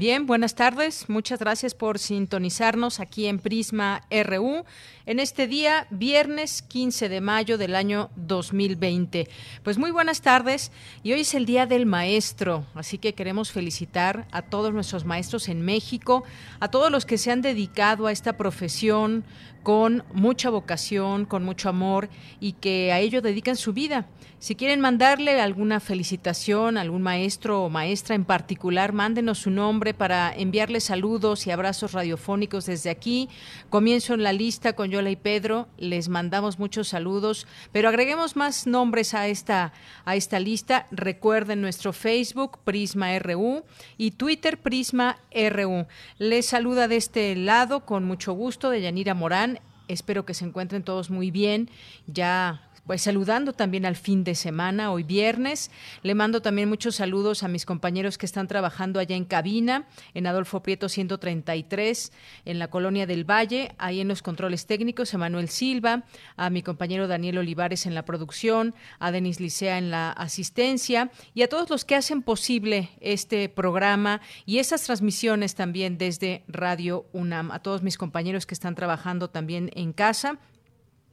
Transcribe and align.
Bien, 0.00 0.24
buenas 0.24 0.54
tardes. 0.54 1.10
Muchas 1.10 1.40
gracias 1.40 1.74
por 1.74 1.98
sintonizarnos 1.98 3.00
aquí 3.00 3.26
en 3.26 3.38
Prisma 3.38 4.00
RU 4.10 4.64
en 5.04 5.20
este 5.20 5.46
día, 5.46 5.86
viernes 5.90 6.62
15 6.62 7.10
de 7.10 7.20
mayo 7.20 7.58
del 7.58 7.74
año 7.74 8.08
2020. 8.16 9.28
Pues 9.62 9.76
muy 9.76 9.90
buenas 9.90 10.22
tardes 10.22 10.72
y 11.02 11.12
hoy 11.12 11.20
es 11.20 11.34
el 11.34 11.44
Día 11.44 11.66
del 11.66 11.84
Maestro, 11.84 12.64
así 12.74 12.96
que 12.96 13.12
queremos 13.12 13.52
felicitar 13.52 14.26
a 14.32 14.40
todos 14.40 14.72
nuestros 14.72 15.04
maestros 15.04 15.50
en 15.50 15.60
México, 15.60 16.24
a 16.60 16.68
todos 16.68 16.90
los 16.90 17.04
que 17.04 17.18
se 17.18 17.30
han 17.30 17.42
dedicado 17.42 18.06
a 18.06 18.12
esta 18.12 18.38
profesión 18.38 19.22
con 19.62 20.04
mucha 20.12 20.50
vocación, 20.50 21.24
con 21.24 21.44
mucho 21.44 21.68
amor 21.68 22.08
y 22.40 22.52
que 22.52 22.92
a 22.92 23.00
ello 23.00 23.22
dedican 23.22 23.56
su 23.56 23.72
vida. 23.72 24.06
Si 24.40 24.54
quieren 24.54 24.80
mandarle 24.80 25.38
alguna 25.38 25.80
felicitación 25.80 26.78
a 26.78 26.80
algún 26.80 27.02
maestro 27.02 27.62
o 27.62 27.68
maestra 27.68 28.14
en 28.14 28.24
particular, 28.24 28.94
mándenos 28.94 29.40
su 29.40 29.50
nombre 29.50 29.92
para 29.92 30.32
enviarle 30.34 30.80
saludos 30.80 31.46
y 31.46 31.50
abrazos 31.50 31.92
radiofónicos 31.92 32.64
desde 32.64 32.88
aquí. 32.88 33.28
Comienzo 33.68 34.14
en 34.14 34.22
la 34.22 34.32
lista 34.32 34.72
con 34.72 34.90
Yola 34.90 35.10
y 35.10 35.16
Pedro, 35.16 35.68
les 35.76 36.08
mandamos 36.08 36.58
muchos 36.58 36.88
saludos, 36.88 37.46
pero 37.70 37.90
agreguemos 37.90 38.34
más 38.34 38.66
nombres 38.66 39.12
a 39.12 39.28
esta, 39.28 39.74
a 40.06 40.16
esta 40.16 40.40
lista. 40.40 40.86
Recuerden 40.90 41.60
nuestro 41.60 41.92
Facebook, 41.92 42.60
Prisma 42.64 43.18
RU, 43.18 43.64
y 43.98 44.12
Twitter, 44.12 44.56
Prisma 44.56 45.18
RU. 45.34 45.86
Les 46.16 46.46
saluda 46.46 46.88
de 46.88 46.96
este 46.96 47.36
lado 47.36 47.84
con 47.84 48.04
mucho 48.04 48.32
gusto 48.32 48.70
de 48.70 48.80
Yanira 48.80 49.12
Morán. 49.12 49.49
Espero 49.90 50.24
que 50.24 50.34
se 50.34 50.44
encuentren 50.44 50.84
todos 50.84 51.10
muy 51.10 51.32
bien. 51.32 51.68
Ya 52.06 52.69
pues 52.86 53.02
saludando 53.02 53.52
también 53.52 53.86
al 53.86 53.96
fin 53.96 54.24
de 54.24 54.34
semana, 54.34 54.92
hoy 54.92 55.02
viernes. 55.02 55.70
Le 56.02 56.14
mando 56.14 56.42
también 56.42 56.68
muchos 56.68 56.96
saludos 56.96 57.42
a 57.42 57.48
mis 57.48 57.66
compañeros 57.66 58.18
que 58.18 58.26
están 58.26 58.48
trabajando 58.48 59.00
allá 59.00 59.16
en 59.16 59.24
cabina, 59.24 59.86
en 60.14 60.26
Adolfo 60.26 60.62
Prieto 60.62 60.88
133, 60.88 62.12
en 62.44 62.58
la 62.58 62.68
Colonia 62.68 63.06
del 63.06 63.28
Valle, 63.28 63.74
ahí 63.78 64.00
en 64.00 64.08
los 64.08 64.22
controles 64.22 64.66
técnicos, 64.66 65.14
Emanuel 65.14 65.48
Silva, 65.48 66.04
a 66.36 66.50
mi 66.50 66.62
compañero 66.62 67.06
Daniel 67.06 67.38
Olivares 67.38 67.86
en 67.86 67.94
la 67.94 68.04
producción, 68.04 68.74
a 68.98 69.12
Denis 69.12 69.40
Licea 69.40 69.78
en 69.78 69.90
la 69.90 70.10
asistencia 70.10 71.10
y 71.34 71.42
a 71.42 71.48
todos 71.48 71.70
los 71.70 71.84
que 71.84 71.96
hacen 71.96 72.22
posible 72.22 72.90
este 73.00 73.48
programa 73.48 74.20
y 74.46 74.58
esas 74.58 74.82
transmisiones 74.82 75.54
también 75.54 75.98
desde 75.98 76.44
Radio 76.48 77.06
UNAM, 77.12 77.50
a 77.50 77.60
todos 77.60 77.82
mis 77.82 77.98
compañeros 77.98 78.46
que 78.46 78.54
están 78.54 78.74
trabajando 78.74 79.30
también 79.30 79.70
en 79.74 79.92
casa 79.92 80.38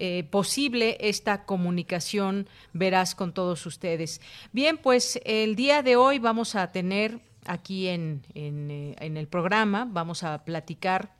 eh, 0.00 0.22
posible 0.30 0.96
esta 1.00 1.44
comunicación 1.44 2.48
veraz 2.72 3.16
con 3.16 3.32
todos 3.32 3.66
ustedes. 3.66 4.20
Bien, 4.52 4.78
pues 4.78 5.20
el 5.24 5.56
día 5.56 5.82
de 5.82 5.96
hoy 5.96 6.20
vamos 6.20 6.54
a 6.54 6.70
tener 6.70 7.18
aquí 7.46 7.88
en, 7.88 8.22
eh, 8.36 8.94
en 9.00 9.16
el 9.16 9.26
programa, 9.26 9.88
vamos 9.90 10.22
a 10.22 10.44
platicar 10.44 11.18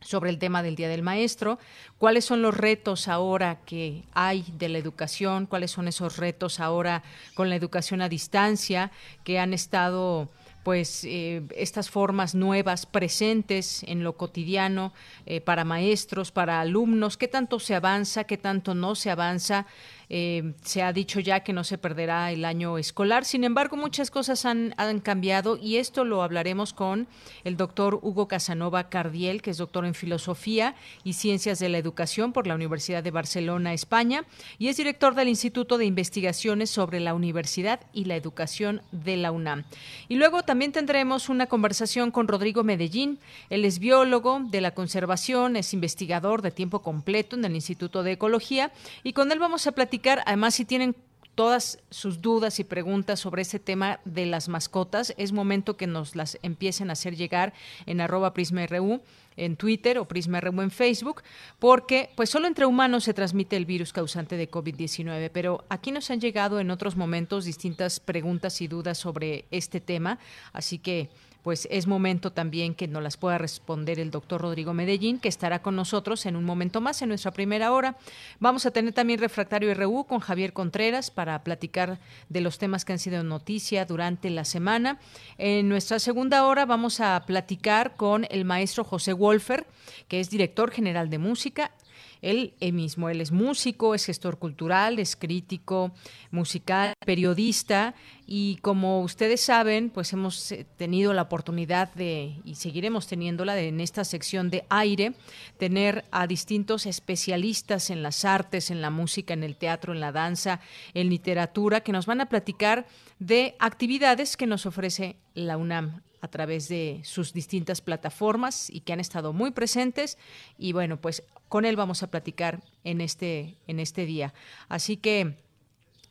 sobre 0.00 0.30
el 0.30 0.38
tema 0.38 0.62
del 0.62 0.74
Día 0.74 0.88
del 0.88 1.02
Maestro, 1.02 1.58
cuáles 1.98 2.24
son 2.24 2.40
los 2.40 2.56
retos 2.56 3.08
ahora 3.08 3.60
que 3.66 4.04
hay 4.14 4.44
de 4.56 4.70
la 4.70 4.78
educación, 4.78 5.44
cuáles 5.44 5.70
son 5.72 5.86
esos 5.86 6.16
retos 6.16 6.60
ahora 6.60 7.02
con 7.34 7.50
la 7.50 7.56
educación 7.56 8.00
a 8.00 8.08
distancia 8.08 8.90
que 9.22 9.38
han 9.38 9.52
estado 9.52 10.30
pues 10.62 11.04
eh, 11.04 11.42
estas 11.56 11.90
formas 11.90 12.34
nuevas 12.34 12.86
presentes 12.86 13.82
en 13.84 14.02
lo 14.04 14.16
cotidiano 14.16 14.92
eh, 15.26 15.40
para 15.40 15.64
maestros, 15.64 16.30
para 16.30 16.60
alumnos, 16.60 17.16
qué 17.16 17.28
tanto 17.28 17.60
se 17.60 17.74
avanza, 17.74 18.24
qué 18.24 18.36
tanto 18.36 18.74
no 18.74 18.94
se 18.94 19.10
avanza. 19.10 19.66
Eh, 20.10 20.54
se 20.62 20.82
ha 20.82 20.92
dicho 20.92 21.20
ya 21.20 21.40
que 21.40 21.52
no 21.52 21.64
se 21.64 21.78
perderá 21.78 22.32
el 22.32 22.44
año 22.44 22.78
escolar. 22.78 23.24
Sin 23.24 23.44
embargo, 23.44 23.76
muchas 23.76 24.10
cosas 24.10 24.44
han, 24.46 24.74
han, 24.76 25.00
cambiado 25.00 25.56
y 25.56 25.76
esto 25.76 26.04
lo 26.04 26.22
hablaremos 26.22 26.72
con 26.72 27.06
el 27.44 27.56
doctor 27.56 27.98
Hugo 28.02 28.26
Casanova 28.26 28.88
Cardiel, 28.88 29.42
que 29.42 29.50
es 29.50 29.58
doctor 29.58 29.84
en 29.84 29.94
Filosofía 29.94 30.74
y 31.04 31.12
Ciencias 31.12 31.58
de 31.58 31.68
la 31.68 31.78
Educación 31.78 32.32
por 32.32 32.46
la 32.46 32.54
Universidad 32.54 33.02
de 33.02 33.10
Barcelona, 33.10 33.74
España, 33.74 34.24
y 34.58 34.68
es 34.68 34.76
director 34.76 35.14
del 35.14 35.28
Instituto 35.28 35.78
de 35.78 35.84
Investigaciones 35.84 36.70
sobre 36.70 37.00
la 37.00 37.14
Universidad 37.14 37.80
y 37.92 38.06
la 38.06 38.16
Educación 38.16 38.82
de 38.92 39.16
la 39.16 39.30
UNAM. 39.30 39.64
Y 40.08 40.16
luego 40.16 40.42
también 40.42 40.72
tendremos 40.72 41.28
una 41.28 41.46
conversación 41.46 42.10
con 42.10 42.28
Rodrigo 42.28 42.64
Medellín. 42.64 43.18
Él 43.50 43.64
es 43.64 43.78
biólogo 43.78 44.40
de 44.50 44.60
la 44.60 44.72
conservación, 44.72 45.56
es 45.56 45.74
investigador 45.74 46.42
de 46.42 46.50
tiempo 46.50 46.80
completo 46.80 47.36
en 47.36 47.44
el 47.44 47.54
Instituto 47.54 48.02
de 48.02 48.12
Ecología 48.12 48.72
y 49.02 49.12
con 49.12 49.32
él 49.32 49.38
vamos 49.38 49.66
a 49.66 49.72
platicar, 49.72 49.97
además 50.26 50.54
si 50.54 50.64
tienen 50.64 50.96
todas 51.34 51.78
sus 51.90 52.20
dudas 52.20 52.58
y 52.58 52.64
preguntas 52.64 53.20
sobre 53.20 53.42
este 53.42 53.60
tema 53.60 54.00
de 54.04 54.26
las 54.26 54.48
mascotas, 54.48 55.14
es 55.16 55.32
momento 55.32 55.76
que 55.76 55.86
nos 55.86 56.16
las 56.16 56.36
empiecen 56.42 56.90
a 56.90 56.94
hacer 56.94 57.14
llegar 57.14 57.52
en 57.86 58.00
arroba 58.00 58.34
prisma.ru 58.34 59.00
en 59.38 59.56
Twitter 59.56 59.98
o 59.98 60.04
Prisma 60.04 60.40
RU 60.40 60.60
en 60.60 60.70
Facebook, 60.70 61.22
porque 61.58 62.10
pues 62.16 62.28
solo 62.28 62.46
entre 62.46 62.66
humanos 62.66 63.04
se 63.04 63.14
transmite 63.14 63.56
el 63.56 63.64
virus 63.64 63.92
causante 63.92 64.36
de 64.36 64.50
COVID-19, 64.50 65.30
pero 65.32 65.64
aquí 65.68 65.92
nos 65.92 66.10
han 66.10 66.20
llegado 66.20 66.60
en 66.60 66.70
otros 66.70 66.96
momentos 66.96 67.44
distintas 67.44 68.00
preguntas 68.00 68.60
y 68.60 68.68
dudas 68.68 68.98
sobre 68.98 69.46
este 69.50 69.80
tema, 69.80 70.18
así 70.52 70.78
que 70.78 71.08
pues 71.42 71.68
es 71.70 71.86
momento 71.86 72.32
también 72.32 72.74
que 72.74 72.88
nos 72.88 73.02
las 73.02 73.16
pueda 73.16 73.38
responder 73.38 74.00
el 74.00 74.10
doctor 74.10 74.40
Rodrigo 74.40 74.74
Medellín, 74.74 75.18
que 75.18 75.28
estará 75.28 75.62
con 75.62 75.76
nosotros 75.76 76.26
en 76.26 76.36
un 76.36 76.44
momento 76.44 76.80
más, 76.80 77.00
en 77.02 77.08
nuestra 77.08 77.30
primera 77.30 77.72
hora. 77.72 77.96
Vamos 78.40 78.66
a 78.66 78.70
tener 78.70 78.92
también 78.92 79.20
Refractario 79.20 79.72
RU 79.74 80.04
con 80.04 80.20
Javier 80.20 80.52
Contreras 80.52 81.10
para 81.10 81.42
platicar 81.44 81.98
de 82.28 82.40
los 82.40 82.58
temas 82.58 82.84
que 82.84 82.92
han 82.92 82.98
sido 82.98 83.22
noticia 83.22 83.84
durante 83.84 84.30
la 84.30 84.44
semana. 84.44 84.98
En 85.38 85.68
nuestra 85.68 85.98
segunda 85.98 86.46
hora 86.46 86.66
vamos 86.66 87.00
a 87.00 87.24
platicar 87.26 87.96
con 87.96 88.26
el 88.30 88.44
maestro 88.44 88.84
José 88.84 89.12
Wolfer, 89.12 89.66
que 90.08 90.20
es 90.20 90.30
director 90.30 90.70
general 90.70 91.10
de 91.10 91.18
música 91.18 91.72
él, 92.20 92.54
mismo, 92.72 93.08
es 93.08 93.30
músico, 93.30 93.94
es 93.94 94.04
gestor 94.04 94.38
cultural, 94.38 94.98
es 94.98 95.16
crítico 95.16 95.92
musical, 96.30 96.94
periodista 97.04 97.94
y 98.30 98.56
como 98.56 99.00
ustedes 99.00 99.40
saben, 99.40 99.88
pues 99.88 100.12
hemos 100.12 100.52
eh, 100.52 100.66
tenido 100.76 101.14
la 101.14 101.22
oportunidad 101.22 101.94
de, 101.94 102.36
y 102.44 102.56
seguiremos 102.56 103.06
teniéndola 103.06 103.54
de, 103.54 103.68
en 103.68 103.80
esta 103.80 104.04
sección 104.04 104.50
de 104.50 104.66
aire, 104.68 105.14
tener 105.56 106.04
a 106.10 106.26
distintos 106.26 106.84
especialistas 106.84 107.88
en 107.88 108.02
las 108.02 108.26
artes, 108.26 108.70
en 108.70 108.82
la 108.82 108.90
música, 108.90 109.32
en 109.32 109.44
el 109.44 109.56
teatro, 109.56 109.94
en 109.94 110.00
la 110.00 110.12
danza, 110.12 110.60
en 110.92 111.08
literatura, 111.08 111.80
que 111.80 111.90
nos 111.90 112.04
van 112.04 112.20
a 112.20 112.28
platicar 112.28 112.86
de 113.18 113.56
actividades 113.60 114.36
que 114.36 114.46
nos 114.46 114.66
ofrece 114.66 115.16
la 115.32 115.56
UNAM 115.56 116.02
a 116.20 116.28
través 116.28 116.68
de 116.68 117.00
sus 117.04 117.32
distintas 117.32 117.80
plataformas 117.80 118.68
y 118.68 118.80
que 118.80 118.92
han 118.92 119.00
estado 119.00 119.32
muy 119.32 119.52
presentes 119.52 120.18
y 120.58 120.72
bueno, 120.74 121.00
pues 121.00 121.22
con 121.48 121.64
él 121.64 121.76
vamos 121.76 122.02
a 122.02 122.10
platicar 122.10 122.62
en 122.84 123.00
este 123.00 123.56
en 123.66 123.80
este 123.80 124.04
día. 124.04 124.34
Así 124.68 124.98
que 124.98 125.47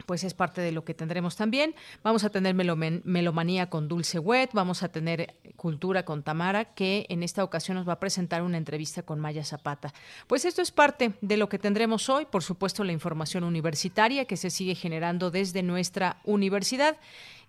pues 0.08 0.24
es 0.24 0.34
parte 0.34 0.62
de 0.62 0.72
lo 0.72 0.86
que 0.86 0.94
tendremos 0.94 1.36
también. 1.36 1.76
Vamos 2.02 2.24
a 2.24 2.30
tener 2.30 2.56
melomanía 2.56 3.70
con 3.70 3.90
Dulce 3.90 4.20
Wet, 4.20 4.52
vamos 4.54 4.82
a 4.82 4.88
tener 4.88 5.36
cultura 5.58 6.06
con 6.06 6.24
Tamara, 6.24 6.74
que 6.74 7.06
en 7.10 7.24
esta 7.24 7.44
ocasión 7.44 7.76
nos 7.76 7.88
va 7.88 7.94
a 7.94 8.00
presentar 8.00 8.42
una 8.42 8.58
entrevista 8.58 9.04
con 9.04 9.20
Maya 9.20 9.44
Zapata. 9.44 9.94
Pues 10.26 10.46
esto 10.46 10.62
es 10.62 10.72
parte 10.72 11.14
de 11.20 11.36
lo 11.36 11.50
que 11.50 11.60
tendremos 11.60 12.08
hoy, 12.08 12.26
por 12.26 12.42
supuesto 12.42 12.86
la 12.86 12.94
información 12.94 13.44
universitaria 13.44 14.24
que 14.24 14.38
se 14.38 14.50
sigue 14.50 14.76
generando 14.76 15.30
desde 15.30 15.62
nuestra 15.62 16.22
universidad 16.24 16.96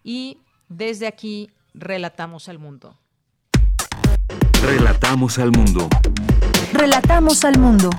y 0.02 0.38
desde 0.68 1.06
aquí 1.06 1.50
relatamos 1.74 2.48
al 2.48 2.58
mundo. 2.58 2.98
Relatamos 4.60 5.38
al 5.38 5.52
mundo. 5.52 5.88
Relatamos 6.72 7.44
al 7.44 7.56
mundo. 7.56 7.90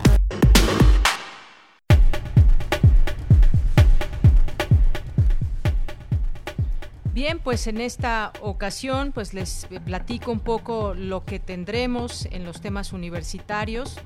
Bien, 7.13 7.39
pues 7.39 7.65
en 7.65 7.81
esta 7.81 8.31
ocasión 8.41 9.11
pues 9.11 9.33
les 9.33 9.67
platico 9.83 10.31
un 10.31 10.39
poco 10.39 10.93
lo 10.93 11.25
que 11.25 11.39
tendremos 11.39 12.27
en 12.31 12.45
los 12.45 12.61
temas 12.61 12.93
universitarios, 12.93 13.97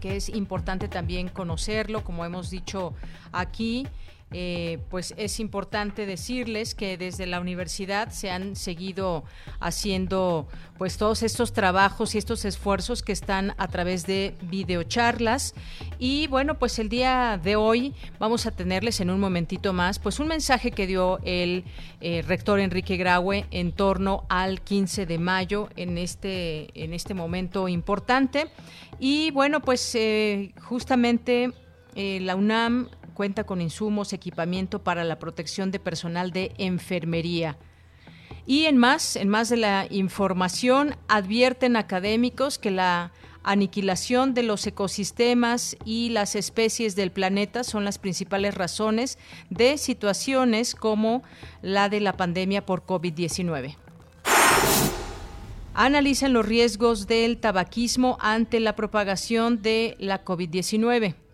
que 0.00 0.16
es 0.16 0.30
importante 0.30 0.88
también 0.88 1.28
conocerlo, 1.28 2.02
como 2.04 2.24
hemos 2.24 2.50
dicho 2.50 2.94
aquí. 3.32 3.86
Eh, 4.32 4.80
pues 4.90 5.14
es 5.16 5.38
importante 5.38 6.04
decirles 6.04 6.74
que 6.74 6.98
desde 6.98 7.26
la 7.26 7.38
universidad 7.38 8.10
se 8.10 8.28
han 8.28 8.56
seguido 8.56 9.22
haciendo 9.60 10.48
pues 10.78 10.98
todos 10.98 11.22
estos 11.22 11.52
trabajos 11.52 12.14
y 12.14 12.18
estos 12.18 12.44
esfuerzos 12.44 13.04
que 13.04 13.12
están 13.12 13.54
a 13.56 13.68
través 13.68 14.04
de 14.04 14.34
videocharlas. 14.42 15.54
Y 16.00 16.26
bueno 16.26 16.58
pues 16.58 16.80
el 16.80 16.88
día 16.88 17.40
de 17.42 17.54
hoy 17.54 17.94
vamos 18.18 18.46
a 18.46 18.50
tenerles 18.50 19.00
en 19.00 19.10
un 19.10 19.20
momentito 19.20 19.72
más 19.72 20.00
pues 20.00 20.18
un 20.18 20.26
mensaje 20.26 20.72
que 20.72 20.88
dio 20.88 21.20
el 21.22 21.64
eh, 22.00 22.22
rector 22.26 22.58
Enrique 22.58 22.96
Graue 22.96 23.46
en 23.52 23.70
torno 23.70 24.26
al 24.28 24.60
15 24.60 25.06
de 25.06 25.18
mayo 25.18 25.68
en 25.76 25.98
este 25.98 26.68
en 26.74 26.94
este 26.94 27.14
momento 27.14 27.68
importante. 27.68 28.50
Y 28.98 29.30
bueno 29.30 29.60
pues 29.60 29.94
eh, 29.94 30.52
justamente 30.60 31.52
la 31.96 32.36
UNAM 32.36 32.90
cuenta 33.16 33.44
con 33.44 33.60
insumos, 33.60 34.12
equipamiento 34.12 34.84
para 34.84 35.02
la 35.02 35.18
protección 35.18 35.72
de 35.72 35.80
personal 35.80 36.30
de 36.30 36.52
enfermería. 36.58 37.58
Y 38.46 38.66
en 38.66 38.76
más, 38.76 39.16
en 39.16 39.28
más 39.28 39.48
de 39.48 39.56
la 39.56 39.88
información, 39.90 40.94
advierten 41.08 41.74
académicos 41.74 42.58
que 42.58 42.70
la 42.70 43.12
aniquilación 43.42 44.34
de 44.34 44.42
los 44.42 44.66
ecosistemas 44.66 45.76
y 45.84 46.10
las 46.10 46.36
especies 46.36 46.94
del 46.94 47.10
planeta 47.10 47.64
son 47.64 47.84
las 47.84 47.98
principales 47.98 48.54
razones 48.54 49.18
de 49.50 49.78
situaciones 49.78 50.74
como 50.74 51.22
la 51.62 51.88
de 51.88 52.00
la 52.00 52.16
pandemia 52.16 52.66
por 52.66 52.84
COVID-19. 52.84 53.76
Analizan 55.74 56.32
los 56.32 56.46
riesgos 56.46 57.06
del 57.06 57.38
tabaquismo 57.38 58.16
ante 58.20 58.60
la 58.60 58.76
propagación 58.76 59.62
de 59.62 59.96
la 59.98 60.24
COVID-19. 60.24 61.25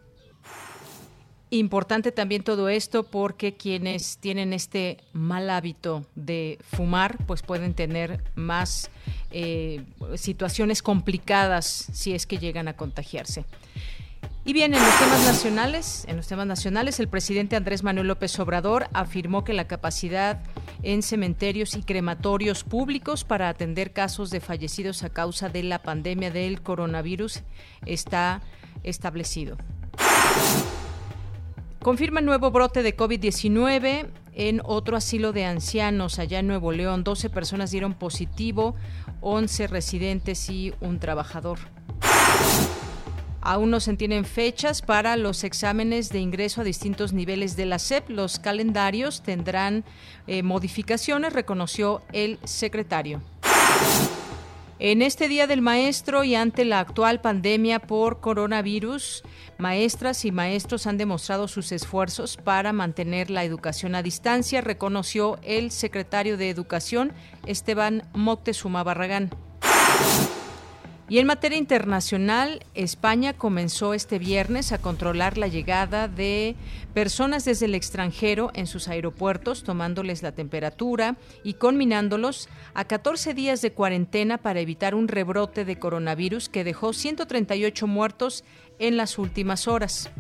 Importante 1.53 2.13
también 2.13 2.45
todo 2.45 2.71
esto 2.71 3.03
porque 3.03 3.53
quienes 3.53 4.17
tienen 4.17 4.55
este 4.55 4.97
mal 5.13 5.51
hábito 5.51 6.07
de 6.15 6.59
fumar, 6.63 7.19
pues 7.27 7.43
pueden 7.43 7.75
tener 7.75 8.25
más 8.35 8.91
eh, 9.31 9.85
situaciones 10.15 10.83
complicadas 10.83 11.67
si 11.93 12.15
es 12.15 12.27
que 12.27 12.39
llegan 12.39 12.69
a 12.69 12.77
contagiarse. 12.77 13.45
Y 14.47 14.55
bien, 14.55 14.73
en 14.73 14.83
los 14.83 14.99
temas 14.99 15.27
nacionales, 15.27 16.07
en 16.09 16.17
los 16.17 16.27
temas 16.27 16.47
nacionales, 16.47 16.99
el 17.01 17.09
presidente 17.09 17.55
Andrés 17.55 17.83
Manuel 17.83 18.09
López 18.09 18.39
Obrador 18.39 18.87
afirmó 18.95 19.45
que 19.45 19.53
la 19.53 19.69
capacidad 19.69 20.43
en 20.83 21.03
cementerios 21.03 21.75
y 21.75 21.83
crematorios 21.83 22.65
públicos 22.65 23.25
para 23.25 23.51
atender 23.51 23.93
casos 23.93 24.31
de 24.31 24.41
fallecidos 24.41 25.03
a 25.03 25.11
causa 25.11 25.51
de 25.51 25.65
la 25.65 25.83
pandemia 25.83 26.31
del 26.31 26.63
coronavirus 26.63 27.43
está 27.85 28.41
establecido. 28.85 29.59
Confirma 31.82 32.20
nuevo 32.20 32.52
brote 32.52 32.84
de 32.84 32.96
COVID-19 32.96 34.06
en 34.34 34.61
otro 34.64 34.96
asilo 34.96 35.32
de 35.32 35.44
ancianos 35.44 36.20
allá 36.20 36.38
en 36.38 36.46
Nuevo 36.46 36.70
León. 36.70 37.02
12 37.02 37.29
personas 37.29 37.73
dieron 37.73 37.94
positivo, 37.94 38.76
11 39.20 39.67
residentes 39.67 40.49
y 40.49 40.73
un 40.81 41.00
trabajador. 41.00 41.58
Aún 43.40 43.70
no 43.70 43.81
se 43.81 43.96
tienen 43.96 44.25
fechas 44.25 44.81
para 44.81 45.17
los 45.17 45.43
exámenes 45.43 46.11
de 46.11 46.20
ingreso 46.20 46.61
a 46.61 46.64
distintos 46.64 47.12
niveles 47.12 47.56
de 47.56 47.67
la 47.67 47.81
SEP. 47.81 48.11
Los 48.11 48.38
calendarios 48.38 49.25
tendrán 49.25 49.84
eh, 50.29 50.44
modificaciones, 50.44 51.32
reconoció 51.32 52.02
el 52.12 52.38
secretario. 52.44 53.20
En 54.84 55.00
este 55.00 55.29
Día 55.29 55.46
del 55.46 55.62
Maestro 55.62 56.25
y 56.25 56.34
ante 56.34 56.64
la 56.64 56.81
actual 56.81 57.20
pandemia 57.20 57.79
por 57.79 58.19
coronavirus, 58.19 59.23
maestras 59.56 60.25
y 60.25 60.32
maestros 60.32 60.88
han 60.88 60.99
demostrado 60.99 61.46
sus 61.46 61.70
esfuerzos 61.70 62.37
para 62.37 62.73
mantener 62.73 63.31
la 63.31 63.44
educación 63.44 63.94
a 63.94 64.02
distancia, 64.02 64.61
reconoció 64.61 65.38
el 65.44 65.70
secretario 65.70 66.37
de 66.37 66.50
Educación, 66.50 67.12
Esteban 67.46 68.08
Moctezuma 68.12 68.82
Barragán. 68.82 69.31
Y 71.12 71.19
en 71.19 71.26
materia 71.26 71.59
internacional, 71.59 72.64
España 72.73 73.35
comenzó 73.35 73.93
este 73.93 74.19
viernes 74.19 74.73
a 74.73 74.79
controlar 74.79 75.37
la 75.37 75.47
llegada 75.47 76.09
de 76.09 76.56
personas 76.94 77.44
desde 77.44 77.67
el 77.67 77.75
extranjero 77.75 78.50
en 78.55 78.67
sus 78.67 78.88
aeropuertos, 78.88 79.62
tomándoles 79.62 80.23
la 80.23 80.32
temperatura 80.32 81.17
y 81.44 81.53
conminándolos 81.53 82.49
a 82.73 82.87
14 82.87 83.35
días 83.35 83.61
de 83.61 83.73
cuarentena 83.73 84.38
para 84.38 84.61
evitar 84.61 84.94
un 84.94 85.06
rebrote 85.06 85.67
de 85.67 85.79
coronavirus 85.79 86.48
que 86.48 86.65
dejó 86.65 86.94
138 86.94 87.87
muertos 87.87 88.43
en 88.79 88.96
las 88.96 89.19
últimas 89.19 89.69
horas. 89.69 90.10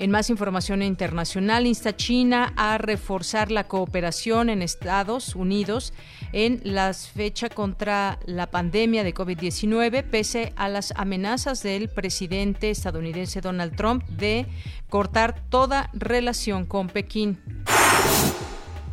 En 0.00 0.10
más 0.10 0.30
información 0.30 0.80
internacional, 0.80 1.66
insta 1.66 1.94
China 1.94 2.54
a 2.56 2.78
reforzar 2.78 3.50
la 3.50 3.64
cooperación 3.68 4.48
en 4.48 4.62
Estados 4.62 5.36
Unidos 5.36 5.92
en 6.32 6.58
la 6.64 6.94
fecha 6.94 7.50
contra 7.50 8.18
la 8.24 8.50
pandemia 8.50 9.04
de 9.04 9.12
COVID-19, 9.12 10.02
pese 10.04 10.54
a 10.56 10.70
las 10.70 10.94
amenazas 10.96 11.62
del 11.62 11.90
presidente 11.90 12.70
estadounidense 12.70 13.42
Donald 13.42 13.76
Trump 13.76 14.02
de 14.08 14.46
cortar 14.88 15.38
toda 15.50 15.90
relación 15.92 16.64
con 16.64 16.88
Pekín. 16.88 17.38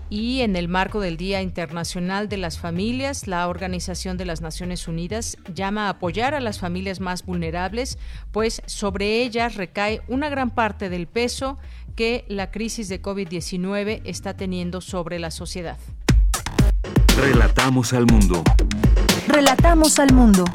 Y 0.10 0.42
en 0.42 0.56
el 0.56 0.70
marco 0.70 1.02
del 1.02 1.18
Día 1.18 1.42
Internacional 1.42 2.30
de 2.30 2.38
las 2.38 2.58
Familias, 2.60 3.28
la 3.28 3.48
Organización 3.50 4.16
de 4.18 4.26
las 4.26 4.40
Naciones 4.42 4.88
Unidas 4.88 5.38
llama 5.54 5.88
a 5.88 5.90
apoyar 5.90 6.34
a 6.34 6.40
las 6.40 6.60
familias 6.60 7.02
más 7.02 7.26
vulnerables, 7.26 7.98
pues 8.32 8.62
sobre 8.66 9.22
ellas 9.22 9.56
recae 9.56 10.02
una 10.08 10.30
gran 10.30 10.50
parte 10.50 10.90
del 10.90 11.08
peso 11.08 11.58
que 11.96 12.24
la 12.30 12.52
crisis 12.52 12.88
de 12.88 13.02
COVID-19 13.02 14.02
está 14.06 14.38
teniendo 14.38 14.80
sobre 14.80 15.20
la 15.20 15.32
sociedad. 15.32 15.78
Relatamos 17.18 17.92
al 17.94 18.06
mundo. 18.06 18.44
Relatamos 19.28 20.00
al 20.00 20.14
mundo. 20.14 20.46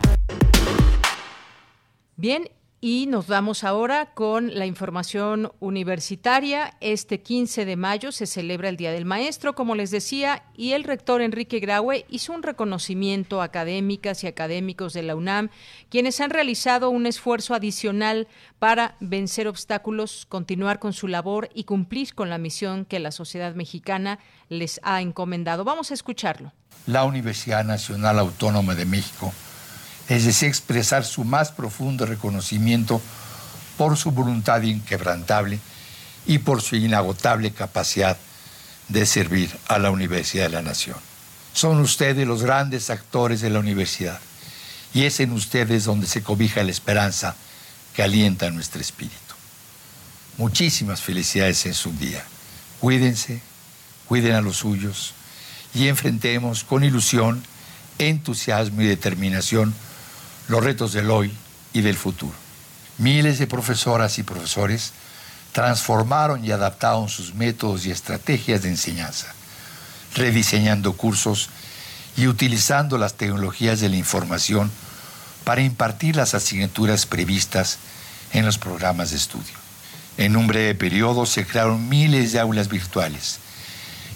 Bien, 2.16 2.48
y 2.84 3.06
nos 3.06 3.28
vamos 3.28 3.62
ahora 3.62 4.06
con 4.06 4.58
la 4.58 4.66
información 4.66 5.52
universitaria. 5.60 6.76
Este 6.80 7.22
15 7.22 7.64
de 7.64 7.76
mayo 7.76 8.10
se 8.10 8.26
celebra 8.26 8.68
el 8.68 8.76
Día 8.76 8.90
del 8.90 9.04
Maestro, 9.04 9.54
como 9.54 9.76
les 9.76 9.92
decía, 9.92 10.42
y 10.56 10.72
el 10.72 10.82
rector 10.82 11.22
Enrique 11.22 11.60
Graue 11.60 12.04
hizo 12.08 12.32
un 12.32 12.42
reconocimiento 12.42 13.40
a 13.40 13.44
académicas 13.44 14.24
y 14.24 14.26
académicos 14.26 14.94
de 14.94 15.04
la 15.04 15.14
UNAM, 15.14 15.50
quienes 15.90 16.20
han 16.20 16.30
realizado 16.30 16.90
un 16.90 17.06
esfuerzo 17.06 17.54
adicional 17.54 18.26
para 18.58 18.96
vencer 18.98 19.46
obstáculos, 19.46 20.26
continuar 20.28 20.80
con 20.80 20.92
su 20.92 21.06
labor 21.06 21.50
y 21.54 21.62
cumplir 21.62 22.16
con 22.16 22.30
la 22.30 22.38
misión 22.38 22.84
que 22.84 22.98
la 22.98 23.12
sociedad 23.12 23.54
mexicana 23.54 24.18
les 24.48 24.80
ha 24.82 25.00
encomendado. 25.00 25.62
Vamos 25.62 25.92
a 25.92 25.94
escucharlo. 25.94 26.52
La 26.86 27.04
Universidad 27.04 27.64
Nacional 27.64 28.18
Autónoma 28.18 28.74
de 28.74 28.86
México 28.86 29.32
es 30.08 30.24
decir, 30.24 30.48
expresar 30.48 31.04
su 31.04 31.24
más 31.24 31.52
profundo 31.52 32.06
reconocimiento 32.06 33.00
por 33.76 33.96
su 33.96 34.10
voluntad 34.10 34.62
inquebrantable 34.62 35.58
y 36.26 36.38
por 36.38 36.62
su 36.62 36.76
inagotable 36.76 37.52
capacidad 37.52 38.16
de 38.88 39.06
servir 39.06 39.56
a 39.68 39.78
la 39.78 39.90
Universidad 39.90 40.44
de 40.44 40.50
la 40.50 40.62
Nación. 40.62 40.96
Son 41.52 41.80
ustedes 41.80 42.26
los 42.26 42.42
grandes 42.42 42.90
actores 42.90 43.40
de 43.40 43.50
la 43.50 43.58
universidad 43.58 44.20
y 44.94 45.04
es 45.04 45.20
en 45.20 45.32
ustedes 45.32 45.84
donde 45.84 46.06
se 46.06 46.22
cobija 46.22 46.62
la 46.62 46.70
esperanza 46.70 47.34
que 47.94 48.02
alienta 48.02 48.50
nuestro 48.50 48.80
espíritu. 48.80 49.16
Muchísimas 50.38 51.00
felicidades 51.00 51.66
en 51.66 51.74
su 51.74 51.92
día. 51.92 52.24
Cuídense, 52.80 53.40
cuiden 54.08 54.34
a 54.34 54.40
los 54.40 54.58
suyos 54.58 55.14
y 55.74 55.88
enfrentemos 55.88 56.64
con 56.64 56.84
ilusión, 56.84 57.42
entusiasmo 57.98 58.82
y 58.82 58.86
determinación 58.86 59.74
los 60.48 60.62
retos 60.62 60.92
del 60.92 61.10
hoy 61.10 61.32
y 61.72 61.80
del 61.80 61.96
futuro. 61.96 62.34
Miles 62.98 63.38
de 63.38 63.46
profesoras 63.46 64.18
y 64.18 64.22
profesores 64.22 64.92
transformaron 65.52 66.44
y 66.44 66.50
adaptaron 66.50 67.08
sus 67.08 67.34
métodos 67.34 67.86
y 67.86 67.90
estrategias 67.90 68.62
de 68.62 68.70
enseñanza, 68.70 69.32
rediseñando 70.14 70.94
cursos 70.94 71.48
y 72.16 72.26
utilizando 72.26 72.98
las 72.98 73.14
tecnologías 73.14 73.80
de 73.80 73.88
la 73.88 73.96
información 73.96 74.70
para 75.44 75.62
impartir 75.62 76.16
las 76.16 76.34
asignaturas 76.34 77.06
previstas 77.06 77.78
en 78.32 78.46
los 78.46 78.58
programas 78.58 79.10
de 79.10 79.16
estudio. 79.16 79.54
En 80.16 80.36
un 80.36 80.46
breve 80.46 80.74
periodo 80.74 81.26
se 81.26 81.46
crearon 81.46 81.88
miles 81.88 82.32
de 82.32 82.40
aulas 82.40 82.68
virtuales 82.68 83.38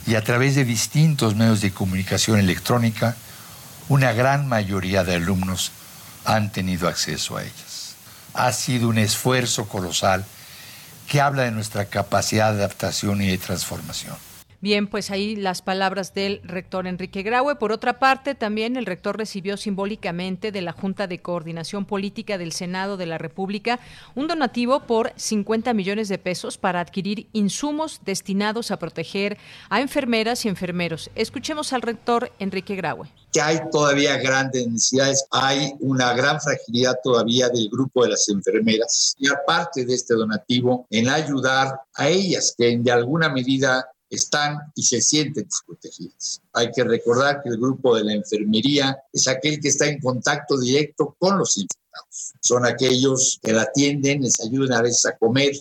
y 0.07 0.15
a 0.15 0.23
través 0.23 0.55
de 0.55 0.65
distintos 0.65 1.35
medios 1.35 1.61
de 1.61 1.73
comunicación 1.73 2.39
electrónica, 2.39 3.17
una 3.89 4.13
gran 4.13 4.49
mayoría 4.49 5.05
de 5.05 5.15
alumnos 5.15 5.73
han 6.27 6.51
tenido 6.51 6.89
acceso 6.89 7.37
a 7.37 7.43
ellas. 7.43 7.95
Ha 8.35 8.53
sido 8.53 8.89
un 8.89 8.99
esfuerzo 8.99 9.67
colosal 9.69 10.25
que 11.09 11.21
habla 11.21 11.45
de 11.45 11.53
nuestra 11.53 11.87
capacidad 11.87 12.53
de 12.53 12.59
adaptación 12.59 13.23
y 13.23 13.29
de 13.29 13.39
transformación. 13.39 14.17
Bien, 14.61 14.87
pues 14.87 15.11
ahí 15.11 15.37
las 15.37 15.61
palabras 15.61 16.15
del 16.15 16.41
rector 16.43 16.87
Enrique 16.87 17.23
Graue. 17.23 17.57
Por 17.57 17.73
otra 17.73 17.99
parte, 17.99 18.35
también 18.35 18.77
el 18.77 18.87
rector 18.87 19.19
recibió 19.19 19.57
simbólicamente 19.57 20.51
de 20.51 20.63
la 20.63 20.73
Junta 20.73 21.07
de 21.07 21.21
Coordinación 21.21 21.85
Política 21.85 22.39
del 22.39 22.53
Senado 22.53 22.97
de 22.97 23.07
la 23.07 23.19
República 23.19 23.79
un 24.15 24.29
donativo 24.29 24.81
por 24.81 25.13
50 25.17 25.75
millones 25.75 26.09
de 26.09 26.19
pesos 26.19 26.57
para 26.57 26.81
adquirir 26.81 27.29
insumos 27.33 28.01
destinados 28.05 28.71
a 28.71 28.79
proteger 28.79 29.37
a 29.69 29.81
enfermeras 29.81 30.45
y 30.45 30.49
enfermeros. 30.49 31.11
Escuchemos 31.15 31.73
al 31.73 31.83
rector 31.83 32.33
Enrique 32.39 32.77
Graue. 32.77 33.09
Que 33.33 33.43
hay 33.43 33.59
todavía 33.71 34.17
grandes 34.17 34.67
necesidades, 34.67 35.27
hay 35.31 35.75
una 35.81 36.15
gran 36.15 36.41
fragilidad 36.41 36.99
todavía 37.03 37.51
del 37.51 37.69
grupo 37.69 38.05
de 38.05 38.11
las 38.11 38.29
enfermeras. 38.31 39.15
Y 39.19 39.29
aparte 39.29 39.85
de 39.85 39.95
este 39.95 40.15
donativo, 40.15 40.87
en 40.91 41.09
ayudar 41.11 41.81
a 41.95 42.09
ellas 42.09 42.55
que 42.57 42.79
de 42.79 42.91
alguna 42.91 43.29
medida 43.29 43.87
están 44.11 44.59
y 44.75 44.83
se 44.83 45.01
sienten 45.01 45.45
desprotegidas. 45.45 46.41
Hay 46.53 46.71
que 46.71 46.85
recordar 46.85 47.43
que 47.43 47.51
el 47.51 47.59
grupo 47.59 47.97
de 47.97 48.05
la 48.05 48.15
enfermería 48.15 48.97
es 49.13 49.29
aquel 49.29 49.61
que 49.61 49.69
está 49.69 49.87
en 49.87 50.01
contacto 50.01 50.59
directo 50.59 51.17
con 51.19 51.39
los 51.39 51.57
infectados. 51.57 52.35
Son 52.41 52.67
aquellos 52.67 53.39
que 53.43 53.53
la 53.53 53.63
atienden, 53.63 54.23
les 54.23 54.41
ayudan 54.41 54.79
a 54.79 54.83
veces 54.83 55.07
a 55.07 55.17
comer, 55.17 55.53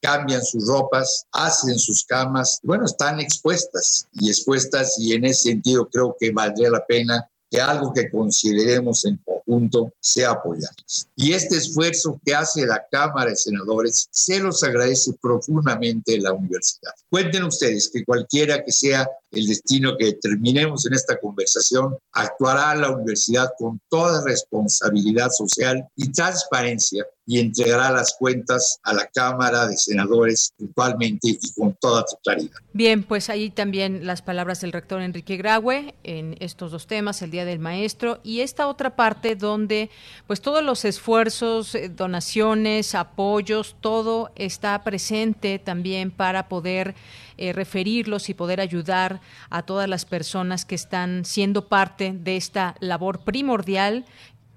cambian 0.00 0.44
sus 0.44 0.66
ropas, 0.66 1.26
hacen 1.32 1.78
sus 1.78 2.04
camas. 2.04 2.60
Bueno, 2.62 2.84
están 2.84 3.20
expuestas 3.20 4.06
y 4.12 4.28
expuestas 4.28 4.98
y 4.98 5.14
en 5.14 5.24
ese 5.24 5.50
sentido 5.50 5.88
creo 5.88 6.14
que 6.18 6.30
valdría 6.30 6.70
la 6.70 6.84
pena 6.86 7.28
que 7.50 7.60
algo 7.60 7.92
que 7.92 8.10
consideremos 8.10 9.04
en 9.04 9.18
conjunto 9.24 9.92
sea 10.00 10.32
apoyado. 10.32 10.74
Y 11.16 11.32
este 11.32 11.56
esfuerzo 11.56 12.20
que 12.24 12.34
hace 12.34 12.66
la 12.66 12.84
Cámara 12.90 13.30
de 13.30 13.36
Senadores 13.36 14.08
se 14.10 14.38
los 14.40 14.62
agradece 14.62 15.12
profundamente 15.20 16.18
la 16.18 16.32
universidad. 16.32 16.92
Cuenten 17.10 17.44
ustedes 17.44 17.88
que 17.88 18.04
cualquiera 18.04 18.64
que 18.64 18.72
sea 18.72 19.08
el 19.30 19.46
destino 19.46 19.96
que 19.96 20.06
determinemos 20.06 20.86
en 20.86 20.94
esta 20.94 21.18
conversación, 21.18 21.96
actuará 22.12 22.74
la 22.74 22.90
universidad 22.90 23.50
con 23.58 23.80
toda 23.88 24.24
responsabilidad 24.24 25.30
social 25.30 25.86
y 25.96 26.10
transparencia 26.10 27.04
y 27.28 27.40
entregará 27.40 27.90
las 27.92 28.16
cuentas 28.18 28.80
a 28.82 28.94
la 28.94 29.06
Cámara 29.06 29.66
de 29.66 29.76
Senadores 29.76 30.54
puntualmente 30.56 31.28
y 31.28 31.52
con 31.52 31.74
toda 31.74 32.02
claridad. 32.24 32.56
Bien, 32.72 33.02
pues 33.02 33.28
ahí 33.28 33.50
también 33.50 34.06
las 34.06 34.22
palabras 34.22 34.62
del 34.62 34.72
rector 34.72 35.02
Enrique 35.02 35.36
Graue 35.36 35.94
en 36.04 36.36
estos 36.40 36.72
dos 36.72 36.86
temas, 36.86 37.20
el 37.20 37.30
Día 37.30 37.44
del 37.44 37.58
Maestro 37.58 38.20
y 38.24 38.40
esta 38.40 38.66
otra 38.66 38.96
parte 38.96 39.36
donde 39.36 39.90
pues 40.26 40.40
todos 40.40 40.64
los 40.64 40.86
esfuerzos, 40.86 41.74
eh, 41.74 41.90
donaciones, 41.90 42.94
apoyos, 42.94 43.76
todo 43.82 44.30
está 44.34 44.82
presente 44.82 45.58
también 45.58 46.10
para 46.10 46.48
poder 46.48 46.94
eh, 47.38 47.52
referirlos 47.52 48.28
y 48.28 48.34
poder 48.34 48.60
ayudar 48.60 49.20
a 49.48 49.62
todas 49.62 49.88
las 49.88 50.04
personas 50.04 50.64
que 50.64 50.74
están 50.74 51.24
siendo 51.24 51.68
parte 51.68 52.12
de 52.12 52.36
esta 52.36 52.74
labor 52.80 53.20
primordial 53.20 54.04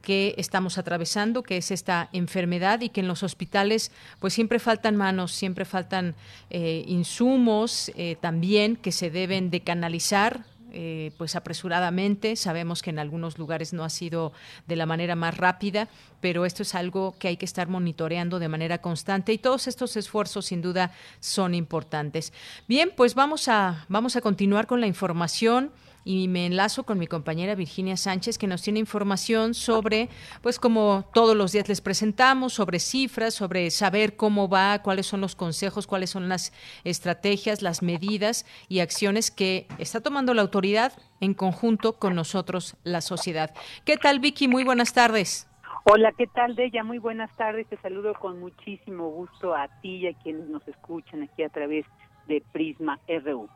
que 0.02 0.34
estamos 0.38 0.78
atravesando, 0.78 1.44
que 1.44 1.58
es 1.58 1.72
esta 1.72 2.10
enfermedad 2.12 2.82
y 2.82 2.90
que 2.90 3.02
en 3.02 3.08
los 3.08 3.24
hospitales 3.24 3.92
pues 4.20 4.34
siempre 4.34 4.60
faltan 4.60 4.96
manos, 4.96 5.32
siempre 5.32 5.64
faltan 5.64 6.16
eh, 6.50 6.84
insumos 6.88 7.92
eh, 7.96 8.18
también 8.20 8.76
que 8.76 8.92
se 8.92 9.12
deben 9.12 9.52
de 9.52 9.62
canalizar 9.62 10.44
eh, 10.72 11.12
pues 11.18 11.36
apresuradamente. 11.36 12.36
Sabemos 12.36 12.82
que 12.82 12.90
en 12.90 13.00
algunos 13.00 13.38
lugares 13.38 13.74
no 13.74 13.84
ha 13.84 13.90
sido 13.90 14.34
de 14.68 14.76
la 14.76 14.86
manera 14.86 15.16
más 15.16 15.38
rápida, 15.38 15.88
pero 16.22 16.46
esto 16.46 16.64
es 16.64 16.76
algo 16.76 17.16
que 17.20 17.28
hay 17.28 17.38
que 17.38 17.46
estar 17.46 17.68
monitoreando 17.68 18.40
de 18.40 18.48
manera 18.48 18.80
constante 18.80 19.34
y 19.34 19.38
todos 19.38 19.68
estos 19.68 19.98
esfuerzos 19.98 20.46
sin 20.46 20.62
duda 20.62 20.92
son 21.20 21.54
importantes. 21.56 22.34
Bien, 22.68 22.92
pues 22.96 23.16
vamos 23.16 23.48
a, 23.48 23.86
vamos 23.90 24.16
a 24.16 24.22
continuar 24.22 24.68
con 24.68 24.82
la 24.82 24.88
información 24.88 25.72
y 26.04 26.28
me 26.28 26.46
enlazo 26.46 26.84
con 26.84 26.98
mi 26.98 27.08
compañera 27.08 27.56
Virginia 27.56 27.98
Sánchez 27.98 28.38
que 28.38 28.48
nos 28.48 28.62
tiene 28.62 28.80
información 28.80 29.54
sobre, 29.54 30.10
pues 30.42 30.60
como 30.60 31.06
todos 31.14 31.36
los 31.36 31.52
días 31.52 31.70
les 31.70 31.82
presentamos, 31.82 32.54
sobre 32.54 32.80
cifras, 32.80 33.34
sobre 33.34 33.70
saber 33.72 34.16
cómo 34.16 34.50
va, 34.50 34.82
cuáles 34.82 35.06
son 35.06 35.22
los 35.22 35.36
consejos, 35.36 35.88
cuáles 35.88 36.10
son 36.10 36.30
las 36.30 36.54
estrategias, 36.84 37.62
las 37.62 37.82
medidas 37.82 38.46
y 38.68 38.80
acciones 38.80 39.32
que 39.32 39.68
está 39.78 40.02
tomando 40.02 40.34
la 40.34 40.42
autoridad 40.42 40.94
en 41.20 41.34
conjunto 41.34 41.94
con 41.94 42.16
nosotros, 42.16 42.78
la 42.84 43.02
sociedad. 43.02 43.54
¿Qué 43.86 43.98
tal, 43.98 44.20
Vicky? 44.20 44.48
Muy 44.48 44.64
buenas 44.64 44.94
tardes. 44.94 45.48
Hola, 45.84 46.12
¿qué 46.16 46.28
tal, 46.28 46.56
Deya? 46.56 46.84
Muy 46.84 47.00
buenas 47.00 47.36
tardes. 47.38 47.68
Te 47.68 47.78
saludo 47.78 48.14
con 48.14 48.40
muchísimo 48.40 49.10
gusto 49.10 49.56
a 49.56 49.68
ti 49.82 49.98
y 49.98 50.08
a 50.08 50.14
quienes 50.14 50.48
nos 50.48 50.68
escuchan 50.68 51.24
aquí 51.24 51.42
a 51.44 51.50
través 51.50 51.86
de 52.28 52.44
Prisma 52.52 53.00
RU. 53.08 53.50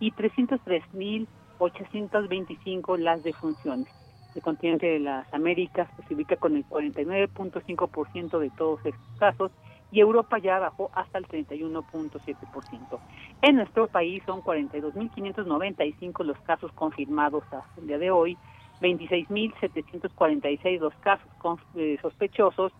y 0.00 0.12
303.825 0.12 2.96
las 2.96 3.22
defunciones. 3.22 3.86
El 4.34 4.40
continente 4.40 4.86
de 4.86 5.00
las 5.00 5.26
Américas 5.34 5.90
se 6.08 6.14
ubica 6.14 6.36
con 6.36 6.56
el 6.56 6.66
49.5% 6.66 8.38
de 8.38 8.48
todos 8.48 8.80
estos 8.86 9.18
casos 9.18 9.52
y 9.92 10.00
Europa 10.00 10.38
ya 10.38 10.58
bajó 10.58 10.90
hasta 10.94 11.18
el 11.18 11.28
31.7%. 11.28 12.98
En 13.42 13.56
nuestro 13.56 13.88
país 13.88 14.22
son 14.24 14.40
42.595 14.40 16.24
los 16.24 16.38
casos 16.38 16.72
confirmados 16.72 17.44
hasta 17.44 17.78
el 17.78 17.88
día 17.88 17.98
de 17.98 18.10
hoy, 18.10 18.38
26.746 18.84 20.78
los 20.80 20.94
casos 20.96 21.32
con, 21.38 21.58
eh, 21.76 21.96
sospechosos, 22.02 22.72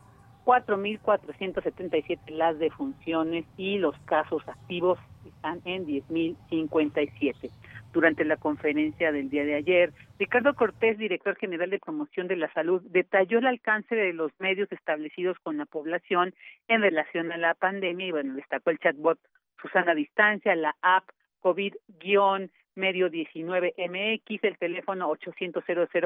4.477 0.44 2.18
las 2.28 2.58
defunciones 2.58 3.46
y 3.56 3.78
los 3.78 3.98
casos 4.00 4.46
activos 4.46 4.98
están 5.24 5.62
en 5.64 5.86
10.057. 5.86 7.50
Durante 7.94 8.24
la 8.24 8.36
conferencia 8.36 9.10
del 9.12 9.30
día 9.30 9.44
de 9.44 9.54
ayer, 9.54 9.94
Ricardo 10.18 10.52
Cortés, 10.54 10.98
director 10.98 11.36
general 11.36 11.70
de 11.70 11.78
promoción 11.78 12.28
de 12.28 12.36
la 12.36 12.52
salud, 12.52 12.82
detalló 12.90 13.38
el 13.38 13.46
alcance 13.46 13.94
de 13.94 14.12
los 14.12 14.32
medios 14.38 14.70
establecidos 14.72 15.38
con 15.38 15.56
la 15.56 15.64
población 15.64 16.34
en 16.68 16.82
relación 16.82 17.32
a 17.32 17.38
la 17.38 17.54
pandemia 17.54 18.08
y 18.08 18.10
bueno, 18.10 18.34
destacó 18.34 18.68
el 18.70 18.78
chatbot 18.78 19.18
Susana 19.62 19.94
Distancia, 19.94 20.54
la 20.54 20.76
app 20.82 21.08
COVID- 21.40 21.78
medio 22.74 23.08
19 23.08 23.74
MX, 23.76 24.44
el 24.44 24.58
teléfono 24.58 25.08
800 25.08 25.64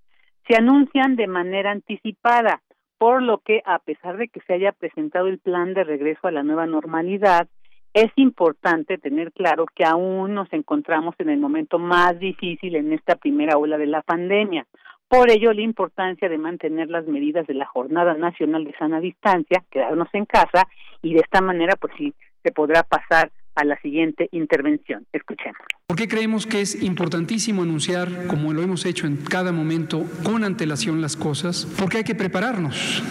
se 0.47 0.55
anuncian 0.55 1.15
de 1.15 1.27
manera 1.27 1.71
anticipada, 1.71 2.61
por 2.97 3.21
lo 3.21 3.39
que, 3.39 3.61
a 3.65 3.79
pesar 3.79 4.17
de 4.17 4.27
que 4.27 4.41
se 4.41 4.53
haya 4.53 4.73
presentado 4.73 5.27
el 5.27 5.39
plan 5.39 5.73
de 5.73 5.83
regreso 5.83 6.27
a 6.27 6.31
la 6.31 6.43
nueva 6.43 6.67
normalidad, 6.67 7.47
es 7.93 8.11
importante 8.15 8.97
tener 8.97 9.31
claro 9.31 9.65
que 9.75 9.85
aún 9.85 10.33
nos 10.33 10.51
encontramos 10.51 11.15
en 11.19 11.29
el 11.29 11.39
momento 11.39 11.77
más 11.77 12.17
difícil 12.19 12.75
en 12.75 12.91
esta 12.91 13.15
primera 13.15 13.57
ola 13.57 13.77
de 13.77 13.87
la 13.87 14.01
pandemia. 14.01 14.65
Por 15.07 15.29
ello, 15.29 15.53
la 15.53 15.61
importancia 15.61 16.27
de 16.27 16.39
mantener 16.39 16.89
las 16.89 17.05
medidas 17.05 17.45
de 17.45 17.53
la 17.53 17.67
Jornada 17.67 18.15
Nacional 18.15 18.63
de 18.65 18.75
Sana 18.77 18.99
Distancia, 18.99 19.63
quedarnos 19.69 20.07
en 20.13 20.25
casa 20.25 20.67
y 21.03 21.13
de 21.13 21.19
esta 21.19 21.39
manera, 21.39 21.75
pues 21.75 21.93
sí, 21.97 22.13
se 22.41 22.51
podrá 22.51 22.81
pasar 22.81 23.31
a 23.55 23.63
la 23.63 23.79
siguiente 23.81 24.27
intervención. 24.31 25.05
Escuchemos. 25.13 25.61
¿Por 25.87 25.97
qué 25.97 26.07
creemos 26.07 26.47
que 26.47 26.61
es 26.61 26.81
importantísimo 26.81 27.61
anunciar, 27.61 28.27
como 28.27 28.53
lo 28.53 28.61
hemos 28.61 28.85
hecho 28.85 29.05
en 29.05 29.17
cada 29.17 29.51
momento, 29.51 30.05
con 30.23 30.43
antelación 30.43 31.01
las 31.01 31.17
cosas? 31.17 31.67
Porque 31.77 31.97
hay 31.97 32.03
que 32.03 32.15
prepararnos. 32.15 33.03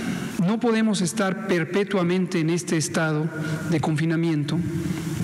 No 0.45 0.59
podemos 0.59 1.03
estar 1.03 1.47
perpetuamente 1.47 2.41
en 2.41 2.51
este 2.51 2.79
estado 2.79 3.29
de 3.71 3.81
confinamiento 3.81 4.59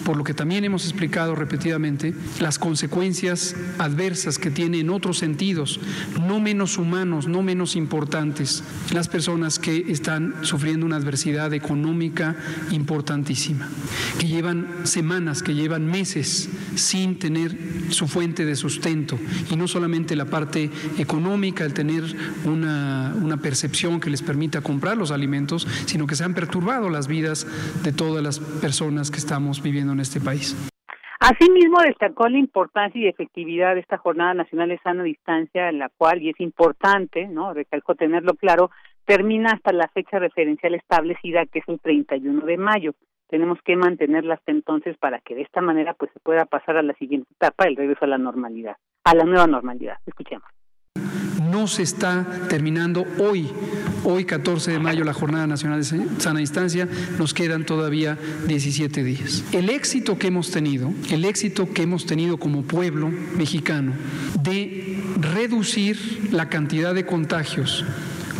por 0.08 0.16
lo 0.16 0.24
que 0.24 0.32
también 0.32 0.64
hemos 0.64 0.84
explicado 0.84 1.34
repetidamente, 1.34 2.14
las 2.40 2.58
consecuencias 2.58 3.54
adversas 3.76 4.38
que 4.38 4.50
tiene 4.50 4.80
en 4.80 4.88
otros 4.88 5.18
sentidos, 5.18 5.80
no 6.26 6.40
menos 6.40 6.78
humanos, 6.78 7.28
no 7.28 7.42
menos 7.42 7.76
importantes, 7.76 8.64
las 8.94 9.06
personas 9.06 9.58
que 9.58 9.84
están 9.90 10.34
sufriendo 10.40 10.86
una 10.86 10.96
adversidad 10.96 11.52
económica 11.52 12.36
importantísima, 12.70 13.68
que 14.18 14.28
llevan 14.28 14.66
semanas, 14.84 15.42
que 15.42 15.54
llevan 15.54 15.84
meses 15.84 16.48
sin 16.74 17.18
tener 17.18 17.37
su 17.90 18.08
fuente 18.08 18.44
de 18.44 18.56
sustento, 18.56 19.18
y 19.50 19.56
no 19.56 19.68
solamente 19.68 20.16
la 20.16 20.24
parte 20.24 20.70
económica, 20.98 21.64
el 21.64 21.74
tener 21.74 22.02
una, 22.44 23.14
una 23.22 23.36
percepción 23.36 24.00
que 24.00 24.10
les 24.10 24.22
permita 24.22 24.60
comprar 24.60 24.96
los 24.96 25.10
alimentos, 25.10 25.66
sino 25.86 26.06
que 26.06 26.14
se 26.14 26.24
han 26.24 26.34
perturbado 26.34 26.90
las 26.90 27.08
vidas 27.08 27.46
de 27.82 27.92
todas 27.92 28.22
las 28.22 28.38
personas 28.38 29.10
que 29.10 29.18
estamos 29.18 29.62
viviendo 29.62 29.92
en 29.92 30.00
este 30.00 30.20
país. 30.20 30.56
Asimismo, 31.20 31.80
destacó 31.80 32.28
la 32.28 32.38
importancia 32.38 33.00
y 33.00 33.08
efectividad 33.08 33.74
de 33.74 33.80
esta 33.80 33.98
Jornada 33.98 34.34
Nacional 34.34 34.68
de 34.68 34.78
Sana 34.78 35.02
Distancia, 35.02 35.68
en 35.68 35.80
la 35.80 35.88
cual, 35.88 36.22
y 36.22 36.30
es 36.30 36.40
importante, 36.40 37.26
¿no? 37.26 37.52
Recalco 37.52 37.96
tenerlo 37.96 38.34
claro, 38.34 38.70
termina 39.04 39.50
hasta 39.50 39.72
la 39.72 39.88
fecha 39.88 40.20
referencial 40.20 40.74
establecida, 40.74 41.44
que 41.46 41.58
es 41.58 41.68
el 41.68 41.80
31 41.80 42.46
de 42.46 42.56
mayo. 42.56 42.94
Tenemos 43.28 43.58
que 43.62 43.76
mantenerla 43.76 44.34
hasta 44.34 44.52
entonces 44.52 44.96
para 44.98 45.20
que 45.20 45.34
de 45.34 45.42
esta 45.42 45.60
manera 45.60 45.94
pues 45.94 46.10
se 46.12 46.20
pueda 46.20 46.46
pasar 46.46 46.76
a 46.76 46.82
la 46.82 46.94
siguiente 46.94 47.28
etapa, 47.32 47.64
el 47.64 47.76
regreso 47.76 48.04
a 48.04 48.08
la 48.08 48.18
normalidad, 48.18 48.76
a 49.04 49.14
la 49.14 49.24
nueva 49.24 49.46
normalidad. 49.46 49.98
Escuchemos 50.06 50.48
no 51.50 51.66
se 51.66 51.82
está 51.82 52.26
terminando 52.48 53.06
hoy. 53.18 53.48
Hoy, 54.04 54.24
14 54.24 54.72
de 54.72 54.78
mayo, 54.78 55.04
la 55.04 55.12
Jornada 55.12 55.46
Nacional 55.46 55.80
de 55.80 56.20
Sana 56.20 56.40
Distancia, 56.40 56.88
nos 57.18 57.34
quedan 57.34 57.66
todavía 57.66 58.16
17 58.46 59.02
días. 59.02 59.44
El 59.52 59.70
éxito 59.70 60.18
que 60.18 60.28
hemos 60.28 60.50
tenido, 60.50 60.92
el 61.10 61.24
éxito 61.24 61.72
que 61.72 61.82
hemos 61.82 62.06
tenido 62.06 62.38
como 62.38 62.62
pueblo 62.62 63.08
mexicano 63.08 63.92
de 64.40 64.98
reducir 65.20 66.30
la 66.32 66.48
cantidad 66.48 66.94
de 66.94 67.06
contagios 67.06 67.84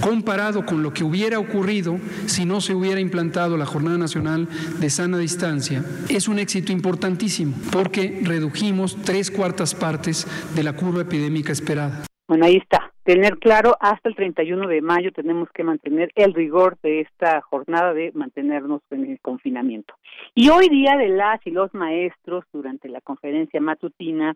comparado 0.01 0.65
con 0.65 0.83
lo 0.83 0.93
que 0.93 1.05
hubiera 1.05 1.39
ocurrido 1.39 1.99
si 2.27 2.45
no 2.45 2.61
se 2.61 2.75
hubiera 2.75 3.01
implantado 3.01 3.57
la 3.57 3.67
Jornada 3.67 3.99
Nacional 3.99 4.49
de 4.81 4.91
Sana 4.91 5.19
Distancia, 5.19 5.85
es 6.09 6.29
un 6.29 6.39
éxito 6.39 6.73
importantísimo 6.73 7.55
porque 7.73 8.21
redujimos 8.23 8.97
tres 9.03 9.31
cuartas 9.31 9.75
partes 9.75 10.27
de 10.55 10.63
la 10.63 10.75
curva 10.75 11.03
epidémica 11.03 11.53
esperada. 11.53 12.05
Bueno, 12.29 12.45
ahí 12.45 12.57
está. 12.57 12.93
Tener 13.05 13.39
claro, 13.39 13.75
hasta 13.81 14.11
el 14.11 14.15
31 14.15 14.69
de 14.69 14.83
mayo 14.83 15.13
tenemos 15.13 15.49
que 15.55 15.65
mantener 15.65 16.13
el 16.15 16.35
rigor 16.35 16.77
de 16.83 17.01
esta 17.01 17.41
jornada 17.41 17.95
de 17.95 18.13
mantenernos 18.13 18.83
en 18.91 19.07
el 19.07 19.19
confinamiento. 19.21 19.95
Y 20.35 20.51
hoy 20.51 20.69
día 20.69 20.99
de 20.99 21.09
las 21.09 21.41
y 21.47 21.51
los 21.51 21.73
maestros, 21.73 22.45
durante 22.53 22.91
la 22.91 23.01
conferencia 23.01 23.63
matutina, 23.63 24.35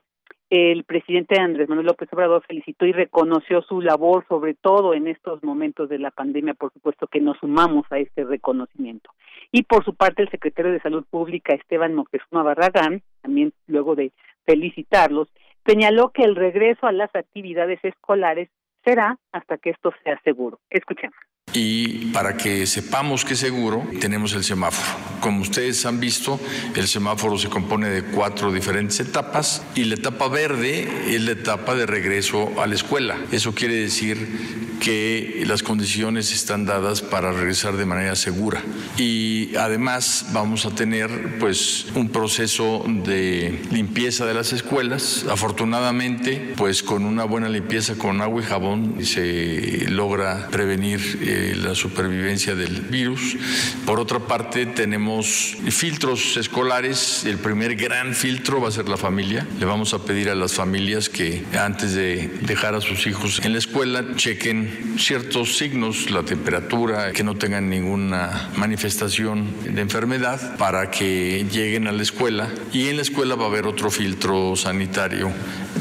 el 0.54 0.84
presidente 0.84 1.40
Andrés 1.40 1.66
Manuel 1.66 1.86
López 1.86 2.12
Obrador 2.12 2.44
felicitó 2.46 2.84
y 2.84 2.92
reconoció 2.92 3.62
su 3.62 3.80
labor, 3.80 4.26
sobre 4.28 4.52
todo 4.52 4.92
en 4.92 5.08
estos 5.08 5.42
momentos 5.42 5.88
de 5.88 5.98
la 5.98 6.10
pandemia, 6.10 6.52
por 6.52 6.70
supuesto 6.74 7.06
que 7.06 7.22
nos 7.22 7.38
sumamos 7.38 7.86
a 7.90 7.98
este 7.98 8.22
reconocimiento. 8.24 9.08
Y 9.50 9.62
por 9.62 9.82
su 9.82 9.94
parte, 9.94 10.20
el 10.20 10.28
secretario 10.28 10.70
de 10.70 10.80
Salud 10.80 11.06
Pública, 11.08 11.54
Esteban 11.54 11.94
Moctezuma 11.94 12.42
Barragán, 12.42 13.00
también 13.22 13.54
luego 13.66 13.94
de 13.94 14.12
felicitarlos, 14.44 15.28
señaló 15.64 16.10
que 16.10 16.22
el 16.22 16.36
regreso 16.36 16.86
a 16.86 16.92
las 16.92 17.08
actividades 17.16 17.82
escolares 17.82 18.50
será 18.84 19.16
hasta 19.32 19.56
que 19.56 19.70
esto 19.70 19.90
sea 20.04 20.20
seguro. 20.22 20.58
Escuchemos. 20.68 21.16
Y 21.52 22.06
para 22.06 22.36
que 22.36 22.66
sepamos 22.66 23.24
que 23.24 23.34
es 23.34 23.40
seguro, 23.40 23.86
tenemos 24.00 24.32
el 24.32 24.44
semáforo. 24.44 24.88
Como 25.20 25.42
ustedes 25.42 25.84
han 25.86 26.00
visto, 26.00 26.40
el 26.74 26.88
semáforo 26.88 27.38
se 27.38 27.48
compone 27.48 27.88
de 27.88 28.02
cuatro 28.04 28.52
diferentes 28.52 29.00
etapas 29.00 29.62
y 29.74 29.84
la 29.84 29.94
etapa 29.94 30.28
verde 30.28 31.14
es 31.14 31.20
la 31.20 31.32
etapa 31.32 31.74
de 31.74 31.86
regreso 31.86 32.52
a 32.60 32.66
la 32.66 32.74
escuela. 32.74 33.16
Eso 33.30 33.54
quiere 33.54 33.74
decir 33.74 34.72
que 34.82 35.44
las 35.46 35.62
condiciones 35.62 36.32
están 36.32 36.64
dadas 36.64 37.02
para 37.02 37.30
regresar 37.30 37.76
de 37.76 37.86
manera 37.86 38.16
segura. 38.16 38.62
Y 38.98 39.54
además 39.54 40.26
vamos 40.32 40.66
a 40.66 40.74
tener 40.74 41.38
pues 41.38 41.86
un 41.94 42.08
proceso 42.08 42.84
de 42.88 43.62
limpieza 43.70 44.26
de 44.26 44.34
las 44.34 44.52
escuelas. 44.52 45.24
Afortunadamente, 45.30 46.54
pues 46.56 46.82
con 46.82 47.04
una 47.04 47.22
buena 47.22 47.48
limpieza 47.48 47.94
con 47.94 48.20
agua 48.22 48.42
y 48.42 48.44
jabón 48.44 48.96
se 49.04 49.86
logra 49.88 50.48
prevenir 50.50 51.20
eh, 51.22 51.41
la 51.54 51.74
supervivencia 51.74 52.54
del 52.54 52.82
virus. 52.82 53.36
Por 53.84 54.00
otra 54.00 54.20
parte, 54.20 54.66
tenemos 54.66 55.56
filtros 55.70 56.36
escolares. 56.36 57.24
El 57.24 57.38
primer 57.38 57.74
gran 57.76 58.14
filtro 58.14 58.60
va 58.60 58.68
a 58.68 58.72
ser 58.72 58.88
la 58.88 58.96
familia. 58.96 59.46
Le 59.58 59.66
vamos 59.66 59.94
a 59.94 60.04
pedir 60.04 60.30
a 60.30 60.34
las 60.34 60.54
familias 60.54 61.08
que 61.08 61.44
antes 61.58 61.94
de 61.94 62.28
dejar 62.42 62.74
a 62.74 62.80
sus 62.80 63.06
hijos 63.06 63.40
en 63.44 63.52
la 63.52 63.58
escuela 63.58 64.04
chequen 64.16 64.96
ciertos 64.98 65.56
signos, 65.56 66.10
la 66.10 66.22
temperatura, 66.22 67.12
que 67.12 67.24
no 67.24 67.34
tengan 67.36 67.68
ninguna 67.68 68.50
manifestación 68.56 69.52
de 69.64 69.80
enfermedad 69.80 70.56
para 70.56 70.90
que 70.90 71.46
lleguen 71.50 71.86
a 71.88 71.92
la 71.92 72.02
escuela 72.02 72.48
y 72.72 72.88
en 72.88 72.96
la 72.96 73.02
escuela 73.02 73.34
va 73.34 73.44
a 73.44 73.48
haber 73.48 73.66
otro 73.66 73.90
filtro 73.90 74.56
sanitario 74.56 75.30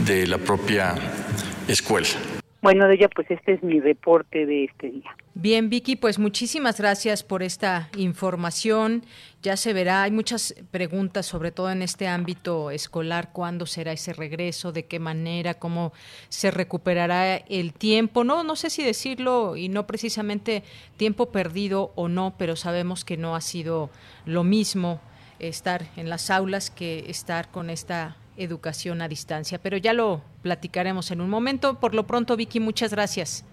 de 0.05 0.27
la 0.27 0.37
propia 0.37 0.95
escuela. 1.67 2.40
Bueno, 2.61 2.87
de 2.87 2.93
ella, 2.93 3.09
pues 3.09 3.29
este 3.31 3.53
es 3.53 3.63
mi 3.63 3.79
reporte 3.79 4.45
de 4.45 4.65
este 4.65 4.91
día. 4.91 5.15
Bien, 5.33 5.71
Vicky, 5.71 5.95
pues 5.95 6.19
muchísimas 6.19 6.79
gracias 6.79 7.23
por 7.23 7.41
esta 7.41 7.89
información. 7.97 9.03
Ya 9.41 9.57
se 9.57 9.73
verá, 9.73 10.03
hay 10.03 10.11
muchas 10.11 10.53
preguntas, 10.69 11.25
sobre 11.25 11.51
todo 11.51 11.71
en 11.71 11.81
este 11.81 12.07
ámbito 12.07 12.69
escolar, 12.69 13.31
cuándo 13.33 13.65
será 13.65 13.93
ese 13.93 14.13
regreso, 14.13 14.71
de 14.71 14.85
qué 14.85 14.99
manera, 14.99 15.55
cómo 15.55 15.91
se 16.29 16.51
recuperará 16.51 17.37
el 17.37 17.73
tiempo. 17.73 18.23
No, 18.23 18.43
no 18.43 18.55
sé 18.55 18.69
si 18.69 18.83
decirlo 18.83 19.57
y 19.57 19.67
no 19.67 19.87
precisamente 19.87 20.61
tiempo 20.97 21.31
perdido 21.31 21.91
o 21.95 22.09
no, 22.09 22.35
pero 22.37 22.55
sabemos 22.55 23.03
que 23.03 23.17
no 23.17 23.35
ha 23.35 23.41
sido 23.41 23.89
lo 24.25 24.43
mismo 24.43 25.01
estar 25.39 25.87
en 25.97 26.09
las 26.09 26.29
aulas 26.29 26.69
que 26.69 27.09
estar 27.09 27.49
con 27.49 27.71
esta 27.71 28.17
educación 28.37 29.01
a 29.01 29.07
distancia. 29.07 29.59
Pero 29.61 29.77
ya 29.77 29.93
lo 29.93 30.21
platicaremos 30.41 31.11
en 31.11 31.21
un 31.21 31.29
momento. 31.29 31.79
Por 31.79 31.95
lo 31.95 32.07
pronto, 32.07 32.35
Vicky, 32.37 32.59
muchas 32.59 32.91
gracias. 32.91 33.45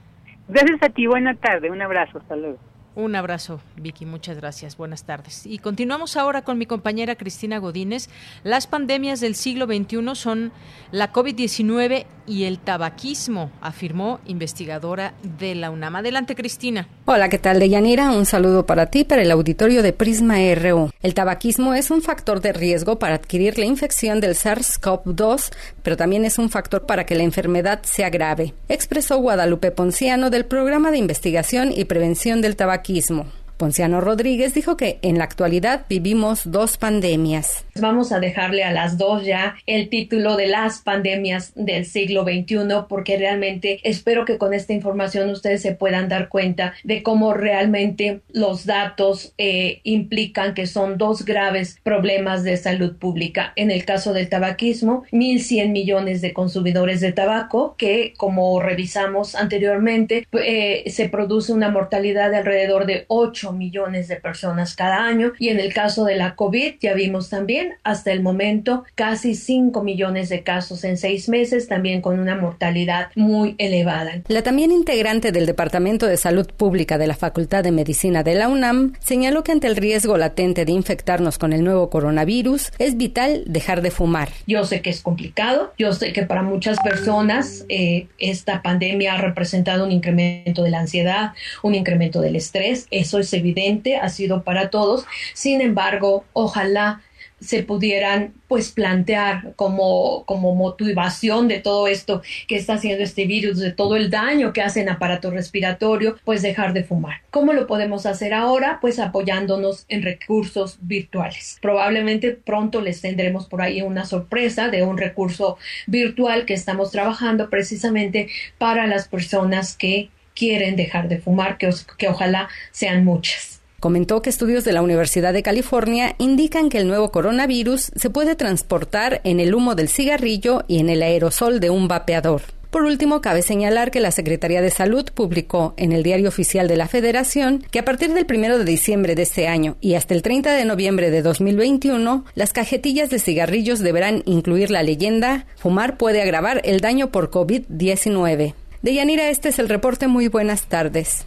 Gracias 0.48 0.82
a 0.82 0.88
ti, 0.88 1.06
buena 1.06 1.34
tarde, 1.34 1.70
un 1.70 1.82
abrazo, 1.82 2.22
saludos. 2.26 2.58
Un 2.98 3.14
abrazo, 3.14 3.60
Vicky, 3.76 4.06
muchas 4.06 4.38
gracias. 4.38 4.76
Buenas 4.76 5.04
tardes. 5.04 5.46
Y 5.46 5.58
continuamos 5.58 6.16
ahora 6.16 6.42
con 6.42 6.58
mi 6.58 6.66
compañera 6.66 7.14
Cristina 7.14 7.58
Godínez. 7.58 8.08
Las 8.42 8.66
pandemias 8.66 9.20
del 9.20 9.36
siglo 9.36 9.66
XXI 9.66 10.16
son 10.16 10.50
la 10.90 11.12
COVID-19 11.12 12.06
y 12.26 12.44
el 12.44 12.58
tabaquismo, 12.58 13.52
afirmó 13.60 14.18
investigadora 14.26 15.14
de 15.38 15.54
la 15.54 15.70
UNAM. 15.70 15.94
Adelante, 15.94 16.34
Cristina. 16.34 16.88
Hola, 17.04 17.28
¿qué 17.28 17.38
tal, 17.38 17.60
Deyanira? 17.60 18.10
Un 18.10 18.26
saludo 18.26 18.66
para 18.66 18.86
ti, 18.86 19.04
para 19.04 19.22
el 19.22 19.30
auditorio 19.30 19.84
de 19.84 19.92
Prisma 19.92 20.38
RU. 20.56 20.90
El 21.00 21.14
tabaquismo 21.14 21.74
es 21.74 21.92
un 21.92 22.02
factor 22.02 22.40
de 22.40 22.52
riesgo 22.52 22.98
para 22.98 23.14
adquirir 23.14 23.60
la 23.60 23.64
infección 23.64 24.20
del 24.20 24.34
SARS-CoV-2, 24.34 25.52
pero 25.84 25.96
también 25.96 26.24
es 26.24 26.36
un 26.36 26.50
factor 26.50 26.84
para 26.84 27.06
que 27.06 27.14
la 27.14 27.22
enfermedad 27.22 27.80
sea 27.84 28.10
grave, 28.10 28.54
expresó 28.68 29.18
Guadalupe 29.18 29.70
Ponciano 29.70 30.30
del 30.30 30.46
Programa 30.46 30.90
de 30.90 30.98
Investigación 30.98 31.70
y 31.72 31.84
Prevención 31.84 32.40
del 32.42 32.56
Tabaquismo 32.56 32.87
anarquismo. 32.88 33.26
Ponciano 33.58 34.00
Rodríguez 34.00 34.54
dijo 34.54 34.76
que 34.76 35.00
en 35.02 35.18
la 35.18 35.24
actualidad 35.24 35.84
vivimos 35.88 36.50
dos 36.50 36.78
pandemias. 36.78 37.64
Vamos 37.74 38.12
a 38.12 38.20
dejarle 38.20 38.62
a 38.62 38.72
las 38.72 38.98
dos 38.98 39.24
ya 39.24 39.56
el 39.66 39.88
título 39.88 40.36
de 40.36 40.46
las 40.46 40.78
pandemias 40.78 41.52
del 41.56 41.84
siglo 41.84 42.22
XXI 42.22 42.84
porque 42.88 43.18
realmente 43.18 43.80
espero 43.82 44.24
que 44.24 44.38
con 44.38 44.54
esta 44.54 44.72
información 44.72 45.28
ustedes 45.30 45.60
se 45.60 45.74
puedan 45.74 46.08
dar 46.08 46.28
cuenta 46.28 46.74
de 46.84 47.02
cómo 47.02 47.34
realmente 47.34 48.20
los 48.32 48.64
datos 48.64 49.34
eh, 49.38 49.80
implican 49.82 50.54
que 50.54 50.66
son 50.66 50.96
dos 50.96 51.24
graves 51.24 51.78
problemas 51.82 52.44
de 52.44 52.56
salud 52.56 52.96
pública. 52.96 53.52
En 53.56 53.72
el 53.72 53.84
caso 53.84 54.12
del 54.12 54.28
tabaquismo, 54.28 55.02
1.100 55.10 55.70
millones 55.70 56.20
de 56.20 56.32
consumidores 56.32 57.00
de 57.00 57.12
tabaco 57.12 57.74
que, 57.76 58.14
como 58.16 58.60
revisamos 58.60 59.34
anteriormente, 59.34 60.28
eh, 60.32 60.84
se 60.90 61.08
produce 61.08 61.52
una 61.52 61.70
mortalidad 61.70 62.30
de 62.30 62.36
alrededor 62.36 62.86
de 62.86 63.04
8 63.08 63.47
millones 63.52 64.08
de 64.08 64.16
personas 64.16 64.74
cada 64.74 65.04
año 65.04 65.32
y 65.38 65.48
en 65.48 65.60
el 65.60 65.72
caso 65.72 66.04
de 66.04 66.16
la 66.16 66.34
COVID 66.34 66.74
ya 66.80 66.94
vimos 66.94 67.30
también 67.30 67.74
hasta 67.84 68.12
el 68.12 68.22
momento 68.22 68.84
casi 68.94 69.34
5 69.34 69.82
millones 69.82 70.28
de 70.28 70.42
casos 70.42 70.84
en 70.84 70.96
seis 70.96 71.28
meses, 71.28 71.68
también 71.68 72.00
con 72.00 72.18
una 72.18 72.36
mortalidad 72.36 73.08
muy 73.14 73.54
elevada. 73.58 74.22
La 74.28 74.42
también 74.42 74.72
integrante 74.72 75.32
del 75.32 75.46
Departamento 75.46 76.06
de 76.06 76.16
Salud 76.16 76.46
Pública 76.56 76.98
de 76.98 77.06
la 77.06 77.14
Facultad 77.14 77.64
de 77.64 77.72
Medicina 77.72 78.22
de 78.22 78.34
la 78.34 78.48
UNAM 78.48 78.94
señaló 79.00 79.42
que 79.44 79.52
ante 79.52 79.66
el 79.66 79.76
riesgo 79.76 80.16
latente 80.16 80.64
de 80.64 80.72
infectarnos 80.72 81.38
con 81.38 81.52
el 81.52 81.64
nuevo 81.64 81.90
coronavirus 81.90 82.72
es 82.78 82.96
vital 82.96 83.44
dejar 83.46 83.82
de 83.82 83.90
fumar. 83.90 84.28
Yo 84.46 84.64
sé 84.64 84.80
que 84.82 84.90
es 84.90 85.02
complicado, 85.02 85.72
yo 85.78 85.92
sé 85.92 86.12
que 86.12 86.22
para 86.22 86.42
muchas 86.42 86.78
personas 86.80 87.64
eh, 87.68 88.06
esta 88.18 88.62
pandemia 88.62 89.14
ha 89.14 89.18
representado 89.18 89.84
un 89.84 89.92
incremento 89.92 90.62
de 90.62 90.70
la 90.70 90.80
ansiedad, 90.80 91.32
un 91.62 91.74
incremento 91.74 92.20
del 92.20 92.36
estrés, 92.36 92.86
eso 92.90 93.18
es 93.18 93.28
evidente, 93.38 93.96
ha 93.96 94.08
sido 94.08 94.42
para 94.42 94.70
todos. 94.70 95.06
Sin 95.34 95.60
embargo, 95.60 96.24
ojalá 96.32 97.02
se 97.40 97.62
pudieran 97.62 98.34
pues 98.48 98.72
plantear 98.72 99.52
como, 99.54 100.24
como 100.24 100.54
motivación 100.54 101.48
de 101.48 101.60
todo 101.60 101.86
esto 101.86 102.22
que 102.46 102.56
está 102.56 102.74
haciendo 102.74 103.04
este 103.04 103.26
virus, 103.26 103.58
de 103.58 103.72
todo 103.72 103.96
el 103.96 104.10
daño 104.10 104.52
que 104.52 104.62
hace 104.62 104.80
en 104.80 104.88
aparato 104.88 105.30
respiratorio, 105.30 106.16
pues 106.24 106.42
dejar 106.42 106.72
de 106.72 106.84
fumar. 106.84 107.20
¿Cómo 107.30 107.52
lo 107.52 107.66
podemos 107.66 108.06
hacer 108.06 108.34
ahora? 108.34 108.78
Pues 108.80 108.98
apoyándonos 108.98 109.84
en 109.88 110.02
recursos 110.02 110.78
virtuales. 110.80 111.58
Probablemente 111.60 112.32
pronto 112.32 112.80
les 112.80 113.00
tendremos 113.00 113.46
por 113.46 113.62
ahí 113.62 113.82
una 113.82 114.04
sorpresa 114.04 114.68
de 114.68 114.82
un 114.82 114.98
recurso 114.98 115.58
virtual 115.86 116.46
que 116.46 116.54
estamos 116.54 116.90
trabajando 116.90 117.50
precisamente 117.50 118.28
para 118.58 118.86
las 118.86 119.08
personas 119.08 119.76
que 119.76 120.10
quieren 120.38 120.76
dejar 120.76 121.08
de 121.08 121.18
fumar, 121.18 121.58
que, 121.58 121.70
que 121.96 122.08
ojalá 122.08 122.48
sean 122.70 123.04
muchas. 123.04 123.60
Comentó 123.80 124.22
que 124.22 124.30
estudios 124.30 124.64
de 124.64 124.72
la 124.72 124.82
Universidad 124.82 125.32
de 125.32 125.42
California 125.42 126.14
indican 126.18 126.68
que 126.68 126.78
el 126.78 126.88
nuevo 126.88 127.12
coronavirus 127.12 127.92
se 127.94 128.10
puede 128.10 128.34
transportar 128.34 129.20
en 129.24 129.38
el 129.38 129.54
humo 129.54 129.74
del 129.74 129.88
cigarrillo 129.88 130.64
y 130.66 130.80
en 130.80 130.90
el 130.90 131.02
aerosol 131.02 131.60
de 131.60 131.70
un 131.70 131.86
vapeador. 131.86 132.42
Por 132.70 132.82
último, 132.82 133.22
cabe 133.22 133.40
señalar 133.40 133.90
que 133.90 134.00
la 134.00 134.10
Secretaría 134.10 134.60
de 134.60 134.70
Salud 134.70 135.08
publicó 135.14 135.72
en 135.78 135.92
el 135.92 136.02
Diario 136.02 136.28
Oficial 136.28 136.68
de 136.68 136.76
la 136.76 136.86
Federación 136.86 137.64
que 137.70 137.78
a 137.78 137.84
partir 137.84 138.12
del 138.12 138.26
1 138.28 138.58
de 138.58 138.64
diciembre 138.64 139.14
de 139.14 139.22
este 139.22 139.48
año 139.48 139.76
y 139.80 139.94
hasta 139.94 140.12
el 140.12 140.20
30 140.20 140.52
de 140.52 140.66
noviembre 140.66 141.10
de 141.10 141.22
2021, 141.22 142.26
las 142.34 142.52
cajetillas 142.52 143.08
de 143.08 143.20
cigarrillos 143.20 143.78
deberán 143.78 144.22
incluir 144.26 144.70
la 144.70 144.82
leyenda 144.82 145.46
Fumar 145.56 145.96
puede 145.96 146.20
agravar 146.20 146.60
el 146.64 146.80
daño 146.80 147.10
por 147.10 147.30
COVID-19. 147.30 148.54
Deyanira, 148.82 149.28
este 149.28 149.48
es 149.48 149.58
el 149.58 149.68
reporte. 149.68 150.08
Muy 150.08 150.28
buenas 150.28 150.62
tardes. 150.64 151.26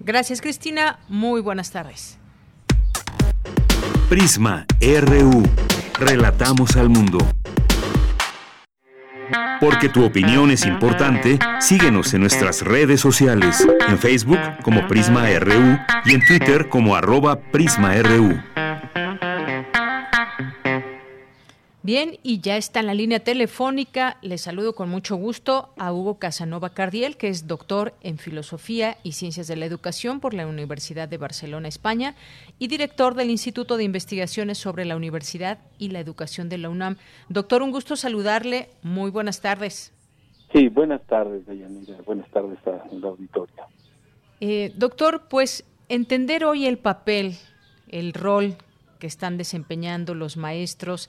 Gracias, 0.00 0.40
Cristina. 0.40 0.98
Muy 1.08 1.40
buenas 1.40 1.70
tardes. 1.70 2.18
Prisma 4.08 4.66
RU. 4.80 5.42
Relatamos 5.98 6.76
al 6.76 6.88
mundo. 6.88 7.18
Porque 9.60 9.88
tu 9.88 10.04
opinión 10.04 10.50
es 10.50 10.64
importante, 10.64 11.38
síguenos 11.60 12.14
en 12.14 12.22
nuestras 12.22 12.62
redes 12.62 13.00
sociales, 13.00 13.66
en 13.88 13.98
Facebook 13.98 14.40
como 14.62 14.88
Prisma 14.88 15.26
RU 15.38 15.78
y 16.06 16.14
en 16.14 16.24
Twitter 16.26 16.68
como 16.68 16.96
arroba 16.96 17.38
PrismaRU. 17.38 18.40
Bien, 21.82 22.18
y 22.22 22.40
ya 22.40 22.58
está 22.58 22.80
en 22.80 22.86
la 22.86 22.94
línea 22.94 23.20
telefónica. 23.20 24.18
Le 24.20 24.36
saludo 24.36 24.74
con 24.74 24.90
mucho 24.90 25.16
gusto 25.16 25.72
a 25.78 25.94
Hugo 25.94 26.18
Casanova 26.18 26.74
Cardiel, 26.74 27.16
que 27.16 27.28
es 27.28 27.46
doctor 27.46 27.94
en 28.02 28.18
Filosofía 28.18 28.98
y 29.02 29.12
Ciencias 29.12 29.46
de 29.46 29.56
la 29.56 29.64
Educación 29.64 30.20
por 30.20 30.34
la 30.34 30.46
Universidad 30.46 31.08
de 31.08 31.16
Barcelona, 31.16 31.68
España, 31.68 32.16
y 32.58 32.68
director 32.68 33.14
del 33.14 33.30
Instituto 33.30 33.78
de 33.78 33.84
Investigaciones 33.84 34.58
sobre 34.58 34.84
la 34.84 34.94
Universidad 34.94 35.58
y 35.78 35.88
la 35.88 36.00
Educación 36.00 36.50
de 36.50 36.58
la 36.58 36.68
UNAM. 36.68 36.98
Doctor, 37.30 37.62
un 37.62 37.70
gusto 37.70 37.96
saludarle. 37.96 38.68
Muy 38.82 39.10
buenas 39.10 39.40
tardes. 39.40 39.94
Sí, 40.52 40.68
buenas 40.68 41.00
tardes, 41.06 41.46
Deyanira. 41.46 41.96
Buenas 42.04 42.28
tardes 42.30 42.58
a 42.66 42.72
la 42.92 43.08
auditorio. 43.08 43.54
Eh, 44.40 44.70
doctor, 44.76 45.28
pues 45.30 45.64
entender 45.88 46.44
hoy 46.44 46.66
el 46.66 46.76
papel, 46.76 47.38
el 47.88 48.12
rol 48.12 48.56
que 48.98 49.06
están 49.06 49.38
desempeñando 49.38 50.14
los 50.14 50.36
maestros 50.36 51.08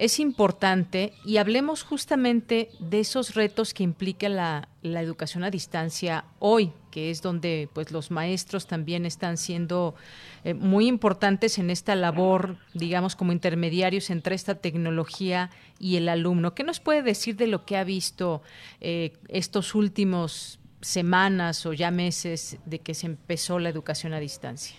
es 0.00 0.18
importante 0.18 1.12
y 1.26 1.36
hablemos 1.36 1.82
justamente 1.82 2.70
de 2.80 3.00
esos 3.00 3.34
retos 3.34 3.74
que 3.74 3.82
implica 3.82 4.30
la, 4.30 4.66
educación 4.82 5.44
a 5.44 5.50
distancia 5.50 6.24
hoy, 6.38 6.72
que 6.90 7.10
es 7.10 7.20
donde 7.20 7.68
pues 7.74 7.92
los 7.92 8.10
maestros 8.10 8.66
también 8.66 9.04
están 9.04 9.36
siendo 9.36 9.94
eh, 10.42 10.54
muy 10.54 10.88
importantes 10.88 11.58
en 11.58 11.68
esta 11.68 11.94
labor, 11.96 12.56
digamos, 12.72 13.14
como 13.14 13.32
intermediarios 13.32 14.08
entre 14.08 14.34
esta 14.34 14.54
tecnología 14.54 15.50
y 15.78 15.96
el 15.96 16.08
alumno. 16.08 16.54
¿Qué 16.54 16.64
nos 16.64 16.80
puede 16.80 17.02
decir 17.02 17.36
de 17.36 17.46
lo 17.46 17.66
que 17.66 17.76
ha 17.76 17.84
visto 17.84 18.40
eh, 18.80 19.12
estos 19.28 19.74
últimos 19.74 20.60
semanas 20.80 21.66
o 21.66 21.74
ya 21.74 21.90
meses 21.90 22.58
de 22.64 22.78
que 22.78 22.94
se 22.94 23.04
empezó 23.04 23.58
la 23.58 23.68
educación 23.68 24.14
a 24.14 24.18
distancia? 24.18 24.76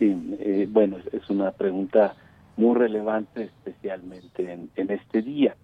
Sí, 0.00 0.12
eh, 0.40 0.66
bueno, 0.68 0.96
es 1.12 1.30
una 1.30 1.52
pregunta 1.52 2.16
muy 2.56 2.74
relevante, 2.76 3.44
especialmente 3.44 4.52
en, 4.74 4.90
este 4.90 5.22
día. 5.22 5.56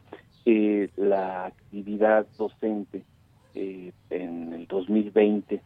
Eh, 0.44 0.90
la 0.96 1.46
actividad 1.46 2.26
docente 2.36 3.04
eh, 3.54 3.92
en 4.10 4.52
el 4.52 4.66
2020 4.66 5.60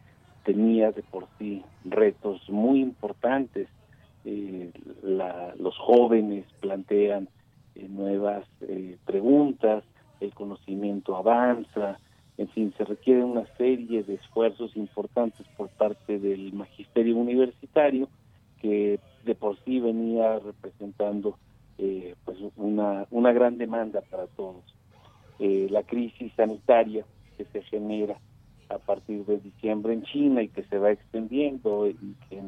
tenía 0.44 0.92
de 0.92 1.02
por 1.02 1.26
sí 1.38 1.62
retos 1.84 2.48
muy 2.48 2.80
importantes. 2.80 3.68
Eh, 4.24 4.70
los 5.02 5.76
jóvenes 5.78 6.44
plantean 6.60 7.28
nuevas 7.88 8.44
preguntas, 9.04 9.84
el 10.20 10.32
conocimiento 10.32 11.16
avanza, 11.16 11.98
en 12.38 12.48
fin, 12.48 12.72
se 12.76 12.84
requiere 12.84 13.24
una 13.24 13.46
serie 13.56 14.02
de 14.02 14.14
esfuerzos 14.14 14.76
importantes 14.76 15.46
por 15.56 15.68
parte 15.70 16.18
del 16.18 16.52
magisterio 16.52 17.16
universitario 17.16 18.08
que 18.66 18.98
de 19.24 19.34
por 19.36 19.56
sí 19.64 19.78
venía 19.78 20.40
representando 20.40 21.38
eh, 21.78 22.16
pues 22.24 22.36
una, 22.56 23.06
una 23.10 23.32
gran 23.32 23.58
demanda 23.58 24.00
para 24.00 24.26
todos. 24.26 24.64
Eh, 25.38 25.68
la 25.70 25.84
crisis 25.84 26.32
sanitaria 26.34 27.04
que 27.36 27.44
se 27.44 27.62
genera 27.62 28.18
a 28.68 28.78
partir 28.78 29.24
de 29.24 29.38
diciembre 29.38 29.92
en 29.92 30.02
China 30.02 30.42
y 30.42 30.48
que 30.48 30.64
se 30.64 30.78
va 30.78 30.90
extendiendo 30.90 31.86
y 31.86 32.16
que 32.28 32.42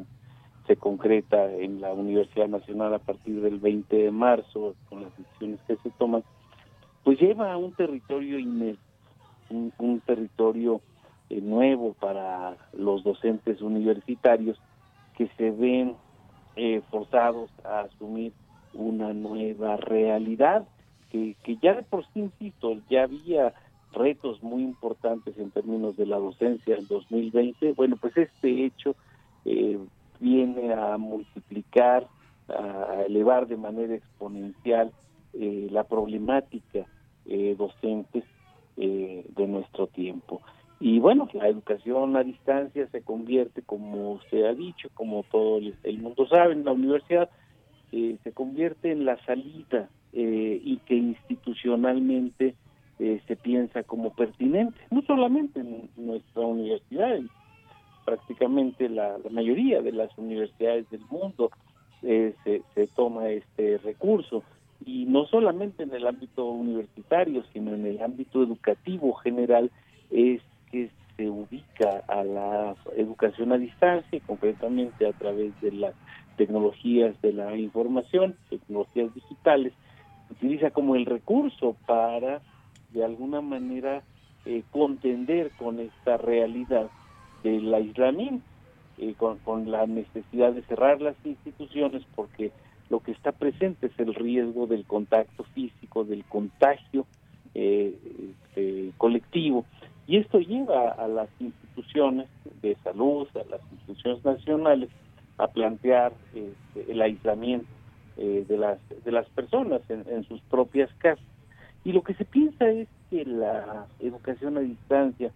se 0.67 0.75
concreta 0.75 1.51
en 1.53 1.79
la 1.79 1.93
Universidad 1.93 2.49
Nacional 2.49 2.93
a 2.93 2.99
partir 2.99 3.39
del 3.41 3.59
20 3.59 3.95
de 3.95 4.11
marzo 4.11 4.75
con 4.89 5.03
las 5.03 5.17
decisiones 5.17 5.59
que 5.67 5.77
se 5.77 5.89
toman, 5.91 6.23
pues 7.05 7.17
lleva 7.19 7.53
a 7.53 7.57
un 7.57 7.73
territorio 7.73 8.37
inédito, 8.39 8.81
un, 9.49 10.01
territorio 10.01 10.81
eh, 11.29 11.39
nuevo 11.39 11.93
para 11.93 12.57
los 12.73 13.03
docentes 13.03 13.61
universitarios 13.61 14.59
que 15.15 15.27
se 15.37 15.51
ven 15.51 15.95
eh, 16.61 16.81
forzados 16.91 17.49
a 17.63 17.83
asumir 17.83 18.33
una 18.73 19.13
nueva 19.13 19.77
realidad, 19.77 20.67
que, 21.09 21.37
que 21.41 21.55
ya 21.55 21.73
de 21.73 21.83
por 21.83 22.03
sí, 22.07 22.19
insisto, 22.19 22.75
ya 22.89 23.03
había 23.03 23.53
retos 23.93 24.43
muy 24.43 24.63
importantes 24.63 25.37
en 25.37 25.51
términos 25.51 25.95
de 25.95 26.05
la 26.05 26.17
docencia 26.17 26.75
en 26.75 26.85
2020, 26.87 27.71
bueno, 27.77 27.95
pues 27.95 28.17
este 28.17 28.65
hecho 28.65 28.97
eh, 29.45 29.79
viene 30.19 30.73
a 30.73 30.97
multiplicar, 30.97 32.07
a 32.49 33.03
elevar 33.07 33.47
de 33.47 33.55
manera 33.55 33.95
exponencial 33.95 34.91
eh, 35.31 35.69
la 35.71 35.85
problemática 35.85 36.85
eh, 37.25 37.55
docente 37.57 38.25
eh, 38.75 39.25
de 39.33 39.47
nuestro 39.47 39.87
tiempo. 39.87 40.41
Y 40.79 40.99
bueno, 40.99 41.27
la 41.33 41.47
educación 41.49 42.15
a 42.15 42.23
distancia 42.23 42.87
se 42.87 43.01
convierte, 43.01 43.61
como 43.61 44.13
usted 44.13 44.45
ha 44.45 44.53
dicho, 44.53 44.89
como 44.93 45.23
todo 45.23 45.59
el 45.83 45.99
mundo 45.99 46.25
sabe, 46.27 46.53
en 46.53 46.63
la 46.63 46.71
universidad, 46.71 47.29
eh, 47.91 48.17
se 48.23 48.31
convierte 48.31 48.91
en 48.91 49.03
la 49.03 49.17
salida 49.25 49.89
eh, 50.13 50.61
y 50.63 50.77
que 50.77 50.95
institucionalmente 50.95 52.55
eh, 52.97 53.21
se 53.27 53.35
piensa 53.35 53.83
como 53.83 54.13
pertinente, 54.13 54.79
no 54.89 55.01
solamente 55.01 55.59
en 55.59 55.89
nuestra 55.97 56.43
universidad, 56.43 57.19
prácticamente 58.05 58.87
la, 58.87 59.17
mayoría 59.29 59.81
de 59.81 59.91
las 59.91 60.17
universidades 60.17 60.89
del 60.91 61.01
mundo 61.09 61.51
se, 62.01 62.33
se 62.73 62.87
toma 62.95 63.29
este 63.29 63.77
recurso. 63.79 64.43
Y 64.85 65.05
no 65.05 65.25
solamente 65.25 65.83
en 65.83 65.93
el 65.93 66.07
ámbito 66.07 66.45
universitario, 66.45 67.43
sino 67.51 67.75
en 67.75 67.85
el 67.85 68.01
ámbito 68.01 68.41
educativo 68.41 69.13
general, 69.15 69.69
es 70.09 70.41
que 70.71 70.89
se 71.17 71.29
ubica 71.29 72.03
a 72.07 72.23
la 72.23 72.75
educación 72.95 73.51
a 73.51 73.57
distancia 73.57 74.19
concretamente 74.25 75.05
a 75.05 75.13
través 75.13 75.59
de 75.61 75.71
las 75.71 75.93
tecnologías 76.37 77.21
de 77.21 77.33
la 77.33 77.57
información, 77.57 78.35
tecnologías 78.49 79.13
digitales, 79.13 79.73
se 80.27 80.33
utiliza 80.33 80.71
como 80.71 80.95
el 80.95 81.05
recurso 81.05 81.75
para 81.85 82.41
de 82.93 83.03
alguna 83.03 83.41
manera 83.41 84.03
eh, 84.45 84.63
contender 84.71 85.51
con 85.59 85.79
esta 85.79 86.15
realidad 86.17 86.89
del 87.43 87.73
aislamiento, 87.73 88.45
eh, 88.97 89.13
con, 89.17 89.69
la 89.69 89.85
necesidad 89.85 90.53
de 90.53 90.63
cerrar 90.63 91.01
las 91.01 91.15
instituciones 91.25 92.03
porque 92.15 92.51
lo 92.89 93.01
que 93.01 93.11
está 93.11 93.33
presente 93.33 93.87
es 93.87 93.99
el 93.99 94.15
riesgo 94.15 94.65
del 94.65 94.85
contacto 94.85 95.43
físico, 95.53 96.05
del 96.05 96.23
contagio 96.23 97.05
eh, 97.53 97.93
colectivo. 98.97 99.65
Y 100.09 100.17
esto 100.17 100.39
lleva 100.39 100.89
a 100.89 101.07
las 101.07 101.29
instituciones 101.39 102.27
de 102.63 102.75
salud, 102.83 103.27
a 103.35 103.47
las 103.47 103.61
instituciones 103.71 104.25
nacionales, 104.25 104.89
a 105.37 105.45
plantear 105.45 106.13
este, 106.33 106.91
el 106.91 106.99
aislamiento 106.99 107.67
eh, 108.17 108.43
de 108.49 108.57
las 108.57 108.79
de 109.05 109.11
las 109.11 109.29
personas 109.29 109.81
en, 109.87 110.23
sus 110.23 110.41
propias 110.49 110.89
casas. 110.97 111.23
Y 111.85 111.91
lo 111.91 112.01
que 112.01 112.15
se 112.15 112.25
piensa 112.25 112.67
es 112.71 112.87
que 113.11 113.23
la 113.23 113.85
educación 113.99 114.57
a 114.57 114.61
distancia 114.61 115.31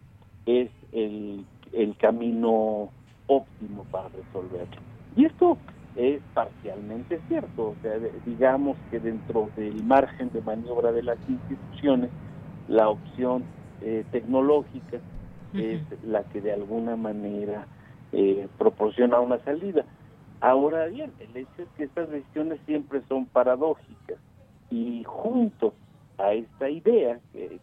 es 0.48 0.72
el, 0.92 1.46
el 1.72 1.96
camino 1.98 2.90
óptimo 3.28 3.86
para 3.92 4.10
resolverlo. 4.10 4.82
Y 5.16 5.26
esto 5.26 5.56
es 5.96 6.20
parcialmente 6.34 7.22
cierto, 7.28 7.68
o 7.68 7.76
sea, 7.84 8.00
digamos 8.26 8.76
que 8.90 9.00
dentro 9.00 9.52
del 9.56 9.84
margen 9.84 10.32
de 10.34 10.42
maniobra 10.42 10.92
de 10.92 11.04
las 11.04 11.20
instituciones, 11.30 12.10
la 12.68 12.90
opción 12.90 13.44
eh, 13.84 14.06
tecnológica 14.12 15.00
es 15.54 15.82
la 16.04 16.24
que 16.24 16.42
de 16.42 16.52
alguna 16.52 16.96
manera 16.96 17.68
eh, 18.12 18.48
proporciona 18.58 19.20
una 19.20 19.38
salida. 19.44 19.86
Ahora 20.42 20.88
bien, 20.88 21.12
el 21.20 21.38
hecho 21.38 21.62
es 21.62 21.68
que 21.78 21.84
estas 21.84 22.10
decisiones 22.10 22.60
siempre 22.66 23.02
son 23.08 23.28
paradójicas 23.28 24.18
y 24.70 25.04
junto 25.04 25.74
a 26.18 26.34
esta 26.34 26.70
idea 26.70 27.20
que, 27.32 27.60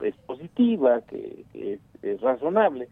es, 0.00 0.16
positiva, 0.26 1.00
que, 1.02 1.44
es, 1.54 2.20
razonable, 2.20 2.88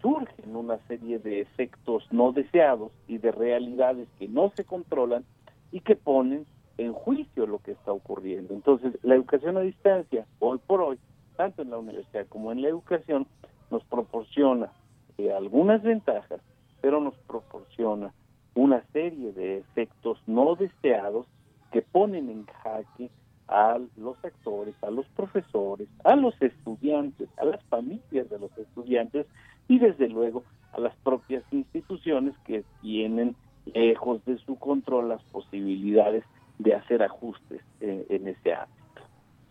surgen 0.00 0.54
una 0.54 0.78
serie 0.86 1.18
de 1.18 1.40
efectos 1.40 2.06
no 2.10 2.32
deseados 2.32 2.92
y 3.08 3.18
de 3.18 3.32
realidades 3.32 4.08
que 4.18 4.28
no 4.28 4.52
se 4.54 4.64
controlan 4.64 5.24
y 5.72 5.80
que 5.80 5.96
ponen 5.96 6.46
en 6.78 6.92
juicio 6.92 7.46
lo 7.46 7.58
que 7.58 7.72
está 7.72 7.92
ocurriendo. 7.92 8.54
Entonces, 8.54 8.96
la 9.02 9.14
educación 9.14 9.56
a 9.56 9.60
distancia, 9.60 10.26
hoy 10.38 10.58
por 10.66 10.80
hoy, 10.80 10.98
tanto 11.36 11.62
en 11.62 11.70
la 11.70 11.78
universidad 11.78 12.26
como 12.28 12.52
en 12.52 12.62
la 12.62 12.68
educación, 12.68 13.26
nos 13.70 13.84
proporciona 13.84 14.72
eh, 15.18 15.32
algunas 15.32 15.82
ventajas, 15.82 16.40
pero 16.80 17.00
nos 17.00 17.14
proporciona 17.26 18.12
una 18.54 18.82
serie 18.92 19.32
de 19.32 19.58
efectos 19.58 20.18
no 20.26 20.54
deseados 20.54 21.26
que 21.72 21.82
ponen 21.82 22.30
en 22.30 22.46
jaque 22.46 23.10
a 23.48 23.78
los 23.96 24.16
actores, 24.24 24.74
a 24.82 24.90
los 24.90 25.06
profesores, 25.08 25.88
a 26.04 26.16
los 26.16 26.40
estudiantes, 26.40 27.28
a 27.38 27.44
las 27.44 27.62
familias 27.64 28.30
de 28.30 28.38
los 28.38 28.56
estudiantes 28.56 29.26
y 29.68 29.78
desde 29.78 30.08
luego 30.08 30.44
a 30.72 30.80
las 30.80 30.94
propias 30.96 31.42
instituciones 31.50 32.34
que 32.46 32.64
tienen 32.80 33.36
lejos 33.66 34.24
de 34.24 34.38
su 34.38 34.56
control 34.58 35.08
las 35.08 35.22
posibilidades 35.24 36.24
de 36.58 36.74
hacer 36.74 37.02
ajustes 37.02 37.60
eh, 37.80 38.06
en 38.08 38.28
ese 38.28 38.54
ámbito. 38.54 38.83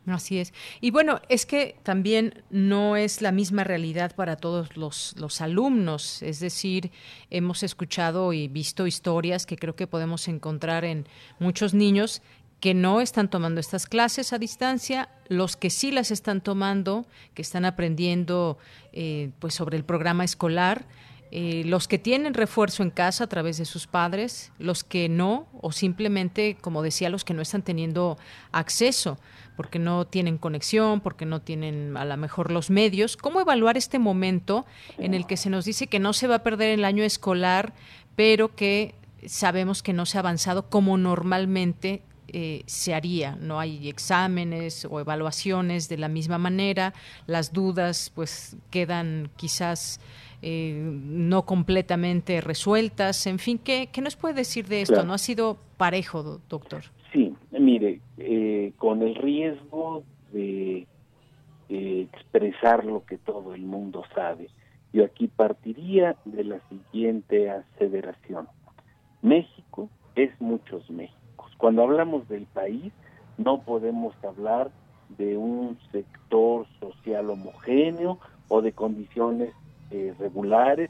Así 0.05 0.39
es. 0.39 0.53
Y 0.81 0.91
bueno, 0.91 1.21
es 1.29 1.45
que 1.45 1.77
también 1.83 2.43
no 2.49 2.97
es 2.97 3.21
la 3.21 3.31
misma 3.31 3.63
realidad 3.63 4.13
para 4.15 4.35
todos 4.35 4.75
los, 4.75 5.15
los, 5.17 5.39
alumnos. 5.39 6.21
Es 6.21 6.41
decir, 6.41 6.91
hemos 7.29 7.63
escuchado 7.63 8.33
y 8.33 8.49
visto 8.49 8.85
historias 8.85 9.45
que 9.45 9.55
creo 9.55 9.77
que 9.77 9.87
podemos 9.87 10.27
encontrar 10.27 10.83
en 10.83 11.07
muchos 11.39 11.73
niños 11.73 12.21
que 12.59 12.73
no 12.73 13.01
están 13.01 13.29
tomando 13.29 13.59
estas 13.59 13.87
clases 13.87 14.33
a 14.33 14.39
distancia, 14.39 15.09
los 15.27 15.57
que 15.57 15.69
sí 15.69 15.91
las 15.91 16.11
están 16.11 16.41
tomando, 16.41 17.05
que 17.33 17.41
están 17.41 17.65
aprendiendo 17.65 18.57
eh, 18.93 19.31
pues 19.39 19.53
sobre 19.53 19.77
el 19.77 19.83
programa 19.83 20.23
escolar, 20.23 20.85
eh, 21.31 21.63
los 21.65 21.87
que 21.87 21.97
tienen 21.97 22.33
refuerzo 22.33 22.83
en 22.83 22.91
casa 22.91 23.23
a 23.23 23.27
través 23.27 23.57
de 23.57 23.65
sus 23.65 23.87
padres, 23.87 24.51
los 24.59 24.83
que 24.83 25.09
no, 25.09 25.47
o 25.61 25.71
simplemente, 25.71 26.55
como 26.61 26.83
decía, 26.83 27.09
los 27.09 27.25
que 27.25 27.33
no 27.33 27.41
están 27.41 27.63
teniendo 27.63 28.17
acceso 28.51 29.17
porque 29.55 29.79
no 29.79 30.05
tienen 30.05 30.37
conexión, 30.37 31.01
porque 31.01 31.25
no 31.25 31.41
tienen 31.41 31.95
a 31.97 32.05
lo 32.05 32.17
mejor 32.17 32.51
los 32.51 32.69
medios. 32.69 33.17
¿Cómo 33.17 33.41
evaluar 33.41 33.77
este 33.77 33.99
momento 33.99 34.65
en 34.97 35.13
el 35.13 35.27
que 35.27 35.37
se 35.37 35.49
nos 35.49 35.65
dice 35.65 35.87
que 35.87 35.99
no 35.99 36.13
se 36.13 36.27
va 36.27 36.35
a 36.35 36.43
perder 36.43 36.69
el 36.69 36.85
año 36.85 37.03
escolar, 37.03 37.73
pero 38.15 38.55
que 38.55 38.95
sabemos 39.25 39.83
que 39.83 39.93
no 39.93 40.05
se 40.05 40.17
ha 40.17 40.21
avanzado 40.21 40.69
como 40.69 40.97
normalmente 40.97 42.01
eh, 42.35 42.63
se 42.65 42.95
haría. 42.95 43.37
No 43.39 43.59
hay 43.59 43.89
exámenes 43.89 44.87
o 44.89 44.99
evaluaciones 44.99 45.87
de 45.87 45.97
la 45.97 46.07
misma 46.07 46.37
manera. 46.39 46.93
Las 47.27 47.53
dudas 47.53 48.11
pues 48.15 48.57
quedan 48.71 49.29
quizás 49.35 49.99
eh, 50.41 50.81
no 50.83 51.45
completamente 51.45 52.41
resueltas. 52.41 53.27
En 53.27 53.39
fin, 53.39 53.59
¿qué, 53.59 53.89
qué 53.91 54.01
nos 54.01 54.15
puede 54.15 54.33
decir 54.33 54.67
de 54.67 54.81
esto? 54.81 55.03
¿No 55.03 55.13
ha 55.13 55.19
sido 55.19 55.59
parejo, 55.77 56.41
doctor? 56.49 56.85
Mire, 57.63 58.01
eh, 58.17 58.73
con 58.75 59.01
el 59.03 59.15
riesgo 59.15 60.03
de 60.33 60.85
expresar 61.69 62.83
lo 62.83 63.05
que 63.05 63.17
todo 63.17 63.53
el 63.53 63.61
mundo 63.61 64.03
sabe, 64.13 64.49
yo 64.91 65.05
aquí 65.05 65.29
partiría 65.29 66.17
de 66.25 66.43
la 66.43 66.59
siguiente 66.67 67.49
aseveración. 67.49 68.49
México 69.21 69.89
es 70.15 70.29
muchos 70.41 70.89
Méxicos. 70.89 71.53
Cuando 71.57 71.83
hablamos 71.83 72.27
del 72.27 72.47
país, 72.47 72.91
no 73.37 73.61
podemos 73.61 74.13
hablar 74.25 74.69
de 75.17 75.37
un 75.37 75.77
sector 75.93 76.67
social 76.81 77.29
homogéneo 77.29 78.19
o 78.49 78.61
de 78.61 78.73
condiciones 78.73 79.53
eh, 79.89 80.13
regulares, 80.19 80.89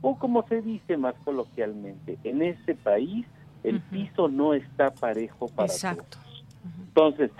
o 0.00 0.18
como 0.18 0.48
se 0.48 0.62
dice 0.62 0.96
más 0.96 1.16
coloquialmente, 1.22 2.16
en 2.24 2.40
ese 2.40 2.74
país 2.76 3.26
el 3.64 3.80
piso 3.80 4.28
no 4.28 4.54
está 4.54 4.94
parejo 4.94 5.48
para 5.48 5.72
Exacto. 5.72 6.18
todos. 6.18 6.44
Entonces, 6.88 7.30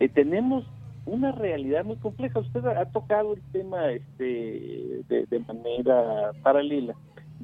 eh, 0.00 0.08
tenemos 0.08 0.64
una 1.04 1.32
realidad 1.32 1.84
muy 1.84 1.96
compleja. 1.96 2.38
Usted 2.38 2.64
ha 2.64 2.86
tocado 2.86 3.34
el 3.34 3.42
tema 3.52 3.90
este, 3.90 5.02
de, 5.08 5.38
manera 5.46 6.32
paralela 6.42 6.94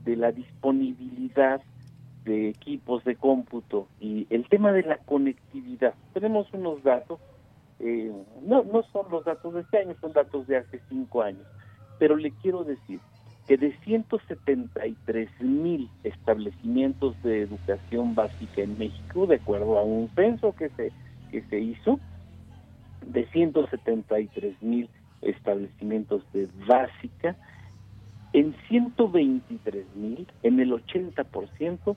de 0.04 0.16
la 0.16 0.32
disponibilidad 0.32 1.60
de 2.24 2.50
equipos 2.50 3.04
de 3.04 3.16
cómputo 3.16 3.88
y 4.00 4.26
el 4.30 4.48
tema 4.48 4.72
de 4.72 4.82
la 4.82 4.98
conectividad. 4.98 5.94
Tenemos 6.14 6.46
unos 6.52 6.82
datos, 6.82 7.18
eh, 7.80 8.12
no, 8.42 8.62
no 8.64 8.82
son 8.92 9.10
los 9.10 9.24
datos 9.24 9.54
de 9.54 9.62
este 9.62 9.78
año, 9.78 9.94
son 10.00 10.12
datos 10.12 10.46
de 10.46 10.58
hace 10.58 10.80
cinco 10.88 11.22
años, 11.22 11.46
pero 11.98 12.16
le 12.16 12.30
quiero 12.32 12.64
decir, 12.64 13.00
que 13.48 13.56
de 13.56 13.74
173 13.78 15.30
mil 15.40 15.88
establecimientos 16.04 17.20
de 17.22 17.40
educación 17.40 18.14
básica 18.14 18.60
en 18.60 18.76
México, 18.76 19.26
de 19.26 19.36
acuerdo 19.36 19.78
a 19.78 19.82
un 19.82 20.10
censo 20.14 20.54
que 20.54 20.68
se, 20.76 20.92
que 21.30 21.40
se 21.48 21.58
hizo, 21.58 21.98
de 23.06 23.26
173 23.28 24.62
mil 24.62 24.90
establecimientos 25.22 26.22
de 26.34 26.46
básica, 26.66 27.36
en 28.34 28.54
123 28.68 29.96
mil, 29.96 30.28
en 30.42 30.60
el 30.60 30.72
80%, 30.72 31.96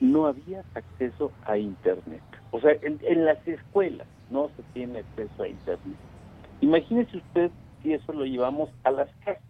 no 0.00 0.26
había 0.26 0.64
acceso 0.74 1.30
a 1.46 1.56
Internet. 1.56 2.22
O 2.50 2.60
sea, 2.60 2.72
en, 2.82 2.98
en 3.02 3.24
las 3.26 3.46
escuelas 3.46 4.08
no 4.28 4.50
se 4.56 4.64
tiene 4.72 4.98
acceso 4.98 5.44
a 5.44 5.48
Internet. 5.48 5.98
Imagínese 6.60 7.18
usted 7.18 7.52
si 7.80 7.92
eso 7.92 8.12
lo 8.12 8.24
llevamos 8.24 8.70
a 8.82 8.90
las 8.90 9.08
casas 9.24 9.49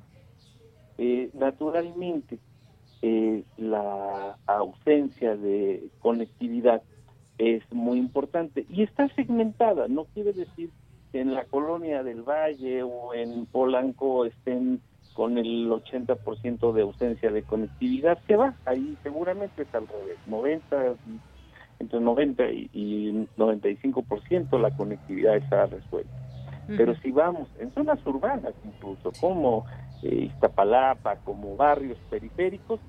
eh, 1.02 1.30
naturalmente, 1.32 2.38
eh, 3.00 3.42
la 3.56 4.36
ausencia 4.44 5.34
de 5.34 5.88
conectividad 6.00 6.82
es 7.38 7.62
muy 7.72 7.98
importante 7.98 8.66
y 8.68 8.82
está 8.82 9.08
segmentada, 9.14 9.88
no 9.88 10.04
quiere 10.12 10.34
decir 10.34 10.68
que 11.10 11.22
en 11.22 11.32
la 11.32 11.46
colonia 11.46 12.02
del 12.02 12.20
Valle 12.20 12.82
o 12.82 13.14
en 13.14 13.46
Polanco 13.46 14.26
estén 14.26 14.82
con 15.14 15.38
el 15.38 15.70
80% 15.70 16.72
de 16.74 16.82
ausencia 16.82 17.30
de 17.30 17.44
conectividad, 17.44 18.18
se 18.26 18.36
va, 18.36 18.54
ahí 18.66 18.94
seguramente 19.02 19.62
es 19.62 19.74
al 19.74 19.88
revés, 19.88 20.18
90 20.26 20.96
entre 21.78 21.98
90 21.98 22.44
y, 22.50 23.26
95% 23.38 24.60
la 24.60 24.76
conectividad 24.76 25.36
está 25.36 25.64
resuelta. 25.64 26.12
Pero 26.66 26.94
si 26.96 27.10
vamos 27.10 27.48
en 27.58 27.72
zonas 27.72 27.98
urbanas 28.06 28.52
incluso, 28.64 29.10
como 29.18 29.64
eh, 30.02 30.30
Iztapalapa, 30.32 31.16
como 31.16 31.56
barrios 31.56 31.98
periféricos, 32.08 32.80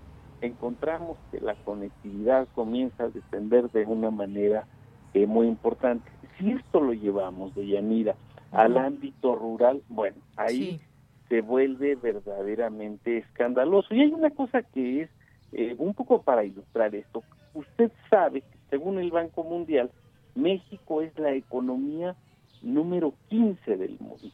encontramos 0.42 1.18
que 1.32 1.40
la 1.40 1.56
conectividad 1.56 2.48
comienza 2.56 3.06
a 3.06 3.10
descender 3.10 3.70
de 3.72 3.86
una 3.86 4.12
manera 4.12 4.66
eh, 5.14 5.26
muy 5.28 5.48
importante. 5.48 6.10
Si 6.38 6.52
esto 6.52 6.80
lo 6.80 6.94
llevamos 6.94 7.54
de 7.56 7.68
Yanira 7.68 8.16
al 8.52 8.78
ámbito 8.78 9.36
rural, 9.36 9.82
bueno, 9.88 10.18
ahí 10.36 10.82
se 11.30 11.42
vuelve 11.42 11.96
verdaderamente 11.96 13.20
escandaloso. 13.20 13.94
Y 13.94 14.02
hay 14.02 14.12
una 14.12 14.32
cosa 14.32 14.64
que 14.64 15.04
es, 15.04 15.10
eh, 15.54 15.76
un 15.78 15.94
poco 15.94 16.22
para 16.22 16.44
ilustrar 16.44 16.94
esto, 16.96 17.24
usted 17.54 17.92
sabe 18.10 18.42
que 18.42 18.58
según 18.70 19.00
el 19.00 19.12
Banco 19.12 19.44
Mundial, 19.44 19.92
México 20.36 21.02
es 21.02 21.18
la 21.20 21.34
economía 21.34 22.16
número 22.62 23.14
15 23.30 23.78
del 23.78 23.98
mundo. 24.00 24.30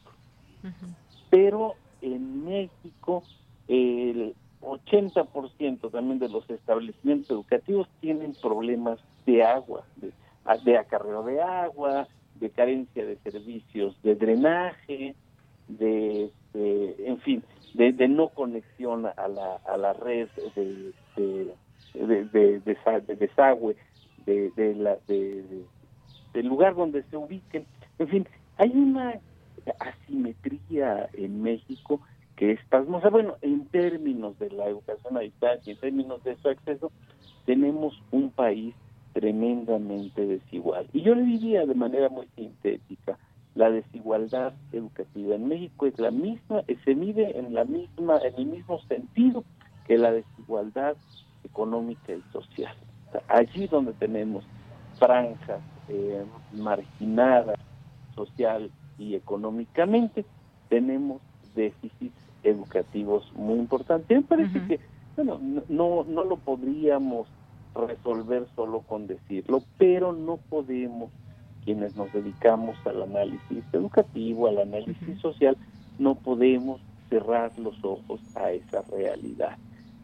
Pero 1.30 1.74
en 2.02 2.44
México 2.44 3.22
el 3.68 4.34
80% 4.62 5.90
también 5.90 6.18
de 6.18 6.28
los 6.28 6.48
establecimientos 6.50 7.30
educativos 7.30 7.88
tienen 8.00 8.34
problemas 8.40 8.98
de 9.26 9.44
agua, 9.44 9.84
de, 10.64 10.78
acarreo 10.78 11.22
de 11.22 11.40
agua, 11.40 12.08
de 12.40 12.50
carencia 12.50 13.04
de 13.04 13.16
servicios 13.18 14.00
de 14.02 14.14
drenaje, 14.14 15.14
de, 15.68 16.30
en 16.54 17.18
fin, 17.20 17.42
de, 17.74 18.08
no 18.08 18.28
conexión 18.30 19.06
a 19.06 19.28
la, 19.28 19.56
a 19.56 19.76
la 19.76 19.92
red 19.92 20.28
de, 20.56 20.92
de, 21.94 22.60
desagüe 23.16 23.76
de, 24.24 24.74
la, 24.76 24.96
de, 25.06 25.64
del 26.32 26.46
lugar 26.46 26.74
donde 26.74 27.02
se 27.04 27.16
ubiquen. 27.16 27.66
En 27.98 28.08
fin, 28.08 28.28
hay 28.56 28.70
una 28.70 29.20
asimetría 29.78 31.08
en 31.12 31.42
México 31.42 32.00
que 32.36 32.52
es 32.52 32.60
pasmosa. 32.68 33.08
Bueno, 33.08 33.36
en 33.42 33.66
términos 33.66 34.38
de 34.38 34.50
la 34.50 34.66
educación 34.66 35.16
a 35.16 35.20
distancia, 35.20 35.72
en 35.72 35.80
términos 35.80 36.22
de 36.24 36.36
su 36.36 36.48
acceso, 36.48 36.92
tenemos 37.46 38.00
un 38.10 38.30
país 38.30 38.74
tremendamente 39.12 40.24
desigual. 40.26 40.86
Y 40.92 41.02
yo 41.02 41.14
le 41.14 41.22
diría 41.22 41.66
de 41.66 41.74
manera 41.74 42.08
muy 42.08 42.28
sintética, 42.36 43.18
la 43.54 43.70
desigualdad 43.70 44.52
educativa 44.72 45.34
en 45.34 45.48
México 45.48 45.86
es 45.86 45.98
la 45.98 46.12
misma, 46.12 46.62
se 46.84 46.94
mide 46.94 47.36
en 47.38 47.54
la 47.54 47.64
misma, 47.64 48.18
en 48.18 48.34
el 48.36 48.46
mismo 48.46 48.80
sentido 48.82 49.42
que 49.86 49.98
la 49.98 50.12
desigualdad 50.12 50.96
económica 51.42 52.12
y 52.12 52.22
social 52.32 52.76
allí 53.28 53.66
donde 53.66 53.92
tenemos 53.94 54.44
franjas 54.98 55.60
eh, 55.88 56.24
marginadas 56.52 57.56
social 58.14 58.70
y 58.98 59.14
económicamente, 59.14 60.24
tenemos 60.68 61.20
déficits 61.54 62.14
educativos 62.42 63.32
muy 63.34 63.58
importantes. 63.58 64.16
Me 64.16 64.22
parece 64.22 64.66
que 64.66 64.80
bueno, 65.16 65.40
no, 65.68 66.04
no 66.04 66.24
lo 66.24 66.36
podríamos 66.36 67.26
resolver 67.74 68.46
solo 68.54 68.80
con 68.80 69.08
decirlo, 69.08 69.62
pero 69.76 70.12
no 70.12 70.36
podemos, 70.36 71.10
quienes 71.64 71.96
nos 71.96 72.12
dedicamos 72.12 72.76
al 72.86 73.02
análisis 73.02 73.64
educativo, 73.72 74.46
al 74.46 74.58
análisis 74.58 75.20
social, 75.20 75.56
no 75.98 76.14
podemos 76.14 76.80
cerrar 77.08 77.50
los 77.58 77.82
ojos 77.82 78.20
a 78.36 78.52
esa 78.52 78.82
realidad. 78.82 79.58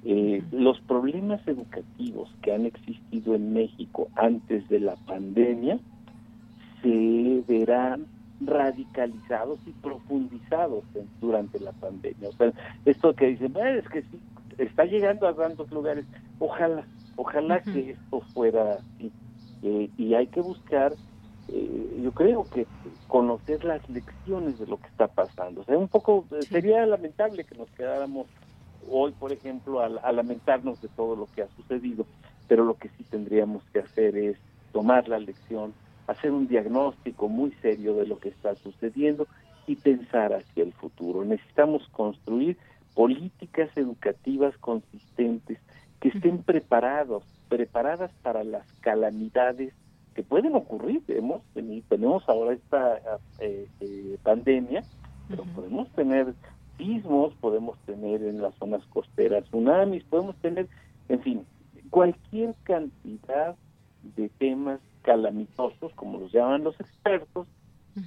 Eh, 0.05 0.43
los 0.51 0.81
problemas 0.81 1.47
educativos 1.47 2.29
que 2.43 2.53
han 2.53 2.67
existido 2.67 3.37
en 3.37 3.53
México 3.53 4.09
antes 4.17 4.69
de 4.69 4.81
la 4.81 4.97
pandemia 4.97 5.79
se 6.83 7.43
verán 7.47 8.07
radicalizados 8.47 9.59
y 9.67 9.71
profundizados 9.71 10.85
durante 11.21 11.61
la 11.61 11.73
pandemia. 11.73 12.29
O 12.29 12.33
sea, 12.33 12.53
esto 12.85 13.15
que 13.15 13.29
dicen, 13.29 13.55
es 13.57 13.89
que 13.89 14.03
sí, 14.03 14.21
está 14.59 14.85
llegando 14.85 15.27
a 15.27 15.35
tantos 15.35 15.71
lugares, 15.71 16.05
ojalá, 16.39 16.85
ojalá 17.17 17.61
que 17.61 17.91
esto 17.91 18.21
fuera 18.33 18.75
así. 18.75 19.13
Eh, 19.63 19.91
y 19.97 20.15
hay 20.15 20.27
que 20.27 20.41
buscar, 20.41 20.93
eh, 21.49 22.01
yo 22.03 22.13
creo 22.13 22.45
que 22.45 22.67
conocer 23.09 23.65
las 23.65 23.89
lecciones 23.89 24.59
de 24.59 24.67
lo 24.67 24.79
que 24.79 24.89
está 24.89 25.07
pasando. 25.09 25.63
O 25.63 25.65
sea, 25.65 25.79
un 25.79 25.89
poco, 25.89 26.27
sería 26.49 26.85
lamentable 26.87 27.45
que 27.45 27.55
nos 27.55 27.71
quedáramos 27.71 28.27
hoy, 28.91 29.13
por 29.13 29.33
ejemplo, 29.33 29.81
a, 29.81 30.13
lamentarnos 30.13 30.81
de 30.83 30.89
todo 30.89 31.17
lo 31.17 31.27
que 31.27 31.43
ha 31.43 31.49
sucedido, 31.57 32.07
pero 32.49 32.65
lo 32.65 32.75
que 32.75 32.89
sí 32.91 33.05
tendríamos 33.05 33.63
que 33.73 33.81
hacer 33.81 34.17
es 34.17 34.37
tomar 34.73 35.09
la 35.09 35.19
lección, 35.19 35.73
hacer 36.07 36.33
un 36.33 36.47
diagnóstico 36.47 37.29
muy 37.29 37.53
serio 37.63 37.95
de 37.95 38.07
lo 38.07 38.19
que 38.19 38.29
está 38.29 38.55
sucediendo 38.57 39.27
y 39.67 39.77
pensar 39.77 40.33
hacia 40.33 40.63
el 40.63 40.73
futuro. 40.73 41.25
Necesitamos 41.25 41.89
construir 41.89 42.59
políticas 42.95 43.71
educativas 43.77 44.57
consistentes 44.59 45.59
que 46.01 46.09
estén 46.09 46.43
preparados, 46.43 47.25
preparadas 47.49 48.11
para 48.23 48.45
las 48.45 48.71
calamidades 48.81 49.73
que 50.15 50.23
pueden 50.23 50.55
ocurrir. 50.55 51.03
Hemos, 51.09 51.43
tenemos 51.89 52.29
ahora 52.29 52.55
esta 52.55 53.01
eh, 53.41 53.67
eh, 53.81 54.19
pandemia, 54.23 54.83
pero 55.29 55.45
podemos 55.55 55.91
tener 55.93 56.35
sismos, 56.77 57.35
podemos 57.35 57.79
tener 57.87 58.23
en 58.23 58.43
las 58.43 58.55
zonas 58.57 58.85
costeras 58.87 59.45
tsunamis, 59.45 60.05
podemos 60.05 60.37
tener, 60.37 60.69
en 61.09 61.21
fin, 61.21 61.47
cualquier 61.91 62.55
cantidad 62.65 63.57
de 64.17 64.29
temas 64.29 64.81
calamitosos, 65.05 65.93
como 65.95 66.19
los 66.19 66.33
llaman 66.33 66.65
los 66.65 66.79
expertos, 66.81 67.47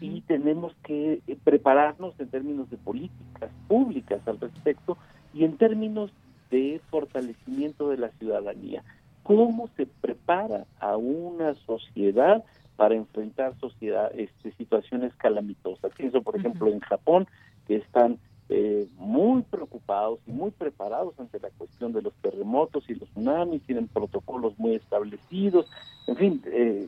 y 0.01 0.19
tenemos 0.21 0.75
que 0.83 1.21
eh, 1.27 1.37
prepararnos 1.45 2.19
en 2.19 2.27
términos 2.27 2.69
de 2.69 2.75
políticas 2.75 3.49
públicas 3.69 4.19
al 4.27 4.37
respecto 4.37 4.97
y 5.33 5.45
en 5.45 5.55
términos 5.55 6.11
de 6.51 6.81
fortalecimiento 6.89 7.89
de 7.89 7.97
la 7.97 8.09
ciudadanía. 8.19 8.83
¿Cómo 9.23 9.69
se 9.77 9.85
prepara 9.85 10.65
a 10.79 10.97
una 10.97 11.53
sociedad 11.55 12.43
para 12.75 12.95
enfrentar 12.95 13.57
sociedad, 13.59 14.11
este, 14.13 14.51
situaciones 14.53 15.13
calamitosas? 15.15 15.91
Pienso, 15.95 16.21
por 16.21 16.35
ejemplo, 16.35 16.67
en 16.67 16.81
Japón, 16.81 17.27
que 17.65 17.77
están 17.77 18.19
eh, 18.49 18.87
muy 18.97 19.41
preocupados 19.41 20.19
y 20.25 20.31
muy 20.31 20.51
preparados 20.51 21.19
ante 21.19 21.39
la 21.39 21.49
cuestión 21.49 21.91
de 21.91 22.01
los 22.01 22.13
terremotos 22.15 22.89
y 22.89 22.95
los 22.95 23.09
tsunamis, 23.09 23.63
tienen 23.63 23.87
protocolos 23.87 24.57
muy 24.57 24.75
establecidos, 24.75 25.69
en 26.07 26.15
fin, 26.15 26.41
eh, 26.45 26.87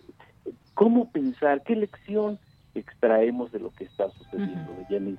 ¿cómo 0.74 1.12
pensar? 1.12 1.62
¿Qué 1.64 1.76
lección 1.76 2.40
extraemos 2.76 3.52
de 3.52 3.60
lo 3.60 3.72
que 3.72 3.84
está 3.86 4.10
sucediendo, 4.12 4.72
uh 4.72 5.18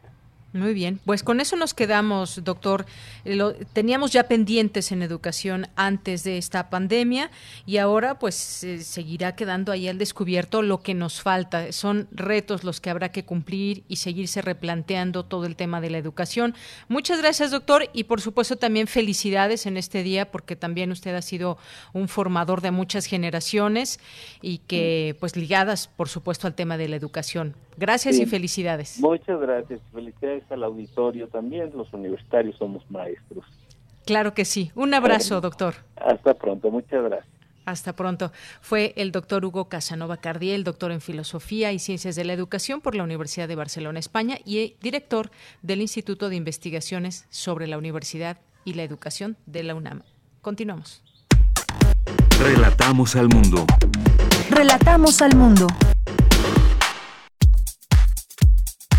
muy 0.53 0.75
bien, 0.75 0.99
pues 1.05 1.23
con 1.23 1.41
eso 1.41 1.55
nos 1.55 1.75
quedamos, 1.75 2.43
doctor. 2.43 2.85
Lo, 3.25 3.55
teníamos 3.55 4.11
ya 4.11 4.25
pendientes 4.25 4.91
en 4.91 5.03
educación 5.03 5.69
antes 5.77 6.25
de 6.25 6.39
esta 6.39 6.71
pandemia 6.71 7.31
y 7.67 7.77
ahora 7.77 8.19
pues 8.19 8.35
seguirá 8.35 9.37
quedando 9.37 9.71
ahí 9.71 9.87
al 9.87 9.99
descubierto 9.99 10.63
lo 10.63 10.83
que 10.83 10.93
nos 10.95 11.23
falta. 11.23 11.71
Son 11.71 12.09
retos 12.11 12.65
los 12.65 12.81
que 12.81 12.91
habrá 12.91 13.11
que 13.11 13.25
cumplir 13.25 13.85
y 13.87 13.97
seguirse 13.97 14.43
replanteando 14.43 15.25
todo 15.25 15.47
el 15.47 15.55
tema 15.55 15.81
de 15.81 15.91
la 15.91 15.99
educación. 15.99 16.55
Muchas 16.89 17.21
gracias, 17.21 17.53
doctor, 17.53 17.89
y 17.93 18.05
por 18.05 18.21
supuesto 18.21 18.57
también 18.57 18.89
felicidades 18.89 19.67
en 19.67 19.77
este 19.77 20.03
día 20.03 20.33
porque 20.33 20.57
también 20.57 20.91
usted 20.91 21.15
ha 21.15 21.23
sido 21.23 21.59
un 21.93 22.09
formador 22.09 22.61
de 22.61 22.73
muchas 22.73 23.07
generaciones 23.07 24.01
y 24.43 24.59
que 24.59 25.17
pues 25.21 25.37
ligadas, 25.37 25.87
por 25.87 26.09
supuesto, 26.09 26.49
al 26.49 26.55
tema 26.55 26.77
de 26.77 26.89
la 26.89 26.97
educación. 26.97 27.55
Gracias 27.77 28.19
y 28.19 28.27
felicidades. 28.27 29.01
Muchas 29.01 29.41
gracias. 29.41 29.81
Felicidades 29.93 30.40
al 30.51 30.65
auditorio 30.65 31.29
también. 31.29 31.71
Los 31.75 31.93
universitarios 31.93 32.57
somos 32.57 32.89
maestros. 32.91 33.45
Claro 34.07 34.35
que 34.35 34.45
sí. 34.45 34.73
Un 34.75 34.95
abrazo, 34.95 35.41
doctor. 35.41 35.75
Hasta 35.97 36.35
pronto. 36.35 36.71
Muchas 36.71 37.05
gracias. 37.05 37.41
Hasta 37.65 37.95
pronto. 37.95 38.33
Fue 38.61 38.93
el 38.97 39.13
doctor 39.13 39.45
Hugo 39.45 39.69
Casanova 39.69 40.17
Cardiel, 40.17 40.65
doctor 40.65 40.93
en 40.93 41.01
Filosofía 41.01 41.73
y 41.73 41.79
Ciencias 41.79 42.17
de 42.17 42.25
la 42.25 42.33
Educación 42.33 42.81
por 42.81 42.95
la 42.95 43.05
Universidad 43.05 43.49
de 43.49 43.55
Barcelona, 43.55 43.99
España, 43.99 44.39
y 44.45 44.77
director 44.81 45.31
del 45.63 45.81
Instituto 45.81 46.29
de 46.29 46.37
Investigaciones 46.37 47.27
sobre 47.31 47.67
la 47.67 47.79
Universidad 47.79 48.39
y 48.65 48.75
la 48.75 48.83
Educación 48.83 49.37
de 49.47 49.63
la 49.63 49.75
UNAM. 49.75 50.03
Continuamos. 50.41 51.03
Relatamos 52.41 53.15
al 53.17 53.29
mundo. 53.29 53.67
Relatamos 54.51 55.21
al 55.23 55.37
mundo. 55.37 55.67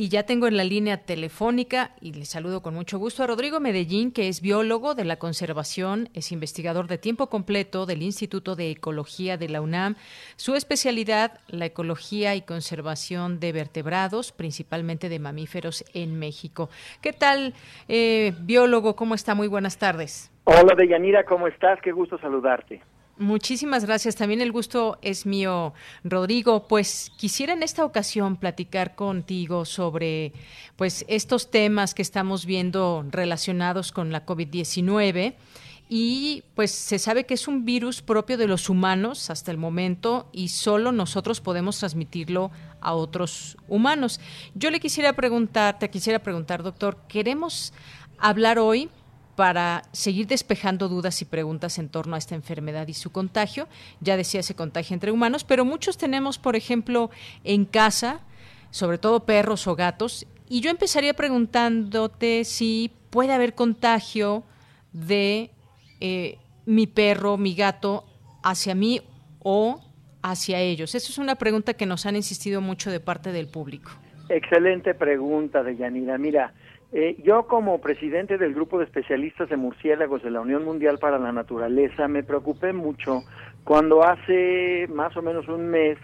Y 0.00 0.08
ya 0.08 0.22
tengo 0.22 0.46
en 0.46 0.56
la 0.56 0.64
línea 0.64 0.96
telefónica, 0.96 1.90
y 2.00 2.14
le 2.14 2.24
saludo 2.24 2.62
con 2.62 2.72
mucho 2.72 2.98
gusto, 2.98 3.22
a 3.22 3.26
Rodrigo 3.26 3.60
Medellín, 3.60 4.12
que 4.12 4.28
es 4.28 4.40
biólogo 4.40 4.94
de 4.94 5.04
la 5.04 5.18
conservación, 5.18 6.08
es 6.14 6.32
investigador 6.32 6.86
de 6.86 6.96
tiempo 6.96 7.26
completo 7.28 7.84
del 7.84 8.00
Instituto 8.02 8.56
de 8.56 8.70
Ecología 8.70 9.36
de 9.36 9.50
la 9.50 9.60
UNAM. 9.60 9.96
Su 10.36 10.54
especialidad, 10.54 11.38
la 11.48 11.66
ecología 11.66 12.34
y 12.34 12.40
conservación 12.40 13.40
de 13.40 13.52
vertebrados, 13.52 14.32
principalmente 14.32 15.10
de 15.10 15.18
mamíferos 15.18 15.84
en 15.92 16.18
México. 16.18 16.70
¿Qué 17.02 17.12
tal, 17.12 17.52
eh, 17.86 18.32
biólogo? 18.40 18.96
¿Cómo 18.96 19.14
está? 19.14 19.34
Muy 19.34 19.48
buenas 19.48 19.76
tardes. 19.76 20.32
Hola, 20.44 20.74
Deyanira, 20.78 21.24
¿cómo 21.24 21.46
estás? 21.46 21.78
Qué 21.82 21.92
gusto 21.92 22.16
saludarte. 22.16 22.80
Muchísimas 23.20 23.84
gracias. 23.84 24.16
También 24.16 24.40
el 24.40 24.50
gusto 24.50 24.98
es 25.02 25.26
mío, 25.26 25.74
Rodrigo. 26.04 26.66
Pues 26.66 27.12
quisiera 27.18 27.52
en 27.52 27.62
esta 27.62 27.84
ocasión 27.84 28.36
platicar 28.36 28.94
contigo 28.94 29.66
sobre 29.66 30.32
pues 30.76 31.04
estos 31.06 31.50
temas 31.50 31.92
que 31.92 32.00
estamos 32.00 32.46
viendo 32.46 33.04
relacionados 33.10 33.92
con 33.92 34.10
la 34.10 34.24
COVID-19 34.24 35.34
y 35.90 36.44
pues 36.54 36.70
se 36.70 36.98
sabe 36.98 37.26
que 37.26 37.34
es 37.34 37.46
un 37.46 37.66
virus 37.66 38.00
propio 38.00 38.38
de 38.38 38.46
los 38.46 38.70
humanos 38.70 39.28
hasta 39.28 39.50
el 39.50 39.58
momento 39.58 40.30
y 40.32 40.48
solo 40.48 40.90
nosotros 40.90 41.42
podemos 41.42 41.78
transmitirlo 41.78 42.50
a 42.80 42.94
otros 42.94 43.58
humanos. 43.68 44.18
Yo 44.54 44.70
le 44.70 44.80
quisiera 44.80 45.12
preguntar, 45.12 45.78
te 45.78 45.90
quisiera 45.90 46.20
preguntar, 46.20 46.62
doctor, 46.62 46.96
queremos 47.06 47.74
hablar 48.16 48.58
hoy 48.58 48.88
para 49.40 49.84
seguir 49.92 50.26
despejando 50.26 50.90
dudas 50.90 51.22
y 51.22 51.24
preguntas 51.24 51.78
en 51.78 51.88
torno 51.88 52.14
a 52.14 52.18
esta 52.18 52.34
enfermedad 52.34 52.86
y 52.88 52.92
su 52.92 53.10
contagio. 53.10 53.68
Ya 54.02 54.18
decía, 54.18 54.42
se 54.42 54.54
contagia 54.54 54.92
entre 54.92 55.12
humanos, 55.12 55.44
pero 55.44 55.64
muchos 55.64 55.96
tenemos, 55.96 56.38
por 56.38 56.56
ejemplo, 56.56 57.08
en 57.42 57.64
casa, 57.64 58.20
sobre 58.68 58.98
todo 58.98 59.24
perros 59.24 59.66
o 59.66 59.74
gatos, 59.74 60.26
y 60.46 60.60
yo 60.60 60.70
empezaría 60.70 61.14
preguntándote 61.14 62.44
si 62.44 62.92
puede 63.08 63.32
haber 63.32 63.54
contagio 63.54 64.42
de 64.92 65.48
eh, 66.00 66.36
mi 66.66 66.86
perro, 66.86 67.38
mi 67.38 67.54
gato, 67.54 68.04
hacia 68.42 68.74
mí 68.74 69.00
o 69.38 69.80
hacia 70.22 70.58
ellos. 70.58 70.94
Esa 70.94 71.08
es 71.08 71.16
una 71.16 71.36
pregunta 71.36 71.72
que 71.72 71.86
nos 71.86 72.04
han 72.04 72.14
insistido 72.14 72.60
mucho 72.60 72.90
de 72.90 73.00
parte 73.00 73.32
del 73.32 73.48
público. 73.48 73.90
Excelente 74.28 74.92
pregunta, 74.92 75.62
Deyanira. 75.62 76.18
Mira, 76.18 76.52
eh, 76.92 77.16
yo 77.22 77.46
como 77.46 77.80
presidente 77.80 78.36
del 78.36 78.54
grupo 78.54 78.78
de 78.78 78.84
especialistas 78.84 79.48
de 79.48 79.56
murciélagos 79.56 80.22
de 80.22 80.30
la 80.30 80.40
Unión 80.40 80.64
Mundial 80.64 80.98
para 80.98 81.18
la 81.18 81.30
Naturaleza 81.30 82.08
me 82.08 82.24
preocupé 82.24 82.72
mucho 82.72 83.20
cuando 83.62 84.02
hace 84.02 84.88
más 84.92 85.16
o 85.16 85.22
menos 85.22 85.46
un 85.48 85.68
mes 85.68 85.98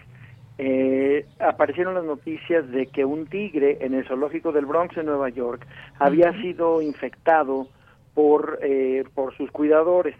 eh, 0.57 1.25
aparecieron 1.39 1.93
las 1.93 2.05
noticias 2.05 2.69
de 2.71 2.87
que 2.87 3.05
un 3.05 3.27
tigre 3.27 3.77
en 3.81 3.93
el 3.93 4.07
zoológico 4.07 4.51
del 4.51 4.65
Bronx 4.65 4.97
en 4.97 5.05
Nueva 5.05 5.29
York 5.29 5.67
había 5.99 6.31
sido 6.41 6.81
infectado 6.81 7.67
por, 8.13 8.57
eh, 8.63 9.03
por 9.13 9.35
sus 9.35 9.51
cuidadores. 9.51 10.15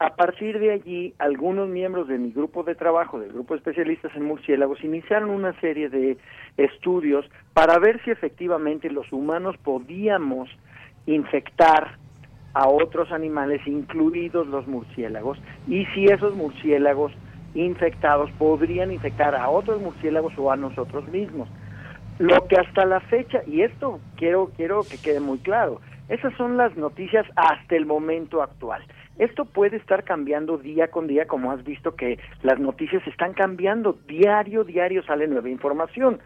A 0.00 0.16
partir 0.16 0.58
de 0.58 0.72
allí, 0.72 1.14
algunos 1.18 1.68
miembros 1.68 2.08
de 2.08 2.18
mi 2.18 2.32
grupo 2.32 2.64
de 2.64 2.74
trabajo, 2.74 3.20
del 3.20 3.32
grupo 3.32 3.54
de 3.54 3.58
especialistas 3.58 4.14
en 4.16 4.24
murciélagos, 4.24 4.82
iniciaron 4.82 5.30
una 5.30 5.58
serie 5.60 5.88
de 5.88 6.18
estudios 6.56 7.24
para 7.52 7.78
ver 7.78 8.02
si 8.04 8.10
efectivamente 8.10 8.90
los 8.90 9.12
humanos 9.12 9.56
podíamos 9.58 10.50
infectar 11.06 11.96
a 12.54 12.68
otros 12.68 13.12
animales, 13.12 13.60
incluidos 13.66 14.48
los 14.48 14.66
murciélagos, 14.66 15.38
y 15.68 15.86
si 15.86 16.06
esos 16.06 16.34
murciélagos 16.34 17.12
infectados 17.54 18.30
podrían 18.32 18.90
infectar 18.90 19.34
a 19.36 19.48
otros 19.48 19.80
murciélagos 19.80 20.32
o 20.38 20.50
a 20.50 20.56
nosotros 20.56 21.06
mismos. 21.08 21.48
Lo 22.18 22.46
que 22.48 22.56
hasta 22.56 22.84
la 22.84 23.00
fecha, 23.00 23.42
y 23.46 23.62
esto 23.62 24.00
quiero, 24.16 24.50
quiero 24.56 24.82
que 24.82 24.98
quede 24.98 25.20
muy 25.20 25.38
claro, 25.38 25.80
esas 26.08 26.34
son 26.34 26.56
las 26.56 26.76
noticias 26.76 27.26
hasta 27.36 27.76
el 27.76 27.86
momento 27.86 28.42
actual. 28.42 28.82
Esto 29.18 29.44
puede 29.44 29.76
estar 29.76 30.04
cambiando 30.04 30.58
día 30.58 30.88
con 30.88 31.06
día, 31.06 31.26
como 31.26 31.52
has 31.52 31.62
visto 31.62 31.94
que 31.94 32.18
las 32.42 32.58
noticias 32.58 33.06
están 33.06 33.32
cambiando, 33.32 33.96
diario, 34.08 34.64
diario 34.64 35.04
sale 35.04 35.28
nueva 35.28 35.48
información. 35.48 36.18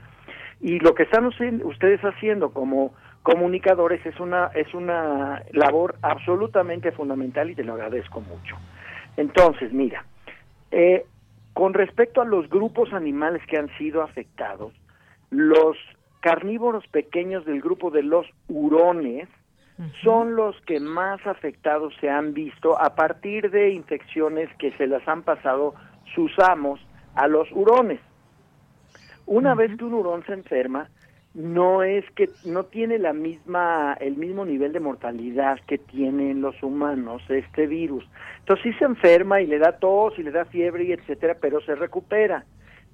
Y 0.61 0.79
lo 0.81 0.95
que 0.95 1.05
están 1.05 1.27
ustedes 1.27 2.01
haciendo 2.01 2.53
como 2.53 2.95
comunicadores 3.23 4.05
es 4.07 4.19
una, 4.19 4.47
es 4.55 4.73
una 4.75 5.43
labor 5.53 5.97
absolutamente 6.03 6.91
fundamental 6.93 7.51
y 7.51 7.55
te 7.55 7.65
lo 7.65 7.75
agradezco 7.75 8.21
mucho. 8.21 8.57
Entonces, 9.17 9.73
mira, 9.73 10.05
eh, 10.71 11.05
con 11.53 11.75
respecto 11.75 12.23
a 12.23 12.25
los 12.25 12.49
grupos 12.49 12.93
animales 12.93 13.43
que 13.47 13.59
han 13.59 13.69
sido 13.77 14.03
afectados, 14.03 14.73
los 15.31 15.77
carnívoros 16.21 16.87
pequeños 16.89 17.45
del 17.45 17.61
grupo 17.61 17.91
de 17.91 18.03
los 18.03 18.27
hurones, 18.49 19.29
son 20.03 20.35
los 20.35 20.61
que 20.63 20.81
más 20.81 21.25
afectados 21.27 21.95
se 22.01 22.11
han 22.11 22.35
visto 22.35 22.81
a 22.81 22.95
partir 22.95 23.51
de 23.51 23.71
infecciones 23.71 24.49
que 24.59 24.73
se 24.73 24.87
las 24.87 25.07
han 25.07 25.23
pasado 25.23 25.75
sus 26.15 26.33
amos 26.39 26.81
a 27.15 27.29
los 27.29 27.49
hurones. 27.53 28.01
Una 29.27 29.55
vez 29.55 29.77
que 29.77 29.85
un 29.85 29.95
hurón 29.95 30.25
se 30.25 30.33
enferma, 30.33 30.89
no 31.35 31.83
es 31.83 32.05
que 32.13 32.29
no 32.45 32.65
tiene 32.65 32.99
la 32.99 33.13
misma 33.13 33.97
el 34.01 34.17
mismo 34.17 34.45
nivel 34.45 34.73
de 34.73 34.81
mortalidad 34.81 35.61
que 35.67 35.79
tienen 35.79 36.41
los 36.41 36.61
humanos 36.63 37.23
este 37.29 37.67
virus. 37.67 38.05
Entonces 38.41 38.73
sí 38.73 38.79
se 38.79 38.85
enferma 38.85 39.41
y 39.41 39.47
le 39.47 39.59
da 39.59 39.79
tos 39.79 40.19
y 40.19 40.23
le 40.23 40.33
da 40.33 40.47
fiebre 40.47 40.85
y 40.85 40.93
etcétera, 40.93 41.37
pero 41.41 41.61
se 41.61 41.75
recupera 41.75 42.45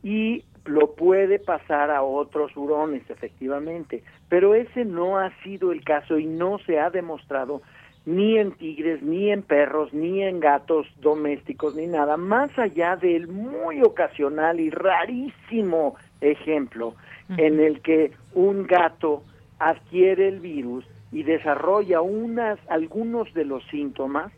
y 0.02 0.44
lo 0.64 0.94
puede 0.94 1.38
pasar 1.38 1.90
a 1.90 2.02
otros 2.02 2.56
hurones, 2.56 3.02
efectivamente, 3.10 4.02
pero 4.28 4.54
ese 4.54 4.84
no 4.84 5.18
ha 5.18 5.30
sido 5.42 5.72
el 5.72 5.84
caso 5.84 6.18
y 6.18 6.26
no 6.26 6.58
se 6.58 6.78
ha 6.78 6.90
demostrado 6.90 7.62
ni 8.06 8.38
en 8.38 8.52
tigres, 8.52 9.02
ni 9.02 9.30
en 9.30 9.42
perros, 9.42 9.92
ni 9.94 10.22
en 10.22 10.40
gatos 10.40 10.86
domésticos, 11.00 11.74
ni 11.74 11.86
nada, 11.86 12.16
más 12.16 12.50
allá 12.58 12.96
del 12.96 13.28
muy 13.28 13.82
ocasional 13.82 14.60
y 14.60 14.70
rarísimo 14.70 15.96
ejemplo 16.20 16.94
en 17.38 17.60
el 17.60 17.80
que 17.80 18.12
un 18.34 18.66
gato 18.66 19.22
adquiere 19.58 20.28
el 20.28 20.40
virus 20.40 20.84
y 21.10 21.22
desarrolla 21.22 22.02
unas 22.02 22.58
algunos 22.68 23.32
de 23.32 23.46
los 23.46 23.64
síntomas 23.68 24.30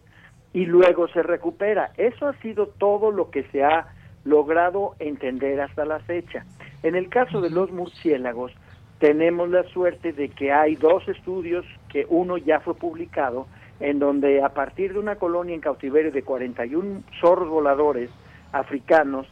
y 0.52 0.66
luego 0.66 1.08
se 1.08 1.22
recupera. 1.22 1.90
Eso 1.96 2.28
ha 2.28 2.34
sido 2.34 2.68
todo 2.68 3.10
lo 3.10 3.30
que 3.30 3.42
se 3.44 3.64
ha 3.64 3.88
logrado 4.26 4.94
entender 4.98 5.60
hasta 5.60 5.84
la 5.84 6.00
fecha. 6.00 6.44
En 6.82 6.94
el 6.94 7.08
caso 7.08 7.40
de 7.40 7.50
los 7.50 7.70
murciélagos, 7.70 8.52
tenemos 8.98 9.48
la 9.50 9.62
suerte 9.64 10.12
de 10.12 10.28
que 10.28 10.52
hay 10.52 10.74
dos 10.74 11.06
estudios, 11.08 11.64
que 11.88 12.06
uno 12.08 12.36
ya 12.36 12.60
fue 12.60 12.74
publicado, 12.74 13.46
en 13.80 13.98
donde 13.98 14.42
a 14.42 14.50
partir 14.50 14.92
de 14.94 14.98
una 14.98 15.16
colonia 15.16 15.54
en 15.54 15.60
cautiverio 15.60 16.10
de 16.10 16.22
41 16.22 17.02
zorros 17.20 17.48
voladores 17.48 18.10
africanos, 18.52 19.26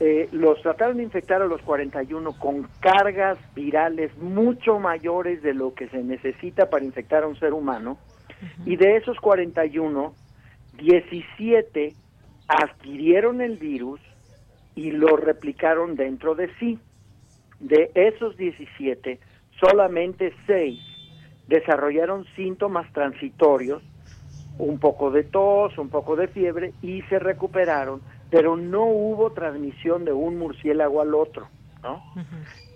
eh, 0.00 0.28
los 0.32 0.60
trataron 0.62 0.96
de 0.96 1.04
infectar 1.04 1.40
a 1.40 1.46
los 1.46 1.62
41 1.62 2.32
con 2.38 2.68
cargas 2.80 3.38
virales 3.54 4.16
mucho 4.18 4.80
mayores 4.80 5.42
de 5.42 5.54
lo 5.54 5.72
que 5.74 5.88
se 5.88 6.02
necesita 6.02 6.68
para 6.68 6.84
infectar 6.84 7.22
a 7.22 7.28
un 7.28 7.38
ser 7.38 7.52
humano, 7.52 7.98
y 8.66 8.76
de 8.76 8.96
esos 8.96 9.18
41, 9.20 10.12
17 10.76 11.94
adquirieron 12.48 13.40
el 13.40 13.56
virus 13.56 14.00
y 14.74 14.90
lo 14.90 15.16
replicaron 15.16 15.96
dentro 15.96 16.34
de 16.34 16.50
sí. 16.58 16.78
De 17.60 17.90
esos 17.94 18.36
17, 18.36 19.18
solamente 19.60 20.34
6 20.46 20.94
desarrollaron 21.46 22.24
síntomas 22.36 22.90
transitorios, 22.92 23.82
un 24.58 24.78
poco 24.78 25.10
de 25.10 25.24
tos, 25.24 25.76
un 25.78 25.88
poco 25.88 26.16
de 26.16 26.28
fiebre, 26.28 26.72
y 26.82 27.02
se 27.02 27.18
recuperaron, 27.18 28.00
pero 28.30 28.56
no 28.56 28.84
hubo 28.84 29.32
transmisión 29.32 30.04
de 30.04 30.12
un 30.12 30.38
murciélago 30.38 31.00
al 31.00 31.14
otro. 31.14 31.48
¿no? 31.82 32.02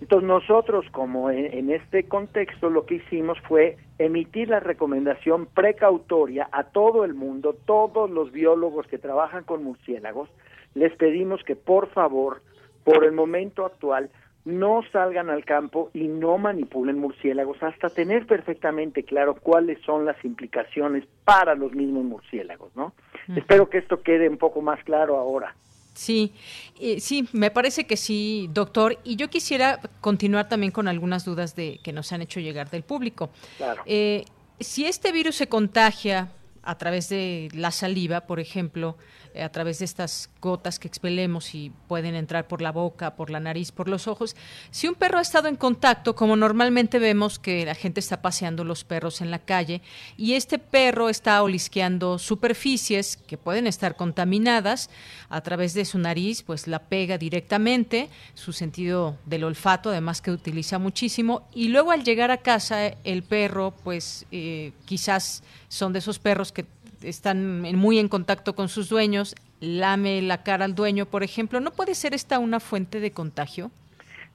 Entonces 0.01 0.29
nosotros, 0.29 0.85
como 0.93 1.31
en, 1.31 1.47
en, 1.47 1.71
este 1.71 2.05
contexto, 2.05 2.69
lo 2.69 2.85
que 2.85 2.97
hicimos 2.97 3.39
fue 3.49 3.79
emitir 3.99 4.51
la 4.51 4.61
recomendación 4.61 5.47
precautoria 5.47 6.49
a 6.53 6.65
todo 6.65 7.05
el 7.05 7.15
mundo, 7.15 7.57
todos 7.65 8.11
los 8.11 8.31
biólogos 8.33 8.87
que 8.87 8.99
trabajan 8.99 9.45
con 9.45 9.65
murciélagos, 9.65 10.29
les 10.75 10.95
pedimos 10.97 11.43
que 11.45 11.57
por 11.57 11.91
favor, 11.91 12.43
por 12.85 13.05
el 13.05 13.13
momento 13.13 13.67
actual, 13.67 14.11
no 14.45 14.81
salgan 14.93 15.29
al 15.29 15.45
campo 15.45 15.91
y 15.93 16.09
no 16.09 16.39
manipulen 16.39 16.99
murciélagos 16.99 17.63
hasta 17.63 17.91
tener 17.91 18.27
perfectamente 18.27 19.03
claro 19.03 19.35
cuáles 19.35 19.79
son 19.85 20.07
las 20.07 20.17
implicaciones 20.25 21.05
para 21.25 21.55
los 21.55 21.73
mismos 21.73 22.05
murciélagos, 22.05 22.75
¿no? 22.75 22.95
Espero 23.37 23.69
que 23.69 23.79
esto 23.79 24.03
quede 24.03 24.29
un 24.29 24.39
poco 24.39 24.63
más 24.63 24.83
claro 24.85 25.19
ahora. 25.19 25.55
Sí, 25.93 26.33
eh, 26.81 27.01
sí, 27.01 27.29
me 27.33 27.51
parece 27.51 27.87
que 27.87 27.97
sí, 27.97 28.49
doctor. 28.53 28.97
Y 29.05 29.17
yo 29.17 29.29
quisiera 29.29 29.81
continuar 30.01 30.49
también 30.49 30.73
con 30.73 30.89
algunas 30.89 31.25
dudas 31.25 31.55
de 31.55 31.81
que 31.83 31.93
nos 31.93 32.13
han 32.13 32.23
hecho 32.23 32.41
llegar 32.41 32.71
del 32.71 32.85
público. 32.85 33.31
Claro. 33.59 33.83
Eh, 33.85 34.25
si 34.61 34.87
este 34.87 35.13
virus 35.13 35.37
se 35.37 35.49
contagia 35.49 36.29
a 36.69 36.77
través 36.77 37.09
de 37.09 37.49
la 37.55 37.71
saliva, 37.71 38.27
por 38.27 38.41
ejemplo, 38.41 38.99
eh, 39.33 39.43
a 39.43 39.51
través 39.51 39.79
de 39.79 39.87
estas 39.87 40.29
gotas 40.39 40.79
que 40.79 40.87
expelemos 40.87 41.55
y 41.55 41.73
pueden 41.87 42.15
entrar 42.15 42.47
por 42.47 42.61
la 42.61 42.73
boca, 42.73 43.17
por 43.17 43.31
la 43.31 43.41
nariz, 43.41 43.73
por 43.73 43.89
los 43.89 44.07
ojos. 44.07 44.37
Si 44.71 44.87
un 44.87 44.95
perro 44.95 45.17
ha 45.17 45.23
estado 45.23 45.49
en 45.49 45.57
contacto, 45.57 46.15
como 46.15 46.37
normalmente 46.37 46.99
vemos 46.99 47.39
que 47.39 47.65
la 47.65 47.75
gente 47.75 48.01
está 48.01 48.21
paseando 48.21 48.65
los 48.65 48.85
perros 48.85 49.23
en 49.23 49.31
la 49.31 49.39
calle, 49.39 49.81
y 50.19 50.35
este 50.35 50.59
perro 50.59 51.09
está 51.09 51.43
olisqueando 51.43 52.19
superficies 52.19 53.17
que 53.17 53.39
pueden 53.39 53.67
estar 53.67 53.97
contaminadas 53.97 54.91
a 55.31 55.41
través 55.41 55.73
de 55.73 55.87
su 55.87 55.99
nariz, 55.99 56.43
pues 56.43 56.67
la 56.67 56.81
pega 56.81 57.17
directamente, 57.17 58.11
su 58.35 58.53
sentido 58.53 59.17
del 59.25 59.45
olfato, 59.45 59.89
además 59.89 60.21
que 60.21 60.33
utiliza 60.33 60.79
muchísimo, 60.79 61.49
y 61.55 61.69
luego 61.69 61.93
al 61.93 62.05
llegar 62.05 62.31
a 62.31 62.43
casa 62.43 62.89
el 63.05 63.23
perro, 63.23 63.73
pues 63.85 64.27
eh, 64.33 64.73
quizás 64.85 65.43
son 65.69 65.93
de 65.93 66.01
esos 66.01 66.19
perros 66.19 66.53
que 66.53 66.65
están 67.03 67.63
muy 67.77 67.99
en 67.99 68.09
contacto 68.09 68.55
con 68.55 68.69
sus 68.69 68.89
dueños, 68.89 69.35
lame 69.61 70.21
la 70.23 70.43
cara 70.43 70.65
al 70.65 70.75
dueño, 70.75 71.07
por 71.07 71.23
ejemplo, 71.23 71.61
¿no 71.61 71.71
puede 71.71 71.95
ser 71.95 72.15
esta 72.15 72.39
una 72.39 72.61
fuente 72.61 73.01
de 73.01 73.13
contagio? 73.13 73.71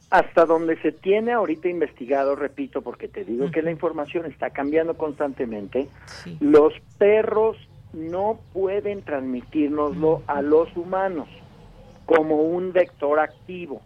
Hasta 0.10 0.46
donde 0.46 0.80
se 0.82 0.92
tiene 0.92 1.32
ahorita 1.32 1.68
investigado, 1.70 2.36
repito, 2.36 2.82
porque 2.82 3.08
te 3.08 3.26
digo 3.26 3.50
que 3.50 3.64
la 3.64 3.72
información 3.72 4.26
está 4.26 4.52
cambiando 4.52 4.96
constantemente, 4.96 5.88
los 6.40 6.74
perros 6.98 7.58
no 7.94 8.40
pueden 8.54 9.02
transmitirnoslo 9.02 10.22
a 10.28 10.42
los 10.42 10.76
humanos 10.78 11.28
como 12.06 12.44
un 12.44 12.74
vector 12.74 13.20
activo. 13.20 13.82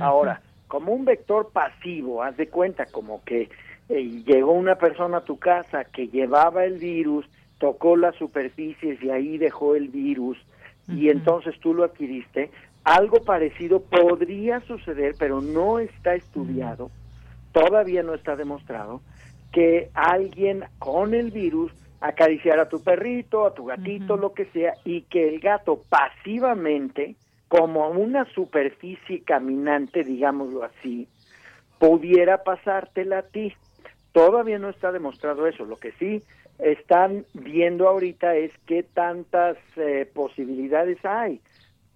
Ahora, 0.00 0.42
como 0.68 0.92
un 0.92 1.04
vector 1.04 1.50
pasivo, 1.52 2.22
haz 2.22 2.36
de 2.36 2.48
cuenta 2.48 2.86
como 2.86 3.24
que 3.24 3.48
eh, 3.90 4.22
llegó 4.24 4.52
una 4.52 4.76
persona 4.76 5.18
a 5.18 5.24
tu 5.24 5.38
casa 5.38 5.84
que 5.84 6.08
llevaba 6.08 6.64
el 6.64 6.78
virus 6.78 7.26
tocó 7.60 7.96
las 7.96 8.16
superficies 8.16 9.00
y 9.02 9.10
ahí 9.10 9.38
dejó 9.38 9.76
el 9.76 9.88
virus 9.88 10.38
y 10.88 11.08
entonces 11.08 11.54
tú 11.60 11.72
lo 11.72 11.84
adquiriste, 11.84 12.50
algo 12.82 13.22
parecido 13.22 13.80
podría 13.80 14.60
suceder, 14.60 15.14
pero 15.18 15.40
no 15.40 15.78
está 15.78 16.14
estudiado, 16.14 16.90
todavía 17.52 18.02
no 18.02 18.14
está 18.14 18.34
demostrado, 18.34 19.00
que 19.52 19.90
alguien 19.94 20.64
con 20.80 21.14
el 21.14 21.30
virus 21.30 21.70
acariciara 22.00 22.62
a 22.62 22.68
tu 22.68 22.82
perrito, 22.82 23.46
a 23.46 23.54
tu 23.54 23.66
gatito, 23.66 24.16
lo 24.16 24.32
que 24.32 24.46
sea, 24.46 24.74
y 24.84 25.02
que 25.02 25.28
el 25.28 25.38
gato 25.38 25.84
pasivamente, 25.88 27.14
como 27.46 27.88
una 27.90 28.24
superficie 28.32 29.22
caminante, 29.22 30.02
digámoslo 30.02 30.64
así, 30.64 31.06
pudiera 31.78 32.42
pasártela 32.42 33.18
a 33.18 33.22
ti. 33.22 33.54
Todavía 34.12 34.58
no 34.58 34.70
está 34.70 34.92
demostrado 34.92 35.46
eso. 35.46 35.64
Lo 35.64 35.76
que 35.76 35.92
sí 35.92 36.22
están 36.58 37.24
viendo 37.34 37.88
ahorita 37.88 38.36
es 38.36 38.52
qué 38.66 38.82
tantas 38.82 39.56
eh, 39.76 40.08
posibilidades 40.12 41.02
hay 41.04 41.40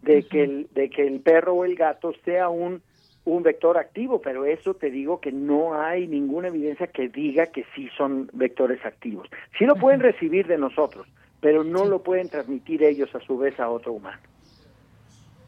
de 0.03 0.23
que 0.23 0.45
el 0.45 0.69
de 0.75 0.91
que 0.91 1.07
el 1.07 1.21
perro 1.21 1.55
o 1.55 1.65
el 1.65 1.77
gato 1.77 2.13
sea 2.25 2.49
un 2.49 2.83
un 3.25 3.43
vector 3.43 3.79
activo, 3.79 4.21
pero 4.21 4.45
eso 4.45 4.75
te 4.75 4.91
digo 4.91 5.21
que 5.21 5.33
no 5.33 5.81
hay 5.81 6.07
ninguna 6.07 6.49
evidencia 6.49 6.89
que 6.89 7.09
diga 7.09 7.47
que 7.47 7.65
sí 7.75 7.89
son 7.97 8.29
vectores 8.35 8.85
activos. 8.85 9.29
Sí 9.59 9.65
lo 9.65 9.77
pueden 9.77 10.01
recibir 10.01 10.47
de 10.47 10.59
nosotros, 10.59 11.07
pero 11.41 11.65
no 11.65 11.87
lo 11.87 12.03
pueden 12.03 12.29
transmitir 12.29 12.83
ellos 12.83 13.15
a 13.15 13.21
su 13.21 13.39
vez 13.39 13.59
a 13.59 13.71
otro 13.71 13.93
humano. 13.93 14.21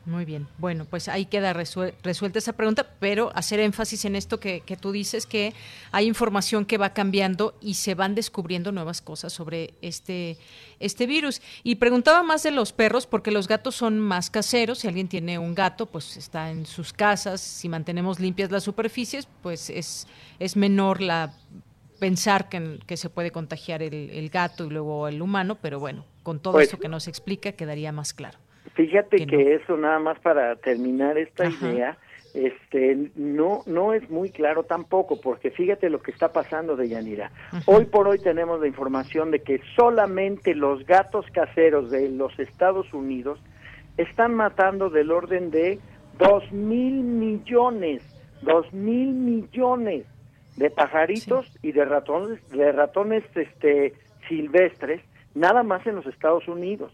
Muy 0.07 0.25
bien. 0.25 0.47
Bueno, 0.59 0.85
pues 0.85 1.09
ahí 1.09 1.27
queda 1.27 1.53
resuelta 1.53 2.39
esa 2.39 2.53
pregunta, 2.53 2.87
pero 3.01 3.33
hacer 3.35 3.59
énfasis 3.59 4.05
en 4.05 4.15
esto 4.15 4.39
que, 4.39 4.63
tú 4.81 4.93
dices, 4.93 5.27
que 5.27 5.53
hay 5.91 6.07
información 6.07 6.65
que 6.65 6.79
va 6.79 6.91
cambiando 6.91 7.55
y 7.61 7.75
se 7.75 7.97
van 7.97 8.15
descubriendo 8.15 8.71
nuevas 8.71 9.03
cosas 9.03 9.33
sobre 9.33 9.75
este, 9.83 10.39
este 10.79 11.07
virus. 11.07 11.43
Y 11.65 11.75
preguntaba 11.75 12.23
más 12.23 12.45
de 12.45 12.53
los 12.53 12.73
perros, 12.73 13.05
porque 13.05 13.33
los 13.33 13.49
gatos 13.49 13.75
son 13.75 13.99
más 13.99 14.31
caseros. 14.31 14.79
Si 14.79 14.87
alguien 14.87 15.09
tiene 15.09 15.41
un 15.41 15.57
gato, 15.57 15.87
pues 15.87 16.17
está 16.17 16.53
en 16.53 16.67
sus 16.67 16.93
casas. 16.93 17.41
Si 17.41 17.69
mantenemos 17.69 18.21
limpias 18.21 18.53
las 18.53 18.63
superficies, 18.63 19.27
pues 19.43 19.71
es, 19.71 20.07
es 20.39 20.55
menor 20.55 21.01
la 21.01 21.35
pensar 21.99 22.49
que, 22.49 22.79
que 22.87 22.97
se 22.97 23.11
puede 23.11 23.33
contagiar 23.33 23.83
el, 23.83 24.31
gato 24.31 24.67
y 24.67 24.71
luego 24.71 25.09
el 25.09 25.21
humano, 25.21 25.59
pero 25.61 25.81
bueno, 25.81 26.05
con 26.23 26.39
todo 26.39 26.53
pues 26.53 26.67
esto 26.67 26.79
que 26.79 26.89
nos 26.89 27.09
explica 27.09 27.53
quedaría 27.53 27.91
más 27.91 28.13
claro. 28.13 28.39
Fíjate 28.75 29.27
que, 29.27 29.55
eso 29.55 29.77
nada 29.77 29.99
más 29.99 30.19
para 30.21 30.57
terminar 30.57 31.17
esta 31.19 31.47
idea, 31.47 31.97
este 32.35 33.11
no 33.14 33.62
no 33.67 33.95
es 33.95 34.11
muy 34.11 34.31
claro 34.31 34.64
tampoco, 34.64 35.21
porque 35.21 35.51
fíjate 35.51 35.89
lo 35.89 36.03
que 36.03 36.11
está 36.11 36.33
pasando 36.33 36.77
de 36.77 36.89
Yanira. 36.89 37.31
Hoy 37.64 37.87
por 37.87 38.09
hoy 38.09 38.19
tenemos 38.19 38.61
la 38.61 38.67
información 38.67 39.31
de 39.31 39.41
que 39.41 39.61
solamente 39.75 40.55
los 40.55 40.85
gatos 40.85 41.25
caseros 41.33 41.91
de 41.91 42.11
los 42.11 42.39
Estados 42.39 42.93
Unidos 42.93 43.41
están 43.97 44.35
matando 44.35 44.91
del 44.91 45.11
orden 45.11 45.51
de 45.51 45.79
dos 46.19 46.51
mil 46.53 47.03
millones, 47.03 48.03
dos 48.43 48.71
mil 48.73 49.12
millones 49.14 50.05
de 50.57 50.71
pajaritos 50.71 51.47
y 51.62 51.73
de 51.73 51.85
ratones, 51.85 52.49
de 52.51 52.73
ratones 52.73 53.25
este 53.35 53.95
silvestres, 54.29 55.01
nada 55.35 55.62
más 55.62 55.87
en 55.87 55.97
los 55.97 56.07
Estados 56.07 56.49
Unidos. 56.49 56.93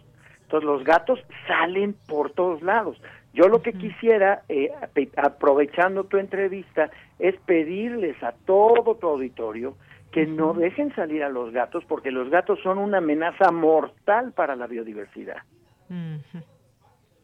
Entonces 0.52 0.68
los 0.68 0.84
gatos 0.84 1.18
salen 1.48 1.94
por 2.06 2.30
todos 2.32 2.60
lados. 2.60 2.98
Yo 3.32 3.48
lo 3.48 3.62
que 3.62 3.72
quisiera, 3.72 4.42
eh, 4.50 4.70
aprovechando 5.16 6.04
tu 6.04 6.18
entrevista, 6.18 6.90
es 7.18 7.34
pedirles 7.46 8.22
a 8.22 8.32
todo 8.44 8.96
tu 8.96 9.08
auditorio 9.08 9.78
que 10.10 10.26
no 10.26 10.52
dejen 10.52 10.94
salir 10.94 11.22
a 11.22 11.30
los 11.30 11.54
gatos 11.54 11.84
porque 11.88 12.10
los 12.10 12.28
gatos 12.28 12.58
son 12.62 12.76
una 12.76 12.98
amenaza 12.98 13.50
mortal 13.50 14.32
para 14.32 14.54
la 14.54 14.66
biodiversidad. 14.66 15.38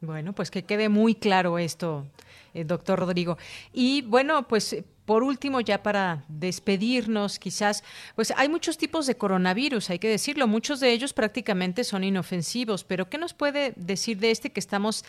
Bueno, 0.01 0.33
pues 0.33 0.51
que 0.51 0.62
quede 0.62 0.89
muy 0.89 1.14
claro 1.14 1.59
esto, 1.59 2.07
eh, 2.55 2.64
doctor 2.64 2.99
Rodrigo. 2.99 3.37
Y 3.74 4.01
bueno, 4.07 4.49
pues 4.49 4.83
por 5.09 5.22
último, 5.22 5.62
ya 5.62 5.82
para 5.82 6.22
despedirnos, 6.28 7.38
quizás, 7.38 7.82
pues 8.14 8.30
hay 8.36 8.50
muchos 8.50 8.76
tipos 8.76 9.06
de 9.06 9.16
coronavirus, 9.16 9.88
hay 9.88 9.98
que 9.98 10.11
decirlo, 10.11 10.46
muchos 10.46 10.80
de 10.80 10.92
ellos 10.92 11.14
prácticamente 11.14 11.82
son 11.82 12.04
inofensivos, 12.04 12.84
pero 12.84 13.09
¿qué 13.09 13.16
nos 13.16 13.32
puede 13.32 13.72
decir 13.76 14.18
de 14.18 14.30
este 14.30 14.50
que 14.50 14.61
estamos, 14.61 15.06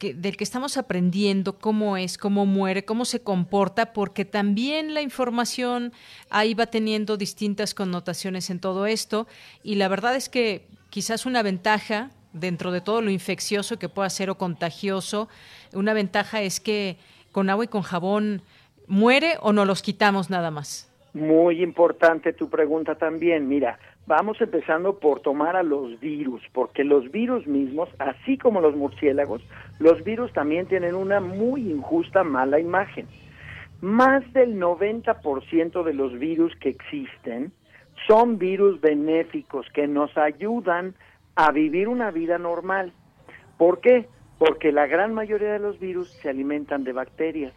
que, 0.00 0.14
del 0.14 0.36
que 0.36 0.42
estamos 0.42 0.76
aprendiendo, 0.76 1.60
cómo 1.60 1.96
es, 1.96 2.18
cómo 2.18 2.44
muere, 2.44 2.84
cómo 2.84 3.04
se 3.04 3.20
comporta? 3.20 3.92
Porque 3.92 4.24
también 4.24 4.94
la 4.94 5.00
información 5.00 5.92
ahí 6.28 6.54
va 6.54 6.66
teniendo 6.66 7.16
distintas 7.16 7.72
connotaciones 7.72 8.50
en 8.50 8.58
todo 8.58 8.84
esto, 8.86 9.28
y 9.62 9.76
la 9.76 9.86
verdad 9.86 10.16
es 10.16 10.28
que 10.28 10.66
quizás 10.90 11.24
una 11.24 11.44
ventaja 11.44 12.10
dentro 12.32 12.72
de 12.72 12.80
todo 12.80 13.00
lo 13.00 13.12
infeccioso 13.12 13.78
que 13.78 13.88
pueda 13.88 14.10
ser 14.10 14.28
o 14.28 14.38
contagioso, 14.38 15.28
una 15.72 15.92
ventaja 15.92 16.42
es 16.42 16.58
que 16.58 16.98
con 17.30 17.48
agua 17.48 17.66
y 17.66 17.68
con 17.68 17.82
jabón 17.82 18.42
muere 18.88 19.34
o 19.40 19.52
no 19.52 19.64
los 19.64 19.82
quitamos 19.82 20.30
nada 20.30 20.50
más? 20.50 20.90
Muy 21.14 21.62
importante 21.62 22.32
tu 22.32 22.50
pregunta 22.50 22.96
también. 22.96 23.48
Mira, 23.48 23.78
vamos 24.06 24.40
empezando 24.40 24.98
por 24.98 25.20
tomar 25.20 25.56
a 25.56 25.62
los 25.62 25.98
virus, 26.00 26.42
porque 26.52 26.84
los 26.84 27.10
virus 27.10 27.46
mismos, 27.46 27.88
así 27.98 28.36
como 28.36 28.60
los 28.60 28.76
murciélagos, 28.76 29.42
los 29.78 30.04
virus 30.04 30.32
también 30.32 30.66
tienen 30.66 30.94
una 30.94 31.20
muy 31.20 31.70
injusta, 31.70 32.22
mala 32.22 32.60
imagen. 32.60 33.06
Más 33.80 34.30
del 34.32 34.58
90% 34.58 35.82
de 35.82 35.94
los 35.94 36.18
virus 36.18 36.54
que 36.56 36.70
existen 36.70 37.52
son 38.06 38.38
virus 38.38 38.80
benéficos 38.80 39.66
que 39.72 39.86
nos 39.86 40.16
ayudan 40.16 40.94
a 41.34 41.50
vivir 41.50 41.88
una 41.88 42.10
vida 42.10 42.38
normal. 42.38 42.92
¿Por 43.58 43.80
qué? 43.80 44.08
Porque 44.38 44.72
la 44.72 44.86
gran 44.86 45.14
mayoría 45.14 45.52
de 45.52 45.58
los 45.58 45.78
virus 45.78 46.10
se 46.22 46.28
alimentan 46.28 46.84
de 46.84 46.92
bacterias. 46.92 47.52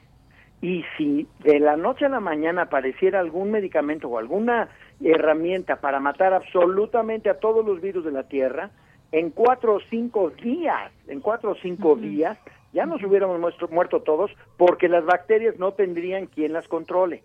Y 0.62 0.84
si 0.98 1.28
de 1.40 1.60
la 1.60 1.78
noche 1.78 2.06
a 2.06 2.10
la 2.10 2.20
mañana 2.20 2.64
apareciera 2.64 3.20
algún 3.20 3.52
medicamento 3.52 4.10
o 4.10 4.18
alguna 4.18 4.70
herramienta 5.02 5.78
para 5.78 6.00
matar 6.00 6.34
absolutamente 6.34 7.30
a 7.30 7.40
todos 7.40 7.66
los 7.66 7.80
virus 7.80 8.04
de 8.04 8.12
la 8.12 8.24
Tierra, 8.24 8.72
en 9.12 9.32
cuatro 9.32 9.76
o 9.76 9.80
cinco 9.90 10.30
días, 10.30 10.92
en 11.08 11.22
cuatro 11.22 11.52
o 11.52 11.56
cinco 11.56 11.96
días, 11.96 12.38
ya 12.74 12.86
nos 12.86 13.02
hubiéramos 13.04 13.40
muerto, 13.72 14.02
todos 14.02 14.32
porque 14.58 14.90
las 14.90 15.06
bacterias 15.06 15.58
no 15.58 15.72
tendrían 15.72 16.28
quien 16.28 16.54
las 16.54 16.68
controle. 16.68 17.24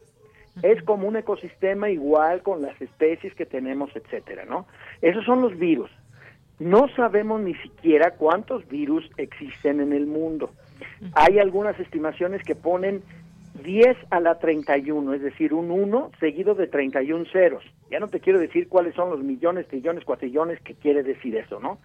Es 0.63 0.83
como 0.85 1.09
un 1.09 1.17
ecosistema 1.17 1.91
igual 1.91 2.43
con 2.43 2.63
las 2.63 2.81
especies 2.81 3.35
que 3.35 3.45
tenemos, 3.45 3.91
etcétera, 3.97 4.45
¿no? 4.45 4.67
Esos 5.03 5.25
son 5.25 5.43
los 5.43 5.59
virus. 5.59 5.91
No 6.61 6.87
sabemos 6.95 7.41
ni 7.41 7.55
siquiera 7.57 8.13
cuántos 8.13 8.67
virus 8.69 9.11
existen 9.17 9.81
en 9.81 9.93
el 9.93 10.07
mundo. 10.07 10.51
Hay 11.15 11.41
algunas 11.41 11.79
estimaciones 11.81 12.43
que 12.45 12.55
ponen 12.55 13.03
10 13.63 13.97
a 14.11 14.21
la 14.21 14.39
31, 14.39 15.15
es 15.15 15.23
decir, 15.23 15.55
un 15.55 15.71
1 15.71 16.11
seguido 16.19 16.55
de 16.55 16.67
31 16.67 17.25
ceros. 17.33 17.63
Ya 17.91 18.01
no 18.01 18.09
te 18.09 18.21
quiero 18.21 18.39
decir 18.39 18.69
cuáles 18.69 18.95
son 18.95 19.11
los 19.11 19.21
millones, 19.21 19.69
trillones, 19.69 20.05
cuatrillones 20.05 20.61
que 20.63 20.75
quiere 20.75 21.03
decir 21.03 21.37
eso, 21.37 21.61
¿no? 21.61 21.79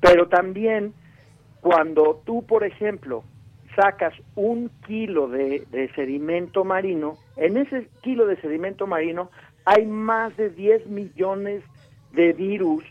Pero 0.00 0.28
también 0.28 0.92
cuando 1.60 2.20
tú, 2.24 2.44
por 2.44 2.64
ejemplo, 2.64 3.22
sacas 3.76 4.14
un 4.34 4.70
kilo 4.86 5.28
de, 5.28 5.64
de, 5.70 5.92
sedimento 5.94 6.64
marino, 6.64 7.16
en 7.36 7.56
ese 7.56 7.88
kilo 8.02 8.26
de 8.26 8.40
sedimento 8.40 8.86
marino 8.86 9.30
hay 9.64 9.86
más 9.86 10.36
de 10.36 10.50
10 10.50 10.86
millones 10.88 11.62
de 12.12 12.32
virus 12.32 12.84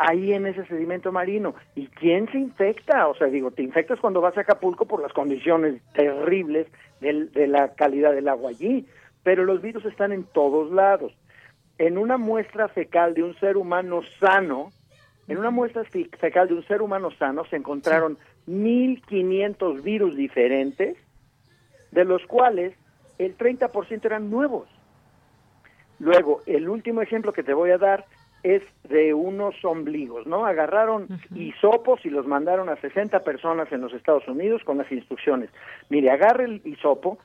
ahí 0.00 0.32
en 0.32 0.46
ese 0.46 0.64
sedimento 0.64 1.12
marino. 1.12 1.54
¿Y 1.74 1.86
quién 1.88 2.30
se 2.32 2.38
infecta? 2.38 3.06
O 3.08 3.14
sea, 3.14 3.26
digo, 3.26 3.50
te 3.50 3.62
infectas 3.62 4.00
cuando 4.00 4.20
vas 4.20 4.36
a 4.36 4.40
Acapulco 4.40 4.86
por 4.86 5.02
las 5.02 5.12
condiciones 5.12 5.82
terribles 5.92 6.66
de 7.00 7.46
la 7.46 7.74
calidad 7.74 8.12
del 8.12 8.28
agua 8.28 8.50
allí, 8.50 8.86
pero 9.22 9.44
los 9.44 9.60
virus 9.60 9.84
están 9.84 10.12
en 10.12 10.24
todos 10.24 10.72
lados. 10.72 11.12
En 11.78 11.98
una 11.98 12.16
muestra 12.16 12.68
fecal 12.68 13.14
de 13.14 13.22
un 13.22 13.34
ser 13.38 13.56
humano 13.56 14.00
sano, 14.18 14.70
en 15.28 15.38
una 15.38 15.50
muestra 15.50 15.84
fecal 15.84 16.48
de 16.48 16.54
un 16.54 16.66
ser 16.66 16.82
humano 16.82 17.10
sano 17.12 17.44
se 17.44 17.56
encontraron 17.56 18.16
1.500 18.48 19.82
virus 19.82 20.16
diferentes, 20.16 20.96
de 21.90 22.04
los 22.04 22.24
cuales 22.26 22.74
el 23.18 23.36
30% 23.36 24.04
eran 24.04 24.30
nuevos. 24.30 24.68
Luego, 25.98 26.40
el 26.46 26.68
último 26.68 27.02
ejemplo 27.02 27.32
que 27.32 27.42
te 27.42 27.52
voy 27.52 27.70
a 27.70 27.78
dar 27.78 28.06
es 28.42 28.62
de 28.88 29.12
unos 29.14 29.54
ombligos, 29.64 30.26
¿no? 30.26 30.46
Agarraron 30.46 31.08
hisopos 31.34 32.04
y 32.04 32.10
los 32.10 32.26
mandaron 32.26 32.68
a 32.68 32.76
60 32.76 33.20
personas 33.20 33.70
en 33.72 33.80
los 33.80 33.92
Estados 33.92 34.26
Unidos 34.26 34.62
con 34.64 34.78
las 34.78 34.90
instrucciones. 34.90 35.50
Mire, 35.88 36.10
agarre 36.10 36.44
el 36.44 36.62
hisopo, 36.64 37.18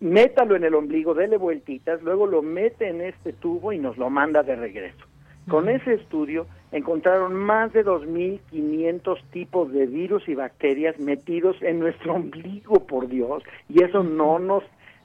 métalo 0.00 0.56
en 0.56 0.64
el 0.64 0.74
ombligo, 0.74 1.14
dele 1.14 1.36
vueltitas, 1.36 2.02
luego 2.02 2.26
lo 2.26 2.42
mete 2.42 2.88
en 2.88 3.00
este 3.00 3.32
tubo 3.32 3.72
y 3.72 3.78
nos 3.78 3.96
lo 3.98 4.10
manda 4.10 4.42
de 4.42 4.56
regreso. 4.56 5.04
Con 5.48 5.70
ese 5.70 5.94
estudio 5.94 6.46
encontraron 6.72 7.34
más 7.34 7.72
de 7.72 7.82
2.500 7.82 9.18
tipos 9.30 9.72
de 9.72 9.86
virus 9.86 10.28
y 10.28 10.34
bacterias 10.34 10.98
metidos 10.98 11.56
en 11.62 11.78
nuestro 11.78 12.16
ombligo, 12.16 12.86
por 12.86 13.08
Dios, 13.08 13.42
y 13.68 13.82
eso 13.82 14.02
no 14.02 14.38
nos, 14.38 14.62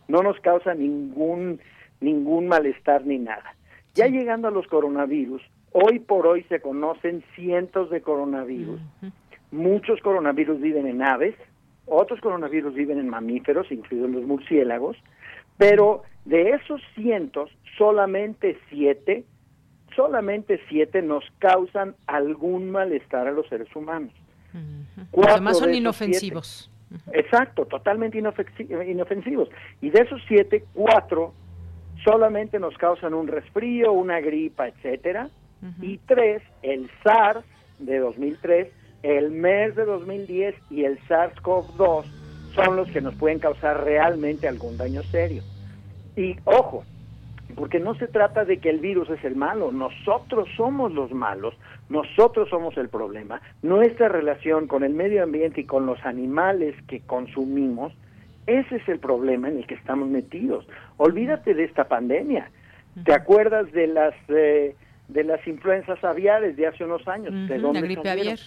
no 0.10 0.22
nos 0.22 0.38
causa 0.42 0.74
ningún, 0.74 1.62
ningún 2.02 2.48
malestar 2.48 3.06
ni 3.06 3.20
nada. 3.20 3.56
Ya 3.96 4.08
llegando 4.08 4.48
a 4.48 4.52
los 4.52 4.66
coronavirus, 4.68 5.42
hoy 5.72 6.00
por 6.00 6.26
hoy 6.26 6.44
se 6.50 6.60
conocen 6.62 7.24
cientos 7.36 7.92
de 7.92 8.02
coronavirus. 8.02 8.82
Muchos 9.52 10.00
coronavirus 10.02 10.60
viven 10.62 10.88
en 10.88 11.04
aves, 11.04 11.36
otros 11.86 12.20
coronavirus 12.22 12.74
viven 12.74 12.98
en 12.98 13.08
mamíferos, 13.08 13.72
incluidos 13.72 14.10
los 14.10 14.24
murciélagos, 14.24 14.98
pero 15.58 16.02
de 16.26 16.52
esos 16.52 16.82
cientos, 16.96 17.52
solamente 17.78 18.58
siete, 18.70 19.26
solamente 19.96 20.60
siete 20.70 21.04
nos 21.04 21.24
causan 21.38 21.96
algún 22.08 22.72
malestar 22.72 23.28
a 23.28 23.32
los 23.32 23.48
seres 23.48 23.68
humanos. 23.76 24.12
Además 25.28 25.60
son 25.60 25.74
inofensivos. 25.74 26.72
exacto, 27.12 27.66
totalmente 27.66 28.18
inofensivos. 28.18 29.50
Y 29.82 29.92
de 29.92 30.02
esos 30.02 30.20
siete, 30.28 30.66
cuatro 30.74 31.34
solamente 32.04 32.60
nos 32.60 32.78
causan 32.78 33.14
un 33.14 33.28
resfrío, 33.28 33.92
una 33.92 34.20
gripa, 34.20 34.68
etcétera. 34.68 35.30
Y 35.82 35.98
tres, 36.00 36.42
el 36.62 36.90
SARS 37.04 37.46
de 37.80 38.00
2003, 38.00 38.68
el 39.04 39.32
MERS 39.32 39.78
de 39.78 39.86
2010 39.86 40.56
y 40.70 40.84
el 40.84 41.00
SARS-CoV-2 41.08 42.04
son 42.54 42.76
los 42.76 42.90
que 42.92 43.00
nos 43.00 43.16
pueden 43.16 43.40
causar 43.40 43.84
realmente 43.84 44.48
algún 44.48 44.78
daño 44.78 45.02
serio. 45.04 45.42
Y 46.18 46.36
ojo, 46.44 46.84
porque 47.56 47.80
no 47.80 47.96
se 47.96 48.08
trata 48.08 48.46
de 48.46 48.58
que 48.58 48.70
el 48.70 48.80
virus 48.80 49.10
es 49.10 49.24
el 49.24 49.36
malo, 49.36 49.72
nosotros 49.72 50.50
somos 50.58 50.94
los 50.94 51.12
malos, 51.12 51.54
nosotros 51.90 52.50
somos 52.50 52.78
el 52.78 52.90
problema. 52.90 53.42
Nuestra 53.62 54.10
relación 54.10 54.68
con 54.68 54.84
el 54.84 54.94
medio 54.94 55.24
ambiente 55.24 55.62
y 55.62 55.66
con 55.66 55.86
los 55.86 56.04
animales 56.06 56.76
que 56.88 57.02
consumimos 57.02 57.94
ese 58.48 58.78
es 58.78 58.88
el 58.88 59.00
problema 59.00 59.50
en 59.50 59.58
el 59.58 59.68
que 59.68 59.76
estamos 59.76 60.10
metidos. 60.10 60.68
Olvídate 60.98 61.54
de 61.54 61.64
esta 61.64 61.88
pandemia. 61.88 62.50
¿Te 63.06 63.14
acuerdas 63.14 63.72
de 63.72 63.88
las 63.88 64.14
eh, 64.28 64.76
de 65.08 65.24
las 65.24 65.46
influencias 65.48 66.04
aviares 66.04 66.56
de 66.56 66.68
hace 66.68 66.84
unos 66.84 67.08
años? 67.08 67.34
¿De 67.48 67.58
dónde 67.58 67.82
la 67.82 67.86
gripe 67.86 68.10
aviar. 68.10 68.40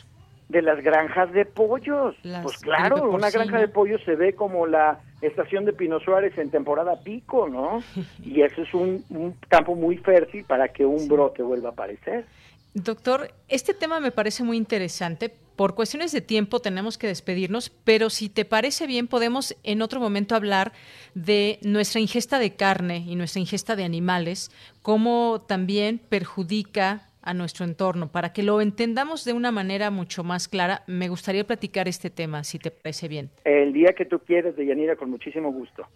De 0.49 0.63
las 0.63 0.81
granjas 0.83 1.33
de 1.33 1.45
pollos. 1.45 2.15
pues 2.43 2.59
claro, 2.59 3.11
una 3.11 3.31
granja 3.31 3.59
de 3.59 3.67
pollos 3.67 4.01
se 4.05 4.15
ve 4.15 4.35
como 4.35 4.67
la 4.67 5.01
estación 5.21 5.65
de 5.65 5.73
Pino 5.73 5.99
Suárez 5.99 6.39
en 6.39 6.51
temporada 6.51 7.01
pico, 7.03 7.49
¿no? 7.49 7.83
y 8.25 8.43
eso 8.43 8.63
es 8.63 8.73
un, 8.73 9.05
un 9.11 9.33
campo 9.49 9.75
muy 9.75 9.97
fértil 9.99 10.45
para 10.45 10.69
que 10.69 10.87
un 10.87 11.09
brote 11.09 11.43
vuelva 11.43 11.71
a 11.71 11.73
aparecer. 11.73 12.27
Doctor, 12.75 13.31
este 13.49 13.75
tema 13.75 13.99
me 13.99 14.13
parece 14.13 14.45
muy 14.45 14.57
interesante 14.57 15.33
por 15.57 15.75
cuestiones 15.75 16.13
de 16.13 16.21
tiempo 16.21 16.61
tenemos 16.61 16.99
que 16.99 17.07
despedirnos, 17.07 17.71
pero 17.71 18.11
si 18.11 18.29
te 18.29 18.45
parece 18.45 18.87
bien, 18.87 19.09
podemos 19.09 19.57
en 19.65 19.83
otro 19.83 20.01
momento 20.01 20.35
hablar 20.35 20.73
de 21.15 21.59
nuestra 21.63 22.01
ingesta 22.01 22.39
de 22.39 22.55
carne 22.55 22.99
y 23.07 23.17
nuestra 23.17 23.41
ingesta 23.41 23.75
de 23.75 23.85
animales, 23.85 24.51
cómo 24.83 25.45
también 25.49 25.99
perjudica 25.99 27.09
a 27.23 27.35
nuestro 27.35 27.65
entorno. 27.65 28.13
Para 28.13 28.33
que 28.33 28.43
lo 28.43 28.61
entendamos 28.61 29.25
de 29.25 29.33
una 29.33 29.51
manera 29.51 29.91
mucho 29.91 30.23
más 30.23 30.47
clara, 30.47 30.83
me 30.87 31.09
gustaría 31.09 31.45
platicar 31.45 31.89
este 31.89 32.09
tema, 32.09 32.45
si 32.45 32.59
te 32.59 32.71
parece 32.71 33.09
bien. 33.09 33.31
El 33.45 33.73
día 33.73 33.95
que 33.97 34.05
tú 34.05 34.21
quieras, 34.21 34.55
Deyanira, 34.57 34.95
con 34.97 35.11
muchísimo 35.11 35.51
gusto. 35.51 35.87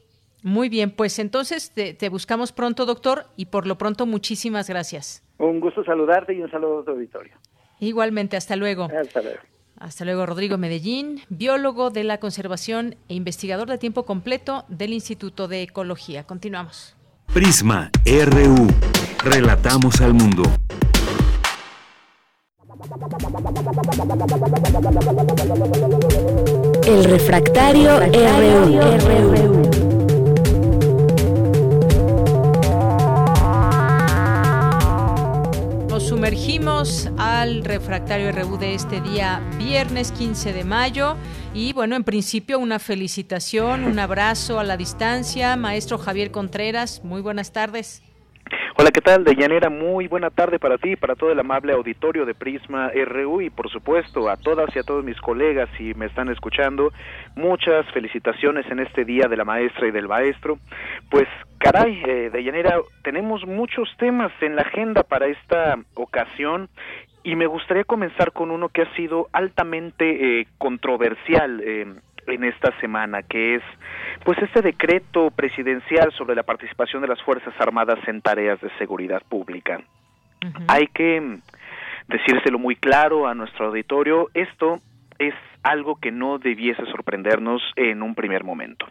Muy 0.43 0.71
bien, 0.71 0.91
pues 0.91 1.19
entonces 1.19 1.71
te, 1.73 1.93
te, 1.93 2.09
buscamos 2.09 2.51
pronto, 2.53 2.87
doctor, 2.87 3.27
y 3.37 3.47
por 3.47 3.67
lo 3.67 3.77
pronto 3.77 4.07
muchísimas 4.07 4.69
gracias. 4.69 5.23
Un 5.39 5.61
gusto 5.61 5.85
saludarte 5.85 6.33
y 6.35 6.41
un 6.41 6.51
saludo 6.51 6.81
a 6.81 6.85
tu 6.85 6.91
auditorio. 6.93 7.35
Igualmente, 7.81 8.37
hasta 8.37 8.57
luego. 8.57 8.85
Hasta 8.85 9.23
luego. 9.23 9.41
Hasta 9.81 10.05
luego, 10.05 10.27
Rodrigo 10.27 10.59
Medellín, 10.59 11.23
biólogo 11.31 11.89
de 11.89 12.05
la 12.05 12.19
conservación 12.19 12.97
e 13.09 13.15
investigador 13.15 13.67
de 13.71 13.79
tiempo 13.79 14.05
completo 14.05 14.67
del 14.69 14.93
Instituto 14.93 15.49
de 15.49 15.63
Ecología. 15.63 16.25
Continuamos. 16.25 16.97
Prisma 17.33 17.91
RU. 18.05 18.69
Relatamos 19.25 20.03
al 20.03 20.13
mundo. 20.13 20.43
El 26.87 27.05
refractario, 27.05 28.01
RU. 28.01 29.80
Sumergimos 36.21 37.09
al 37.17 37.65
refractario 37.65 38.31
RU 38.31 38.59
de 38.59 38.75
este 38.75 39.01
día, 39.01 39.41
viernes 39.57 40.13
15 40.13 40.53
de 40.53 40.65
mayo. 40.65 41.17
Y 41.55 41.73
bueno, 41.73 41.97
en 41.97 42.05
principio 42.05 42.59
una 42.59 42.79
felicitación, 42.79 43.85
un 43.85 43.99
abrazo 43.99 44.61
a 44.61 44.65
la 44.65 44.77
distancia. 44.77 45.57
Maestro 45.57 45.97
Javier 45.97 46.31
Contreras, 46.31 47.01
muy 47.05 47.23
buenas 47.23 47.53
tardes. 47.53 48.03
Hola, 48.77 48.91
¿qué 48.91 49.01
tal? 49.01 49.25
Deyanira, 49.25 49.71
muy 49.71 50.09
buena 50.09 50.31
tarde 50.31 50.59
para 50.59 50.79
ti, 50.79 50.97
para 50.97 51.15
todo 51.15 51.31
el 51.31 51.39
amable 51.39 51.73
auditorio 51.73 52.25
de 52.25 52.35
Prisma 52.35 52.91
RU 52.91 53.43
y 53.43 53.51
por 53.51 53.71
supuesto 53.71 54.29
a 54.29 54.37
todas 54.37 54.75
y 54.75 54.79
a 54.79 54.83
todos 54.83 55.05
mis 55.05 55.21
colegas 55.21 55.69
si 55.77 55.95
me 55.95 56.07
están 56.07 56.29
escuchando. 56.29 56.93
Muchas 57.37 57.87
felicitaciones 57.93 58.67
en 58.71 58.81
este 58.81 59.05
día 59.05 59.29
de 59.29 59.37
la 59.37 59.45
maestra 59.45 59.87
y 59.87 59.91
del 59.91 60.09
maestro. 60.09 60.59
Pues 61.11 61.29
caray, 61.59 62.03
eh, 62.07 62.31
Deyanira, 62.33 62.79
tenemos 63.03 63.47
muchos 63.47 63.89
temas 63.99 64.33
en 64.41 64.57
la 64.57 64.63
agenda 64.63 65.03
para 65.03 65.27
esta 65.27 65.79
ocasión 65.95 66.69
y 67.23 67.37
me 67.37 67.47
gustaría 67.47 67.85
comenzar 67.85 68.33
con 68.33 68.51
uno 68.51 68.71
que 68.71 68.83
ha 68.83 68.95
sido 68.95 69.29
altamente 69.33 70.41
eh, 70.41 70.47
controversial 70.59 71.61
eh, 71.63 71.87
en 72.27 72.45
esta 72.45 72.79
semana, 72.81 73.23
que 73.23 73.57
es 73.57 73.63
pues 74.25 74.39
este 74.39 74.63
decreto 74.63 75.31
presidencial 75.31 76.13
sobre 76.13 76.35
la 76.35 76.43
participación 76.43 77.03
de 77.03 77.09
las 77.09 77.23
Fuerzas 77.23 77.55
Armadas 77.59 77.99
en 78.07 78.21
tareas 78.21 78.61
de 78.61 78.71
seguridad 78.79 79.23
pública. 79.29 79.81
Hay 80.69 80.87
que 80.89 81.39
decírselo 82.09 82.59
muy 82.59 82.77
claro 82.77 83.27
a 83.27 83.35
nuestro 83.35 83.67
auditorio, 83.67 84.29
esto 84.35 84.81
es 85.19 85.35
algo 85.63 85.97
que 85.97 86.11
no 86.11 86.39
debiese 86.39 86.85
sorprendernos 86.87 87.63
en 87.77 88.03
un 88.03 88.15
primer 88.15 88.43
momento. 88.43 88.87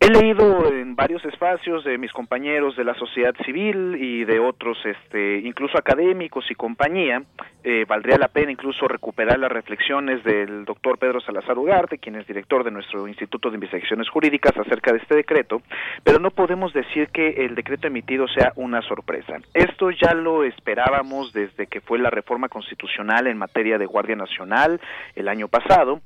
He 0.00 0.10
leído 0.10 0.72
en 0.72 0.94
varios 0.94 1.24
espacios 1.24 1.82
de 1.82 1.98
mis 1.98 2.12
compañeros 2.12 2.76
de 2.76 2.84
la 2.84 2.94
sociedad 2.94 3.34
civil 3.44 3.96
y 4.00 4.24
de 4.24 4.38
otros, 4.38 4.78
este, 4.84 5.38
incluso 5.40 5.76
académicos 5.76 6.48
y 6.50 6.54
compañía, 6.54 7.24
eh, 7.64 7.84
valdría 7.86 8.16
la 8.16 8.28
pena 8.28 8.52
incluso 8.52 8.86
recuperar 8.86 9.40
las 9.40 9.50
reflexiones 9.50 10.22
del 10.22 10.64
doctor 10.64 10.98
Pedro 10.98 11.20
Salazar 11.20 11.58
Ugarte, 11.58 11.98
quien 11.98 12.14
es 12.14 12.28
director 12.28 12.62
de 12.62 12.70
nuestro 12.70 13.08
Instituto 13.08 13.50
de 13.50 13.56
Investigaciones 13.56 14.08
Jurídicas 14.08 14.56
acerca 14.56 14.92
de 14.92 14.98
este 14.98 15.16
decreto, 15.16 15.62
pero 16.04 16.20
no 16.20 16.30
podemos 16.30 16.72
decir 16.72 17.08
que 17.08 17.44
el 17.44 17.56
decreto 17.56 17.88
emitido 17.88 18.28
sea 18.28 18.52
una 18.54 18.80
sorpresa. 18.82 19.38
Esto 19.52 19.90
ya 19.90 20.14
lo 20.14 20.44
esperábamos 20.44 21.32
desde 21.32 21.66
que 21.66 21.80
fue 21.80 21.98
la 21.98 22.10
reforma 22.10 22.48
constitucional 22.48 23.26
en 23.26 23.36
materia 23.36 23.78
de 23.78 23.86
Guardia 23.86 24.14
Nacional 24.14 24.80
el 25.16 25.28
año 25.28 25.48
pasado, 25.48 26.00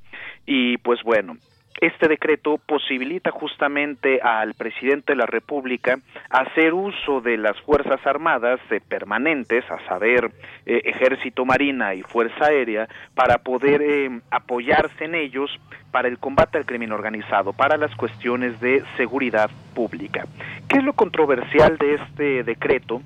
y 0.46 0.78
pues 0.78 1.02
bueno, 1.02 1.36
este 1.80 2.08
decreto 2.08 2.58
posibilita 2.58 3.30
justamente 3.30 4.20
al 4.20 4.54
presidente 4.54 5.12
de 5.12 5.16
la 5.16 5.26
República 5.26 5.98
hacer 6.30 6.74
uso 6.74 7.20
de 7.20 7.36
las 7.36 7.60
Fuerzas 7.62 8.00
Armadas 8.06 8.60
permanentes, 8.88 9.64
a 9.70 9.84
saber, 9.86 10.30
eh, 10.66 10.82
Ejército, 10.84 11.44
Marina 11.44 11.94
y 11.94 12.02
Fuerza 12.02 12.46
Aérea, 12.46 12.88
para 13.14 13.38
poder 13.38 13.82
eh, 13.82 14.20
apoyarse 14.30 15.04
en 15.04 15.14
ellos 15.14 15.50
para 15.90 16.08
el 16.08 16.18
combate 16.18 16.58
al 16.58 16.66
crimen 16.66 16.92
organizado, 16.92 17.52
para 17.52 17.76
las 17.76 17.94
cuestiones 17.96 18.60
de 18.60 18.82
seguridad 18.96 19.50
pública. 19.74 20.26
¿Qué 20.68 20.78
es 20.78 20.84
lo 20.84 20.92
controversial 20.92 21.76
de 21.78 21.94
este 21.94 22.44
decreto? 22.44 23.02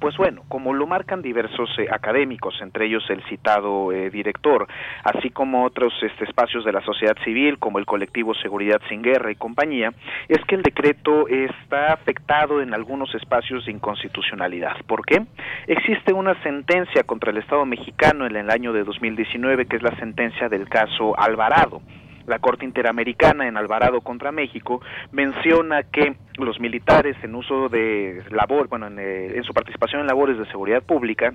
Pues 0.00 0.16
bueno, 0.16 0.42
como 0.48 0.74
lo 0.74 0.86
marcan 0.86 1.22
diversos 1.22 1.68
eh, 1.78 1.88
académicos, 1.90 2.54
entre 2.62 2.86
ellos 2.86 3.04
el 3.08 3.22
citado 3.24 3.90
eh, 3.90 4.10
director, 4.10 4.68
así 5.02 5.30
como 5.30 5.64
otros 5.64 5.92
este, 6.02 6.24
espacios 6.24 6.64
de 6.64 6.72
la 6.72 6.80
sociedad 6.82 7.16
civil, 7.24 7.58
como 7.58 7.80
el 7.80 7.86
colectivo 7.86 8.32
Seguridad 8.34 8.80
sin 8.88 9.02
Guerra 9.02 9.32
y 9.32 9.34
compañía, 9.34 9.92
es 10.28 10.38
que 10.46 10.54
el 10.54 10.62
decreto 10.62 11.26
está 11.26 11.92
afectado 11.92 12.62
en 12.62 12.74
algunos 12.74 13.12
espacios 13.14 13.66
de 13.66 13.72
inconstitucionalidad. 13.72 14.76
¿Por 14.86 15.04
qué? 15.04 15.26
Existe 15.66 16.12
una 16.12 16.40
sentencia 16.42 17.02
contra 17.02 17.32
el 17.32 17.38
Estado 17.38 17.66
mexicano 17.66 18.26
en 18.26 18.36
el 18.36 18.50
año 18.50 18.72
de 18.72 18.84
2019, 18.84 19.66
que 19.66 19.76
es 19.76 19.82
la 19.82 19.96
sentencia 19.96 20.48
del 20.48 20.68
caso 20.68 21.18
Alvarado 21.18 21.82
la 22.28 22.38
Corte 22.38 22.64
Interamericana 22.64 23.48
en 23.48 23.56
Alvarado 23.56 24.00
contra 24.00 24.30
México 24.30 24.80
menciona 25.10 25.82
que 25.82 26.16
los 26.36 26.60
militares 26.60 27.16
en 27.22 27.34
uso 27.34 27.68
de 27.68 28.22
labor, 28.30 28.68
bueno, 28.68 28.86
en, 28.86 28.98
eh, 28.98 29.36
en 29.36 29.42
su 29.42 29.52
participación 29.52 30.02
en 30.02 30.06
labores 30.06 30.38
de 30.38 30.46
seguridad 30.46 30.82
pública, 30.82 31.34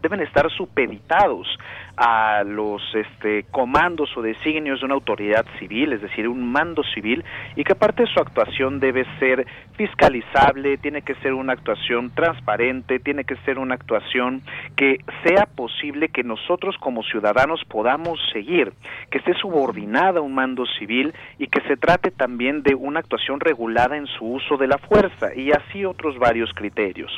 deben 0.00 0.20
estar 0.20 0.50
supeditados 0.50 1.46
a 1.96 2.44
los 2.44 2.82
este, 2.94 3.44
comandos 3.50 4.16
o 4.16 4.22
designios 4.22 4.80
de 4.80 4.86
una 4.86 4.94
autoridad 4.94 5.44
civil, 5.58 5.92
es 5.92 6.00
decir, 6.00 6.28
un 6.28 6.50
mando 6.52 6.82
civil, 6.94 7.24
y 7.56 7.64
que 7.64 7.72
aparte 7.72 8.06
su 8.06 8.20
actuación 8.20 8.78
debe 8.78 9.04
ser 9.18 9.46
fiscalizable, 9.76 10.78
tiene 10.78 11.02
que 11.02 11.16
ser 11.16 11.34
una 11.34 11.54
actuación 11.54 12.10
transparente, 12.14 13.00
tiene 13.00 13.24
que 13.24 13.36
ser 13.44 13.58
una 13.58 13.74
actuación 13.74 14.42
que 14.76 14.98
sea 15.24 15.46
posible 15.46 16.08
que 16.08 16.22
nosotros 16.22 16.76
como 16.78 17.02
ciudadanos 17.02 17.60
podamos 17.68 18.20
seguir, 18.32 18.72
que 19.10 19.18
esté 19.18 19.34
subordinada 19.34 20.20
a 20.20 20.22
un 20.22 20.34
mando 20.34 20.66
civil 20.78 21.12
y 21.38 21.48
que 21.48 21.60
se 21.62 21.76
trate 21.76 22.10
también 22.10 22.62
de 22.62 22.74
una 22.74 23.00
actuación 23.00 23.40
regulada 23.40 23.96
en 23.96 24.06
su 24.06 24.24
uso 24.24 24.56
de 24.56 24.68
la 24.68 24.78
fuerza 24.78 25.34
y 25.34 25.50
así 25.50 25.84
otros 25.84 26.18
varios 26.18 26.52
criterios. 26.54 27.10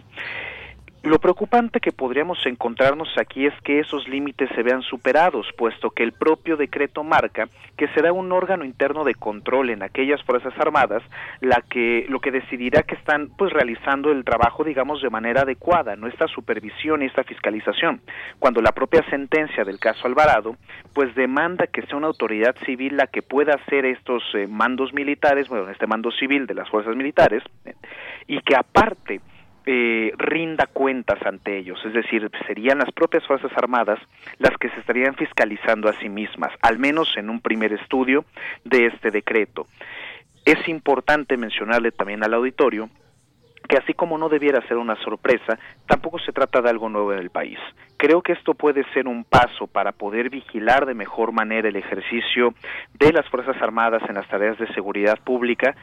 Lo 1.02 1.18
preocupante 1.18 1.80
que 1.80 1.92
podríamos 1.92 2.44
encontrarnos 2.44 3.08
aquí 3.16 3.46
es 3.46 3.54
que 3.62 3.80
esos 3.80 4.06
límites 4.06 4.50
se 4.54 4.62
vean 4.62 4.82
superados, 4.82 5.46
puesto 5.56 5.90
que 5.90 6.02
el 6.02 6.12
propio 6.12 6.58
decreto 6.58 7.04
marca 7.04 7.48
que 7.78 7.88
será 7.88 8.12
un 8.12 8.30
órgano 8.32 8.66
interno 8.66 9.02
de 9.04 9.14
control 9.14 9.70
en 9.70 9.82
aquellas 9.82 10.22
fuerzas 10.24 10.52
armadas 10.58 11.02
la 11.40 11.62
que 11.66 12.04
lo 12.10 12.20
que 12.20 12.30
decidirá 12.30 12.82
que 12.82 12.96
están 12.96 13.28
pues 13.38 13.50
realizando 13.50 14.12
el 14.12 14.24
trabajo 14.24 14.62
digamos 14.62 15.00
de 15.00 15.08
manera 15.08 15.42
adecuada, 15.42 15.96
no 15.96 16.06
esta 16.06 16.28
supervisión 16.28 17.00
y 17.00 17.06
esta 17.06 17.24
fiscalización, 17.24 18.02
cuando 18.38 18.60
la 18.60 18.72
propia 18.72 19.02
sentencia 19.08 19.64
del 19.64 19.78
caso 19.78 20.06
Alvarado 20.06 20.56
pues 20.92 21.14
demanda 21.14 21.66
que 21.66 21.80
sea 21.86 21.96
una 21.96 22.08
autoridad 22.08 22.54
civil 22.66 22.98
la 22.98 23.06
que 23.06 23.22
pueda 23.22 23.54
hacer 23.54 23.86
estos 23.86 24.22
eh, 24.34 24.46
mandos 24.46 24.92
militares, 24.92 25.48
bueno, 25.48 25.70
este 25.70 25.86
mando 25.86 26.10
civil 26.10 26.46
de 26.46 26.52
las 26.52 26.68
fuerzas 26.68 26.94
militares 26.94 27.42
eh, 27.64 27.72
y 28.26 28.42
que 28.42 28.54
aparte 28.54 29.22
eh, 29.72 30.12
rinda 30.18 30.66
cuentas 30.66 31.24
ante 31.24 31.56
ellos, 31.56 31.78
es 31.84 31.92
decir, 31.92 32.28
serían 32.44 32.78
las 32.78 32.90
propias 32.90 33.24
Fuerzas 33.24 33.52
Armadas 33.54 34.00
las 34.38 34.56
que 34.58 34.68
se 34.70 34.80
estarían 34.80 35.14
fiscalizando 35.14 35.88
a 35.88 35.92
sí 36.00 36.08
mismas, 36.08 36.50
al 36.60 36.80
menos 36.80 37.16
en 37.16 37.30
un 37.30 37.40
primer 37.40 37.72
estudio 37.74 38.24
de 38.64 38.86
este 38.86 39.12
decreto. 39.12 39.68
Es 40.44 40.66
importante 40.66 41.36
mencionarle 41.36 41.92
también 41.92 42.24
al 42.24 42.34
auditorio 42.34 42.90
que 43.68 43.76
así 43.76 43.94
como 43.94 44.18
no 44.18 44.28
debiera 44.28 44.66
ser 44.66 44.78
una 44.78 44.96
sorpresa, 44.96 45.56
tampoco 45.86 46.18
se 46.18 46.32
trata 46.32 46.60
de 46.60 46.70
algo 46.70 46.88
nuevo 46.88 47.12
en 47.12 47.20
el 47.20 47.30
país. 47.30 47.58
Creo 47.96 48.22
que 48.22 48.32
esto 48.32 48.54
puede 48.54 48.82
ser 48.92 49.06
un 49.06 49.22
paso 49.22 49.68
para 49.68 49.92
poder 49.92 50.30
vigilar 50.30 50.84
de 50.84 50.94
mejor 50.94 51.30
manera 51.30 51.68
el 51.68 51.76
ejercicio 51.76 52.54
de 52.94 53.12
las 53.12 53.28
Fuerzas 53.28 53.62
Armadas 53.62 54.02
en 54.08 54.16
las 54.16 54.26
tareas 54.26 54.58
de 54.58 54.66
seguridad 54.74 55.20
pública 55.22 55.76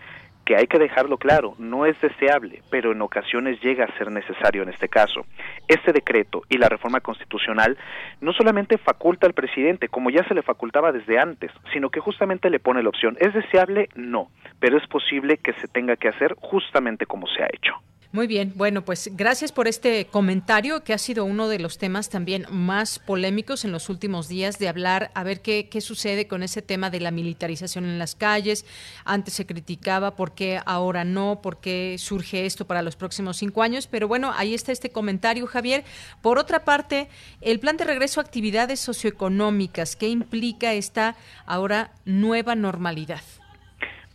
que 0.48 0.56
hay 0.56 0.68
que 0.68 0.80
dejarlo 0.80 1.18
claro, 1.18 1.56
no 1.60 1.86
es 1.86 2.00
deseable, 2.00 2.62
pero 2.72 2.94
en 2.94 3.02
ocasiones 3.02 3.60
llega 3.60 3.84
a 3.84 3.98
ser 3.98 4.10
necesario 4.10 4.64
en 4.64 4.70
este 4.70 4.88
caso. 4.88 5.26
Este 5.68 5.92
decreto 5.92 6.44
y 6.48 6.58
la 6.58 6.70
reforma 6.70 7.02
constitucional 7.02 7.78
no 8.22 8.32
solamente 8.32 8.78
faculta 8.78 9.28
al 9.28 9.34
presidente, 9.34 9.90
como 9.90 10.10
ya 10.10 10.26
se 10.26 10.34
le 10.34 10.44
facultaba 10.44 10.94
desde 10.94 11.20
antes, 11.20 11.52
sino 11.74 11.90
que 11.90 12.00
justamente 12.00 12.50
le 12.50 12.62
pone 12.62 12.82
la 12.82 12.88
opción. 12.88 13.18
¿Es 13.20 13.34
deseable? 13.34 13.90
No, 13.96 14.30
pero 14.62 14.78
es 14.78 14.88
posible 14.88 15.36
que 15.36 15.52
se 15.52 15.68
tenga 15.68 15.98
que 15.98 16.08
hacer 16.08 16.34
justamente 16.40 17.06
como 17.06 17.28
se 17.28 17.44
ha 17.44 17.48
hecho. 17.48 17.74
Muy 18.14 18.26
bien, 18.26 18.54
bueno, 18.56 18.86
pues 18.86 19.10
gracias 19.14 19.52
por 19.52 19.68
este 19.68 20.06
comentario 20.06 20.82
que 20.82 20.94
ha 20.94 20.98
sido 20.98 21.26
uno 21.26 21.50
de 21.50 21.60
los 21.60 21.78
temas 21.78 22.08
también 22.08 22.46
más 22.50 23.00
polémicos 23.00 23.66
en 23.66 23.74
los 23.74 23.90
últimos 23.90 24.30
días 24.30 24.60
de 24.60 24.70
hablar, 24.70 25.12
a 25.14 25.24
ver 25.26 25.42
qué, 25.42 25.68
qué 25.70 25.82
sucede 25.82 26.26
con 26.26 26.42
ese 26.42 26.62
tema 26.62 26.90
de 26.90 27.02
la 27.02 27.12
militarización 27.12 27.84
en 27.84 28.00
las 28.00 28.16
calles. 28.16 28.66
Antes 29.04 29.34
se 29.34 29.46
criticaba 29.46 30.16
por 30.16 30.34
qué 30.34 30.62
ahora 30.66 31.04
no, 31.04 31.42
por 31.42 31.60
qué 31.60 31.98
surge 32.00 32.46
esto 32.46 32.66
para 32.66 32.82
los 32.82 32.96
próximos 32.96 33.36
cinco 33.36 33.62
años, 33.62 33.88
pero 33.88 34.08
bueno, 34.08 34.32
ahí 34.38 34.54
está 34.54 34.72
este 34.72 34.90
comentario, 34.90 35.46
Javier. 35.46 35.84
Por 36.22 36.40
otra 36.40 36.64
parte, 36.64 37.10
el 37.42 37.60
plan 37.60 37.76
de 37.76 37.84
regreso 37.84 38.22
a 38.22 38.24
actividades 38.24 38.80
socioeconómicas, 38.80 39.98
¿qué 39.98 40.08
implica 40.08 40.74
esta 40.74 41.18
ahora 41.46 41.92
nueva 42.06 42.56
normalidad? 42.56 43.22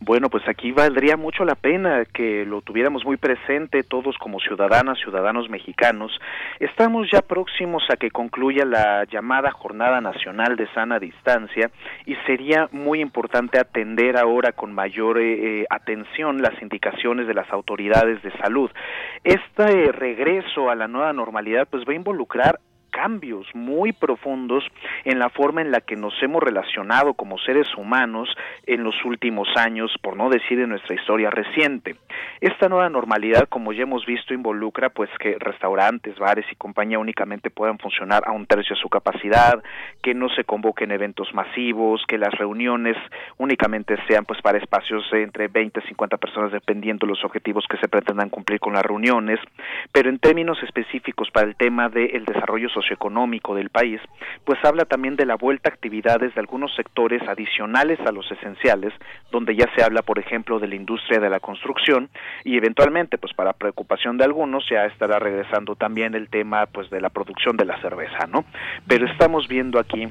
Bueno, 0.05 0.29
pues 0.29 0.45
aquí 0.49 0.73
valdría 0.73 1.15
mucho 1.15 1.45
la 1.45 1.55
pena 1.55 2.03
que 2.03 2.45
lo 2.45 2.61
tuviéramos 2.61 3.05
muy 3.05 3.15
presente 3.15 3.83
todos 3.83 4.17
como 4.17 4.37
ciudadanas, 4.41 4.99
ciudadanos 4.99 5.49
mexicanos. 5.49 6.11
Estamos 6.59 7.07
ya 7.09 7.21
próximos 7.21 7.83
a 7.89 7.95
que 7.95 8.11
concluya 8.11 8.65
la 8.65 9.05
llamada 9.05 9.51
Jornada 9.51 10.01
Nacional 10.01 10.57
de 10.57 10.67
Sana 10.73 10.99
Distancia 10.99 11.71
y 12.05 12.15
sería 12.27 12.67
muy 12.73 12.99
importante 12.99 13.57
atender 13.57 14.17
ahora 14.17 14.51
con 14.51 14.73
mayor 14.73 15.21
eh, 15.21 15.61
eh, 15.61 15.65
atención 15.69 16.41
las 16.41 16.61
indicaciones 16.61 17.25
de 17.25 17.35
las 17.35 17.49
autoridades 17.49 18.21
de 18.23 18.31
salud. 18.39 18.69
Este 19.23 19.89
regreso 19.93 20.69
a 20.69 20.75
la 20.75 20.89
nueva 20.89 21.13
normalidad 21.13 21.65
pues 21.71 21.85
va 21.87 21.93
a 21.93 21.95
involucrar 21.95 22.59
cambios 22.93 23.47
muy 23.55 23.91
profundos 23.91 24.63
en 25.03 25.17
la 25.17 25.29
forma 25.29 25.61
en 25.61 25.71
la 25.71 25.81
que 25.81 25.95
nos 25.95 26.13
hemos 26.21 26.41
relacionado 26.43 27.15
como 27.15 27.39
seres 27.39 27.67
humanos 27.75 28.29
en 28.67 28.83
los 28.83 28.93
últimos 29.03 29.47
años, 29.57 29.91
por 30.01 30.15
no 30.15 30.29
decir 30.29 30.59
en 30.59 30.69
nuestra 30.69 30.95
historia 30.95 31.31
reciente. 31.31 31.95
Esta 32.39 32.69
nueva 32.69 32.89
normalidad, 32.89 33.49
como 33.49 33.73
ya 33.73 33.83
hemos 33.83 34.05
visto, 34.05 34.33
involucra 34.33 34.89
pues 34.89 35.09
que 35.19 35.37
restaurantes, 35.39 36.19
bares 36.19 36.45
y 36.51 36.55
compañía 36.55 36.99
únicamente 36.99 37.49
puedan 37.49 37.79
funcionar 37.79 38.21
a 38.27 38.31
un 38.31 38.45
tercio 38.45 38.75
de 38.75 38.81
su 38.81 38.89
capacidad, 38.89 39.63
que 40.03 40.13
no 40.13 40.29
se 40.29 40.43
convoquen 40.43 40.91
eventos 40.91 41.33
masivos, 41.33 42.03
que 42.07 42.19
las 42.19 42.33
reuniones 42.33 42.95
únicamente 43.37 43.97
sean 44.07 44.23
pues 44.25 44.39
para 44.41 44.59
espacios 44.59 45.03
entre 45.13 45.47
20 45.47 45.79
y 45.83 45.87
50 45.87 46.17
personas 46.17 46.51
dependiendo 46.51 47.07
los 47.07 47.23
objetivos 47.25 47.65
que 47.67 47.77
se 47.77 47.87
pretendan 47.87 48.29
cumplir 48.29 48.59
con 48.59 48.73
las 48.73 48.83
reuniones, 48.83 49.39
pero 49.91 50.09
en 50.09 50.19
términos 50.19 50.61
específicos 50.61 51.31
para 51.31 51.47
el 51.47 51.55
tema 51.55 51.89
del 51.89 52.25
desarrollo 52.25 52.69
social 52.69 52.82
socioeconómico 52.83 53.55
del 53.55 53.69
país, 53.69 54.01
pues 54.45 54.59
habla 54.63 54.85
también 54.85 55.15
de 55.15 55.25
la 55.25 55.35
vuelta 55.35 55.69
a 55.69 55.73
actividades 55.73 56.33
de 56.35 56.39
algunos 56.39 56.75
sectores 56.75 57.21
adicionales 57.27 57.99
a 58.01 58.11
los 58.11 58.29
esenciales, 58.31 58.93
donde 59.31 59.55
ya 59.55 59.65
se 59.75 59.83
habla, 59.83 60.01
por 60.01 60.19
ejemplo, 60.19 60.59
de 60.59 60.67
la 60.67 60.75
industria 60.75 61.19
de 61.19 61.29
la 61.29 61.39
construcción 61.39 62.09
y 62.43 62.57
eventualmente, 62.57 63.17
pues 63.17 63.33
para 63.33 63.53
preocupación 63.53 64.17
de 64.17 64.25
algunos, 64.25 64.67
ya 64.69 64.85
estará 64.85 65.19
regresando 65.19 65.75
también 65.75 66.13
el 66.13 66.29
tema, 66.29 66.65
pues 66.67 66.89
de 66.89 67.01
la 67.01 67.09
producción 67.09 67.57
de 67.57 67.65
la 67.65 67.79
cerveza, 67.81 68.27
¿no? 68.27 68.45
Pero 68.87 69.05
estamos 69.05 69.47
viendo 69.47 69.79
aquí 69.79 70.07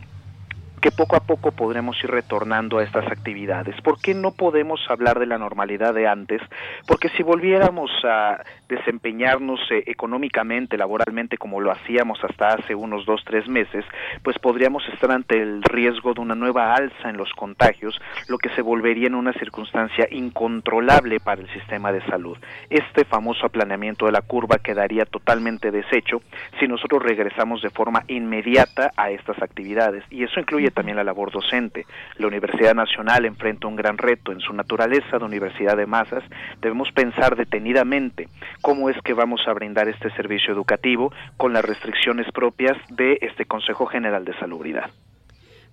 que 0.83 0.91
poco 0.91 1.15
a 1.15 1.21
poco 1.21 1.53
podremos 1.53 1.97
ir 2.03 2.11
retornando 2.11 2.79
a 2.79 2.83
estas 2.83 3.07
actividades. 3.07 3.81
¿Por 3.83 4.01
qué 4.01 4.15
no 4.15 4.33
podemos 4.33 4.81
hablar 4.89 5.21
de 5.21 5.27
la 5.27 5.39
normalidad 5.39 5.95
de 5.95 6.09
antes? 6.09 6.43
Porque 6.89 7.09
si 7.11 7.23
volviéramos 7.23 7.89
a 8.05 8.43
desempeñarnos 8.69 9.61
eh, 9.71 9.85
económicamente, 9.87 10.77
laboralmente, 10.77 11.39
como 11.39 11.61
lo 11.61 11.71
hacíamos 11.71 12.19
hasta 12.25 12.55
hace 12.55 12.75
unos 12.75 13.07
dos, 13.07 13.23
tres 13.25 13.47
meses, 13.47 13.85
pues 14.25 14.37
podríamos 14.41 14.83
estar 14.93 15.13
ante 15.13 15.41
el 15.41 15.63
riesgo 15.63 16.15
de 16.15 16.21
una 16.21 16.35
nueva 16.35 16.75
alza 16.75 17.09
en 17.09 17.17
los 17.17 17.33
contagios, 17.35 18.01
lo 18.29 18.39
que 18.39 18.49
se 18.51 18.63
volvería 18.63 19.07
en 19.07 19.15
una 19.15 19.33
circunstancia 19.35 20.09
incontrolable 20.11 21.21
para 21.21 21.43
el 21.43 21.49
sistema 21.53 21.93
de 21.93 22.05
salud. 22.07 22.37
Este 22.71 23.05
famoso 23.05 23.47
aplaneamiento 23.47 24.07
de 24.07 24.13
la 24.13 24.23
curva 24.23 24.59
quedaría 24.59 25.05
totalmente 25.05 25.71
deshecho 25.71 26.23
si 26.59 26.67
nosotros 26.67 27.05
regresamos 27.05 27.63
de 27.63 27.71
forma 27.71 28.03
inmediata 28.09 28.91
a 28.97 29.11
estas 29.11 29.41
actividades. 29.41 30.03
Y 30.11 30.25
eso 30.25 30.41
incluye 30.41 30.72
también 30.73 30.97
la 30.97 31.05
labor 31.05 31.31
docente. 31.31 31.87
La 32.19 32.27
Universidad 32.27 32.75
Nacional 32.75 33.25
enfrenta 33.25 33.67
un 33.67 33.77
gran 33.77 33.99
reto 33.99 34.33
en 34.33 34.41
su 34.41 34.53
naturaleza 34.53 35.19
de 35.19 35.25
universidad 35.25 35.77
de 35.77 35.87
masas. 35.87 36.25
Debemos 36.61 36.91
pensar 36.93 37.37
detenidamente 37.37 38.29
cómo 38.61 38.91
es 38.91 38.97
que 39.03 39.15
vamos 39.15 39.41
a 39.47 39.53
brindar 39.53 39.89
este 39.89 40.11
servicio 40.11 40.53
educativo 40.53 41.13
con 41.37 41.53
las 41.53 41.65
restricciones 41.65 42.31
propias 42.33 42.77
de 42.89 43.19
este 43.21 43.45
Consejo 43.45 43.87
General 43.87 44.25
de 44.25 44.37
Salubridad. 44.39 44.91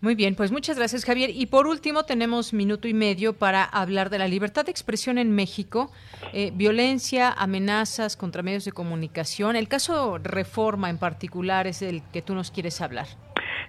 Muy 0.01 0.15
bien, 0.15 0.35
pues 0.35 0.51
muchas 0.51 0.77
gracias 0.77 1.03
Javier. 1.03 1.29
Y 1.29 1.47
por 1.47 1.67
último 1.67 2.03
tenemos 2.03 2.53
minuto 2.53 2.87
y 2.87 2.93
medio 2.93 3.33
para 3.33 3.65
hablar 3.65 4.09
de 4.09 4.17
la 4.17 4.29
libertad 4.29 4.63
de 4.63 4.71
expresión 4.71 5.17
en 5.17 5.31
México, 5.31 5.91
eh, 6.31 6.51
violencia, 6.55 7.29
amenazas 7.29 8.15
contra 8.15 8.41
medios 8.41 8.63
de 8.63 8.71
comunicación. 8.71 9.57
El 9.57 9.67
caso 9.67 10.17
Reforma 10.17 10.89
en 10.89 10.99
particular 10.99 11.67
es 11.67 11.81
el 11.81 12.01
que 12.13 12.21
tú 12.21 12.33
nos 12.33 12.49
quieres 12.49 12.79
hablar. 12.79 13.07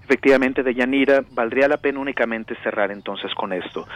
Efectivamente, 0.04 0.62
de 0.62 0.74
Yanira, 0.74 1.22
valdría 1.32 1.68
la 1.68 1.76
pena 1.76 2.00
únicamente 2.00 2.56
cerrar 2.62 2.90
entonces 2.90 3.32
con 3.34 3.52
esto. 3.52 3.86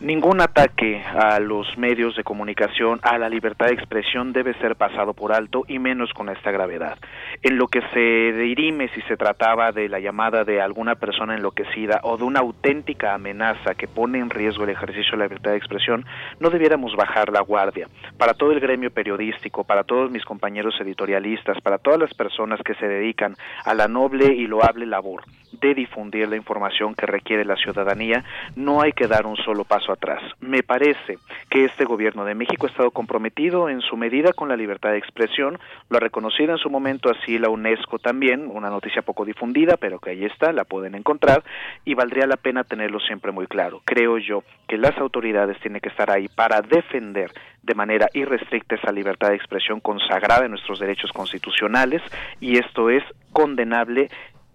Ningún 0.00 0.40
ataque 0.40 1.02
a 1.02 1.40
los 1.40 1.76
medios 1.76 2.16
de 2.16 2.22
comunicación, 2.22 3.00
a 3.02 3.18
la 3.18 3.28
libertad 3.28 3.66
de 3.66 3.74
expresión 3.74 4.32
debe 4.32 4.54
ser 4.54 4.76
pasado 4.76 5.12
por 5.12 5.32
alto 5.32 5.64
y 5.66 5.78
menos 5.78 6.12
con 6.12 6.28
esta 6.28 6.52
gravedad. 6.52 6.98
En 7.42 7.58
lo 7.58 7.66
que 7.66 7.82
se 7.92 8.32
dirime 8.38 8.88
si 8.94 9.00
se 9.02 9.16
trataba 9.16 9.72
de 9.72 9.88
la 9.88 9.98
llamada 9.98 10.44
de 10.44 10.60
alguna 10.60 10.94
persona 10.94 11.34
enloquecida 11.34 12.00
o 12.04 12.16
de 12.16 12.24
una 12.24 12.40
auténtica 12.40 13.14
amenaza 13.14 13.74
que 13.74 13.88
pone 13.88 14.18
en 14.18 14.30
riesgo 14.30 14.64
el 14.64 14.70
ejercicio 14.70 15.12
de 15.12 15.18
la 15.18 15.24
libertad 15.24 15.50
de 15.50 15.56
expresión, 15.56 16.04
no 16.38 16.50
debiéramos 16.50 16.94
bajar 16.94 17.30
la 17.30 17.40
guardia. 17.40 17.88
Para 18.16 18.34
todo 18.34 18.52
el 18.52 18.60
gremio 18.60 18.90
periodístico, 18.90 19.64
para 19.64 19.84
todos 19.84 20.10
mis 20.10 20.24
compañeros 20.24 20.76
editorialistas, 20.80 21.60
para 21.60 21.78
todas 21.78 21.98
las 21.98 22.14
personas 22.14 22.60
que 22.64 22.74
se 22.74 22.86
dedican 22.86 23.34
a 23.64 23.74
la 23.74 23.88
noble 23.88 24.32
y 24.32 24.46
loable 24.46 24.86
labor 24.86 25.24
de 25.52 25.74
difundir 25.74 26.28
la 26.28 26.36
información 26.36 26.94
que 26.94 27.06
requiere 27.06 27.44
la 27.44 27.56
ciudadanía, 27.56 28.24
no 28.56 28.80
hay 28.80 28.92
que 28.92 29.06
dar 29.06 29.26
un 29.26 29.36
solo 29.36 29.64
paso 29.64 29.92
atrás. 29.92 30.22
Me 30.40 30.62
parece 30.62 31.18
que 31.50 31.64
este 31.64 31.84
gobierno 31.84 32.24
de 32.24 32.34
México 32.34 32.66
ha 32.66 32.70
estado 32.70 32.90
comprometido 32.90 33.68
en 33.68 33.80
su 33.80 33.96
medida 33.96 34.32
con 34.32 34.48
la 34.48 34.56
libertad 34.56 34.90
de 34.90 34.98
expresión, 34.98 35.58
lo 35.88 35.96
ha 35.96 36.00
reconocido 36.00 36.52
en 36.52 36.58
su 36.58 36.70
momento 36.70 37.10
así 37.10 37.38
la 37.38 37.48
UNESCO 37.48 37.98
también, 37.98 38.48
una 38.52 38.70
noticia 38.70 39.02
poco 39.02 39.24
difundida, 39.24 39.76
pero 39.76 39.98
que 39.98 40.10
ahí 40.10 40.24
está, 40.24 40.52
la 40.52 40.64
pueden 40.64 40.94
encontrar 40.94 41.42
y 41.84 41.94
valdría 41.94 42.26
la 42.26 42.36
pena 42.36 42.64
tenerlo 42.64 43.00
siempre 43.00 43.32
muy 43.32 43.46
claro. 43.46 43.80
Creo 43.84 44.18
yo 44.18 44.42
que 44.66 44.76
las 44.76 44.96
autoridades 44.98 45.58
tienen 45.60 45.80
que 45.80 45.88
estar 45.88 46.10
ahí 46.10 46.28
para 46.28 46.60
defender 46.60 47.32
de 47.62 47.74
manera 47.74 48.08
irrestricta 48.14 48.76
esa 48.76 48.92
libertad 48.92 49.28
de 49.28 49.36
expresión 49.36 49.80
consagrada 49.80 50.44
en 50.44 50.52
nuestros 50.52 50.78
derechos 50.78 51.12
constitucionales 51.12 52.02
y 52.40 52.58
esto 52.58 52.90
es 52.90 53.02
condenable 53.32 54.08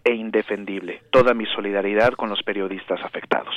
e 0.03 0.13
indefendible. 0.13 1.01
Toda 1.11 1.33
mi 1.33 1.45
solidaridad 1.45 2.13
con 2.13 2.29
los 2.29 2.43
periodistas 2.43 3.01
afectados. 3.03 3.55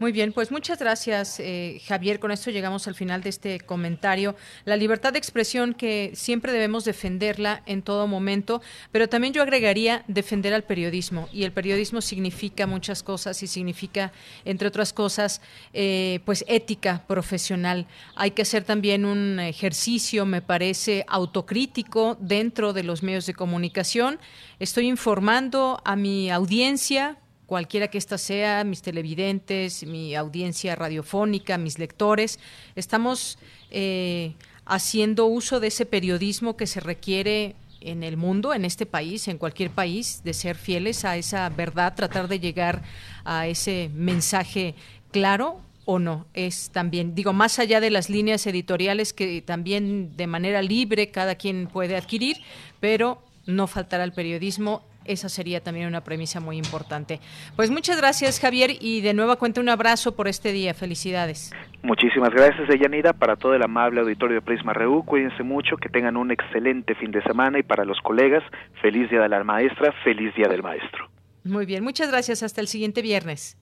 Muy 0.00 0.10
bien, 0.10 0.32
pues 0.32 0.50
muchas 0.50 0.80
gracias, 0.80 1.38
eh, 1.38 1.80
Javier. 1.86 2.18
Con 2.18 2.32
esto 2.32 2.50
llegamos 2.50 2.88
al 2.88 2.96
final 2.96 3.22
de 3.22 3.30
este 3.30 3.60
comentario. 3.60 4.34
La 4.64 4.76
libertad 4.76 5.12
de 5.12 5.20
expresión 5.20 5.72
que 5.72 6.10
siempre 6.14 6.52
debemos 6.52 6.84
defenderla 6.84 7.62
en 7.64 7.80
todo 7.80 8.08
momento, 8.08 8.60
pero 8.90 9.08
también 9.08 9.32
yo 9.32 9.40
agregaría 9.40 10.02
defender 10.08 10.52
al 10.52 10.64
periodismo. 10.64 11.28
Y 11.32 11.44
el 11.44 11.52
periodismo 11.52 12.00
significa 12.00 12.66
muchas 12.66 13.04
cosas 13.04 13.40
y 13.44 13.46
significa, 13.46 14.12
entre 14.44 14.66
otras 14.66 14.92
cosas, 14.92 15.40
eh, 15.72 16.18
pues 16.24 16.44
ética 16.48 17.04
profesional. 17.06 17.86
Hay 18.16 18.32
que 18.32 18.42
hacer 18.42 18.64
también 18.64 19.04
un 19.04 19.38
ejercicio, 19.38 20.26
me 20.26 20.42
parece, 20.42 21.04
autocrítico 21.06 22.16
dentro 22.18 22.72
de 22.72 22.82
los 22.82 23.04
medios 23.04 23.26
de 23.26 23.34
comunicación. 23.34 24.18
Estoy 24.58 24.88
informando 24.88 25.80
a 25.84 25.94
mi 25.94 26.32
audiencia 26.32 27.16
cualquiera 27.46 27.88
que 27.88 27.98
ésta 27.98 28.18
sea, 28.18 28.64
mis 28.64 28.82
televidentes, 28.82 29.86
mi 29.86 30.14
audiencia 30.14 30.74
radiofónica, 30.74 31.58
mis 31.58 31.78
lectores, 31.78 32.38
estamos 32.74 33.38
eh, 33.70 34.34
haciendo 34.64 35.26
uso 35.26 35.60
de 35.60 35.68
ese 35.68 35.86
periodismo 35.86 36.56
que 36.56 36.66
se 36.66 36.80
requiere 36.80 37.54
en 37.80 38.02
el 38.02 38.16
mundo, 38.16 38.54
en 38.54 38.64
este 38.64 38.86
país, 38.86 39.28
en 39.28 39.38
cualquier 39.38 39.70
país, 39.70 40.22
de 40.24 40.32
ser 40.32 40.56
fieles 40.56 41.04
a 41.04 41.16
esa 41.16 41.48
verdad, 41.50 41.94
tratar 41.94 42.28
de 42.28 42.40
llegar 42.40 42.82
a 43.24 43.46
ese 43.46 43.90
mensaje 43.94 44.74
claro 45.10 45.60
o 45.84 45.98
no. 45.98 46.26
Es 46.32 46.70
también, 46.70 47.14
digo, 47.14 47.34
más 47.34 47.58
allá 47.58 47.80
de 47.80 47.90
las 47.90 48.08
líneas 48.08 48.46
editoriales 48.46 49.12
que 49.12 49.42
también 49.42 50.16
de 50.16 50.26
manera 50.26 50.62
libre 50.62 51.10
cada 51.10 51.34
quien 51.34 51.66
puede 51.66 51.96
adquirir, 51.96 52.38
pero 52.80 53.22
no 53.46 53.66
faltará 53.66 54.04
el 54.04 54.12
periodismo 54.12 54.82
esa 55.04 55.28
sería 55.28 55.60
también 55.60 55.86
una 55.86 56.02
premisa 56.02 56.40
muy 56.40 56.56
importante. 56.56 57.20
Pues 57.56 57.70
muchas 57.70 57.96
gracias, 57.96 58.40
Javier, 58.40 58.72
y 58.80 59.00
de 59.00 59.14
nuevo 59.14 59.36
cuenta 59.36 59.60
un 59.60 59.68
abrazo 59.68 60.14
por 60.16 60.28
este 60.28 60.52
día. 60.52 60.74
Felicidades. 60.74 61.52
Muchísimas 61.82 62.30
gracias, 62.30 62.68
Deyanira, 62.68 63.12
para 63.12 63.36
todo 63.36 63.54
el 63.54 63.62
amable 63.62 64.00
auditorio 64.00 64.36
de 64.36 64.42
Prisma 64.42 64.72
Reú. 64.72 65.04
Cuídense 65.04 65.42
mucho, 65.42 65.76
que 65.76 65.88
tengan 65.88 66.16
un 66.16 66.30
excelente 66.30 66.94
fin 66.94 67.10
de 67.10 67.22
semana 67.22 67.58
y 67.58 67.62
para 67.62 67.84
los 67.84 68.00
colegas, 68.00 68.42
feliz 68.80 69.10
Día 69.10 69.20
de 69.20 69.28
la 69.28 69.44
Maestra, 69.44 69.92
feliz 70.02 70.34
Día 70.34 70.48
del 70.48 70.62
Maestro. 70.62 71.10
Muy 71.44 71.66
bien, 71.66 71.84
muchas 71.84 72.10
gracias. 72.10 72.42
Hasta 72.42 72.60
el 72.60 72.68
siguiente 72.68 73.02
viernes. 73.02 73.58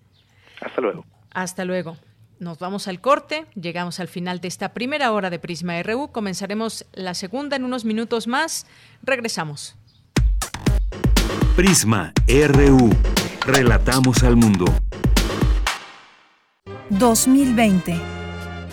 Hasta 0.60 0.80
luego. 0.80 1.04
Hasta 1.32 1.64
luego. 1.64 1.96
Nos 2.38 2.58
vamos 2.58 2.88
al 2.88 3.00
corte, 3.00 3.46
llegamos 3.54 4.00
al 4.00 4.08
final 4.08 4.40
de 4.40 4.48
esta 4.48 4.74
primera 4.74 5.12
hora 5.12 5.30
de 5.30 5.38
Prisma 5.38 5.80
RU, 5.80 6.10
comenzaremos 6.10 6.86
la 6.92 7.14
segunda 7.14 7.54
en 7.54 7.62
unos 7.64 7.84
minutos 7.84 8.26
más. 8.26 8.66
Regresamos. 9.00 9.76
Prisma 11.56 12.14
RU. 12.26 12.90
Relatamos 13.46 14.22
al 14.22 14.36
mundo. 14.36 14.64
2020. 16.88 17.94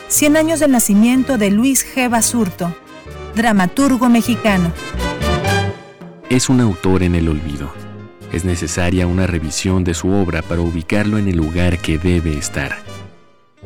100 0.08 0.38
años 0.38 0.62
del 0.62 0.72
nacimiento 0.72 1.38
de 1.38 1.52
Luis 1.52 1.86
G. 1.86 2.10
Basurto, 2.10 2.74
dramaturgo 3.36 4.08
mexicano. 4.08 4.72
Es 6.30 6.48
un 6.48 6.62
autor 6.62 7.04
en 7.04 7.16
el 7.16 7.28
olvido. 7.28 7.70
Es 8.32 8.46
necesaria 8.46 9.08
una 9.08 9.28
revisión 9.28 9.84
de 9.84 9.94
su 9.94 10.10
obra 10.12 10.42
para 10.42 10.62
ubicarlo 10.62 11.18
en 11.18 11.28
el 11.28 11.36
lugar 11.36 11.80
que 11.80 11.98
debe 11.98 12.38
estar. 12.38 12.78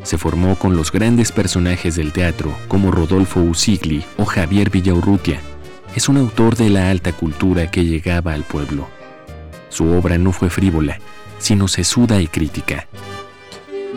Se 0.02 0.18
formó 0.18 0.56
con 0.56 0.76
los 0.76 0.92
grandes 0.92 1.32
personajes 1.32 1.96
del 1.96 2.14
teatro 2.14 2.52
como 2.68 2.90
Rodolfo 2.90 3.42
Usigli 3.42 4.04
o 4.18 4.26
Javier 4.26 4.72
Villaurrutia. 4.72 5.40
Es 5.96 6.10
un 6.10 6.18
autor 6.18 6.56
de 6.56 6.72
la 6.72 6.90
alta 6.90 7.12
cultura 7.12 7.70
que 7.70 7.86
llegaba 7.86 8.34
al 8.34 8.44
pueblo 8.44 8.88
su 9.74 9.92
obra 9.92 10.20
no 10.20 10.32
fue 10.32 10.52
frívola, 10.52 11.00
sino 11.40 11.68
sesuda 11.68 12.22
y 12.22 12.28
crítica. 12.28 12.88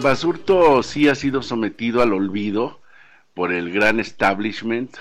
Basurto 0.02 0.82
sí 0.82 1.08
ha 1.08 1.14
sido 1.14 1.42
sometido 1.42 2.02
al 2.02 2.14
olvido 2.14 2.80
por 3.34 3.52
el 3.52 3.70
gran 3.70 4.00
establishment, 4.00 4.96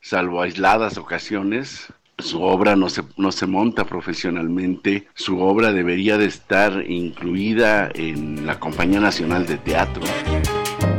salvo 0.00 0.40
aisladas 0.40 0.98
ocasiones. 0.98 1.92
Su 2.18 2.42
obra 2.42 2.76
no 2.76 2.88
se, 2.90 3.02
no 3.16 3.32
se 3.32 3.46
monta 3.46 3.86
profesionalmente, 3.86 5.08
su 5.14 5.40
obra 5.40 5.72
debería 5.72 6.16
de 6.16 6.26
estar 6.26 6.84
incluida 6.88 7.90
en 7.92 8.46
la 8.46 8.60
Compañía 8.60 9.00
Nacional 9.00 9.46
de 9.46 9.56
Teatro. 9.56 10.04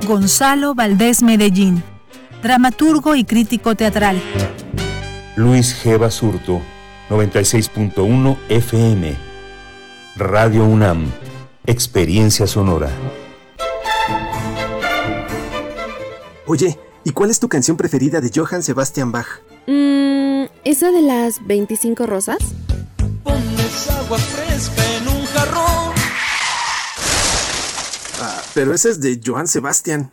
Gonzalo 0.05 0.76
Valdés 0.76 1.24
Medellín, 1.24 1.82
dramaturgo 2.43 3.16
y 3.16 3.24
crítico 3.24 3.76
teatral. 3.76 4.22
Luis 5.38 5.82
G. 5.82 5.97
Basurto 5.97 6.61
96.1 7.09 8.37
FM. 8.49 9.15
Radio 10.15 10.65
UNAM. 10.65 11.11
Experiencia 11.67 12.47
sonora. 12.47 12.89
Oye, 16.47 16.79
¿y 17.03 17.11
cuál 17.11 17.29
es 17.29 17.39
tu 17.39 17.47
canción 17.47 17.77
preferida 17.77 18.21
de 18.21 18.31
Johann 18.33 18.63
Sebastian 18.63 19.11
Bach? 19.11 19.27
Mmm, 19.67 20.45
¿esa 20.63 20.91
de 20.91 21.01
las 21.03 21.45
25 21.45 22.07
rosas? 22.07 22.37
Pones 23.23 23.89
agua 23.91 24.17
fresca 24.17 24.83
en 24.97 25.07
un 25.07 25.25
jarrón. 25.25 25.93
Ah, 28.21 28.41
pero 28.55 28.73
esa 28.73 28.89
es 28.89 28.99
de 28.99 29.21
Johann 29.23 29.47
Sebastian. 29.47 30.09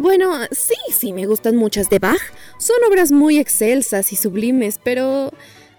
Bueno, 0.00 0.32
sí, 0.50 0.74
sí, 0.90 1.12
me 1.12 1.26
gustan 1.26 1.56
muchas 1.56 1.88
de 1.90 1.98
Bach. 1.98 2.20
Son 2.58 2.76
obras 2.88 3.12
muy 3.12 3.38
excelsas 3.38 4.12
y 4.12 4.16
sublimes, 4.16 4.80
pero 4.82 5.30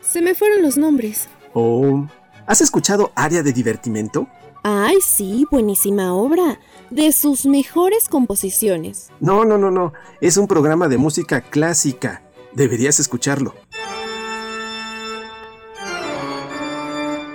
se 0.02 0.22
me 0.22 0.36
fueron 0.36 0.62
los 0.62 0.78
nombres. 0.78 1.28
Oh, 1.54 2.06
¿has 2.46 2.62
escuchado 2.62 3.12
Área 3.16 3.44
de 3.44 3.54
Divertimento? 3.54 4.28
Ay, 4.64 4.98
sí, 5.02 5.46
buenísima 5.52 6.14
obra. 6.14 6.60
De 6.90 7.12
sus 7.12 7.46
mejores 7.46 8.08
composiciones. 8.08 9.10
No, 9.20 9.44
no, 9.46 9.58
no, 9.58 9.72
no. 9.72 9.94
Es 10.22 10.38
un 10.38 10.48
programa 10.48 10.88
de 10.88 10.98
música 10.98 11.42
clásica. 11.42 12.24
Deberías 12.54 13.00
escucharlo. 13.00 13.56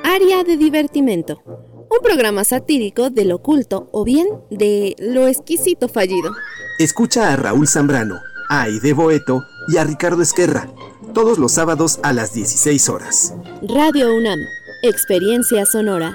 Área 0.05 0.43
de 0.43 0.57
Divertimento. 0.57 1.43
Un 1.47 1.99
programa 2.03 2.45
satírico 2.45 3.11
del 3.11 3.33
oculto 3.33 3.89
o 3.93 4.05
bien 4.05 4.27
de 4.51 4.95
lo 4.99 5.27
exquisito 5.27 5.89
fallido. 5.89 6.33
Escucha 6.79 7.33
a 7.33 7.37
Raúl 7.37 7.67
Zambrano, 7.67 8.23
a 8.49 8.63
Aide 8.63 8.93
Boeto 8.93 9.45
y 9.67 9.79
a 9.79 9.85
Ricardo 9.85 10.23
Esquerra, 10.23 10.69
todos 11.13 11.37
los 11.37 11.51
sábados 11.51 11.99
a 12.05 12.13
las 12.13 12.33
16 12.33 12.89
horas. 12.89 13.35
Radio 13.69 14.15
UNAM, 14.15 14.39
Experiencia 14.85 15.67
Sonora. 15.67 16.15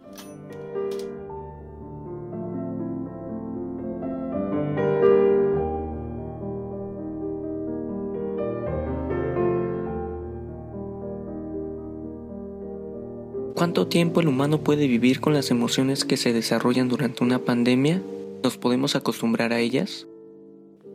¿Cuánto 13.61 13.85
tiempo 13.85 14.21
el 14.21 14.27
humano 14.27 14.57
puede 14.63 14.87
vivir 14.87 15.21
con 15.21 15.35
las 15.35 15.51
emociones 15.51 16.03
que 16.03 16.17
se 16.17 16.33
desarrollan 16.33 16.89
durante 16.89 17.23
una 17.23 17.37
pandemia? 17.37 18.01
¿Nos 18.43 18.57
podemos 18.57 18.95
acostumbrar 18.95 19.53
a 19.53 19.59
ellas? 19.59 20.07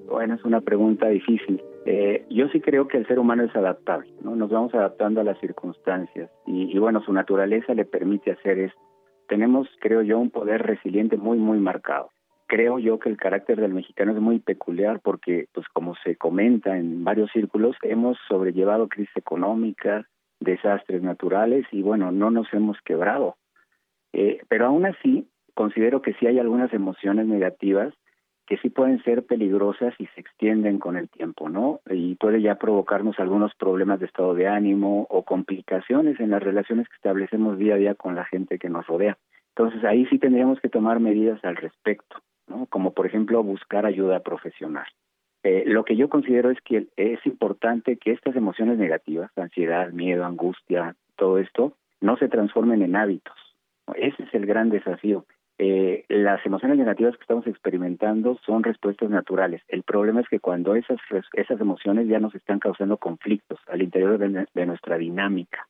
Bueno, 0.09 0.35
es 0.35 0.45
una 0.45 0.61
pregunta 0.61 1.07
difícil. 1.07 1.63
Eh, 1.85 2.27
yo 2.29 2.49
sí 2.49 2.61
creo 2.61 2.89
que 2.89 2.97
el 2.97 3.07
ser 3.07 3.21
humano 3.21 3.45
es 3.45 3.55
adaptable, 3.55 4.09
¿no? 4.21 4.35
Nos 4.35 4.51
vamos 4.51 4.75
adaptando 4.75 5.21
a 5.21 5.23
las 5.23 5.39
circunstancias 5.39 6.29
y, 6.45 6.65
y 6.65 6.79
bueno, 6.81 7.01
su 7.05 7.13
naturaleza 7.13 7.73
le 7.73 7.85
permite 7.85 8.33
hacer 8.33 8.59
esto. 8.59 8.81
Tenemos, 9.29 9.69
creo 9.79 10.03
yo, 10.03 10.19
un 10.19 10.31
poder 10.31 10.63
resiliente 10.63 11.17
muy, 11.17 11.39
muy 11.39 11.59
marcado. 11.59 12.11
Creo 12.49 12.81
yo 12.81 12.99
que 12.99 13.09
el 13.09 13.17
carácter 13.17 13.61
del 13.61 13.75
mexicano 13.75 14.11
es 14.11 14.19
muy 14.19 14.41
peculiar 14.41 14.99
porque, 15.05 15.47
pues 15.53 15.69
como 15.73 15.95
se 16.03 16.17
comenta 16.17 16.77
en 16.77 17.05
varios 17.05 17.31
círculos, 17.31 17.77
hemos 17.83 18.19
sobrellevado 18.29 18.89
crisis 18.89 19.17
económicas, 19.17 20.05
desastres 20.41 21.03
naturales 21.03 21.67
y 21.73 21.83
bueno, 21.83 22.13
no 22.13 22.31
nos 22.31 22.53
hemos 22.53 22.81
quebrado. 22.83 23.37
Eh, 24.13 24.41
pero 24.49 24.67
aún 24.67 24.87
así, 24.87 25.29
considero 25.55 26.03
que 26.03 26.15
sí 26.15 26.27
hay 26.27 26.39
algunas 26.39 26.73
emociones 26.73 27.27
negativas 27.27 27.95
que 28.47 28.57
sí 28.59 28.71
pueden 28.71 29.03
ser 29.03 29.27
peligrosas 29.27 29.93
y 29.99 30.07
se 30.07 30.21
extienden 30.21 30.79
con 30.79 30.97
el 30.97 31.09
tiempo, 31.09 31.49
¿no? 31.49 31.81
Y 31.91 32.15
puede 32.15 32.41
ya 32.41 32.55
provocarnos 32.55 33.19
algunos 33.19 33.53
problemas 33.57 33.99
de 33.99 34.07
estado 34.07 34.35
de 34.35 34.47
ánimo 34.47 35.07
o 35.11 35.25
complicaciones 35.25 36.21
en 36.21 36.31
las 36.31 36.43
relaciones 36.43 36.89
que 36.89 36.95
establecemos 36.95 37.59
día 37.59 37.75
a 37.75 37.79
día 37.79 37.95
con 37.97 38.15
la 38.15 38.25
gente 38.25 38.59
que 38.59 38.69
nos 38.69 38.87
rodea. 38.87 39.19
Entonces 39.57 39.83
ahí 39.85 40.07
sí 40.07 40.19
tendríamos 40.19 40.61
que 40.61 40.69
tomar 40.69 41.01
medidas 41.01 41.45
al 41.45 41.57
respecto, 41.57 42.19
¿no? 42.47 42.67
Como 42.67 42.93
por 42.93 43.07
ejemplo 43.07 43.43
buscar 43.43 43.85
ayuda 43.85 44.21
profesional. 44.21 44.87
Eh, 45.47 45.63
lo 45.65 45.85
que 45.85 45.95
yo 45.95 46.09
considero 46.09 46.51
es 46.51 46.61
que 46.63 46.89
es 46.97 47.25
importante 47.25 47.99
que 47.99 48.11
estas 48.11 48.35
emociones 48.35 48.79
negativas, 48.79 49.31
ansiedad, 49.39 49.93
miedo, 49.93 50.25
angustia, 50.25 50.97
todo 51.15 51.39
esto, 51.39 51.77
no 52.01 52.17
se 52.17 52.27
transformen 52.27 52.83
en 52.83 52.97
hábitos. 52.97 53.37
Ese 53.95 54.25
es 54.25 54.35
el 54.35 54.45
gran 54.45 54.71
desafío. 54.71 55.25
Eh, 55.59 56.05
las 56.09 56.45
emociones 56.45 56.79
negativas 56.79 57.15
que 57.15 57.21
estamos 57.23 57.47
experimentando 57.47 58.41
son 58.45 58.65
respuestas 58.65 59.09
naturales. 59.09 59.63
El 59.69 59.85
problema 59.85 60.21
es 60.21 60.29
que 60.29 60.41
cuando 60.41 60.75
esas, 60.75 60.99
esas 61.35 61.61
emociones 61.61 62.09
ya 62.09 62.19
nos 62.19 62.35
están 62.35 62.59
causando 62.59 62.97
conflictos 62.97 63.61
al 63.69 63.83
interior 63.83 64.19
de, 64.19 64.49
de 64.53 64.67
nuestra 64.67 64.99
dinámica. 64.99 65.69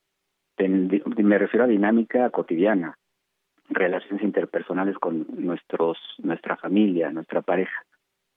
me 0.59 1.39
refiero 1.39 1.65
a 1.65 1.69
dinámica 1.69 2.31
cotidiana, 2.31 2.97
relaciones 3.69 4.23
interpersonales 4.23 4.97
con 4.97 5.27
nuestros, 5.37 5.99
nuestra 6.23 6.57
familia, 6.57 7.11
nuestra 7.11 7.43
pareja. 7.43 7.85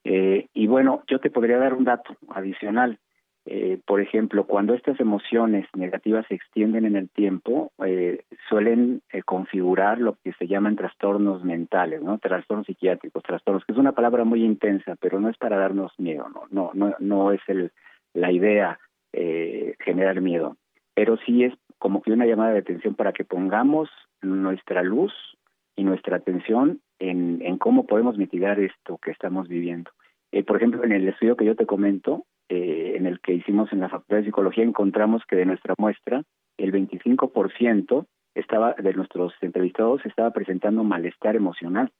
Eh, 0.04 0.46
y 0.54 0.66
bueno, 0.66 1.02
yo 1.08 1.18
te 1.18 1.30
podría 1.30 1.58
dar 1.58 1.74
un 1.74 1.84
dato 1.84 2.16
adicional. 2.28 2.98
Eh, 3.46 3.80
por 3.86 4.00
ejemplo, 4.00 4.44
cuando 4.44 4.74
estas 4.74 5.00
emociones 5.00 5.66
negativas 5.74 6.26
se 6.28 6.34
extienden 6.34 6.84
en 6.84 6.94
el 6.94 7.08
tiempo, 7.08 7.72
eh, 7.84 8.22
suelen 8.48 9.00
eh, 9.12 9.22
configurar 9.22 9.98
lo 9.98 10.16
que 10.22 10.32
se 10.34 10.46
llaman 10.46 10.76
trastornos 10.76 11.42
mentales, 11.42 12.02
¿no? 12.02 12.18
Trastornos 12.18 12.66
psiquiátricos, 12.66 13.22
trastornos, 13.22 13.64
que 13.64 13.72
es 13.72 13.78
una 13.78 13.92
palabra 13.92 14.24
muy 14.24 14.44
intensa, 14.44 14.94
pero 15.00 15.20
no 15.20 15.30
es 15.30 15.38
para 15.38 15.56
darnos 15.56 15.98
miedo, 15.98 16.28
no, 16.28 16.42
no, 16.50 16.70
no, 16.74 16.94
no 17.00 17.32
es 17.32 17.40
el, 17.48 17.72
la 18.14 18.30
idea 18.30 18.78
generar 19.80 20.20
miedo, 20.20 20.56
pero 20.94 21.16
sí 21.26 21.42
es 21.42 21.52
como 21.78 22.00
que 22.00 22.12
una 22.12 22.26
llamada 22.26 22.52
de 22.52 22.60
atención 22.60 22.94
para 22.94 23.12
que 23.12 23.24
pongamos 23.24 23.90
nuestra 24.22 24.84
luz 24.84 25.12
y 25.80 25.84
nuestra 25.84 26.18
atención 26.18 26.82
en, 26.98 27.56
cómo 27.56 27.86
podemos 27.86 28.18
mitigar 28.18 28.60
esto 28.60 28.98
que 28.98 29.12
estamos 29.12 29.48
viviendo. 29.48 29.90
por 30.46 30.56
ejemplo, 30.58 30.84
en 30.84 30.92
el 30.92 31.08
estudio 31.08 31.36
que 31.36 31.46
yo 31.46 31.56
te 31.56 31.64
comento, 31.64 32.26
eh, 32.50 32.96
en 32.96 33.06
el 33.06 33.18
que 33.20 33.32
hicimos 33.32 33.72
en 33.72 33.80
la 33.80 33.88
Facultad 33.88 34.18
de 34.18 34.24
Psicología, 34.24 34.62
encontramos 34.62 35.22
que 35.26 35.36
de 35.36 35.46
nuestra 35.46 35.74
muestra, 35.78 36.22
el 36.58 36.70
25% 36.70 38.06
estaba, 38.34 38.74
de 38.74 38.92
nuestros 38.92 39.32
entrevistados 39.40 40.04
estaba 40.04 40.32
presentando 40.32 40.84
malestar 40.84 41.34
emocional. 41.34 41.90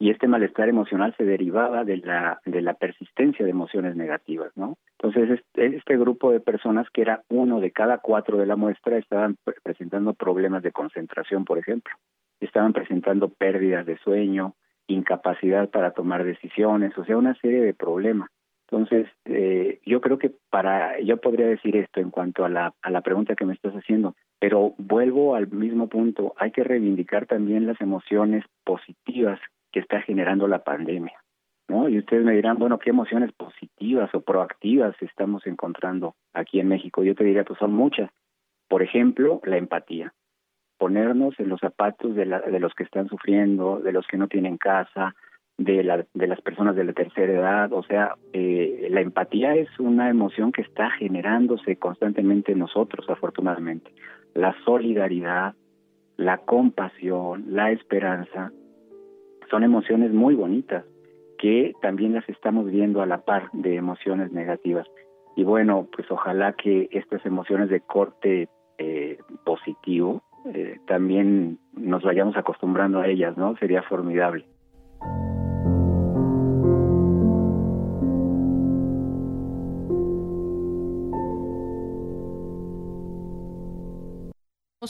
Y 0.00 0.10
este 0.10 0.26
malestar 0.26 0.68
emocional 0.68 1.14
se 1.16 1.24
derivaba 1.24 1.84
de 1.84 1.98
la, 1.98 2.40
de 2.44 2.60
la 2.60 2.74
persistencia 2.74 3.44
de 3.44 3.52
emociones 3.52 3.94
negativas, 3.94 4.50
¿no? 4.56 4.78
Entonces, 4.98 5.44
este 5.54 5.96
grupo 5.96 6.32
de 6.32 6.40
personas, 6.40 6.88
que 6.92 7.02
era 7.02 7.22
uno 7.28 7.60
de 7.60 7.70
cada 7.70 7.98
cuatro 7.98 8.36
de 8.36 8.46
la 8.46 8.56
muestra, 8.56 8.98
estaban 8.98 9.36
presentando 9.62 10.12
problemas 10.14 10.64
de 10.64 10.72
concentración, 10.72 11.44
por 11.44 11.58
ejemplo. 11.58 11.94
Estaban 12.42 12.72
presentando 12.72 13.28
pérdidas 13.28 13.86
de 13.86 13.98
sueño, 13.98 14.54
incapacidad 14.86 15.70
para 15.70 15.92
tomar 15.92 16.24
decisiones, 16.24 16.96
o 16.98 17.04
sea, 17.04 17.16
una 17.16 17.34
serie 17.36 17.60
de 17.60 17.74
problemas. 17.74 18.30
Entonces, 18.68 19.06
eh, 19.26 19.80
yo 19.84 20.00
creo 20.00 20.18
que 20.18 20.32
para, 20.50 20.98
yo 21.00 21.18
podría 21.18 21.46
decir 21.46 21.76
esto 21.76 22.00
en 22.00 22.10
cuanto 22.10 22.44
a 22.44 22.48
la, 22.48 22.74
a 22.80 22.90
la 22.90 23.02
pregunta 23.02 23.34
que 23.34 23.44
me 23.44 23.52
estás 23.52 23.74
haciendo, 23.74 24.14
pero 24.38 24.74
vuelvo 24.78 25.34
al 25.34 25.48
mismo 25.48 25.88
punto, 25.88 26.34
hay 26.38 26.52
que 26.52 26.64
reivindicar 26.64 27.26
también 27.26 27.66
las 27.66 27.80
emociones 27.80 28.44
positivas 28.64 29.38
que 29.72 29.80
está 29.80 30.00
generando 30.00 30.48
la 30.48 30.64
pandemia, 30.64 31.18
¿no? 31.68 31.88
Y 31.88 31.98
ustedes 31.98 32.24
me 32.24 32.32
dirán, 32.32 32.58
bueno, 32.58 32.78
¿qué 32.78 32.90
emociones 32.90 33.30
positivas 33.32 34.12
o 34.14 34.22
proactivas 34.22 34.96
estamos 35.00 35.46
encontrando 35.46 36.14
aquí 36.32 36.58
en 36.58 36.68
México? 36.68 37.04
Yo 37.04 37.14
te 37.14 37.24
diría, 37.24 37.44
pues 37.44 37.58
son 37.58 37.72
muchas. 37.72 38.10
Por 38.68 38.82
ejemplo, 38.82 39.40
la 39.44 39.58
empatía, 39.58 40.14
ponernos 40.82 41.38
en 41.38 41.48
los 41.48 41.60
zapatos 41.60 42.16
de, 42.16 42.26
la, 42.26 42.40
de 42.40 42.58
los 42.58 42.74
que 42.74 42.82
están 42.82 43.06
sufriendo, 43.06 43.78
de 43.78 43.92
los 43.92 44.04
que 44.08 44.16
no 44.16 44.26
tienen 44.26 44.58
casa, 44.58 45.14
de, 45.56 45.84
la, 45.84 46.04
de 46.12 46.26
las 46.26 46.40
personas 46.40 46.74
de 46.74 46.82
la 46.82 46.92
tercera 46.92 47.32
edad. 47.32 47.72
O 47.72 47.84
sea, 47.84 48.16
eh, 48.32 48.88
la 48.90 49.00
empatía 49.00 49.54
es 49.54 49.68
una 49.78 50.10
emoción 50.10 50.50
que 50.50 50.62
está 50.62 50.90
generándose 50.90 51.76
constantemente 51.76 52.50
en 52.50 52.58
nosotros, 52.58 53.08
afortunadamente. 53.08 53.92
La 54.34 54.56
solidaridad, 54.64 55.54
la 56.16 56.38
compasión, 56.38 57.44
la 57.46 57.70
esperanza, 57.70 58.50
son 59.50 59.62
emociones 59.62 60.12
muy 60.12 60.34
bonitas 60.34 60.84
que 61.38 61.74
también 61.80 62.12
las 62.12 62.28
estamos 62.28 62.68
viendo 62.68 63.02
a 63.02 63.06
la 63.06 63.18
par 63.18 63.52
de 63.52 63.76
emociones 63.76 64.32
negativas. 64.32 64.88
Y 65.36 65.44
bueno, 65.44 65.86
pues 65.94 66.10
ojalá 66.10 66.54
que 66.54 66.88
estas 66.90 67.24
emociones 67.24 67.68
de 67.68 67.78
corte 67.82 68.48
eh, 68.78 69.18
positivo 69.44 70.24
eh, 70.46 70.78
también 70.86 71.58
nos 71.74 72.02
vayamos 72.02 72.36
acostumbrando 72.36 73.00
a 73.00 73.06
ellas, 73.06 73.36
¿no? 73.36 73.56
Sería 73.56 73.82
formidable. 73.82 74.44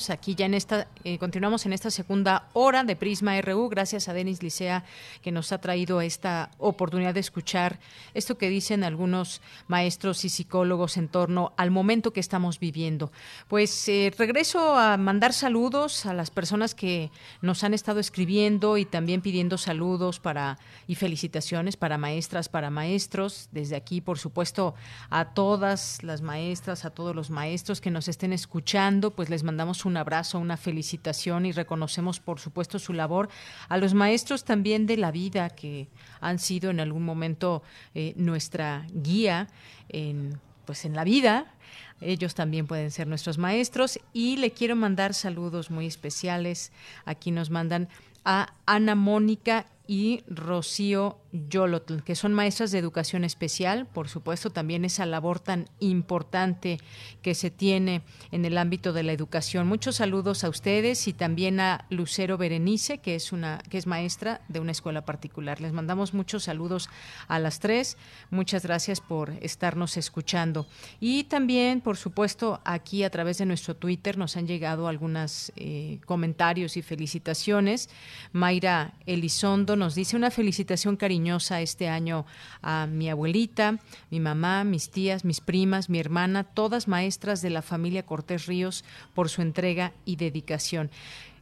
Aquí 0.08 0.34
ya 0.34 0.46
en 0.46 0.54
esta, 0.54 0.88
eh, 1.04 1.18
continuamos 1.18 1.66
en 1.66 1.74
esta 1.74 1.90
segunda 1.90 2.48
hora 2.54 2.82
de 2.82 2.96
Prisma 2.96 3.38
RU, 3.42 3.68
gracias 3.68 4.08
a 4.08 4.14
Denis 4.14 4.42
Licea 4.42 4.84
que 5.20 5.32
nos 5.32 5.52
ha 5.52 5.60
traído 5.60 6.00
esta 6.00 6.50
oportunidad 6.56 7.12
de 7.12 7.20
escuchar 7.20 7.78
esto 8.14 8.38
que 8.38 8.48
dicen 8.48 8.84
algunos 8.84 9.42
maestros 9.68 10.24
y 10.24 10.30
psicólogos 10.30 10.96
en 10.96 11.08
torno 11.08 11.52
al 11.58 11.70
momento 11.70 12.14
que 12.14 12.20
estamos 12.20 12.58
viviendo. 12.58 13.12
Pues 13.48 13.86
eh, 13.86 14.10
regreso 14.16 14.78
a 14.78 14.96
mandar 14.96 15.34
saludos 15.34 16.06
a 16.06 16.14
las 16.14 16.30
personas 16.30 16.74
que 16.74 17.10
nos 17.42 17.62
han 17.62 17.74
estado 17.74 18.00
escribiendo 18.00 18.78
y 18.78 18.86
también 18.86 19.20
pidiendo 19.20 19.58
saludos 19.58 20.20
para 20.20 20.58
y 20.86 20.94
felicitaciones 20.94 21.76
para 21.76 21.98
maestras, 21.98 22.48
para 22.48 22.70
maestros. 22.70 23.50
Desde 23.52 23.76
aquí, 23.76 24.00
por 24.00 24.18
supuesto, 24.18 24.74
a 25.10 25.34
todas 25.34 26.02
las 26.02 26.22
maestras, 26.22 26.86
a 26.86 26.90
todos 26.90 27.14
los 27.14 27.28
maestros 27.28 27.82
que 27.82 27.90
nos 27.90 28.08
estén 28.08 28.32
escuchando, 28.32 29.10
pues 29.10 29.28
les 29.28 29.42
mandamos 29.42 29.81
un 29.84 29.96
abrazo, 29.96 30.38
una 30.38 30.56
felicitación 30.56 31.46
y 31.46 31.52
reconocemos, 31.52 32.20
por 32.20 32.40
supuesto, 32.40 32.78
su 32.78 32.92
labor. 32.92 33.28
A 33.68 33.78
los 33.78 33.94
maestros 33.94 34.44
también 34.44 34.86
de 34.86 34.96
la 34.96 35.10
vida 35.10 35.50
que 35.50 35.88
han 36.20 36.38
sido 36.38 36.70
en 36.70 36.80
algún 36.80 37.04
momento 37.04 37.62
eh, 37.94 38.14
nuestra 38.16 38.86
guía 38.92 39.48
en, 39.88 40.38
pues, 40.64 40.84
en 40.84 40.94
la 40.94 41.04
vida. 41.04 41.54
Ellos 42.00 42.34
también 42.34 42.66
pueden 42.66 42.90
ser 42.90 43.06
nuestros 43.06 43.38
maestros 43.38 44.00
y 44.12 44.36
le 44.36 44.50
quiero 44.50 44.74
mandar 44.74 45.14
saludos 45.14 45.70
muy 45.70 45.86
especiales. 45.86 46.72
Aquí 47.04 47.30
nos 47.30 47.50
mandan 47.50 47.88
a 48.24 48.54
Ana 48.72 48.94
Mónica 48.94 49.66
y 49.86 50.22
Rocío 50.28 51.18
Yolotl, 51.32 52.02
que 52.02 52.14
son 52.14 52.34
maestras 52.34 52.70
de 52.72 52.78
educación 52.78 53.24
especial, 53.24 53.86
por 53.86 54.08
supuesto, 54.08 54.50
también 54.50 54.84
esa 54.84 55.06
labor 55.06 55.40
tan 55.40 55.68
importante 55.80 56.78
que 57.22 57.34
se 57.34 57.50
tiene 57.50 58.02
en 58.30 58.44
el 58.44 58.58
ámbito 58.58 58.92
de 58.92 59.02
la 59.02 59.12
educación. 59.12 59.66
Muchos 59.66 59.96
saludos 59.96 60.44
a 60.44 60.50
ustedes 60.50 61.08
y 61.08 61.12
también 61.12 61.58
a 61.58 61.86
Lucero 61.88 62.36
Berenice, 62.36 62.98
que 62.98 63.14
es 63.14 63.32
una 63.32 63.62
que 63.70 63.78
es 63.78 63.86
maestra 63.86 64.42
de 64.48 64.60
una 64.60 64.72
escuela 64.72 65.04
particular. 65.04 65.60
Les 65.60 65.72
mandamos 65.72 66.12
muchos 66.12 66.44
saludos 66.44 66.90
a 67.28 67.38
las 67.38 67.60
tres. 67.60 67.96
Muchas 68.30 68.64
gracias 68.64 69.00
por 69.00 69.30
estarnos 69.40 69.96
escuchando. 69.96 70.66
Y 71.00 71.24
también, 71.24 71.80
por 71.80 71.96
supuesto, 71.96 72.60
aquí 72.64 73.04
a 73.04 73.10
través 73.10 73.38
de 73.38 73.46
nuestro 73.46 73.74
Twitter 73.74 74.18
nos 74.18 74.36
han 74.36 74.46
llegado 74.46 74.86
algunos 74.86 75.50
eh, 75.56 75.98
comentarios 76.04 76.76
y 76.76 76.82
felicitaciones. 76.82 77.88
Mayra 78.32 78.61
Elizondo 79.06 79.74
nos 79.74 79.94
dice 79.94 80.16
una 80.16 80.30
felicitación 80.30 80.96
cariñosa 80.96 81.60
este 81.60 81.88
año 81.88 82.26
a 82.62 82.86
mi 82.86 83.10
abuelita, 83.10 83.78
mi 84.10 84.20
mamá, 84.20 84.62
mis 84.62 84.90
tías, 84.90 85.24
mis 85.24 85.40
primas, 85.40 85.90
mi 85.90 85.98
hermana, 85.98 86.44
todas 86.44 86.86
maestras 86.86 87.42
de 87.42 87.50
la 87.50 87.62
familia 87.62 88.04
Cortés 88.04 88.46
Ríos 88.46 88.84
por 89.14 89.28
su 89.28 89.42
entrega 89.42 89.92
y 90.04 90.16
dedicación. 90.16 90.90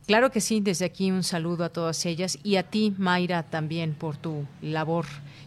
Claro 0.07 0.31
que 0.31 0.41
sí, 0.41 0.61
desde 0.61 0.87
aquí 0.87 1.11
un 1.11 1.23
saludo 1.23 1.65
a 1.65 1.69
todas 1.69 2.05
ellas 2.07 2.39
y 2.43 2.57
a 2.57 2.65
ti, 2.65 2.95
Mayra, 2.97 3.43
también 3.43 3.95
por 3.95 4.17
tu 4.17 4.47
labor 4.63 5.05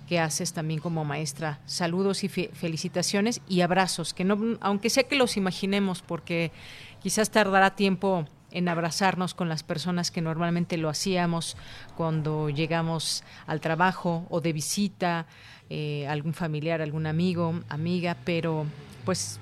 que 0.08 0.20
haces 0.20 0.54
también 0.54 0.80
como 0.80 1.04
maestra. 1.04 1.60
Saludos 1.66 2.24
y 2.24 2.30
felicitaciones 2.30 3.42
y 3.50 3.62
abrazos, 3.62 4.14
que 4.14 4.24
no, 4.24 4.58
aunque 4.62 4.90
sea 4.90 5.04
que 5.04 5.16
los 5.16 5.38
imaginemos, 5.38 6.02
porque 6.02 6.52
quizás 7.02 7.32
tardará 7.32 7.76
tiempo 7.76 8.26
en 8.54 8.70
abrazarnos 8.70 9.34
con 9.34 9.50
las 9.50 9.64
personas 9.64 10.12
que 10.12 10.22
normalmente 10.22 10.78
lo 10.78 10.88
hacíamos 10.88 11.58
cuando 11.98 12.50
llegamos 12.50 13.24
al 13.48 13.60
trabajo 13.60 14.26
o 14.30 14.40
de 14.40 14.54
visita, 14.54 15.26
eh, 15.70 16.08
algún 16.08 16.34
familiar, 16.34 16.82
algún 16.82 17.08
amigo, 17.08 17.60
amiga, 17.68 18.16
pero 18.24 18.66
pues 19.06 19.40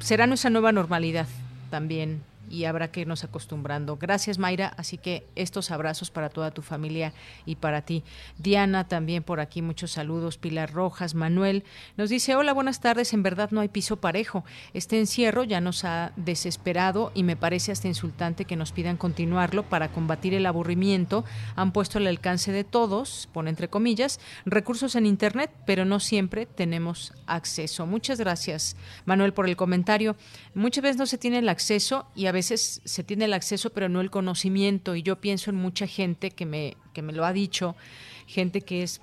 será 0.00 0.26
nuestra 0.26 0.50
nueva 0.50 0.72
normalidad 0.72 1.28
también 1.70 2.22
y 2.50 2.64
habrá 2.64 2.90
que 2.90 3.00
irnos 3.00 3.24
acostumbrando. 3.24 3.96
Gracias, 3.96 4.38
Mayra. 4.38 4.72
Así 4.76 4.98
que 4.98 5.26
estos 5.34 5.70
abrazos 5.70 6.10
para 6.10 6.28
toda 6.28 6.50
tu 6.50 6.62
familia 6.62 7.12
y 7.44 7.56
para 7.56 7.82
ti. 7.82 8.04
Diana, 8.38 8.88
también 8.88 9.22
por 9.22 9.40
aquí 9.40 9.62
muchos 9.62 9.92
saludos. 9.92 10.38
Pilar 10.38 10.72
Rojas, 10.72 11.14
Manuel, 11.14 11.64
nos 11.96 12.10
dice, 12.10 12.34
hola, 12.36 12.52
buenas 12.52 12.80
tardes. 12.80 13.12
En 13.12 13.22
verdad 13.22 13.50
no 13.50 13.60
hay 13.60 13.68
piso 13.68 13.96
parejo. 13.96 14.44
Este 14.74 14.98
encierro 14.98 15.44
ya 15.44 15.60
nos 15.60 15.84
ha 15.84 16.12
desesperado 16.16 17.12
y 17.14 17.22
me 17.22 17.36
parece 17.36 17.72
hasta 17.72 17.88
insultante 17.88 18.44
que 18.44 18.56
nos 18.56 18.72
pidan 18.72 18.96
continuarlo 18.96 19.62
para 19.64 19.92
combatir 19.92 20.34
el 20.34 20.46
aburrimiento. 20.46 21.24
Han 21.54 21.72
puesto 21.72 21.98
al 21.98 22.06
alcance 22.06 22.52
de 22.52 22.64
todos, 22.64 23.28
pone 23.32 23.50
entre 23.50 23.68
comillas, 23.68 24.20
recursos 24.44 24.94
en 24.96 25.06
Internet, 25.06 25.50
pero 25.66 25.84
no 25.84 26.00
siempre 26.00 26.46
tenemos 26.46 27.12
acceso. 27.26 27.86
Muchas 27.86 28.18
gracias, 28.18 28.76
Manuel, 29.04 29.32
por 29.32 29.48
el 29.48 29.56
comentario. 29.56 30.16
Muchas 30.54 30.82
veces 30.82 30.96
no 30.96 31.06
se 31.06 31.18
tiene 31.18 31.38
el 31.38 31.48
acceso 31.48 32.06
y 32.14 32.26
a 32.26 32.32
veces 32.36 32.80
se 32.84 33.02
tiene 33.02 33.24
el 33.24 33.32
acceso 33.32 33.70
pero 33.70 33.88
no 33.88 34.00
el 34.00 34.10
conocimiento 34.10 34.94
y 34.94 35.02
yo 35.02 35.16
pienso 35.16 35.50
en 35.50 35.56
mucha 35.56 35.86
gente 35.86 36.30
que 36.30 36.46
me, 36.46 36.76
que 36.92 37.02
me 37.02 37.12
lo 37.12 37.24
ha 37.24 37.32
dicho, 37.32 37.74
gente 38.26 38.60
que 38.60 38.82
es 38.82 39.00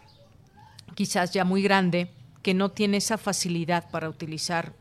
quizás 0.96 1.32
ya 1.32 1.44
muy 1.44 1.62
grande, 1.64 2.10
que 2.42 2.54
no 2.54 2.70
tiene 2.70 2.98
esa 2.98 3.18
facilidad 3.18 3.90
para 3.90 4.10
utilizar, 4.10 4.74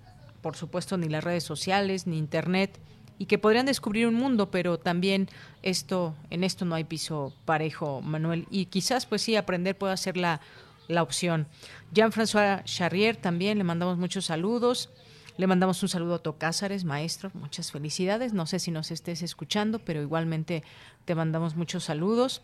por 0.42 0.56
supuesto, 0.56 0.96
ni 0.96 1.08
las 1.08 1.24
redes 1.24 1.44
sociales, 1.44 2.06
ni 2.06 2.18
internet, 2.18 2.78
y 3.18 3.26
que 3.26 3.38
podrían 3.38 3.66
descubrir 3.66 4.06
un 4.06 4.14
mundo, 4.14 4.50
pero 4.50 4.78
también 4.78 5.28
esto, 5.62 6.14
en 6.30 6.44
esto 6.44 6.64
no 6.64 6.74
hay 6.74 6.84
piso 6.84 7.32
parejo, 7.44 8.02
Manuel, 8.02 8.46
y 8.50 8.66
quizás 8.66 9.06
pues 9.06 9.22
sí 9.22 9.36
aprender 9.36 9.76
pueda 9.76 9.96
ser 9.96 10.16
la 10.16 10.40
la 10.88 11.02
opción. 11.02 11.46
Jean-François 11.92 12.62
Charrier 12.64 13.16
también 13.16 13.58
le 13.58 13.64
mandamos 13.64 13.98
muchos 13.98 14.26
saludos. 14.26 14.90
Le 15.38 15.46
mandamos 15.46 15.82
un 15.82 15.88
saludo 15.88 16.14
a 16.14 16.18
Tocázares, 16.18 16.84
maestro, 16.84 17.30
muchas 17.34 17.72
felicidades. 17.72 18.32
No 18.32 18.46
sé 18.46 18.58
si 18.58 18.70
nos 18.70 18.90
estés 18.90 19.22
escuchando, 19.22 19.78
pero 19.78 20.02
igualmente 20.02 20.62
te 21.04 21.14
mandamos 21.14 21.56
muchos 21.56 21.84
saludos. 21.84 22.42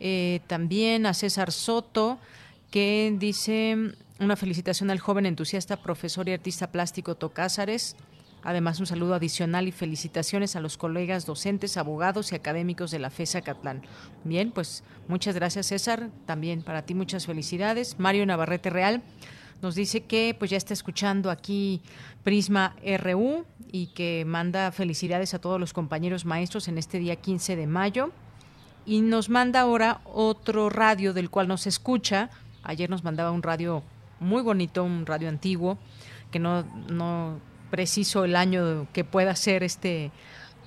Eh, 0.00 0.40
también 0.46 1.04
a 1.04 1.12
César 1.12 1.52
Soto, 1.52 2.18
que 2.70 3.14
dice 3.18 3.76
una 4.18 4.36
felicitación 4.36 4.90
al 4.90 5.00
joven 5.00 5.26
entusiasta, 5.26 5.82
profesor 5.82 6.28
y 6.28 6.32
artista 6.32 6.72
plástico 6.72 7.14
Tocázares. 7.14 7.96
Además, 8.42 8.80
un 8.80 8.86
saludo 8.86 9.14
adicional 9.14 9.68
y 9.68 9.72
felicitaciones 9.72 10.56
a 10.56 10.60
los 10.60 10.78
colegas 10.78 11.26
docentes, 11.26 11.76
abogados 11.76 12.32
y 12.32 12.36
académicos 12.36 12.90
de 12.90 12.98
la 12.98 13.10
FESA 13.10 13.42
Catlán. 13.42 13.82
Bien, 14.24 14.50
pues 14.50 14.82
muchas 15.08 15.34
gracias 15.34 15.66
César, 15.66 16.08
también 16.24 16.62
para 16.62 16.86
ti 16.86 16.94
muchas 16.94 17.26
felicidades. 17.26 17.98
Mario 17.98 18.24
Navarrete 18.24 18.70
Real 18.70 19.02
nos 19.62 19.74
dice 19.74 20.02
que 20.02 20.34
pues 20.38 20.50
ya 20.50 20.56
está 20.56 20.72
escuchando 20.72 21.30
aquí 21.30 21.82
Prisma 22.24 22.76
RU 22.98 23.44
y 23.70 23.88
que 23.88 24.24
manda 24.26 24.72
felicidades 24.72 25.34
a 25.34 25.38
todos 25.38 25.60
los 25.60 25.72
compañeros 25.72 26.24
maestros 26.24 26.68
en 26.68 26.78
este 26.78 26.98
día 26.98 27.16
15 27.16 27.56
de 27.56 27.66
mayo. 27.66 28.10
Y 28.86 29.02
nos 29.02 29.28
manda 29.28 29.60
ahora 29.60 30.00
otro 30.04 30.70
radio 30.70 31.12
del 31.12 31.30
cual 31.30 31.48
nos 31.48 31.66
escucha. 31.66 32.30
Ayer 32.62 32.90
nos 32.90 33.04
mandaba 33.04 33.30
un 33.30 33.42
radio 33.42 33.82
muy 34.18 34.42
bonito, 34.42 34.82
un 34.84 35.06
radio 35.06 35.28
antiguo, 35.28 35.78
que 36.30 36.38
no, 36.38 36.64
no 36.90 37.38
preciso 37.70 38.24
el 38.24 38.36
año 38.36 38.86
que 38.92 39.04
pueda 39.04 39.34
ser 39.36 39.62
este, 39.62 40.10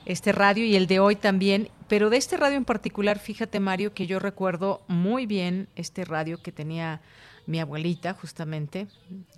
este 0.06 0.32
radio 0.32 0.65
y 0.65 0.76
el 0.76 0.88
de 0.88 0.99
hoy 0.99 1.15
también. 1.15 1.70
Pero 1.88 2.10
de 2.10 2.18
este 2.18 2.38
radio 2.38 2.57
en 2.57 2.65
particular, 2.65 3.20
fíjate 3.20 3.60
Mario, 3.60 3.94
que 3.94 4.07
yo 4.07 4.20
recuerdo 4.20 4.82
muy 4.88 5.26
bien 5.26 5.68
este 5.76 6.06
radio 6.06 6.41
que 6.41 6.52
tenía 6.52 7.02
mi 7.45 7.60
abuelita 7.60 8.14
justamente, 8.14 8.88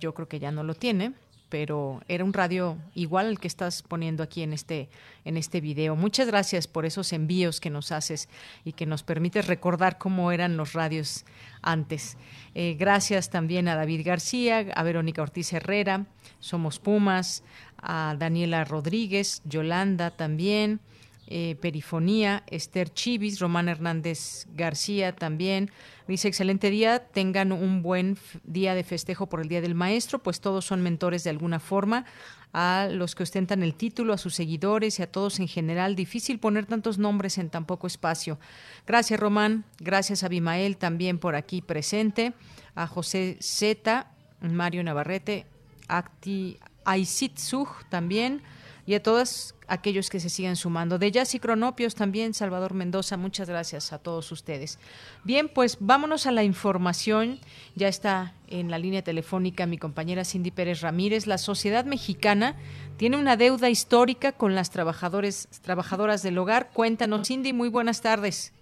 yo 0.00 0.14
creo 0.14 0.28
que 0.28 0.38
ya 0.38 0.50
no 0.50 0.62
lo 0.62 0.74
tiene, 0.74 1.12
pero 1.48 2.02
era 2.08 2.24
un 2.24 2.32
radio 2.32 2.76
igual 2.94 3.26
al 3.26 3.38
que 3.38 3.46
estás 3.46 3.82
poniendo 3.82 4.22
aquí 4.22 4.42
en 4.42 4.52
este 4.52 4.88
en 5.24 5.36
este 5.36 5.60
video. 5.60 5.94
Muchas 5.94 6.26
gracias 6.26 6.66
por 6.66 6.86
esos 6.86 7.12
envíos 7.12 7.60
que 7.60 7.70
nos 7.70 7.92
haces 7.92 8.28
y 8.64 8.72
que 8.72 8.86
nos 8.86 9.02
permites 9.02 9.46
recordar 9.46 9.98
cómo 9.98 10.32
eran 10.32 10.56
los 10.56 10.72
radios 10.72 11.24
antes. 11.62 12.16
Eh, 12.54 12.76
gracias 12.78 13.30
también 13.30 13.68
a 13.68 13.76
David 13.76 14.02
García, 14.04 14.66
a 14.74 14.82
Verónica 14.82 15.22
Ortiz 15.22 15.52
Herrera, 15.52 16.06
Somos 16.40 16.78
Pumas, 16.78 17.42
a 17.78 18.16
Daniela 18.18 18.64
Rodríguez, 18.64 19.42
Yolanda 19.44 20.10
también. 20.10 20.80
Eh, 21.28 21.56
Perifonía, 21.60 22.44
Esther 22.46 22.88
Chivis, 22.92 23.40
Román 23.40 23.68
Hernández 23.68 24.46
García 24.54 25.14
también. 25.14 25.72
Dice, 26.06 26.28
excelente 26.28 26.70
día, 26.70 27.00
tengan 27.00 27.50
un 27.50 27.82
buen 27.82 28.16
día 28.44 28.76
de 28.76 28.84
festejo 28.84 29.28
por 29.28 29.40
el 29.40 29.48
Día 29.48 29.60
del 29.60 29.74
Maestro, 29.74 30.20
pues 30.20 30.40
todos 30.40 30.64
son 30.64 30.82
mentores 30.82 31.24
de 31.24 31.30
alguna 31.30 31.58
forma, 31.58 32.04
a 32.52 32.88
los 32.92 33.16
que 33.16 33.24
ostentan 33.24 33.64
el 33.64 33.74
título, 33.74 34.12
a 34.12 34.18
sus 34.18 34.36
seguidores 34.36 35.00
y 35.00 35.02
a 35.02 35.10
todos 35.10 35.40
en 35.40 35.48
general. 35.48 35.96
Difícil 35.96 36.38
poner 36.38 36.66
tantos 36.66 36.96
nombres 36.96 37.38
en 37.38 37.50
tan 37.50 37.66
poco 37.66 37.88
espacio. 37.88 38.38
Gracias, 38.86 39.18
Román. 39.18 39.64
Gracias 39.80 40.22
a 40.22 40.28
Bimael 40.28 40.76
también 40.76 41.18
por 41.18 41.34
aquí 41.34 41.60
presente. 41.60 42.34
A 42.76 42.86
José 42.86 43.36
Zeta, 43.42 44.12
Mario 44.40 44.84
Navarrete, 44.84 45.46
Acti 45.88 46.58
Aisitzug 46.84 47.68
también 47.88 48.42
y 48.86 48.94
a 48.94 49.02
todos 49.02 49.54
aquellos 49.68 50.10
que 50.10 50.20
se 50.20 50.30
siguen 50.30 50.56
sumando. 50.56 50.98
De 50.98 51.10
Jazz 51.10 51.34
y 51.34 51.40
Cronopios 51.40 51.94
también, 51.94 52.34
Salvador 52.34 52.72
Mendoza, 52.72 53.16
muchas 53.16 53.48
gracias 53.48 53.92
a 53.92 53.98
todos 53.98 54.30
ustedes. 54.30 54.78
Bien, 55.24 55.48
pues 55.48 55.78
vámonos 55.80 56.26
a 56.26 56.32
la 56.32 56.44
información. 56.44 57.40
Ya 57.74 57.88
está 57.88 58.34
en 58.46 58.70
la 58.70 58.78
línea 58.78 59.02
telefónica 59.02 59.66
mi 59.66 59.76
compañera 59.76 60.24
Cindy 60.24 60.52
Pérez 60.52 60.82
Ramírez. 60.82 61.26
La 61.26 61.38
sociedad 61.38 61.84
mexicana 61.84 62.54
tiene 62.96 63.16
una 63.16 63.36
deuda 63.36 63.68
histórica 63.68 64.32
con 64.32 64.54
las 64.54 64.70
trabajadores, 64.70 65.48
trabajadoras 65.62 66.22
del 66.22 66.38
hogar. 66.38 66.70
Cuéntanos, 66.72 67.26
Cindy, 67.26 67.52
muy 67.52 67.68
buenas 67.68 68.00
tardes. 68.00 68.52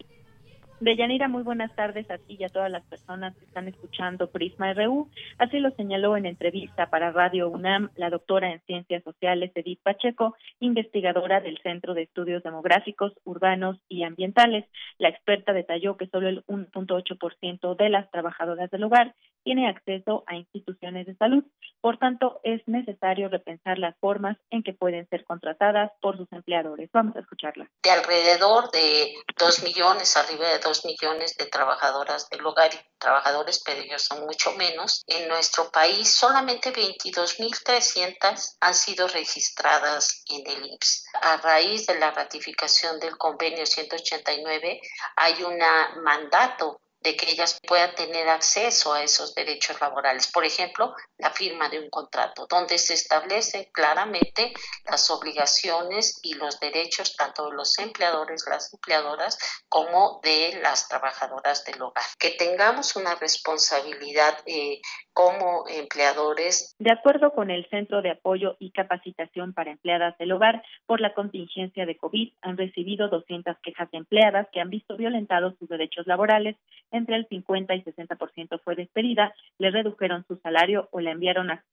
Deyanira, 0.85 1.29
muy 1.29 1.43
buenas 1.43 1.75
tardes 1.75 2.11
a 2.11 2.19
ti 2.19 2.37
y 2.39 2.45
a 2.45 2.51
todas 2.51 2.71
las 2.71 2.85
personas 2.85 3.35
que 3.39 3.47
están 3.47 3.69
escuchando 3.69 4.31
Prisma 4.31 4.75
RU. 4.75 5.09
Así 5.39 5.59
lo 5.59 5.71
señaló 5.71 6.15
en 6.15 6.27
entrevista 6.27 6.91
para 6.91 7.11
Radio 7.11 7.49
UNAM 7.49 7.89
la 7.97 8.11
doctora 8.11 8.53
en 8.53 8.61
Ciencias 8.67 9.03
Sociales 9.03 9.51
Edith 9.55 9.81
Pacheco, 9.83 10.37
investigadora 10.61 11.41
del 11.41 11.57
Centro 11.63 11.95
de 11.95 12.03
Estudios 12.03 12.43
Demográficos, 12.43 13.15
Urbanos 13.25 13.79
y 13.89 14.03
Ambientales. 14.03 14.67
La 14.99 15.09
experta 15.09 15.55
detalló 15.55 15.97
que 15.97 16.07
solo 16.09 16.29
el 16.29 16.45
1.8% 16.49 17.77
de 17.77 17.89
las 17.89 18.11
trabajadoras 18.11 18.71
del 18.71 18.85
hogar 18.85 19.15
tiene 19.45 19.69
acceso 19.69 20.25
a 20.27 20.35
instituciones 20.35 21.07
de 21.07 21.15
salud. 21.17 21.45
Por 21.81 21.99
tanto, 21.99 22.41
es 22.43 22.63
necesario 22.67 23.29
repensar 23.29 23.79
las 23.79 23.97
formas 23.99 24.39
en 24.51 24.63
que 24.63 24.73
pueden 24.73 25.07
ser 25.11 25.25
contratadas 25.25 25.93
por 26.01 26.17
sus 26.17 26.33
empleadores. 26.33 26.91
Vamos 26.93 27.15
a 27.15 27.21
escucharla. 27.21 27.71
De 27.83 27.91
alrededor 27.91 28.71
de 28.71 29.15
2 29.39 29.63
millones, 29.63 30.17
arriba 30.17 30.49
de 30.49 30.59
2 30.59 30.85
millones 30.87 31.37
de 31.37 31.47
trabajadoras 31.47 32.29
del 32.31 32.45
hogar 32.45 32.73
y 32.75 32.79
trabajadores, 32.99 33.63
pero 33.65 33.81
ellos 33.83 34.03
son 34.03 34.25
mucho 34.25 34.53
menos. 34.55 35.05
En 35.07 35.29
nuestro 35.29 35.71
país, 35.71 36.09
solamente 36.09 36.73
22.300 36.73 38.57
han 38.61 38.75
sido 38.75 39.07
registradas 39.09 40.25
en 40.31 40.43
el 40.47 40.67
IMSS. 40.67 41.05
A 41.21 41.37
raíz 41.37 41.87
de 41.87 41.99
la 41.99 42.11
ratificación 42.13 42.99
del 42.99 43.19
convenio 43.19 43.67
189, 43.67 44.81
hay 45.17 45.43
un 45.43 45.59
mandato 46.03 46.81
de 47.05 47.17
que 47.17 47.31
ellas 47.31 47.59
puedan 47.67 47.95
tener 47.95 48.29
acceso 48.31 48.95
a 48.95 49.03
esos 49.03 49.35
derechos 49.35 49.79
laborales. 49.79 50.27
Por 50.27 50.45
ejemplo, 50.45 50.95
la 51.19 51.31
firma 51.31 51.69
de 51.69 51.79
un 51.79 51.91
contrato, 51.91 52.47
donde 52.49 52.79
se 52.79 52.95
establecen 52.95 53.65
claramente 53.73 54.55
las 54.87 55.11
obligaciones 55.11 56.19
y 56.23 56.35
los 56.35 56.59
derechos 56.61 57.15
tanto 57.15 57.51
de 57.51 57.57
los 57.57 57.79
empleadores, 57.79 58.45
las 58.49 58.73
empleadoras, 58.73 59.39
como 59.69 60.21
de 60.23 60.59
las 60.63 60.89
trabajadoras 60.89 61.65
del 61.65 61.83
hogar. 61.83 62.05
Que 62.19 62.31
tengamos 62.31 62.97
una 62.97 63.15
responsabilidad 63.17 64.39
eh, 64.47 64.81
como 65.15 65.65
empleadores. 65.69 66.75
De 66.81 66.93
acuerdo 66.93 67.33
con 67.33 67.51
el 67.51 67.67
Centro 67.71 68.03
de 68.03 68.11
Apoyo 68.11 68.57
y 68.59 68.73
Capacitación 68.73 69.55
para 69.55 69.71
Empleadas 69.71 70.19
del 70.19 70.33
Hogar, 70.33 70.63
por 70.87 71.01
la 71.01 71.15
contingencia 71.15 71.87
de 71.87 71.97
COVID 71.97 72.33
han 72.43 72.57
recibido 72.57 73.09
200 73.09 73.57
quejas 73.63 73.91
de 73.93 73.99
empleadas 73.99 74.49
que 74.53 74.61
han 74.61 74.71
visto 74.71 74.97
violentados 74.97 75.55
sus 75.59 75.69
derechos 75.69 76.07
laborales 76.09 76.57
entre 76.91 77.15
el 77.17 77.27
50 77.29 77.75
y 77.77 77.83
60% 77.85 78.61
fue 78.63 78.75
despedida, 78.75 79.35
le 79.59 79.71
redujeron 79.71 80.25
su 80.27 80.37
salario 80.37 80.89
o 80.91 81.01
la 81.01 81.13
enviaron 81.13 81.51
a 81.51 81.65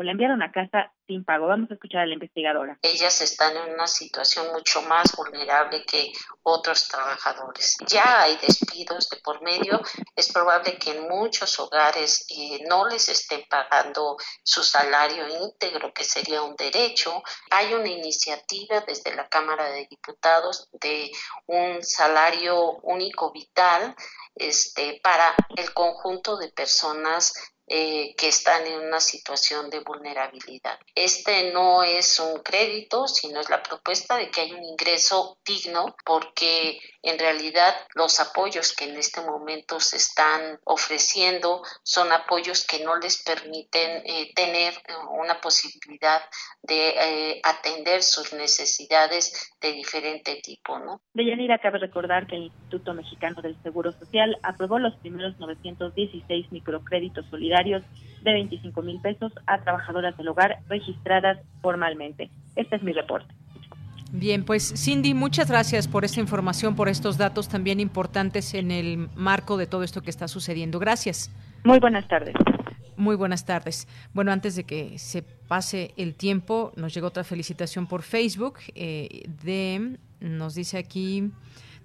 o 0.00 0.02
enviaron 0.12 0.42
a 0.42 0.50
casa 0.50 0.92
sin 1.06 1.24
pago. 1.24 1.46
Vamos 1.46 1.70
a 1.70 1.74
escuchar 1.74 2.02
a 2.02 2.06
la 2.06 2.14
investigadora. 2.14 2.78
Ellas 2.80 3.20
están 3.20 3.54
en 3.56 3.74
una 3.74 3.86
situación 3.86 4.50
mucho 4.52 4.80
más 4.82 5.14
vulnerable 5.14 5.84
que 5.84 6.12
otros 6.42 6.88
trabajadores. 6.88 7.76
Ya 7.86 8.22
hay 8.22 8.36
despidos 8.36 9.10
de 9.10 9.18
por 9.18 9.42
medio. 9.42 9.80
Es 10.16 10.32
probable 10.32 10.78
que 10.78 10.92
en 10.92 11.06
muchos 11.06 11.58
hogares 11.60 12.24
eh, 12.30 12.64
no 12.66 12.88
les 12.88 13.10
estén 13.10 13.44
pagando 13.50 14.16
su 14.42 14.62
salario 14.62 15.28
íntegro, 15.28 15.92
que 15.92 16.04
sería 16.04 16.42
un 16.42 16.56
derecho. 16.56 17.22
Hay 17.50 17.74
una 17.74 17.88
iniciativa 17.88 18.80
desde 18.86 19.14
la 19.14 19.28
Cámara 19.28 19.70
de 19.70 19.86
Diputados 19.86 20.68
de 20.72 21.10
un 21.46 21.82
salario 21.82 22.78
único 22.82 23.32
vital 23.32 23.94
este, 24.34 25.00
para 25.02 25.34
el 25.56 25.74
conjunto 25.74 26.38
de 26.38 26.48
personas 26.48 27.34
eh, 27.72 28.16
que 28.16 28.26
están 28.26 28.66
en 28.66 28.80
una 28.80 28.98
situación 28.98 29.70
de 29.70 29.78
vulnerabilidad. 29.78 30.76
Este 30.92 31.52
no 31.52 31.84
es 31.84 32.18
un 32.18 32.42
crédito, 32.42 33.06
sino 33.06 33.38
es 33.38 33.48
la 33.48 33.62
propuesta 33.62 34.16
de 34.16 34.28
que 34.28 34.40
hay 34.40 34.52
un 34.52 34.64
ingreso 34.64 35.38
digno 35.46 35.94
porque 36.04 36.80
en 37.02 37.16
realidad 37.16 37.72
los 37.94 38.18
apoyos 38.18 38.74
que 38.74 38.86
en 38.86 38.96
este 38.96 39.20
momento 39.20 39.78
se 39.78 39.98
están 39.98 40.58
ofreciendo 40.64 41.62
son 41.84 42.10
apoyos 42.10 42.66
que 42.66 42.82
no 42.82 42.96
les 42.96 43.22
permiten 43.22 44.02
eh, 44.04 44.32
tener 44.34 44.74
una 45.12 45.40
posibilidad 45.40 46.22
de 46.62 46.88
eh, 46.88 47.40
atender 47.44 48.02
sus 48.02 48.32
necesidades 48.32 49.54
de 49.60 49.70
diferente 49.70 50.40
tipo. 50.42 50.80
¿no? 50.80 51.02
Deyanira, 51.14 51.60
cabe 51.60 51.78
recordar 51.78 52.26
que 52.26 52.34
el 52.34 52.42
Instituto 52.46 52.94
Mexicano 52.94 53.40
del 53.42 53.62
Seguro 53.62 53.92
Social 53.92 54.36
aprobó 54.42 54.80
los 54.80 54.96
primeros 54.96 55.38
916 55.38 56.50
microcréditos 56.50 57.24
solidarios 57.30 57.59
de 57.64 58.32
25 58.32 58.82
mil 58.82 59.00
pesos 59.00 59.32
a 59.46 59.58
trabajadoras 59.62 60.16
del 60.16 60.28
hogar 60.28 60.60
registradas 60.68 61.38
formalmente. 61.62 62.30
Este 62.56 62.76
es 62.76 62.82
mi 62.82 62.92
reporte. 62.92 63.32
Bien, 64.12 64.44
pues 64.44 64.74
Cindy, 64.76 65.14
muchas 65.14 65.48
gracias 65.48 65.86
por 65.86 66.04
esta 66.04 66.18
información, 66.18 66.74
por 66.74 66.88
estos 66.88 67.16
datos 67.16 67.48
también 67.48 67.78
importantes 67.78 68.54
en 68.54 68.72
el 68.72 69.08
marco 69.14 69.56
de 69.56 69.66
todo 69.66 69.84
esto 69.84 70.02
que 70.02 70.10
está 70.10 70.26
sucediendo. 70.26 70.80
Gracias. 70.80 71.30
Muy 71.62 71.78
buenas 71.78 72.08
tardes. 72.08 72.34
Muy 72.96 73.14
buenas 73.14 73.46
tardes. 73.46 73.86
Bueno, 74.12 74.32
antes 74.32 74.56
de 74.56 74.64
que 74.64 74.98
se 74.98 75.22
pase 75.22 75.94
el 75.96 76.16
tiempo, 76.16 76.72
nos 76.76 76.92
llegó 76.92 77.06
otra 77.06 77.24
felicitación 77.24 77.86
por 77.86 78.02
Facebook 78.02 78.58
eh, 78.74 79.22
de, 79.42 79.96
nos 80.18 80.54
dice 80.54 80.76
aquí, 80.76 81.30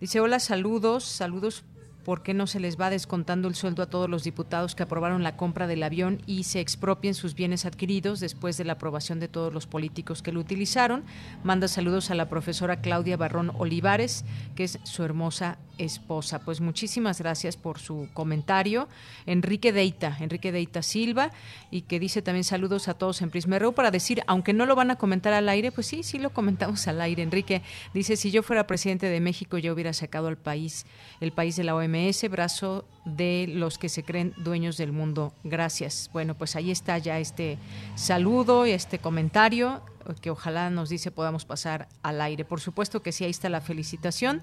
dice 0.02 0.20
hola, 0.20 0.40
saludos, 0.40 1.06
saludos 1.06 1.64
¿Por 2.06 2.22
qué 2.22 2.36
no 2.36 2.46
se 2.46 2.60
les 2.60 2.80
va 2.80 2.92
descontando 2.92 3.48
el 3.48 3.56
sueldo 3.56 3.82
a 3.82 3.88
todos 3.88 4.08
los 4.08 4.24
diputados 4.24 4.76
que 4.76 4.84
aprobaron 4.84 5.24
la 5.24 5.36
compra 5.36 5.66
del 5.66 5.82
avión 5.82 6.22
y 6.28 6.44
se 6.44 6.60
expropien 6.60 7.16
sus 7.16 7.34
bienes 7.34 7.66
adquiridos 7.66 8.20
después 8.20 8.58
de 8.58 8.64
la 8.64 8.74
aprobación 8.74 9.20
de 9.20 9.28
todos 9.28 9.52
los 9.52 9.66
políticos 9.66 10.22
que 10.22 10.32
lo 10.32 10.40
utilizaron? 10.40 11.04
Manda 11.44 11.68
saludos 11.68 12.12
a 12.12 12.16
la 12.16 12.30
profesora 12.30 12.80
Claudia 12.80 13.18
Barrón 13.18 13.52
Olivares, 13.58 14.24
que 14.56 14.66
es 14.66 14.78
su 14.84 15.02
hermosa 15.02 15.58
esposa. 15.78 16.40
Pues 16.40 16.62
muchísimas 16.62 17.20
gracias 17.20 17.58
por 17.58 17.80
su 17.80 18.10
comentario. 18.14 18.88
Enrique 19.26 19.74
Deita, 19.74 20.18
Enrique 20.20 20.52
Deita 20.52 20.84
Silva, 20.84 21.32
y 21.72 21.82
que 21.82 22.00
dice 22.00 22.22
también 22.22 22.44
saludos 22.44 22.88
a 22.88 22.94
todos 22.94 23.22
en 23.22 23.30
Prisma 23.30 23.56
para 23.74 23.92
decir, 23.92 24.22
aunque 24.28 24.54
no 24.54 24.66
lo 24.66 24.76
van 24.76 24.92
a 24.92 24.98
comentar 24.98 25.34
al 25.34 25.50
aire, 25.50 25.72
pues 25.72 25.88
sí, 25.88 26.04
sí 26.04 26.20
lo 26.20 26.32
comentamos 26.32 26.88
al 26.88 27.02
aire. 27.02 27.24
Enrique 27.24 27.62
dice, 27.94 28.18
si 28.18 28.32
yo 28.32 28.44
fuera 28.44 28.68
presidente 28.68 29.08
de 29.08 29.20
México, 29.20 29.58
yo 29.58 29.74
hubiera 29.74 29.94
sacado 29.94 30.28
al 30.28 30.38
país, 30.38 30.86
el 31.22 31.32
país 31.32 31.56
de 31.56 31.64
la 31.64 31.76
OMS, 31.76 32.30
brazo 32.30 32.86
de 33.06 33.46
los 33.48 33.78
que 33.78 33.90
se 33.90 34.04
creen 34.04 34.34
dueños 34.38 34.78
del 34.78 34.92
mundo. 34.92 35.34
Gracias. 35.44 36.10
Bueno, 36.12 36.36
pues 36.36 36.56
ahí 36.56 36.72
está 36.72 36.98
ya 36.98 37.20
este 37.20 37.58
saludo 37.96 38.66
y 38.66 38.72
este 38.72 39.00
comentario 39.00 39.82
que 40.22 40.30
ojalá 40.30 40.70
nos 40.70 40.90
dice 40.90 41.12
podamos 41.12 41.46
pasar 41.46 41.88
al 42.04 42.22
aire. 42.22 42.46
Por 42.46 42.62
supuesto 42.62 43.02
que 43.02 43.12
sí, 43.12 43.24
ahí 43.24 43.32
está 43.32 43.50
la 43.50 43.62
felicitación 43.62 44.42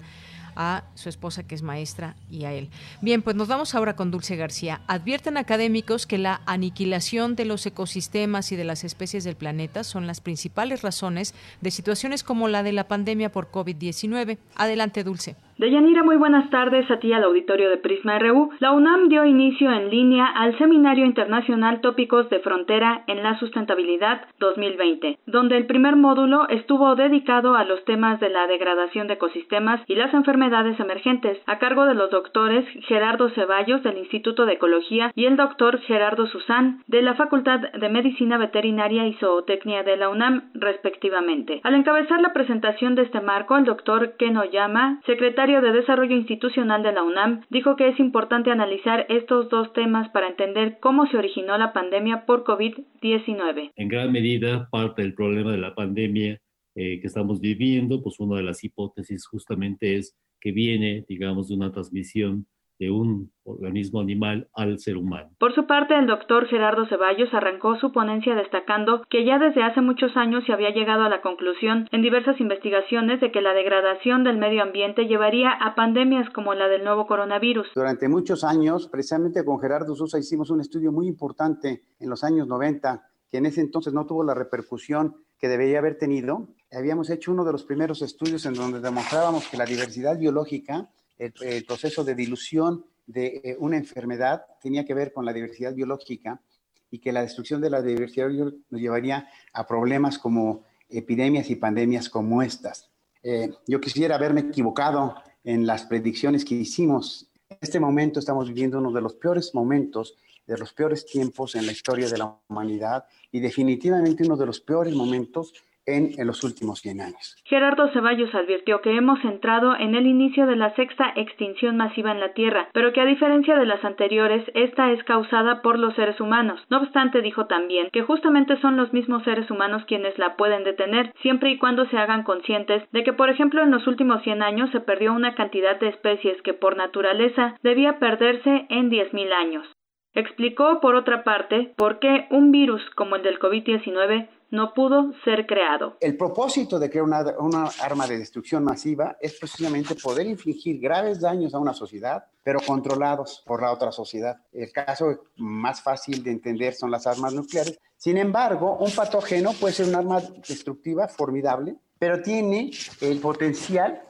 a 0.55 0.83
su 0.95 1.09
esposa 1.09 1.43
que 1.43 1.55
es 1.55 1.61
maestra 1.61 2.15
y 2.29 2.45
a 2.45 2.53
él. 2.53 2.69
Bien, 3.01 3.21
pues 3.21 3.35
nos 3.35 3.47
vamos 3.47 3.75
ahora 3.75 3.95
con 3.95 4.11
Dulce 4.11 4.35
García. 4.35 4.81
Advierten 4.87 5.37
académicos 5.37 6.05
que 6.05 6.17
la 6.17 6.41
aniquilación 6.45 7.35
de 7.35 7.45
los 7.45 7.65
ecosistemas 7.65 8.51
y 8.51 8.55
de 8.55 8.63
las 8.63 8.83
especies 8.83 9.23
del 9.23 9.35
planeta 9.35 9.83
son 9.83 10.07
las 10.07 10.21
principales 10.21 10.81
razones 10.81 11.33
de 11.61 11.71
situaciones 11.71 12.23
como 12.23 12.47
la 12.47 12.63
de 12.63 12.73
la 12.73 12.87
pandemia 12.87 13.31
por 13.31 13.51
COVID-19. 13.51 14.37
Adelante, 14.55 15.03
Dulce. 15.03 15.35
Deyanira, 15.63 16.03
muy 16.03 16.17
buenas 16.17 16.49
tardes 16.49 16.91
a 16.91 16.99
ti 16.99 17.13
al 17.13 17.23
auditorio 17.23 17.69
de 17.69 17.77
Prisma 17.77 18.19
RU. 18.19 18.49
La 18.59 18.73
UNAM 18.73 19.07
dio 19.07 19.23
inicio 19.23 19.71
en 19.71 19.89
línea 19.89 20.25
al 20.25 20.57
Seminario 20.57 21.05
Internacional 21.05 21.79
Tópicos 21.79 22.29
de 22.29 22.39
Frontera 22.39 23.05
en 23.07 23.23
la 23.23 23.39
Sustentabilidad 23.39 24.27
2020, 24.39 25.19
donde 25.25 25.55
el 25.55 25.65
primer 25.65 25.95
módulo 25.95 26.49
estuvo 26.49 26.93
dedicado 26.95 27.55
a 27.55 27.63
los 27.63 27.81
temas 27.85 28.19
de 28.19 28.27
la 28.27 28.45
degradación 28.45 29.07
de 29.07 29.13
ecosistemas 29.13 29.79
y 29.87 29.95
las 29.95 30.13
enfermedades 30.13 30.77
emergentes, 30.81 31.39
a 31.45 31.59
cargo 31.59 31.85
de 31.85 31.93
los 31.93 32.11
doctores 32.11 32.65
Gerardo 32.89 33.29
Ceballos 33.29 33.83
del 33.83 33.99
Instituto 33.99 34.45
de 34.45 34.55
Ecología 34.55 35.13
y 35.15 35.27
el 35.27 35.37
doctor 35.37 35.79
Gerardo 35.83 36.27
Susán 36.27 36.83
de 36.87 37.01
la 37.01 37.13
Facultad 37.13 37.61
de 37.61 37.87
Medicina 37.87 38.37
Veterinaria 38.37 39.07
y 39.07 39.13
Zootecnia 39.13 39.83
de 39.83 39.95
la 39.95 40.09
UNAM, 40.09 40.51
respectivamente. 40.55 41.61
Al 41.63 41.75
encabezar 41.75 42.19
la 42.19 42.33
presentación 42.33 42.95
de 42.95 43.03
este 43.03 43.21
marco, 43.21 43.55
el 43.55 43.63
doctor 43.63 44.17
Ken 44.17 44.35
Oyama, 44.35 44.99
secretario 45.05 45.52
de 45.61 45.71
Desarrollo 45.71 46.15
Institucional 46.15 46.83
de 46.83 46.91
la 46.91 47.03
UNAM 47.03 47.41
dijo 47.49 47.75
que 47.75 47.89
es 47.89 47.99
importante 47.99 48.51
analizar 48.51 49.05
estos 49.09 49.49
dos 49.49 49.73
temas 49.73 50.09
para 50.09 50.27
entender 50.27 50.77
cómo 50.79 51.07
se 51.07 51.17
originó 51.17 51.57
la 51.57 51.73
pandemia 51.73 52.25
por 52.25 52.43
COVID-19. 52.43 53.71
En 53.75 53.87
gran 53.87 54.11
medida, 54.11 54.69
parte 54.71 55.01
del 55.01 55.13
problema 55.13 55.51
de 55.51 55.57
la 55.57 55.75
pandemia 55.75 56.39
eh, 56.75 56.99
que 56.99 57.07
estamos 57.07 57.39
viviendo, 57.39 58.01
pues 58.01 58.19
una 58.19 58.37
de 58.37 58.43
las 58.43 58.63
hipótesis 58.63 59.27
justamente 59.27 59.95
es 59.95 60.15
que 60.41 60.51
viene, 60.51 61.05
digamos, 61.07 61.47
de 61.47 61.55
una 61.55 61.71
transmisión 61.71 62.47
de 62.83 62.91
un 62.91 63.31
organismo 63.45 64.01
animal 64.01 64.47
al 64.53 64.79
ser 64.79 64.97
humano. 64.97 65.31
Por 65.39 65.53
su 65.55 65.65
parte, 65.67 65.97
el 65.97 66.07
doctor 66.07 66.47
Gerardo 66.47 66.85
Ceballos 66.87 67.33
arrancó 67.33 67.77
su 67.77 67.91
ponencia 67.91 68.35
destacando 68.35 69.03
que 69.09 69.25
ya 69.25 69.39
desde 69.39 69.63
hace 69.63 69.81
muchos 69.81 70.15
años 70.17 70.43
se 70.45 70.53
había 70.53 70.71
llegado 70.71 71.03
a 71.03 71.09
la 71.09 71.21
conclusión 71.21 71.87
en 71.91 72.01
diversas 72.01 72.39
investigaciones 72.39 73.21
de 73.21 73.31
que 73.31 73.41
la 73.41 73.53
degradación 73.53 74.23
del 74.23 74.37
medio 74.37 74.63
ambiente 74.63 75.07
llevaría 75.07 75.51
a 75.51 75.75
pandemias 75.75 76.29
como 76.31 76.53
la 76.53 76.67
del 76.67 76.83
nuevo 76.83 77.07
coronavirus. 77.07 77.67
Durante 77.75 78.09
muchos 78.09 78.43
años, 78.43 78.89
precisamente 78.89 79.45
con 79.45 79.59
Gerardo 79.59 79.95
Sosa 79.95 80.19
hicimos 80.19 80.49
un 80.49 80.59
estudio 80.59 80.91
muy 80.91 81.07
importante 81.07 81.83
en 81.99 82.09
los 82.09 82.23
años 82.23 82.47
90 82.47 83.01
que 83.31 83.37
en 83.37 83.45
ese 83.45 83.61
entonces 83.61 83.93
no 83.93 84.05
tuvo 84.05 84.23
la 84.23 84.35
repercusión 84.35 85.15
que 85.39 85.47
debería 85.47 85.79
haber 85.79 85.97
tenido. 85.97 86.49
Habíamos 86.71 87.09
hecho 87.09 87.31
uno 87.31 87.43
de 87.43 87.51
los 87.51 87.63
primeros 87.63 88.01
estudios 88.01 88.45
en 88.45 88.53
donde 88.53 88.79
demostrábamos 88.79 89.47
que 89.47 89.57
la 89.57 89.65
diversidad 89.65 90.17
biológica 90.19 90.89
el, 91.17 91.65
proceso 91.65 92.03
de 92.03 92.15
dilución 92.15 92.85
de 93.05 93.41
eh, 93.43 93.55
una 93.59 93.77
enfermedad 93.77 94.45
tenía 94.61 94.85
que 94.85 94.93
ver 94.93 95.13
con 95.13 95.25
la 95.25 95.33
diversidad 95.33 95.73
biológica 95.73 96.41
y 96.89 96.99
que 96.99 97.11
la 97.11 97.21
destrucción 97.21 97.61
de 97.61 97.69
la 97.69 97.81
diversidad 97.81 98.29
nos 98.29 98.81
llevaría 98.81 99.27
a 99.51 99.65
problemas 99.65 100.19
como 100.19 100.63
epidemias 100.89 101.49
y 101.49 101.55
pandemias 101.55 102.09
como 102.09 102.41
estas. 102.41 102.89
Eh, 103.23 103.51
yo 103.67 103.79
quisiera 103.81 104.15
haberme 104.15 104.41
equivocado 104.41 105.15
en 105.43 105.65
las 105.65 105.85
predicciones 105.85 106.45
que 106.45 106.55
hicimos. 106.55 107.29
En 107.49 107.57
este 107.61 107.79
momento 107.79 108.19
estamos 108.19 108.47
viviendo 108.47 108.79
uno 108.79 108.91
de 108.91 109.01
los 109.01 109.15
peores 109.15 109.55
momentos, 109.55 110.15
de 110.45 110.57
los 110.57 110.73
peores 110.73 111.05
tiempos 111.05 111.55
en 111.55 111.65
la 111.65 111.71
historia 111.71 112.09
de 112.09 112.17
la 112.17 112.37
humanidad 112.47 113.05
y 113.31 113.39
definitivamente 113.39 114.25
uno 114.25 114.35
de 114.35 114.45
los 114.45 114.59
peores 114.59 114.93
momentos 114.93 115.53
en, 115.85 116.13
los 116.25 116.43
últimos 116.43 116.79
100 116.79 117.01
años. 117.01 117.35
Gerardo 117.45 117.89
Ceballos 117.91 118.33
advirtió 118.33 118.81
que 118.81 118.95
hemos 118.95 119.23
entrado 119.23 119.75
en 119.75 119.95
el 119.95 120.07
inicio 120.07 120.45
de 120.45 120.55
la 120.55 120.73
sexta 120.75 121.11
extinción 121.15 121.77
masiva 121.77 122.11
en 122.11 122.19
la 122.19 122.33
Tierra, 122.33 122.69
pero 122.73 122.93
que 122.93 123.01
a 123.01 123.05
diferencia 123.05 123.57
de 123.57 123.65
las 123.65 123.83
anteriores, 123.83 124.43
esta 124.53 124.91
es 124.91 125.03
causada 125.03 125.61
por 125.61 125.77
los 125.77 125.95
seres 125.95 126.19
humanos. 126.19 126.61
No 126.69 126.77
obstante, 126.77 127.21
dijo 127.21 127.45
también 127.47 127.89
que 127.91 128.03
justamente 128.03 128.59
son 128.61 128.77
los 128.77 128.93
mismos 128.93 129.23
seres 129.23 129.49
humanos 129.51 129.83
quienes 129.85 130.17
la 130.17 130.35
pueden 130.35 130.63
detener, 130.63 131.13
siempre 131.21 131.51
y 131.51 131.57
cuando 131.57 131.85
se 131.89 131.97
hagan 131.97 132.23
conscientes 132.23 132.83
de 132.91 133.03
que, 133.03 133.13
por 133.13 133.29
ejemplo, 133.29 133.61
en 133.61 133.71
los 133.71 133.85
últimos 133.87 134.23
100 134.23 134.41
años 134.41 134.69
se 134.71 134.79
perdió 134.79 135.13
una 135.13 135.35
cantidad 135.35 135.79
de 135.79 135.89
especies 135.89 136.41
que 136.41 136.53
por 136.53 136.77
naturaleza 136.77 137.55
debía 137.61 137.99
perderse 137.99 138.65
en 138.69 138.89
10.000 138.89 139.33
años. 139.33 139.67
Explicó, 140.15 140.79
por 140.79 140.93
otra 140.95 141.23
parte, 141.23 141.73
por 141.75 141.97
qué 141.97 142.27
un 142.29 142.51
virus 142.51 142.81
como 142.91 143.15
el 143.15 143.23
del 143.23 143.39
COVID-19 143.39 144.27
no 144.53 144.71
pudo 144.75 145.11
ser 145.25 145.47
creado. 145.47 145.97
El 145.99 146.15
propósito 146.15 146.77
de 146.77 146.87
crear 146.87 147.05
una, 147.39 147.65
arma 147.81 148.05
de 148.05 148.19
destrucción 148.19 148.63
masiva 148.63 149.17
es 149.19 149.39
precisamente 149.39 149.95
poder 149.95 150.27
infligir 150.27 150.79
graves 150.79 151.19
daños 151.19 151.55
a 151.55 151.57
una 151.57 151.73
sociedad, 151.73 152.23
pero 152.43 152.59
controlados 152.59 153.43
por 153.47 153.63
la 153.63 153.71
otra 153.71 153.91
sociedad. 153.91 154.37
El 154.51 154.71
caso 154.71 155.23
más 155.37 155.81
fácil 155.81 156.23
de 156.23 156.29
entender 156.29 156.75
son 156.75 156.91
las 156.91 157.07
armas 157.07 157.33
nucleares. 157.33 157.79
Sin 157.97 158.15
embargo, 158.15 158.77
un 158.79 158.91
patógeno 158.91 159.53
puede 159.53 159.73
ser 159.73 159.87
un 159.87 159.95
arma 159.95 160.21
destructiva 160.47 161.07
formidable, 161.07 161.75
pero 161.97 162.21
tiene 162.21 162.69
el 163.01 163.19
potencial 163.19 164.03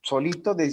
solito 0.00 0.54
de 0.54 0.70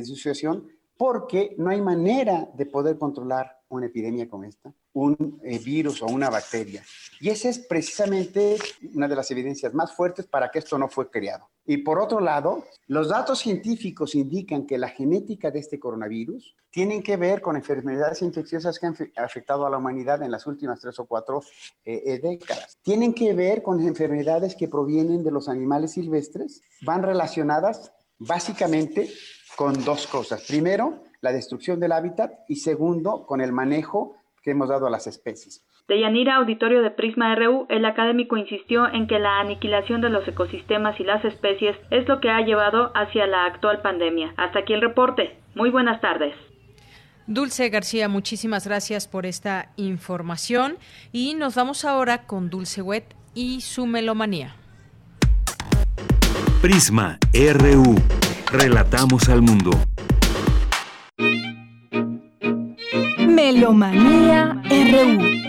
disociación 0.00 0.66
porque 0.96 1.54
no 1.58 1.68
hay 1.68 1.82
manera 1.82 2.48
de 2.54 2.64
poder 2.64 2.96
controlar 2.96 3.58
una 3.68 3.84
epidemia 3.84 4.30
como 4.30 4.44
esta, 4.44 4.72
un 4.96 5.38
eh, 5.44 5.58
virus 5.58 6.00
o 6.00 6.06
una 6.06 6.30
bacteria. 6.30 6.82
Y 7.20 7.28
esa 7.28 7.50
es 7.50 7.58
precisamente 7.58 8.56
una 8.94 9.06
de 9.06 9.14
las 9.14 9.30
evidencias 9.30 9.74
más 9.74 9.92
fuertes 9.92 10.26
para 10.26 10.50
que 10.50 10.58
esto 10.58 10.78
no 10.78 10.88
fue 10.88 11.10
creado. 11.10 11.50
Y 11.66 11.78
por 11.78 11.98
otro 11.98 12.20
lado, 12.20 12.64
los 12.86 13.10
datos 13.10 13.40
científicos 13.40 14.14
indican 14.14 14.66
que 14.66 14.78
la 14.78 14.88
genética 14.88 15.50
de 15.50 15.58
este 15.58 15.78
coronavirus 15.78 16.54
tienen 16.70 17.02
que 17.02 17.18
ver 17.18 17.42
con 17.42 17.56
enfermedades 17.56 18.22
infecciosas 18.22 18.78
que 18.78 18.86
han 18.86 18.96
afectado 19.16 19.66
a 19.66 19.70
la 19.70 19.76
humanidad 19.76 20.22
en 20.22 20.30
las 20.30 20.46
últimas 20.46 20.80
tres 20.80 20.98
o 20.98 21.04
cuatro 21.04 21.42
eh, 21.84 22.02
eh, 22.06 22.18
décadas. 22.18 22.78
Tienen 22.82 23.12
que 23.12 23.34
ver 23.34 23.62
con 23.62 23.80
enfermedades 23.80 24.54
que 24.56 24.68
provienen 24.68 25.22
de 25.22 25.30
los 25.30 25.48
animales 25.48 25.92
silvestres, 25.92 26.62
van 26.82 27.02
relacionadas 27.02 27.92
básicamente 28.18 29.10
con 29.56 29.84
dos 29.84 30.06
cosas. 30.06 30.42
Primero, 30.48 31.02
la 31.20 31.32
destrucción 31.32 31.80
del 31.80 31.92
hábitat 31.92 32.32
y 32.48 32.56
segundo, 32.56 33.26
con 33.26 33.42
el 33.42 33.52
manejo 33.52 34.16
que 34.46 34.52
hemos 34.52 34.68
dado 34.68 34.86
a 34.86 34.90
las 34.90 35.08
especies. 35.08 35.66
De 35.88 36.00
Yanira, 36.00 36.36
auditorio 36.36 36.80
de 36.80 36.92
Prisma 36.92 37.34
RU, 37.34 37.66
el 37.68 37.84
académico 37.84 38.36
insistió 38.36 38.86
en 38.86 39.08
que 39.08 39.18
la 39.18 39.40
aniquilación 39.40 40.00
de 40.00 40.08
los 40.08 40.26
ecosistemas 40.28 41.00
y 41.00 41.02
las 41.02 41.24
especies 41.24 41.76
es 41.90 42.06
lo 42.06 42.20
que 42.20 42.30
ha 42.30 42.40
llevado 42.42 42.92
hacia 42.94 43.26
la 43.26 43.44
actual 43.46 43.82
pandemia. 43.82 44.34
Hasta 44.36 44.60
aquí 44.60 44.72
el 44.72 44.82
reporte. 44.82 45.36
Muy 45.56 45.70
buenas 45.70 46.00
tardes. 46.00 46.32
Dulce 47.26 47.70
García, 47.70 48.08
muchísimas 48.08 48.64
gracias 48.68 49.08
por 49.08 49.26
esta 49.26 49.72
información 49.74 50.78
y 51.10 51.34
nos 51.34 51.56
vamos 51.56 51.84
ahora 51.84 52.24
con 52.24 52.48
Dulce 52.48 52.82
Wet 52.82 53.16
y 53.34 53.62
su 53.62 53.84
melomanía. 53.84 54.54
Prisma 56.62 57.18
RU. 57.34 57.96
Relatamos 58.52 59.28
al 59.28 59.42
mundo. 59.42 59.70
Melomanía 63.46 64.60
RU. 64.68 65.45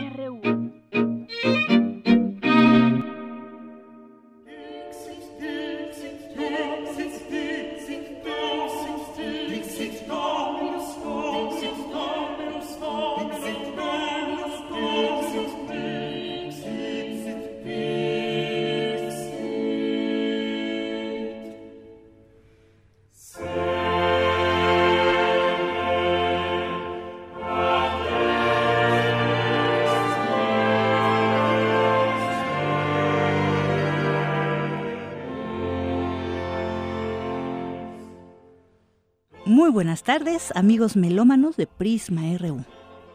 Buenas 39.97 40.21
tardes, 40.21 40.51
amigos 40.53 40.95
melómanos 40.95 41.57
de 41.57 41.65
Prisma 41.65 42.21
RU. 42.37 42.63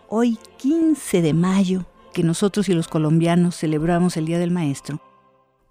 Hoy, 0.08 0.36
15 0.56 1.22
de 1.22 1.32
mayo, 1.32 1.84
que 2.12 2.24
nosotros 2.24 2.68
y 2.68 2.74
los 2.74 2.88
colombianos 2.88 3.56
celebramos 3.56 4.16
el 4.16 4.26
Día 4.26 4.40
del 4.40 4.50
Maestro, 4.50 5.00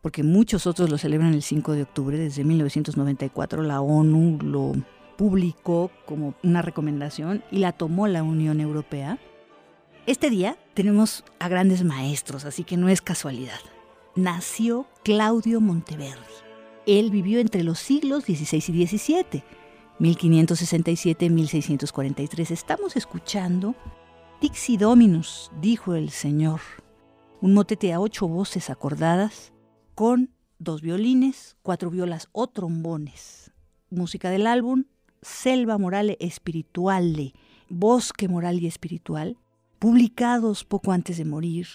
porque 0.01 0.23
muchos 0.23 0.67
otros 0.67 0.89
lo 0.89 0.97
celebran 0.97 1.33
el 1.33 1.41
5 1.41 1.73
de 1.73 1.81
octubre, 1.81 2.17
desde 2.17 2.45
1994 2.45 3.61
la 3.61 3.81
ONU 3.81 4.39
lo 4.41 4.71
publicó 5.17 5.91
como 6.05 6.33
una 6.43 6.61
recomendación 6.61 7.43
y 7.51 7.57
la 7.57 7.73
tomó 7.73 8.07
la 8.07 8.23
Unión 8.23 8.61
Europea. 8.61 9.19
Este 10.05 10.29
día 10.29 10.55
tenemos 10.75 11.25
a 11.39 11.49
grandes 11.49 11.83
maestros, 11.83 12.45
así 12.45 12.63
que 12.63 12.77
no 12.77 12.87
es 12.87 13.01
casualidad. 13.01 13.59
Nació 14.15 14.85
Claudio 15.03 15.59
Monteverdi. 15.59 16.21
Él 16.85 17.11
vivió 17.11 17.41
entre 17.41 17.63
los 17.63 17.79
siglos 17.79 18.23
XVI 18.23 18.63
y 18.65 18.87
XVII, 18.87 19.43
1567-1643. 20.01 22.51
Estamos 22.51 22.95
escuchando 22.95 23.75
Dixi 24.41 24.77
Dominus, 24.77 25.51
dijo 25.61 25.93
el 25.93 26.09
Señor, 26.09 26.59
un 27.39 27.53
motete 27.53 27.93
a 27.93 27.99
ocho 27.99 28.27
voces 28.27 28.71
acordadas 28.71 29.53
con 29.93 30.31
dos 30.57 30.81
violines, 30.81 31.55
cuatro 31.61 31.91
violas 31.91 32.29
o 32.31 32.47
trombones. 32.47 33.51
Música 33.91 34.31
del 34.31 34.47
álbum 34.47 34.85
Selva 35.21 35.77
Morale 35.77 36.17
Espirituale, 36.19 37.33
Bosque 37.69 38.27
Moral 38.27 38.59
y 38.59 38.65
Espiritual, 38.65 39.37
publicados 39.77 40.63
poco 40.63 40.93
antes 40.93 41.17
de 41.17 41.25
morir. 41.25 41.67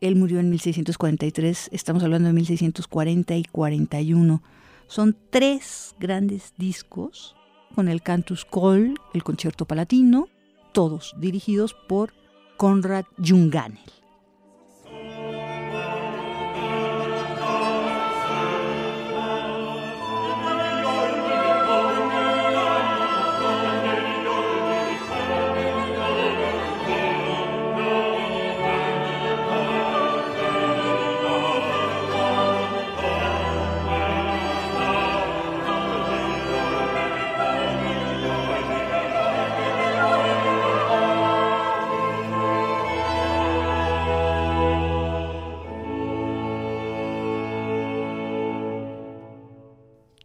Él 0.00 0.16
murió 0.16 0.40
en 0.40 0.50
1643, 0.50 1.70
estamos 1.72 2.02
hablando 2.02 2.26
de 2.26 2.32
1640 2.32 3.36
y 3.36 3.44
41. 3.44 4.42
Son 4.88 5.16
tres 5.30 5.94
grandes 6.00 6.54
discos 6.56 7.36
con 7.74 7.88
el 7.88 8.02
Cantus 8.02 8.44
Col, 8.44 8.94
el 9.14 9.22
concierto 9.22 9.64
palatino, 9.64 10.28
todos 10.72 11.14
dirigidos 11.18 11.74
por 11.74 12.12
Konrad 12.56 13.04
Junganel. 13.24 13.97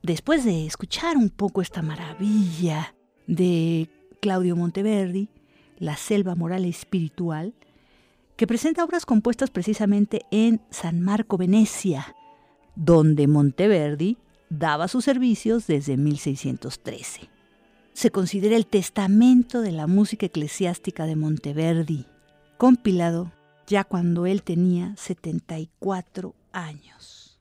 Después 0.03 0.43
de 0.43 0.67
escuchar 0.67 1.17
un 1.17 1.29
poco 1.29 1.61
esta 1.61 1.81
maravilla 1.81 2.93
de 3.25 3.89
Claudio 4.21 4.55
Monteverdi, 4.55 5.29
La 5.79 5.95
Selva 5.95 6.35
Moral 6.35 6.65
Espiritual, 6.65 7.55
que 8.35 8.45
presenta 8.45 8.83
obras 8.83 9.05
compuestas 9.05 9.49
precisamente 9.49 10.25
en 10.29 10.61
San 10.69 11.01
Marco, 11.01 11.37
Venecia, 11.37 12.15
donde 12.75 13.27
Monteverdi 13.27 14.17
daba 14.49 14.87
sus 14.87 15.05
servicios 15.05 15.67
desde 15.67 15.97
1613. 15.97 17.29
Se 17.93 18.11
considera 18.11 18.55
el 18.55 18.65
testamento 18.65 19.61
de 19.61 19.71
la 19.71 19.87
música 19.87 20.25
eclesiástica 20.25 21.05
de 21.05 21.15
Monteverdi, 21.15 22.07
compilado 22.57 23.31
ya 23.67 23.83
cuando 23.83 24.25
él 24.25 24.43
tenía 24.43 24.95
74 24.97 26.35
años. 26.51 27.39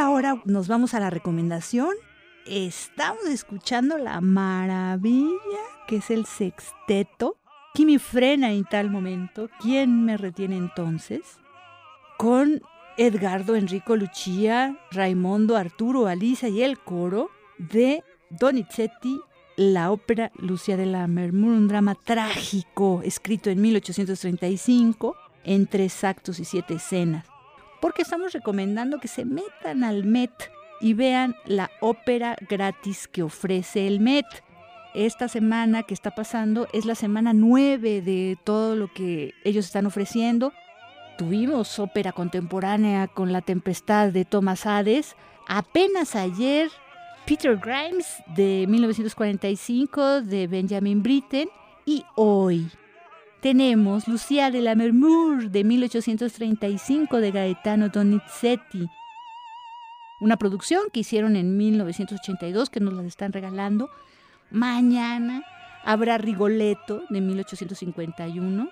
Ahora 0.00 0.40
nos 0.46 0.66
vamos 0.66 0.94
a 0.94 1.00
la 1.00 1.10
recomendación. 1.10 1.90
Estamos 2.46 3.26
escuchando 3.26 3.98
la 3.98 4.20
maravilla 4.20 5.28
que 5.86 5.96
es 5.96 6.10
el 6.10 6.26
sexteto. 6.26 7.36
¿Quién 7.74 7.88
me 7.88 7.98
frena 7.98 8.50
en 8.50 8.64
tal 8.64 8.90
momento? 8.90 9.48
¿Quién 9.60 10.04
me 10.04 10.16
retiene 10.16 10.56
entonces? 10.56 11.20
Con 12.16 12.62
Edgardo 12.96 13.54
Enrico 13.56 13.94
Lucia, 13.94 14.76
Raimondo 14.90 15.56
Arturo 15.56 16.06
Alicia 16.06 16.48
y 16.48 16.62
el 16.62 16.78
coro 16.78 17.30
de 17.58 18.02
Donizetti, 18.30 19.20
la 19.56 19.90
ópera 19.90 20.32
Lucia 20.36 20.76
de 20.76 20.86
la 20.86 21.06
Mermur, 21.06 21.52
un 21.52 21.68
drama 21.68 21.94
trágico 21.94 23.02
escrito 23.04 23.50
en 23.50 23.60
1835 23.60 25.14
en 25.44 25.66
tres 25.66 26.04
actos 26.04 26.40
y 26.40 26.44
siete 26.44 26.74
escenas 26.74 27.29
porque 27.80 28.02
estamos 28.02 28.32
recomendando 28.32 29.00
que 29.00 29.08
se 29.08 29.24
metan 29.24 29.84
al 29.84 30.04
Met 30.04 30.50
y 30.80 30.94
vean 30.94 31.36
la 31.44 31.70
ópera 31.80 32.36
gratis 32.48 33.08
que 33.08 33.22
ofrece 33.22 33.86
el 33.86 34.00
Met. 34.00 34.26
Esta 34.94 35.28
semana 35.28 35.84
que 35.84 35.94
está 35.94 36.10
pasando 36.10 36.66
es 36.72 36.84
la 36.84 36.94
semana 36.94 37.32
9 37.32 38.02
de 38.02 38.38
todo 38.42 38.74
lo 38.74 38.92
que 38.92 39.34
ellos 39.44 39.66
están 39.66 39.86
ofreciendo. 39.86 40.52
Tuvimos 41.16 41.78
ópera 41.78 42.12
contemporánea 42.12 43.06
con 43.06 43.32
La 43.32 43.42
Tempestad 43.42 44.08
de 44.08 44.24
Thomas 44.24 44.66
Hades. 44.66 45.16
Apenas 45.46 46.16
ayer, 46.16 46.70
Peter 47.26 47.56
Grimes 47.56 48.22
de 48.34 48.66
1945 48.68 50.22
de 50.22 50.46
Benjamin 50.46 51.02
Britten. 51.02 51.48
Y 51.84 52.04
hoy, 52.16 52.70
tenemos 53.40 54.06
Lucía 54.06 54.50
de 54.50 54.60
la 54.60 54.74
Mermur 54.74 55.50
de 55.50 55.64
1835 55.64 57.20
de 57.20 57.30
Gaetano 57.30 57.88
Donizetti. 57.88 58.88
Una 60.20 60.36
producción 60.36 60.82
que 60.92 61.00
hicieron 61.00 61.36
en 61.36 61.56
1982 61.56 62.68
que 62.68 62.80
nos 62.80 62.92
la 62.92 63.02
están 63.04 63.32
regalando. 63.32 63.88
Mañana 64.50 65.42
habrá 65.84 66.18
Rigoletto 66.18 67.02
de 67.08 67.20
1851. 67.22 68.68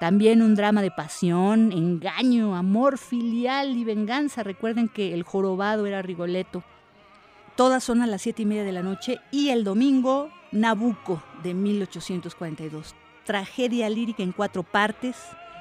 También 0.00 0.42
un 0.42 0.54
drama 0.54 0.82
de 0.82 0.90
pasión, 0.90 1.72
engaño, 1.72 2.56
amor 2.56 2.98
filial 2.98 3.76
y 3.76 3.84
venganza. 3.84 4.42
Recuerden 4.42 4.88
que 4.88 5.14
el 5.14 5.22
jorobado 5.22 5.86
era 5.86 6.02
Rigoletto. 6.02 6.62
Todas 7.56 7.82
son 7.82 8.02
a 8.02 8.06
las 8.06 8.22
siete 8.22 8.42
y 8.42 8.46
media 8.46 8.64
de 8.64 8.72
la 8.72 8.82
noche 8.82 9.18
y 9.30 9.48
el 9.48 9.64
domingo 9.64 10.30
Nabucco 10.52 11.22
de 11.42 11.54
1842. 11.54 12.94
Tragedia 13.24 13.88
lírica 13.88 14.22
en 14.22 14.32
cuatro 14.32 14.62
partes. 14.62 15.16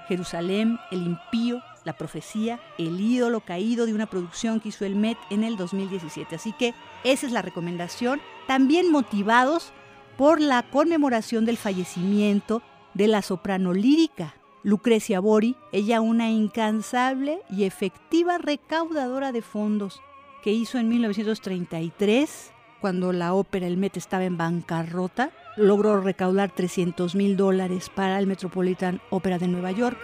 Jerusalén, 0.07 0.79
el 0.91 1.03
impío, 1.03 1.61
la 1.83 1.97
profecía, 1.97 2.59
el 2.77 2.99
ídolo 2.99 3.41
caído 3.41 3.85
de 3.85 3.93
una 3.93 4.07
producción 4.07 4.59
que 4.59 4.69
hizo 4.69 4.85
el 4.85 4.95
Met 4.95 5.17
en 5.29 5.43
el 5.43 5.55
2017. 5.55 6.35
Así 6.35 6.53
que 6.53 6.73
esa 7.03 7.27
es 7.27 7.31
la 7.31 7.41
recomendación. 7.41 8.19
También 8.47 8.91
motivados 8.91 9.71
por 10.17 10.41
la 10.41 10.63
conmemoración 10.63 11.45
del 11.45 11.57
fallecimiento 11.57 12.61
de 12.93 13.07
la 13.07 13.21
soprano 13.21 13.73
lírica 13.73 14.33
Lucrecia 14.63 15.21
Bori, 15.21 15.55
ella 15.71 16.01
una 16.01 16.29
incansable 16.29 17.39
y 17.49 17.63
efectiva 17.63 18.37
recaudadora 18.37 19.31
de 19.31 19.41
fondos 19.41 20.01
que 20.43 20.51
hizo 20.51 20.77
en 20.77 20.89
1933, 20.89 22.51
cuando 22.81 23.13
la 23.13 23.33
ópera 23.33 23.67
El 23.67 23.77
Met 23.77 23.95
estaba 23.95 24.25
en 24.25 24.37
bancarrota, 24.37 25.31
logró 25.59 25.99
recaudar 25.99 26.51
300 26.51 27.15
mil 27.15 27.37
dólares 27.37 27.89
para 27.93 28.17
el 28.17 28.27
Metropolitan 28.27 29.01
Opera 29.09 29.37
de 29.37 29.47
Nueva 29.47 29.71
York. 29.71 29.97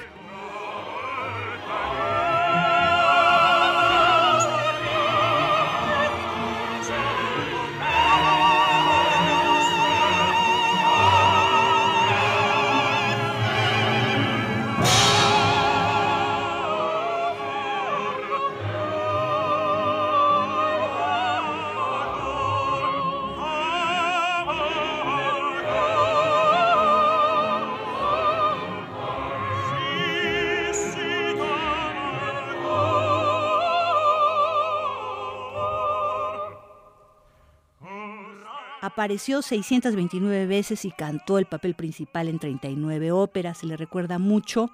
Apareció 39.06 39.44
629 39.44 40.48
veces 40.48 40.84
y 40.84 40.90
cantó 40.90 41.38
el 41.38 41.46
papel 41.46 41.76
principal 41.76 42.28
en 42.28 42.40
39 42.40 43.12
óperas. 43.12 43.60
Se 43.60 43.68
le 43.68 43.78
recuerda 43.78 44.18
mucho 44.18 44.72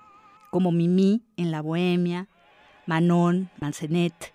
como 0.51 0.71
Mimi 0.71 1.21
en 1.35 1.51
La 1.51 1.61
Bohemia, 1.61 2.29
Manon, 2.85 3.49
Mancenet 3.59 4.33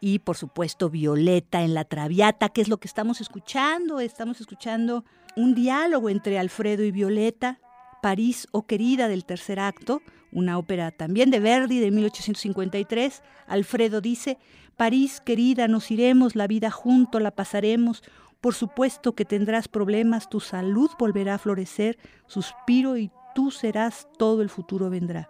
y 0.00 0.18
por 0.18 0.36
supuesto 0.36 0.90
Violeta 0.90 1.62
en 1.62 1.74
La 1.74 1.84
Traviata, 1.84 2.48
que 2.48 2.60
es 2.60 2.66
lo 2.66 2.78
que 2.78 2.88
estamos 2.88 3.20
escuchando. 3.20 4.00
Estamos 4.00 4.40
escuchando 4.40 5.04
un 5.36 5.54
diálogo 5.54 6.10
entre 6.10 6.36
Alfredo 6.36 6.82
y 6.82 6.90
Violeta, 6.90 7.60
París 8.02 8.48
o 8.50 8.58
oh 8.58 8.66
Querida 8.66 9.06
del 9.06 9.24
tercer 9.24 9.60
acto, 9.60 10.02
una 10.32 10.58
ópera 10.58 10.90
también 10.90 11.30
de 11.30 11.38
Verdi 11.38 11.78
de 11.78 11.92
1853. 11.92 13.22
Alfredo 13.46 14.00
dice, 14.00 14.38
París 14.76 15.20
querida, 15.20 15.68
nos 15.68 15.90
iremos, 15.92 16.34
la 16.34 16.48
vida 16.48 16.72
junto 16.72 17.20
la 17.20 17.30
pasaremos, 17.30 18.02
por 18.40 18.54
supuesto 18.54 19.14
que 19.14 19.24
tendrás 19.24 19.68
problemas, 19.68 20.28
tu 20.28 20.40
salud 20.40 20.90
volverá 20.98 21.34
a 21.34 21.38
florecer, 21.38 21.98
suspiro 22.26 22.96
y 22.96 23.10
tú 23.34 23.50
serás, 23.50 24.08
todo 24.18 24.42
el 24.42 24.48
futuro 24.48 24.90
vendrá. 24.90 25.28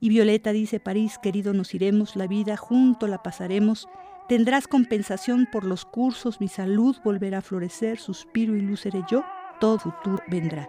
Y 0.00 0.08
Violeta 0.08 0.52
dice, 0.52 0.80
París, 0.80 1.18
querido, 1.22 1.52
nos 1.52 1.74
iremos, 1.74 2.16
la 2.16 2.26
vida 2.26 2.56
junto 2.56 3.06
la 3.06 3.22
pasaremos, 3.22 3.88
tendrás 4.28 4.68
compensación 4.68 5.48
por 5.50 5.64
los 5.64 5.84
cursos, 5.84 6.40
mi 6.40 6.48
salud 6.48 6.96
volverá 7.04 7.38
a 7.38 7.42
florecer, 7.42 7.98
suspiro 7.98 8.56
y 8.56 8.60
luz 8.60 8.80
seré 8.80 9.02
yo, 9.10 9.24
todo 9.60 9.78
futuro 9.78 10.18
vendrá. 10.28 10.68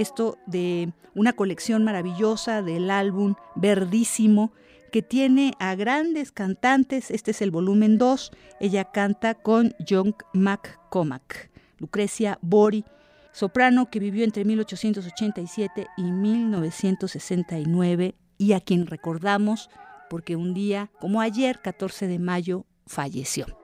Esto 0.00 0.38
de 0.46 0.92
una 1.14 1.34
colección 1.34 1.84
maravillosa 1.84 2.62
del 2.62 2.90
álbum 2.90 3.34
Verdísimo 3.54 4.50
que 4.90 5.02
tiene 5.02 5.52
a 5.58 5.74
grandes 5.74 6.32
cantantes. 6.32 7.10
Este 7.10 7.32
es 7.32 7.42
el 7.42 7.50
volumen 7.50 7.98
2. 7.98 8.32
Ella 8.60 8.90
canta 8.90 9.34
con 9.34 9.74
John 9.86 10.16
McCormack, 10.32 11.50
Lucrecia 11.78 12.38
Bori, 12.42 12.86
soprano 13.32 13.90
que 13.90 14.00
vivió 14.00 14.24
entre 14.24 14.44
1887 14.44 15.86
y 15.96 16.02
1969 16.02 18.16
y 18.38 18.52
a 18.54 18.60
quien 18.60 18.86
recordamos 18.86 19.68
porque 20.08 20.34
un 20.34 20.54
día 20.54 20.90
como 20.98 21.20
ayer, 21.20 21.60
14 21.60 22.06
de 22.08 22.18
mayo, 22.18 22.64
falleció. 22.86 23.59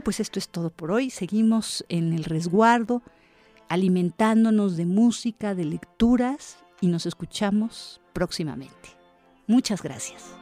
Pues 0.00 0.20
esto 0.20 0.38
es 0.38 0.48
todo 0.48 0.70
por 0.70 0.90
hoy. 0.90 1.10
Seguimos 1.10 1.84
en 1.88 2.12
el 2.12 2.24
resguardo, 2.24 3.02
alimentándonos 3.68 4.76
de 4.76 4.86
música, 4.86 5.54
de 5.54 5.64
lecturas 5.64 6.58
y 6.80 6.88
nos 6.88 7.06
escuchamos 7.06 8.00
próximamente. 8.12 8.90
Muchas 9.46 9.82
gracias. 9.82 10.39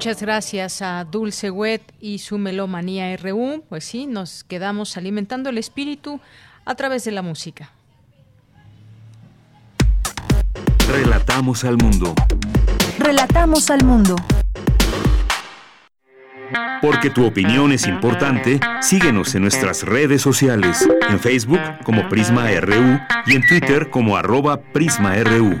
Muchas 0.00 0.22
gracias 0.22 0.80
a 0.80 1.04
Dulce 1.04 1.50
Wet 1.50 1.82
y 2.00 2.20
su 2.20 2.38
Melomanía 2.38 3.14
RU. 3.18 3.62
Pues 3.68 3.84
sí, 3.84 4.06
nos 4.06 4.44
quedamos 4.44 4.96
alimentando 4.96 5.50
el 5.50 5.58
espíritu 5.58 6.22
a 6.64 6.74
través 6.74 7.04
de 7.04 7.10
la 7.10 7.20
música. 7.20 7.70
Relatamos 10.88 11.64
al 11.64 11.76
mundo. 11.76 12.14
Relatamos 12.98 13.68
al 13.68 13.84
mundo. 13.84 14.16
Porque 16.80 17.10
tu 17.10 17.26
opinión 17.26 17.70
es 17.70 17.86
importante, 17.86 18.58
síguenos 18.80 19.34
en 19.34 19.42
nuestras 19.42 19.82
redes 19.82 20.22
sociales, 20.22 20.88
en 21.10 21.20
Facebook 21.20 21.60
como 21.84 22.08
Prisma 22.08 22.50
RU 22.58 22.98
y 23.26 23.36
en 23.36 23.46
Twitter 23.46 23.90
como 23.90 24.16
arroba 24.16 24.62
PrismaRU. 24.62 25.60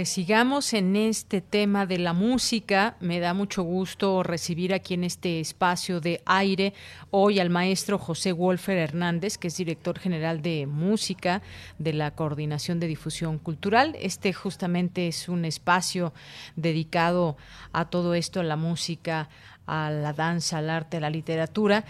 Pues 0.00 0.08
sigamos 0.08 0.72
en 0.72 0.96
este 0.96 1.42
tema 1.42 1.84
de 1.84 1.98
la 1.98 2.14
música. 2.14 2.96
Me 3.00 3.20
da 3.20 3.34
mucho 3.34 3.62
gusto 3.62 4.22
recibir 4.22 4.72
aquí 4.72 4.94
en 4.94 5.04
este 5.04 5.40
espacio 5.40 6.00
de 6.00 6.22
aire 6.24 6.72
hoy 7.10 7.38
al 7.38 7.50
maestro 7.50 7.98
José 7.98 8.32
Wolfer 8.32 8.78
Hernández, 8.78 9.36
que 9.36 9.48
es 9.48 9.58
director 9.58 9.98
general 9.98 10.40
de 10.40 10.66
música 10.66 11.42
de 11.78 11.92
la 11.92 12.12
Coordinación 12.12 12.80
de 12.80 12.86
Difusión 12.86 13.38
Cultural. 13.38 13.94
Este 14.00 14.32
justamente 14.32 15.06
es 15.06 15.28
un 15.28 15.44
espacio 15.44 16.14
dedicado 16.56 17.36
a 17.74 17.90
todo 17.90 18.14
esto, 18.14 18.40
a 18.40 18.44
la 18.44 18.56
música, 18.56 19.28
a 19.66 19.90
la 19.90 20.14
danza, 20.14 20.56
al 20.56 20.70
arte, 20.70 20.96
a 20.96 21.00
la 21.00 21.10
literatura. 21.10 21.84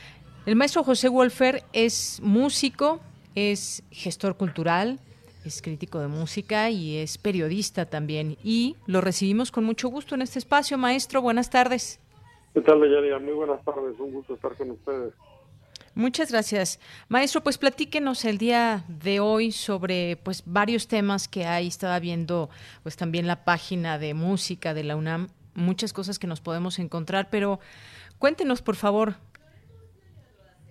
El 0.46 0.56
maestro 0.56 0.82
José 0.82 1.08
Wolfer 1.08 1.62
es 1.72 2.18
músico, 2.24 2.98
es 3.36 3.84
gestor 3.92 4.36
cultural, 4.36 4.98
es 5.44 5.62
crítico 5.62 6.00
de 6.00 6.08
música 6.08 6.70
y 6.70 6.98
es 6.98 7.18
periodista 7.18 7.86
también. 7.86 8.36
Y 8.44 8.76
lo 8.86 9.00
recibimos 9.00 9.50
con 9.50 9.64
mucho 9.64 9.88
gusto 9.88 10.14
en 10.14 10.22
este 10.22 10.38
espacio. 10.38 10.78
Maestro, 10.78 11.22
buenas 11.22 11.50
tardes. 11.50 12.00
¿Qué 12.54 12.60
tal, 12.60 12.80
Deyanira? 12.80 13.18
Muy 13.18 13.32
buenas 13.32 13.64
tardes. 13.64 13.98
Un 13.98 14.12
gusto 14.12 14.34
estar 14.34 14.56
con 14.56 14.72
ustedes. 14.72 15.14
Muchas 15.94 16.30
gracias. 16.30 16.80
Maestro, 17.08 17.42
pues 17.42 17.58
platíquenos 17.58 18.24
el 18.24 18.38
día 18.38 18.84
de 18.88 19.20
hoy 19.20 19.50
sobre 19.50 20.16
pues 20.16 20.42
varios 20.46 20.86
temas 20.86 21.26
que 21.26 21.44
hay. 21.44 21.66
Estaba 21.66 21.98
viendo 21.98 22.48
pues 22.82 22.96
también 22.96 23.26
la 23.26 23.44
página 23.44 23.98
de 23.98 24.14
música 24.14 24.72
de 24.72 24.84
la 24.84 24.96
UNAM, 24.96 25.28
muchas 25.54 25.92
cosas 25.92 26.18
que 26.18 26.26
nos 26.26 26.40
podemos 26.40 26.78
encontrar, 26.78 27.28
pero 27.30 27.58
cuéntenos, 28.18 28.62
por 28.62 28.76
favor. 28.76 29.14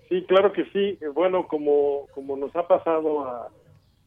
Sí, 0.08 0.24
claro 0.26 0.52
que 0.52 0.64
sí. 0.72 0.98
Bueno, 1.14 1.46
como, 1.46 2.06
como 2.14 2.36
nos 2.36 2.54
ha 2.56 2.66
pasado 2.66 3.20
a, 3.24 3.48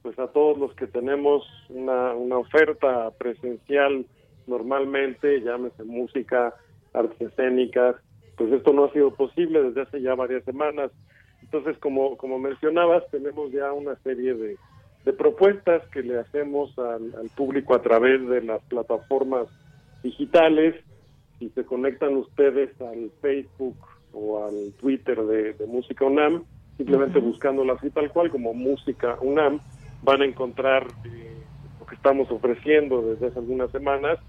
pues 0.03 0.19
a 0.19 0.27
todos 0.27 0.57
los 0.59 0.75
que 0.75 0.85
tenemos 0.85 1.43
una, 1.69 2.13
una 2.13 2.37
oferta 2.37 3.09
presencial 3.17 4.05
normalmente, 4.45 5.41
llámese 5.41 5.83
música, 5.85 6.53
artes 6.93 7.19
escénicas, 7.21 7.95
pues 8.35 8.51
esto 8.51 8.73
no 8.73 8.85
ha 8.85 8.91
sido 8.91 9.11
posible 9.15 9.63
desde 9.63 9.81
hace 9.81 10.01
ya 10.01 10.13
varias 10.13 10.43
semanas. 10.43 10.91
Entonces, 11.41 11.77
como, 11.77 12.17
como 12.17 12.37
mencionabas, 12.37 13.03
tenemos 13.11 13.51
ya 13.51 13.71
una 13.71 13.95
serie 13.97 14.33
de, 14.33 14.57
de 15.05 15.13
propuestas 15.13 15.87
que 15.89 16.03
le 16.03 16.19
hacemos 16.19 16.77
al, 16.77 17.15
al, 17.15 17.29
público 17.35 17.73
a 17.73 17.81
través 17.81 18.27
de 18.27 18.41
las 18.41 18.61
plataformas 18.63 19.47
digitales. 20.03 20.75
Si 21.39 21.49
se 21.49 21.63
conectan 21.63 22.15
ustedes 22.17 22.69
al 22.81 23.09
Facebook 23.21 23.77
o 24.11 24.45
al 24.45 24.73
Twitter 24.79 25.21
de, 25.23 25.53
de 25.53 25.65
Música 25.65 26.05
UNAM, 26.05 26.43
simplemente 26.77 27.19
uh 27.19 27.21
-huh. 27.21 27.27
buscándola 27.27 27.73
así 27.73 27.89
tal 27.89 28.11
cual 28.11 28.29
como 28.31 28.53
Música 28.53 29.17
UNAM, 29.21 29.59
van 30.03 30.21
a 30.21 30.25
encontrar 30.25 30.87
eh, 31.05 31.33
lo 31.79 31.85
que 31.85 31.95
estamos 31.95 32.29
ofreciendo 32.31 33.01
desde 33.01 33.27
hace 33.27 33.39
algunas 33.39 33.71
semanas. 33.71 34.19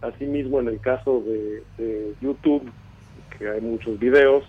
Asimismo, 0.00 0.60
en 0.60 0.68
el 0.68 0.80
caso 0.80 1.22
de, 1.22 1.62
de 1.78 2.14
YouTube, 2.20 2.70
que 3.38 3.48
hay 3.48 3.60
muchos 3.60 3.98
videos, 3.98 4.44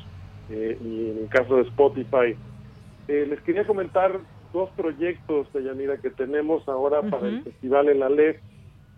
eh, 0.50 0.78
y 0.82 1.10
en 1.12 1.18
el 1.24 1.30
caso 1.30 1.58
de 1.58 1.64
Spotify, 1.64 2.36
eh, 3.08 3.26
les 3.30 3.40
quería 3.42 3.66
comentar 3.66 4.20
dos 4.54 4.70
proyectos, 4.72 5.48
Yanira, 5.54 5.98
que 5.98 6.10
tenemos 6.10 6.68
ahora 6.68 7.00
uh 7.00 7.04
-huh. 7.04 7.10
para 7.10 7.28
el 7.28 7.44
Festival 7.44 7.90
en 7.90 8.00
la 8.00 8.10
LED, 8.10 8.38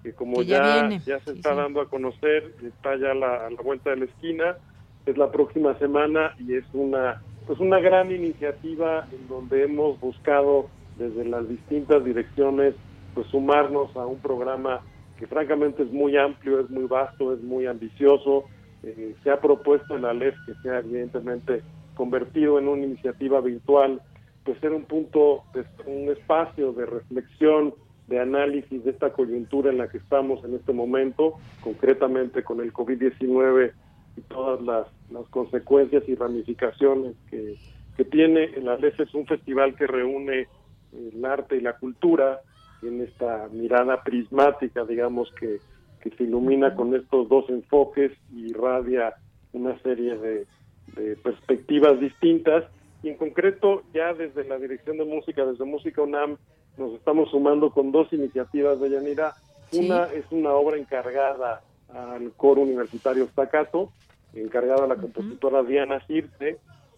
que 0.03 0.13
como 0.13 0.37
que 0.37 0.45
ya, 0.45 0.89
ya, 0.89 0.97
ya, 1.05 1.19
se 1.21 1.31
está 1.33 1.51
sí, 1.51 1.57
dando 1.57 1.81
a 1.81 1.89
conocer, 1.89 2.53
está 2.63 2.95
ya 2.97 3.13
la, 3.13 3.47
a 3.47 3.49
la 3.49 3.61
vuelta 3.61 3.89
de 3.91 3.97
la 3.97 4.05
esquina, 4.05 4.57
es 5.05 5.17
la 5.17 5.31
próxima 5.31 5.77
semana 5.79 6.35
y 6.39 6.55
es 6.55 6.65
una 6.73 7.21
pues 7.47 7.59
una 7.59 7.79
gran 7.79 8.11
iniciativa 8.11 9.07
en 9.11 9.27
donde 9.27 9.63
hemos 9.63 9.99
buscado 9.99 10.69
desde 10.99 11.25
las 11.25 11.47
distintas 11.47 12.03
direcciones, 12.03 12.75
pues 13.15 13.25
sumarnos 13.27 13.95
a 13.95 14.05
un 14.05 14.19
programa 14.19 14.81
que 15.17 15.25
francamente 15.25 15.83
es 15.83 15.91
muy 15.91 16.15
amplio, 16.17 16.59
es 16.59 16.69
muy 16.69 16.85
vasto, 16.85 17.33
es 17.33 17.41
muy 17.41 17.65
ambicioso. 17.65 18.43
Eh, 18.83 19.15
se 19.23 19.31
ha 19.31 19.41
propuesto 19.41 19.95
en 19.95 20.03
la 20.03 20.13
LEF 20.13 20.35
que 20.45 20.53
sea 20.61 20.79
evidentemente 20.79 21.63
convertido 21.95 22.59
en 22.59 22.67
una 22.67 22.85
iniciativa 22.85 23.41
virtual, 23.41 24.01
pues 24.45 24.57
ser 24.59 24.71
un 24.71 24.83
punto, 24.83 25.43
un 25.85 26.09
espacio 26.09 26.71
de 26.73 26.85
reflexión, 26.85 27.73
de 28.07 28.19
análisis 28.19 28.83
de 28.83 28.91
esta 28.91 29.11
coyuntura 29.11 29.69
en 29.69 29.77
la 29.77 29.87
que 29.87 29.97
estamos 29.97 30.43
en 30.43 30.55
este 30.55 30.73
momento, 30.73 31.35
concretamente 31.61 32.43
con 32.43 32.59
el 32.59 32.73
COVID-19 32.73 33.71
y 34.17 34.21
todas 34.21 34.61
las, 34.61 34.87
las 35.11 35.27
consecuencias 35.27 36.03
y 36.07 36.15
ramificaciones 36.15 37.15
que, 37.29 37.55
que 37.97 38.05
tiene. 38.05 38.47
La 38.61 38.77
LEF 38.77 39.01
es 39.01 39.13
un 39.13 39.27
festival 39.27 39.75
que 39.75 39.85
reúne 39.85 40.47
el 40.93 41.23
arte 41.25 41.57
y 41.57 41.61
la 41.61 41.77
cultura, 41.77 42.41
en 42.81 43.01
esta 43.01 43.47
mirada 43.51 44.03
prismática, 44.03 44.85
digamos, 44.85 45.31
que, 45.39 45.59
que 46.01 46.09
se 46.11 46.23
ilumina 46.23 46.75
con 46.75 46.95
estos 46.95 47.27
dos 47.27 47.49
enfoques 47.49 48.11
y 48.33 48.51
irradia 48.51 49.13
una 49.51 49.77
serie 49.81 50.17
de, 50.17 50.47
de, 50.95 51.15
perspectivas 51.17 51.99
distintas. 51.99 52.65
Y 53.03 53.09
en 53.09 53.17
concreto, 53.17 53.83
ya 53.93 54.13
desde 54.13 54.45
la 54.45 54.57
Dirección 54.57 54.97
de 54.97 55.05
Música, 55.05 55.45
desde 55.45 55.65
Música 55.65 56.01
UNAM, 56.01 56.37
nos 56.77 56.93
estamos 56.93 57.29
sumando 57.31 57.71
con 57.71 57.91
dos 57.91 58.11
iniciativas 58.13 58.79
de 58.79 58.89
Yanira. 58.89 59.33
¿Sí? 59.71 59.85
Una 59.85 60.05
es 60.05 60.25
una 60.31 60.51
obra 60.53 60.77
encargada 60.77 61.61
al 61.93 62.31
coro 62.33 62.61
universitario 62.61 63.27
Staccato, 63.27 63.91
encargada 64.33 64.85
a 64.85 64.87
la 64.87 64.95
compositora 64.95 65.61
uh 65.61 65.63
-huh. 65.63 65.67
Diana 65.67 65.99
Circe. 66.07 66.57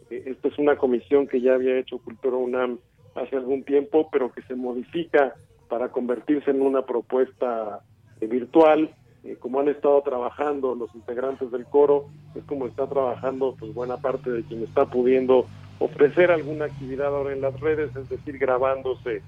Esta 0.10 0.48
es 0.48 0.58
una 0.58 0.76
comisión 0.76 1.28
que 1.28 1.40
ya 1.40 1.54
había 1.54 1.78
hecho 1.78 1.98
Cultura 1.98 2.36
UNAM 2.36 2.80
hace 3.16 3.36
algún 3.36 3.64
tiempo, 3.64 4.10
pero 4.12 4.32
que 4.32 4.42
se 4.44 4.56
modifica 4.56 5.36
para 5.70 5.90
convertirse 5.90 6.52
en 6.52 6.62
una 6.62 6.84
propuesta 6.84 7.82
eh, 8.20 8.28
virtual. 8.28 8.94
Eh, 9.24 9.38
como 9.40 9.60
han 9.60 9.68
estado 9.68 10.02
trabajando 10.02 10.74
los 10.76 10.94
integrantes 10.96 11.52
del 11.52 11.66
coro, 11.66 12.06
es 12.36 12.44
como 12.46 12.66
está 12.66 12.88
trabajando 12.88 13.56
pues 13.58 13.74
buena 13.74 13.98
parte 13.98 14.32
de 14.32 14.44
quien 14.44 14.64
está 14.64 14.86
pudiendo 14.86 15.46
ofrecer 15.80 16.32
alguna 16.32 16.66
actividad 16.66 17.08
ahora 17.08 17.34
en 17.34 17.42
las 17.42 17.60
redes, 17.60 17.96
es 17.96 18.10
decir, 18.10 18.38
grabándose 18.38 19.22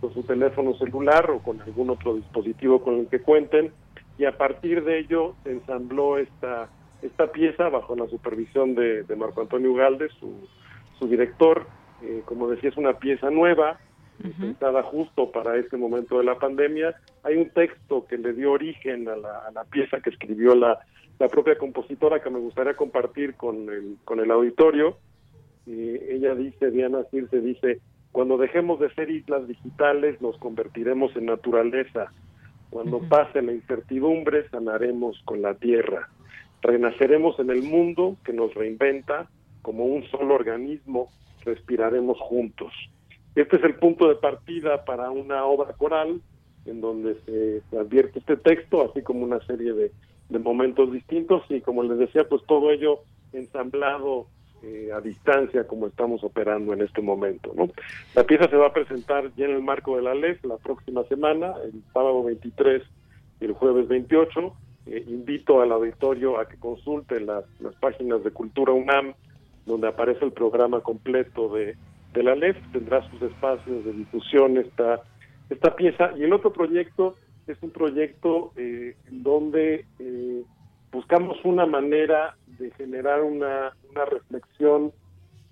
con 0.00 0.12
su 0.14 0.22
teléfono 0.22 0.74
celular 0.74 1.30
o 1.30 1.40
con 1.40 1.60
algún 1.60 1.90
otro 1.90 2.14
dispositivo 2.14 2.80
con 2.82 3.00
el 3.00 3.06
que 3.08 3.20
cuenten, 3.20 3.72
y 4.18 4.24
a 4.24 4.36
partir 4.36 4.84
de 4.84 4.98
ello 4.98 5.34
se 5.44 5.52
ensambló 5.52 6.18
esta, 6.18 6.68
esta 7.02 7.26
pieza 7.28 7.68
bajo 7.68 7.94
la 7.96 8.06
supervisión 8.08 8.74
de, 8.74 9.02
de 9.02 9.16
Marco 9.16 9.40
Antonio 9.40 9.72
Ugalde, 9.72 10.08
su, 10.18 10.48
su 10.98 11.06
director, 11.08 11.66
eh, 12.02 12.22
como 12.24 12.48
decía, 12.48 12.70
es 12.70 12.76
una 12.76 12.94
pieza 12.94 13.30
nueva, 13.30 13.78
uh 14.22 14.26
-huh. 14.26 14.40
pensada 14.40 14.82
justo 14.82 15.30
para 15.30 15.56
este 15.56 15.76
momento 15.76 16.18
de 16.18 16.24
la 16.24 16.36
pandemia. 16.36 16.94
Hay 17.22 17.36
un 17.36 17.50
texto 17.50 18.06
que 18.06 18.18
le 18.18 18.32
dio 18.32 18.52
origen 18.52 19.08
a 19.08 19.16
la, 19.16 19.38
a 19.46 19.50
la 19.50 19.64
pieza 19.64 20.00
que 20.00 20.10
escribió 20.10 20.54
la, 20.54 20.78
la, 21.18 21.28
propia 21.28 21.56
compositora 21.58 22.22
que 22.22 22.30
me 22.30 22.38
gustaría 22.38 22.74
compartir 22.74 23.34
con 23.34 23.68
el, 23.68 23.96
con 24.04 24.20
el 24.20 24.30
auditorio. 24.30 24.96
Eh, 25.66 26.08
ella 26.10 26.34
dice, 26.34 26.70
Diana 26.70 27.04
Circe 27.10 27.40
dice, 27.40 27.80
cuando 28.12 28.38
dejemos 28.38 28.80
de 28.80 28.92
ser 28.94 29.10
islas 29.10 29.46
digitales 29.46 30.20
nos 30.20 30.36
convertiremos 30.38 31.14
en 31.16 31.26
naturaleza. 31.26 32.12
Cuando 32.70 32.98
uh 32.98 33.02
-huh. 33.02 33.08
pase 33.08 33.42
la 33.42 33.52
incertidumbre 33.52 34.48
sanaremos 34.48 35.20
con 35.24 35.42
la 35.42 35.54
tierra. 35.54 36.08
Renaceremos 36.62 37.38
en 37.38 37.50
el 37.50 37.62
mundo 37.62 38.16
que 38.24 38.32
nos 38.32 38.54
reinventa 38.54 39.28
como 39.62 39.84
un 39.84 40.04
solo 40.04 40.34
organismo 40.34 41.08
respiraremos 41.44 42.18
juntos. 42.18 42.72
Este 43.34 43.56
es 43.56 43.64
el 43.64 43.76
punto 43.76 44.08
de 44.08 44.16
partida 44.16 44.84
para 44.84 45.10
una 45.10 45.44
obra 45.44 45.72
coral 45.74 46.20
en 46.66 46.80
donde 46.80 47.16
se, 47.24 47.76
advierte 47.76 48.18
este 48.18 48.36
texto, 48.36 48.88
así 48.88 49.02
como 49.02 49.24
una 49.24 49.40
serie 49.46 49.72
de, 49.72 49.92
momentos 50.38 50.92
distintos 50.92 51.42
y 51.48 51.60
como 51.60 51.82
les 51.82 51.98
decía, 51.98 52.28
pues 52.28 52.42
todo 52.46 52.70
ello 52.70 53.00
ensamblado 53.32 54.28
eh, 54.62 54.90
a 54.94 55.00
distancia 55.00 55.66
como 55.66 55.88
estamos 55.88 56.22
operando 56.22 56.72
en 56.72 56.82
este 56.82 57.02
momento. 57.02 57.52
¿no? 57.56 57.68
La 58.14 58.22
pieza 58.22 58.48
se 58.48 58.56
va 58.56 58.68
a 58.68 58.72
presentar 58.72 59.32
ya 59.36 59.46
en 59.46 59.52
el 59.52 59.62
marco 59.62 59.96
de 59.96 60.02
la 60.02 60.14
ley 60.14 60.36
la 60.44 60.56
próxima 60.58 61.02
semana, 61.04 61.54
el 61.64 61.82
sábado 61.92 62.22
23 62.22 62.82
y 63.40 63.44
el 63.44 63.54
jueves 63.54 63.88
28. 63.88 64.54
Eh, 64.86 65.04
invito 65.08 65.60
al 65.60 65.72
auditorio 65.72 66.38
a 66.38 66.48
que 66.48 66.58
consulte 66.58 67.18
las, 67.20 67.44
las 67.60 67.74
páginas 67.76 68.22
de 68.22 68.30
Cultura 68.30 68.72
UNAM, 68.72 69.14
donde 69.70 69.88
aparece 69.88 70.24
el 70.24 70.32
programa 70.32 70.80
completo 70.80 71.48
de, 71.54 71.76
de 72.12 72.22
la 72.22 72.34
LEF, 72.34 72.56
tendrá 72.72 73.08
sus 73.10 73.22
espacios 73.22 73.84
de 73.84 73.92
difusión 73.92 74.58
esta, 74.58 75.00
esta 75.48 75.74
pieza. 75.76 76.10
Y 76.16 76.24
el 76.24 76.32
otro 76.32 76.52
proyecto 76.52 77.16
es 77.46 77.56
un 77.62 77.70
proyecto 77.70 78.52
eh, 78.56 78.96
donde 79.10 79.86
eh, 79.98 80.42
buscamos 80.92 81.38
una 81.44 81.66
manera 81.66 82.36
de 82.58 82.70
generar 82.72 83.22
una, 83.22 83.72
una 83.90 84.04
reflexión 84.04 84.92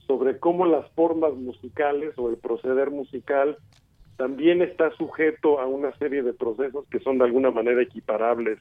sobre 0.06 0.38
cómo 0.38 0.66
las 0.66 0.88
formas 0.92 1.34
musicales 1.34 2.14
o 2.16 2.30
el 2.30 2.36
proceder 2.36 2.90
musical 2.90 3.56
también 4.16 4.62
está 4.62 4.90
sujeto 4.96 5.60
a 5.60 5.66
una 5.66 5.92
serie 5.98 6.22
de 6.22 6.32
procesos 6.32 6.86
que 6.90 6.98
son 7.00 7.18
de 7.18 7.24
alguna 7.24 7.50
manera 7.50 7.80
equiparables 7.82 8.58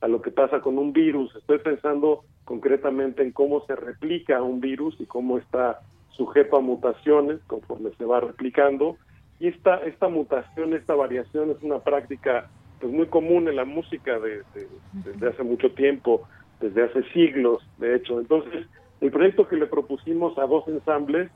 a 0.00 0.08
lo 0.08 0.22
que 0.22 0.30
pasa 0.30 0.60
con 0.60 0.78
un 0.78 0.92
virus. 0.92 1.34
Estoy 1.36 1.58
pensando 1.58 2.24
concretamente 2.44 3.22
en 3.22 3.32
cómo 3.32 3.64
se 3.66 3.74
replica 3.74 4.42
un 4.42 4.60
virus 4.60 4.96
y 5.00 5.06
cómo 5.06 5.38
está 5.38 5.80
sujeto 6.10 6.56
a 6.56 6.60
mutaciones 6.60 7.40
conforme 7.46 7.90
se 7.98 8.04
va 8.04 8.20
replicando. 8.20 8.96
Y 9.38 9.48
esta, 9.48 9.76
esta 9.78 10.08
mutación, 10.08 10.74
esta 10.74 10.94
variación 10.94 11.50
es 11.50 11.62
una 11.62 11.80
práctica 11.80 12.48
pues 12.80 12.92
muy 12.92 13.06
común 13.06 13.48
en 13.48 13.56
la 13.56 13.64
música 13.64 14.18
desde 14.18 15.28
hace 15.28 15.42
mucho 15.42 15.72
tiempo, 15.72 16.26
desde 16.60 16.84
hace 16.84 17.02
siglos, 17.12 17.62
de 17.78 17.96
hecho. 17.96 18.20
Entonces, 18.20 18.66
el 19.00 19.10
proyecto 19.10 19.46
que 19.48 19.56
le 19.56 19.66
propusimos 19.66 20.38
a 20.38 20.46
dos 20.46 20.66
ensambles 20.68 21.30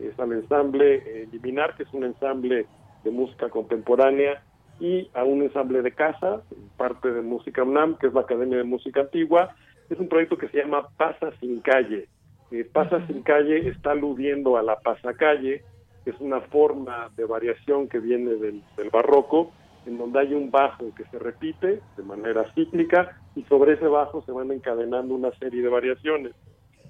es 0.00 0.18
al 0.18 0.32
ensamble 0.32 0.96
eh, 0.96 1.28
Liminar, 1.32 1.76
que 1.76 1.84
es 1.84 1.92
un 1.92 2.04
ensamble 2.04 2.66
de 3.04 3.10
música 3.10 3.48
contemporánea, 3.48 4.42
y 4.78 5.08
a 5.14 5.24
un 5.24 5.42
ensamble 5.42 5.82
de 5.82 5.92
casa, 5.92 6.42
parte 6.76 7.10
de 7.10 7.22
Música 7.22 7.62
UNAM, 7.62 7.96
que 7.98 8.08
es 8.08 8.14
la 8.14 8.22
Academia 8.22 8.58
de 8.58 8.64
Música 8.64 9.00
Antigua. 9.00 9.54
Es 9.88 9.98
un 9.98 10.08
proyecto 10.08 10.36
que 10.36 10.48
se 10.48 10.58
llama 10.58 10.88
Pasa 10.96 11.30
sin 11.40 11.60
Calle. 11.60 12.08
Eh, 12.52 12.64
pasa 12.64 13.04
sin 13.08 13.22
calle 13.22 13.68
está 13.68 13.90
aludiendo 13.90 14.56
a 14.56 14.62
la 14.62 14.76
pasacalle, 14.76 15.64
que 16.04 16.10
es 16.10 16.20
una 16.20 16.40
forma 16.42 17.10
de 17.16 17.24
variación 17.24 17.88
que 17.88 17.98
viene 17.98 18.34
del, 18.34 18.62
del 18.76 18.90
barroco, 18.90 19.52
en 19.84 19.98
donde 19.98 20.20
hay 20.20 20.34
un 20.34 20.50
bajo 20.50 20.94
que 20.94 21.04
se 21.06 21.18
repite 21.18 21.80
de 21.96 22.02
manera 22.04 22.44
cíclica 22.54 23.20
y 23.34 23.42
sobre 23.44 23.74
ese 23.74 23.86
bajo 23.86 24.22
se 24.22 24.32
van 24.32 24.52
encadenando 24.52 25.14
una 25.14 25.32
serie 25.38 25.62
de 25.62 25.68
variaciones. 25.68 26.32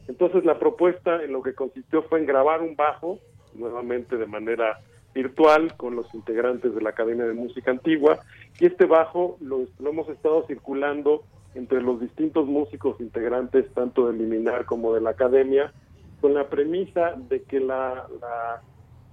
Entonces 0.08 0.44
la 0.44 0.58
propuesta 0.58 1.22
en 1.22 1.32
lo 1.32 1.42
que 1.42 1.54
consistió 1.54 2.02
fue 2.02 2.20
en 2.20 2.26
grabar 2.26 2.60
un 2.60 2.76
bajo, 2.76 3.18
nuevamente 3.54 4.16
de 4.16 4.26
manera 4.26 4.80
virtual, 5.16 5.74
con 5.78 5.97
los 5.97 6.12
integrantes 6.14 6.74
de 6.74 6.82
la 6.82 6.90
Academia 6.90 7.24
de 7.24 7.32
Música 7.32 7.70
Antigua, 7.70 8.20
y 8.60 8.66
este 8.66 8.84
bajo 8.84 9.38
lo, 9.40 9.66
lo 9.78 9.90
hemos 9.90 10.09
estado 10.10 10.47
circulando 10.47 11.24
entre 11.55 11.80
los 11.80 11.98
distintos 12.01 12.47
músicos 12.47 13.01
integrantes, 13.01 13.64
tanto 13.72 14.06
del 14.06 14.18
Liminar 14.18 14.66
como 14.66 14.93
de 14.93 15.01
la 15.01 15.10
Academia, 15.10 15.72
con 16.20 16.34
la 16.34 16.48
premisa 16.48 17.14
de 17.16 17.43
que 17.44 17.60
la, 17.60 18.06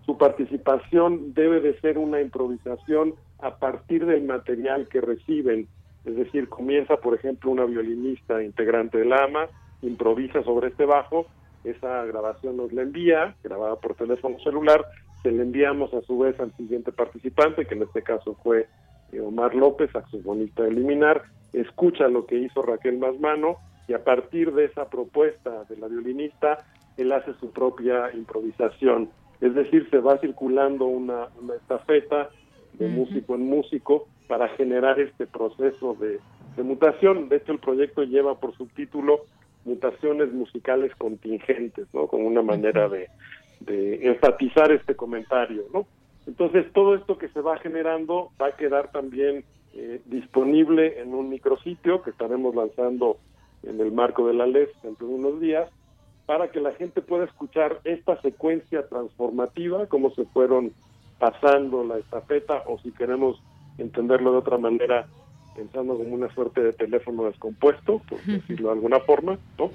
su 0.05 0.17
participación 0.17 1.33
debe 1.33 1.61
de 1.61 1.79
ser 1.79 1.97
una 1.97 2.19
improvisación 2.19 3.15
a 3.39 3.57
partir 3.57 4.05
del 4.05 4.23
material 4.23 4.87
que 4.89 4.99
reciben. 4.99 5.67
Es 6.03 6.17
decir, 6.17 6.49
comienza, 6.49 6.97
por 6.97 7.15
ejemplo, 7.15 7.49
una 7.49 7.65
violinista 7.65 8.43
integrante 8.43 8.97
del 8.97 9.13
AMA, 9.13 9.47
improvisa 9.81 10.43
sobre 10.43 10.67
este 10.67 10.85
bajo, 10.85 11.27
esa 11.63 12.03
grabación 12.03 12.57
nos 12.57 12.73
la 12.73 12.81
envía, 12.81 13.35
grabada 13.41 13.77
por 13.77 13.95
teléfono 13.95 14.37
celular, 14.39 14.83
se 15.23 15.31
le 15.31 15.41
enviamos 15.41 15.93
a 15.93 16.01
su 16.01 16.19
vez 16.19 16.39
al 16.39 16.55
siguiente 16.57 16.91
participante, 16.91 17.65
que 17.65 17.75
en 17.75 17.83
este 17.83 18.03
caso 18.03 18.37
fue 18.43 18.67
eh, 19.13 19.21
Omar 19.21 19.55
López, 19.55 19.89
saxofonista 19.91 20.63
de 20.63 20.71
Liminar, 20.71 21.23
escucha 21.53 22.07
lo 22.09 22.25
que 22.25 22.37
hizo 22.37 22.61
Raquel 22.61 22.97
Masmano 22.97 23.57
y 23.87 23.93
a 23.93 24.03
partir 24.03 24.53
de 24.53 24.65
esa 24.65 24.89
propuesta 24.89 25.63
de 25.69 25.77
la 25.77 25.87
violinista, 25.87 26.65
él 26.97 27.11
hace 27.11 27.33
su 27.39 27.51
propia 27.51 28.11
improvisación. 28.13 29.09
Es 29.41 29.55
decir, 29.55 29.89
se 29.89 29.99
va 29.99 30.17
circulando 30.19 30.85
una, 30.85 31.27
estafeta 31.55 32.29
de 32.73 32.87
músico 32.87 33.35
en 33.35 33.47
músico 33.47 34.07
para 34.27 34.49
generar 34.49 34.99
este 34.99 35.27
proceso 35.27 35.95
de, 35.95 36.19
mutación. 36.63 37.29
De 37.29 37.37
hecho, 37.37 37.51
el 37.51 37.59
proyecto 37.59 38.03
lleva 38.03 38.39
por 38.39 38.55
subtítulo 38.57 39.25
Mutaciones 39.65 40.33
musicales 40.33 40.93
contingentes, 40.97 41.87
¿no? 41.93 42.07
Como 42.07 42.27
una 42.27 42.41
manera 42.41 42.89
de, 42.89 43.07
de 43.65 44.07
enfatizar 44.07 44.71
este 44.71 44.95
comentario, 44.95 45.63
¿no? 45.73 45.85
Entonces, 46.25 46.71
todo 46.73 46.95
esto 46.95 47.17
que 47.17 47.27
se 47.29 47.41
va 47.41 47.57
generando 47.57 48.31
va 48.41 48.47
a 48.47 48.55
quedar 48.55 48.91
también 48.91 49.43
eh, 49.73 50.01
disponible 50.05 51.01
en 51.01 51.13
un 51.13 51.29
micrositio 51.29 52.01
que 52.01 52.11
estaremos 52.11 52.55
lanzando 52.55 53.17
en 53.63 53.79
el 53.79 53.91
marco 53.91 54.27
de 54.27 54.33
la 54.33 54.45
LES 54.45 54.69
dentro 54.81 55.07
de 55.07 55.13
unos 55.15 55.39
días, 55.39 55.69
para 56.25 56.51
que 56.51 56.61
la 56.61 56.71
gente 56.73 57.01
pueda 57.01 57.25
escuchar 57.25 57.79
esta 57.83 58.21
secuencia 58.21 58.87
transformativa, 58.87 59.87
cómo 59.87 60.11
se 60.11 60.25
fueron 60.25 60.71
pasando 61.19 61.83
la 61.83 61.97
estafeta, 61.97 62.63
o 62.67 62.77
si 62.79 62.91
queremos 62.91 63.41
entenderlo 63.77 64.31
de 64.31 64.37
otra 64.37 64.57
manera, 64.57 65.07
pensando 65.55 65.97
como 65.97 66.15
una 66.15 66.33
suerte 66.33 66.61
de 66.61 66.73
teléfono 66.73 67.25
descompuesto, 67.25 68.01
por 68.07 68.21
decirlo 68.21 68.69
de 68.69 68.73
alguna 68.73 68.99
forma, 69.01 69.37
¿no? 69.57 69.69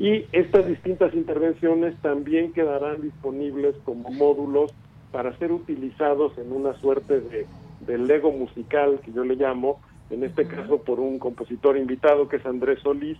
Y 0.00 0.24
estas 0.32 0.66
distintas 0.66 1.12
intervenciones 1.14 1.94
también 2.00 2.54
quedarán 2.54 3.02
disponibles 3.02 3.76
como 3.84 4.10
módulos 4.10 4.72
para 5.12 5.36
ser 5.36 5.52
utilizados 5.52 6.36
en 6.38 6.52
una 6.52 6.72
suerte 6.80 7.20
de 7.20 7.46
del 7.80 8.06
Lego 8.06 8.32
musical, 8.32 9.00
que 9.04 9.12
yo 9.12 9.24
le 9.24 9.36
llamo, 9.36 9.80
en 10.10 10.24
este 10.24 10.46
caso 10.46 10.82
por 10.82 11.00
un 11.00 11.18
compositor 11.18 11.76
invitado 11.76 12.28
que 12.28 12.36
es 12.36 12.46
Andrés 12.46 12.78
Solís, 12.80 13.18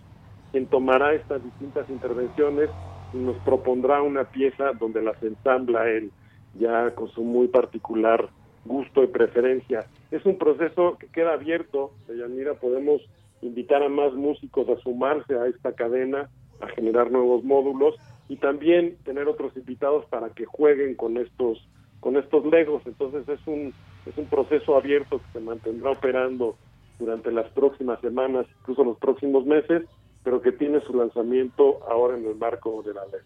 quien 0.53 0.67
tomará 0.67 1.15
estas 1.15 1.43
distintas 1.45 1.89
intervenciones 1.91 2.71
y 3.13 3.19
nos 3.19 3.37
propondrá 3.39 4.03
una 4.03 4.25
pieza 4.25 4.73
donde 4.79 5.03
las 5.03 5.23
ensambla 5.23 5.89
él, 5.89 6.11
ya 6.59 6.95
con 6.95 7.09
su 7.09 7.23
muy 7.23 7.49
particular 7.49 8.29
gusto 8.65 9.03
y 9.03 9.07
preferencia. 9.07 9.87
Es 10.11 10.25
un 10.25 10.39
proceso 10.39 10.97
que 10.99 11.09
queda 11.09 11.35
abierto, 11.35 11.93
Yanira, 12.09 12.55
podemos 12.55 13.03
invitar 13.43 13.83
a 13.83 13.89
más 13.89 14.13
músicos 14.15 14.69
a 14.69 14.81
sumarse 14.83 15.35
a 15.35 15.47
esta 15.47 15.73
cadena, 15.73 16.29
a 16.61 16.69
generar 16.69 17.11
nuevos 17.11 17.45
módulos 17.45 17.97
y 18.29 18.37
también 18.37 18.97
tener 19.05 19.29
otros 19.29 19.57
invitados 19.57 20.05
para 20.07 20.31
que 20.31 20.45
jueguen 20.45 20.95
con 20.95 21.17
estos 21.17 21.59
con 22.01 22.17
estos 22.17 22.47
legos. 22.47 22.83
Entonces 22.87 23.29
es 23.29 23.47
un 23.47 23.75
es 24.07 24.17
un 24.17 24.27
proceso 24.27 24.77
abierto 24.77 25.19
que 25.19 25.39
se 25.39 25.41
mantendrá 25.41 25.91
operando 25.91 26.57
durante 26.99 27.33
las 27.33 27.51
próximas 27.53 28.01
semanas, 28.01 28.47
incluso 28.61 28.85
los 28.85 28.99
próximos 28.99 29.45
meses, 29.47 29.85
pero 30.23 30.41
que 30.41 30.53
tiene 30.53 30.81
su 30.83 30.95
lanzamiento 30.95 31.81
ahora 31.89 32.17
en 32.17 32.27
el 32.27 32.37
marco 32.37 32.83
de 32.83 32.95
la 32.95 33.05
ley. 33.07 33.21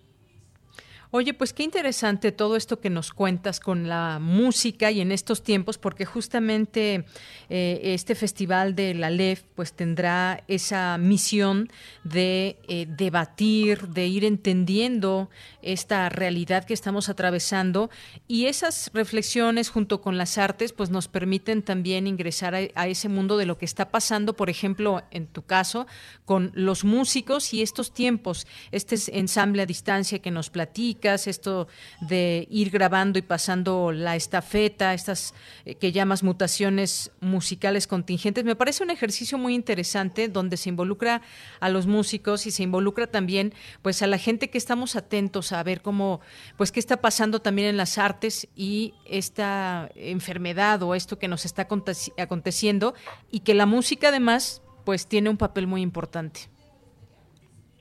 Oye, 1.16 1.32
pues 1.32 1.52
qué 1.52 1.62
interesante 1.62 2.32
todo 2.32 2.56
esto 2.56 2.80
que 2.80 2.90
nos 2.90 3.12
cuentas 3.12 3.60
con 3.60 3.88
la 3.88 4.18
música 4.20 4.90
y 4.90 5.00
en 5.00 5.12
estos 5.12 5.44
tiempos, 5.44 5.78
porque 5.78 6.04
justamente 6.04 7.04
eh, 7.48 7.80
este 7.94 8.16
festival 8.16 8.74
de 8.74 8.94
la 8.94 9.10
LEF 9.10 9.44
pues 9.54 9.74
tendrá 9.74 10.42
esa 10.48 10.98
misión 10.98 11.70
de 12.02 12.56
eh, 12.66 12.86
debatir, 12.88 13.86
de 13.90 14.08
ir 14.08 14.24
entendiendo 14.24 15.30
esta 15.62 16.08
realidad 16.08 16.64
que 16.64 16.74
estamos 16.74 17.08
atravesando. 17.08 17.90
Y 18.26 18.46
esas 18.46 18.90
reflexiones 18.92 19.68
junto 19.68 20.00
con 20.00 20.18
las 20.18 20.36
artes 20.36 20.72
pues 20.72 20.90
nos 20.90 21.06
permiten 21.06 21.62
también 21.62 22.08
ingresar 22.08 22.56
a, 22.56 22.58
a 22.74 22.88
ese 22.88 23.08
mundo 23.08 23.36
de 23.36 23.46
lo 23.46 23.56
que 23.56 23.66
está 23.66 23.92
pasando, 23.92 24.34
por 24.34 24.50
ejemplo, 24.50 25.04
en 25.12 25.28
tu 25.28 25.42
caso, 25.42 25.86
con 26.24 26.50
los 26.54 26.82
músicos 26.82 27.54
y 27.54 27.62
estos 27.62 27.94
tiempos, 27.94 28.48
este 28.72 28.96
ensamble 29.16 29.62
a 29.62 29.66
distancia 29.66 30.18
que 30.18 30.32
nos 30.32 30.50
platica 30.50 31.03
esto 31.04 31.68
de 32.00 32.46
ir 32.50 32.70
grabando 32.70 33.18
y 33.18 33.22
pasando 33.22 33.92
la 33.92 34.16
estafeta, 34.16 34.94
estas 34.94 35.34
eh, 35.66 35.74
que 35.74 35.92
llamas 35.92 36.22
mutaciones 36.22 37.10
musicales 37.20 37.86
contingentes, 37.86 38.44
me 38.44 38.56
parece 38.56 38.82
un 38.82 38.90
ejercicio 38.90 39.36
muy 39.36 39.54
interesante 39.54 40.28
donde 40.28 40.56
se 40.56 40.70
involucra 40.70 41.20
a 41.60 41.68
los 41.68 41.86
músicos 41.86 42.46
y 42.46 42.50
se 42.50 42.62
involucra 42.62 43.06
también 43.06 43.52
pues 43.82 44.00
a 44.02 44.06
la 44.06 44.16
gente 44.16 44.48
que 44.48 44.58
estamos 44.58 44.96
atentos 44.96 45.52
a 45.52 45.62
ver 45.62 45.82
cómo 45.82 46.20
pues 46.56 46.72
qué 46.72 46.80
está 46.80 47.02
pasando 47.02 47.42
también 47.42 47.68
en 47.68 47.76
las 47.76 47.98
artes 47.98 48.48
y 48.56 48.94
esta 49.04 49.90
enfermedad 49.94 50.82
o 50.82 50.94
esto 50.94 51.18
que 51.18 51.28
nos 51.28 51.44
está 51.44 51.68
aconteciendo 52.16 52.94
y 53.30 53.40
que 53.40 53.52
la 53.52 53.66
música 53.66 54.08
además 54.08 54.62
pues 54.84 55.06
tiene 55.06 55.30
un 55.30 55.36
papel 55.36 55.66
muy 55.66 55.82
importante. 55.82 56.53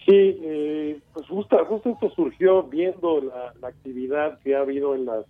Sí, 0.06 0.40
eh, 0.44 1.00
pues 1.14 1.28
justo, 1.28 1.64
justo 1.66 1.92
esto 1.92 2.10
surgió 2.10 2.64
viendo 2.64 3.22
la, 3.22 3.54
la, 3.62 3.70
actividad 3.70 4.40
que 4.40 4.56
ha 4.56 4.60
habido 4.60 4.96
en 4.96 5.06
las, 5.06 5.26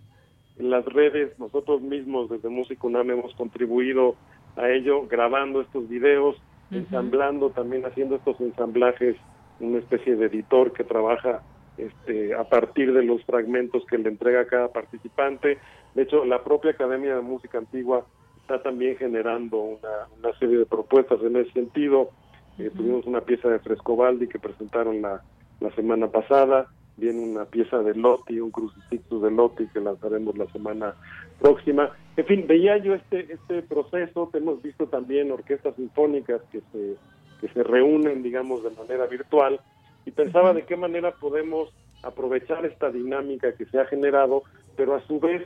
en 0.58 0.70
las 0.70 0.84
redes. 0.84 1.38
Nosotros 1.38 1.80
mismos 1.80 2.28
desde 2.28 2.48
Música 2.48 2.86
UNAM 2.86 3.10
hemos 3.10 3.34
contribuido 3.34 4.16
a 4.56 4.68
ello, 4.70 5.06
grabando 5.06 5.60
estos 5.60 5.88
videos, 5.88 6.36
ensamblando, 6.70 7.50
también 7.50 7.84
haciendo 7.84 8.16
estos 8.16 8.40
ensamblajes, 8.40 9.16
una 9.60 9.78
especie 9.78 10.16
de 10.16 10.26
editor 10.26 10.72
que 10.72 10.82
trabaja 10.82 11.42
este, 11.76 12.34
a 12.34 12.44
partir 12.44 12.92
de 12.92 13.04
los 13.04 13.24
fragmentos 13.24 13.84
que 13.86 13.98
le 13.98 14.08
entrega 14.08 14.46
cada 14.46 14.68
participante. 14.68 15.58
De 15.94 16.02
hecho, 16.02 16.24
la 16.24 16.42
propia 16.42 16.72
Academia 16.72 17.14
de 17.14 17.22
Música 17.22 17.58
Antigua 17.58 18.06
está 18.40 18.62
también 18.62 18.96
generando 18.96 19.58
una, 19.58 20.08
una 20.18 20.38
serie 20.38 20.58
de 20.58 20.66
propuestas 20.66 21.20
en 21.22 21.36
ese 21.36 21.52
sentido. 21.52 22.10
Eh, 22.58 22.70
tuvimos 22.76 23.04
una 23.06 23.20
pieza 23.20 23.48
de 23.48 23.58
Frescobaldi 23.58 24.28
que 24.28 24.38
presentaron 24.38 25.02
la, 25.02 25.22
la 25.60 25.70
semana 25.74 26.08
pasada, 26.08 26.68
viene 26.96 27.20
una 27.20 27.44
pieza 27.46 27.78
de 27.78 27.94
Lotti, 27.94 28.38
un 28.38 28.50
crucifijo 28.50 29.18
de 29.18 29.30
Lotti 29.30 29.66
que 29.68 29.80
lanzaremos 29.80 30.38
la 30.38 30.46
semana 30.52 30.94
próxima. 31.40 31.90
En 32.16 32.26
fin, 32.26 32.46
veía 32.46 32.76
yo 32.78 32.94
este 32.94 33.32
este 33.32 33.62
proceso, 33.62 34.30
hemos 34.32 34.62
visto 34.62 34.86
también 34.86 35.32
orquestas 35.32 35.74
sinfónicas 35.76 36.42
que 36.52 36.60
se 36.72 36.96
que 37.40 37.48
se 37.48 37.62
reúnen, 37.62 38.22
digamos, 38.22 38.62
de 38.62 38.70
manera 38.70 39.06
virtual 39.06 39.60
y 40.06 40.12
pensaba 40.12 40.52
de 40.52 40.64
qué 40.64 40.76
manera 40.76 41.12
podemos 41.12 41.70
aprovechar 42.02 42.64
esta 42.66 42.90
dinámica 42.90 43.54
que 43.54 43.64
se 43.66 43.80
ha 43.80 43.86
generado, 43.86 44.42
pero 44.76 44.94
a 44.94 45.00
su 45.06 45.18
vez 45.18 45.42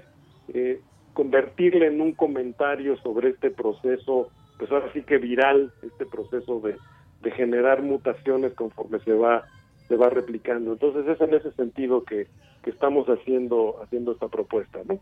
eh, 0.52 0.80
convertirle 1.14 1.86
en 1.86 2.00
un 2.00 2.12
comentario 2.12 2.96
sobre 2.98 3.30
este 3.30 3.50
proceso, 3.50 4.30
pues 4.58 4.70
ahora 4.70 4.92
sí 4.92 5.02
que 5.02 5.18
viral, 5.18 5.72
este 5.82 6.06
proceso 6.06 6.60
de, 6.60 6.76
de 7.22 7.30
generar 7.32 7.82
mutaciones 7.82 8.54
conforme 8.54 9.00
se 9.00 9.12
va 9.12 9.44
se 9.88 9.96
va 9.96 10.10
replicando. 10.10 10.72
Entonces 10.72 11.06
es 11.08 11.20
en 11.20 11.34
ese 11.34 11.50
sentido 11.52 12.04
que, 12.04 12.26
que 12.62 12.70
estamos 12.70 13.06
haciendo 13.08 13.82
haciendo 13.82 14.12
esta 14.12 14.28
propuesta, 14.28 14.80
¿no? 14.86 14.98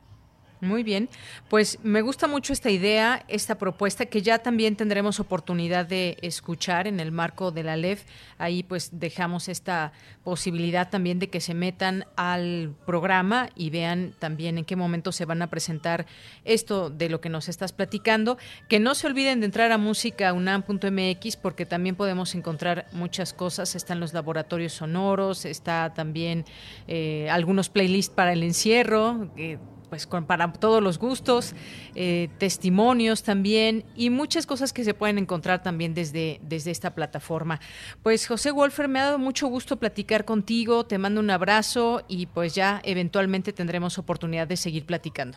Muy 0.66 0.82
bien, 0.82 1.09
pues 1.48 1.78
me 1.84 2.02
gusta 2.02 2.26
mucho 2.26 2.52
esta 2.52 2.70
idea, 2.70 3.24
esta 3.28 3.56
propuesta 3.56 4.06
que 4.06 4.20
ya 4.20 4.40
también 4.40 4.74
tendremos 4.74 5.20
oportunidad 5.20 5.86
de 5.86 6.16
escuchar 6.22 6.88
en 6.88 6.98
el 6.98 7.12
marco 7.12 7.52
de 7.52 7.62
la 7.62 7.76
LEF. 7.76 8.02
Ahí 8.36 8.64
pues 8.64 8.90
dejamos 8.93 9.48
esta 9.48 9.93
posibilidad 10.24 10.90
también 10.90 11.20
de 11.20 11.28
que 11.28 11.40
se 11.40 11.55
metan 11.55 12.05
al 12.16 12.74
programa 12.84 13.51
y 13.55 13.70
vean 13.70 14.12
también 14.18 14.59
en 14.59 14.64
qué 14.64 14.74
momento 14.74 15.12
se 15.12 15.24
van 15.24 15.40
a 15.40 15.47
presentar 15.47 16.06
esto 16.44 16.90
de 16.90 17.09
lo 17.09 17.20
que 17.20 17.28
nos 17.28 17.48
estás 17.48 17.72
platicando. 17.72 18.38
Que 18.68 18.80
no 18.80 18.97
se 18.97 19.06
olviden 19.06 19.38
de 19.38 19.47
entrar 19.47 19.70
a 19.70 19.78
músicaunam.mx 19.78 21.36
porque 21.36 21.64
también 21.64 21.94
podemos 21.94 22.34
encontrar 22.34 22.86
muchas 22.90 23.32
cosas. 23.32 23.76
Están 23.76 24.01
los 24.01 24.12
laboratorios 24.12 24.72
sonoros, 24.72 25.44
está 25.44 25.94
también 25.94 26.44
eh, 26.88 27.28
algunos 27.30 27.68
playlists 27.68 28.12
para 28.12 28.32
el 28.32 28.43
encierro. 28.43 29.30
Eh, 29.36 29.59
pues 29.88 30.06
para 30.06 30.52
todos 30.52 30.82
los 30.82 30.98
gustos, 30.98 31.54
eh, 31.94 32.28
testimonios 32.38 33.22
también 33.22 33.84
y 33.94 34.10
muchas 34.10 34.46
cosas 34.46 34.72
que 34.72 34.84
se 34.84 34.94
pueden 34.94 35.18
encontrar 35.18 35.62
también 35.62 35.94
desde, 35.94 36.40
desde 36.42 36.70
esta 36.70 36.94
plataforma. 36.94 37.60
Pues 38.02 38.26
José 38.26 38.50
Wolfer, 38.50 38.88
me 38.88 39.00
ha 39.00 39.04
dado 39.04 39.18
mucho 39.18 39.48
gusto 39.48 39.76
platicar 39.76 40.24
contigo, 40.24 40.86
te 40.86 40.96
mando 40.98 41.20
un 41.20 41.30
abrazo 41.30 42.02
y 42.08 42.26
pues 42.26 42.54
ya 42.54 42.80
eventualmente 42.84 43.52
tendremos 43.52 43.98
oportunidad 43.98 44.46
de 44.46 44.56
seguir 44.56 44.86
platicando. 44.86 45.36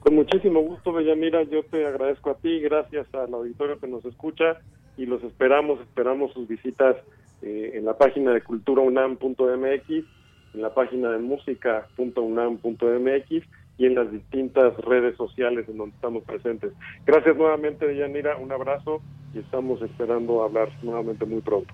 Con 0.00 0.14
muchísimo 0.14 0.60
gusto, 0.60 0.92
Bellamira, 0.92 1.42
yo 1.44 1.64
te 1.64 1.84
agradezco 1.84 2.30
a 2.30 2.36
ti, 2.36 2.60
gracias 2.60 3.12
al 3.14 3.34
auditorio 3.34 3.80
que 3.80 3.88
nos 3.88 4.04
escucha 4.04 4.58
y 4.96 5.06
los 5.06 5.22
esperamos, 5.24 5.80
esperamos 5.80 6.32
sus 6.32 6.46
visitas 6.46 6.96
eh, 7.42 7.72
en 7.74 7.84
la 7.84 7.98
página 7.98 8.32
de 8.32 8.40
culturaunam.mx, 8.40 9.90
en 9.90 10.62
la 10.62 10.72
página 10.72 11.10
de 11.10 11.18
música.unam.mx 11.18 13.46
y 13.78 13.86
en 13.86 13.94
las 13.94 14.10
distintas 14.10 14.76
redes 14.78 15.16
sociales 15.16 15.68
en 15.68 15.78
donde 15.78 15.94
estamos 15.94 16.24
presentes. 16.24 16.72
Gracias 17.04 17.36
nuevamente, 17.36 17.94
Yanira, 17.96 18.36
un 18.36 18.52
abrazo 18.52 19.02
y 19.34 19.38
estamos 19.38 19.82
esperando 19.82 20.42
hablar 20.42 20.70
nuevamente 20.82 21.24
muy 21.24 21.40
pronto. 21.40 21.72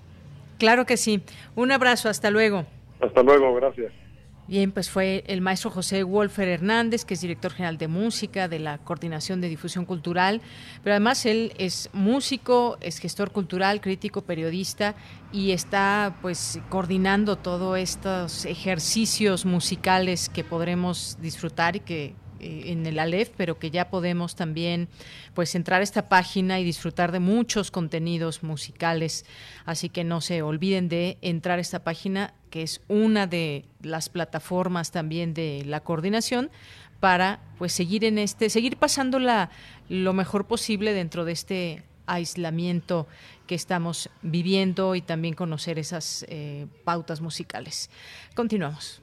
Claro 0.59 0.85
que 0.85 0.97
sí. 0.97 1.23
Un 1.55 1.73
abrazo, 1.73 2.09
hasta 2.09 2.31
luego. 2.31 2.65
Hasta 3.01 3.23
luego, 3.23 3.55
gracias. 3.55 3.93
Bien, 4.49 4.73
pues 4.73 4.91
fue 4.91 5.23
el 5.29 5.41
maestro 5.41 5.71
José 5.71 6.03
Wolfer 6.03 6.49
Hernández, 6.49 7.05
que 7.05 7.15
es 7.15 7.21
director 7.21 7.53
general 7.53 7.79
de 7.79 7.87
música 7.87 8.49
de 8.49 8.59
la 8.59 8.79
Coordinación 8.79 9.41
de 9.41 9.49
Difusión 9.49 9.85
Cultural, 9.85 10.41
pero 10.83 10.95
además 10.95 11.25
él 11.27 11.53
es 11.59 11.89
músico, 11.93 12.77
es 12.81 12.99
gestor 12.99 13.31
cultural, 13.31 13.81
crítico, 13.81 14.23
periodista 14.23 14.97
y 15.33 15.53
está 15.53 16.17
pues 16.23 16.59
coordinando 16.71 17.39
todos 17.39 17.79
estos 17.79 18.45
ejercicios 18.45 19.47
musicales 19.47 20.29
que 20.29 20.43
podremos 20.43 21.19
disfrutar 21.21 21.77
y 21.77 21.81
que 21.81 22.17
en 22.43 22.87
el 22.87 22.99
Aleph, 22.99 23.31
pero 23.37 23.59
que 23.59 23.71
ya 23.71 23.89
podemos 23.89 24.35
también 24.35 24.89
pues 25.35 25.55
entrar 25.55 25.81
a 25.81 25.85
esta 25.85 26.09
página 26.09 26.61
y 26.61 26.65
disfrutar 26.65 27.13
de 27.13 27.21
muchos 27.21 27.71
contenidos 27.71 28.43
musicales. 28.43 29.25
Así 29.65 29.89
que 29.89 30.05
no 30.05 30.21
se 30.21 30.43
olviden 30.43 30.89
de 30.89 31.19
entrar 31.23 31.59
a 31.59 31.63
esta 31.63 31.85
página, 31.85 32.35
que 32.51 32.63
es 32.63 32.81
una 32.89 33.27
de 33.27 33.65
las 33.81 34.09
plataformas 34.09 34.91
también 34.91 35.35
de 35.35 35.65
la 35.67 35.81
coordinación 35.81 36.51
para 37.01 37.41
pues 37.59 37.73
seguir 37.73 38.05
en 38.05 38.19
este, 38.19 38.49
seguir 38.49 38.77
pasándola 38.77 39.51
lo 39.89 40.13
mejor 40.13 40.47
posible 40.47 40.93
dentro 40.93 41.25
de 41.25 41.33
este 41.33 41.83
aislamiento 42.07 43.07
que 43.47 43.55
estamos 43.55 44.09
viviendo 44.23 44.95
y 44.95 45.03
también 45.03 45.35
conocer 45.35 45.79
esas 45.79 46.25
eh, 46.29 46.67
pautas 46.85 47.21
musicales. 47.21 47.91
Continuamos. 48.35 49.03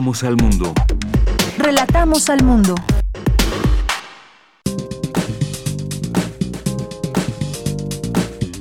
Relatamos 0.00 0.24
al 0.24 0.36
mundo. 0.38 0.72
Relatamos 1.58 2.30
al 2.30 2.42
mundo. 2.42 2.74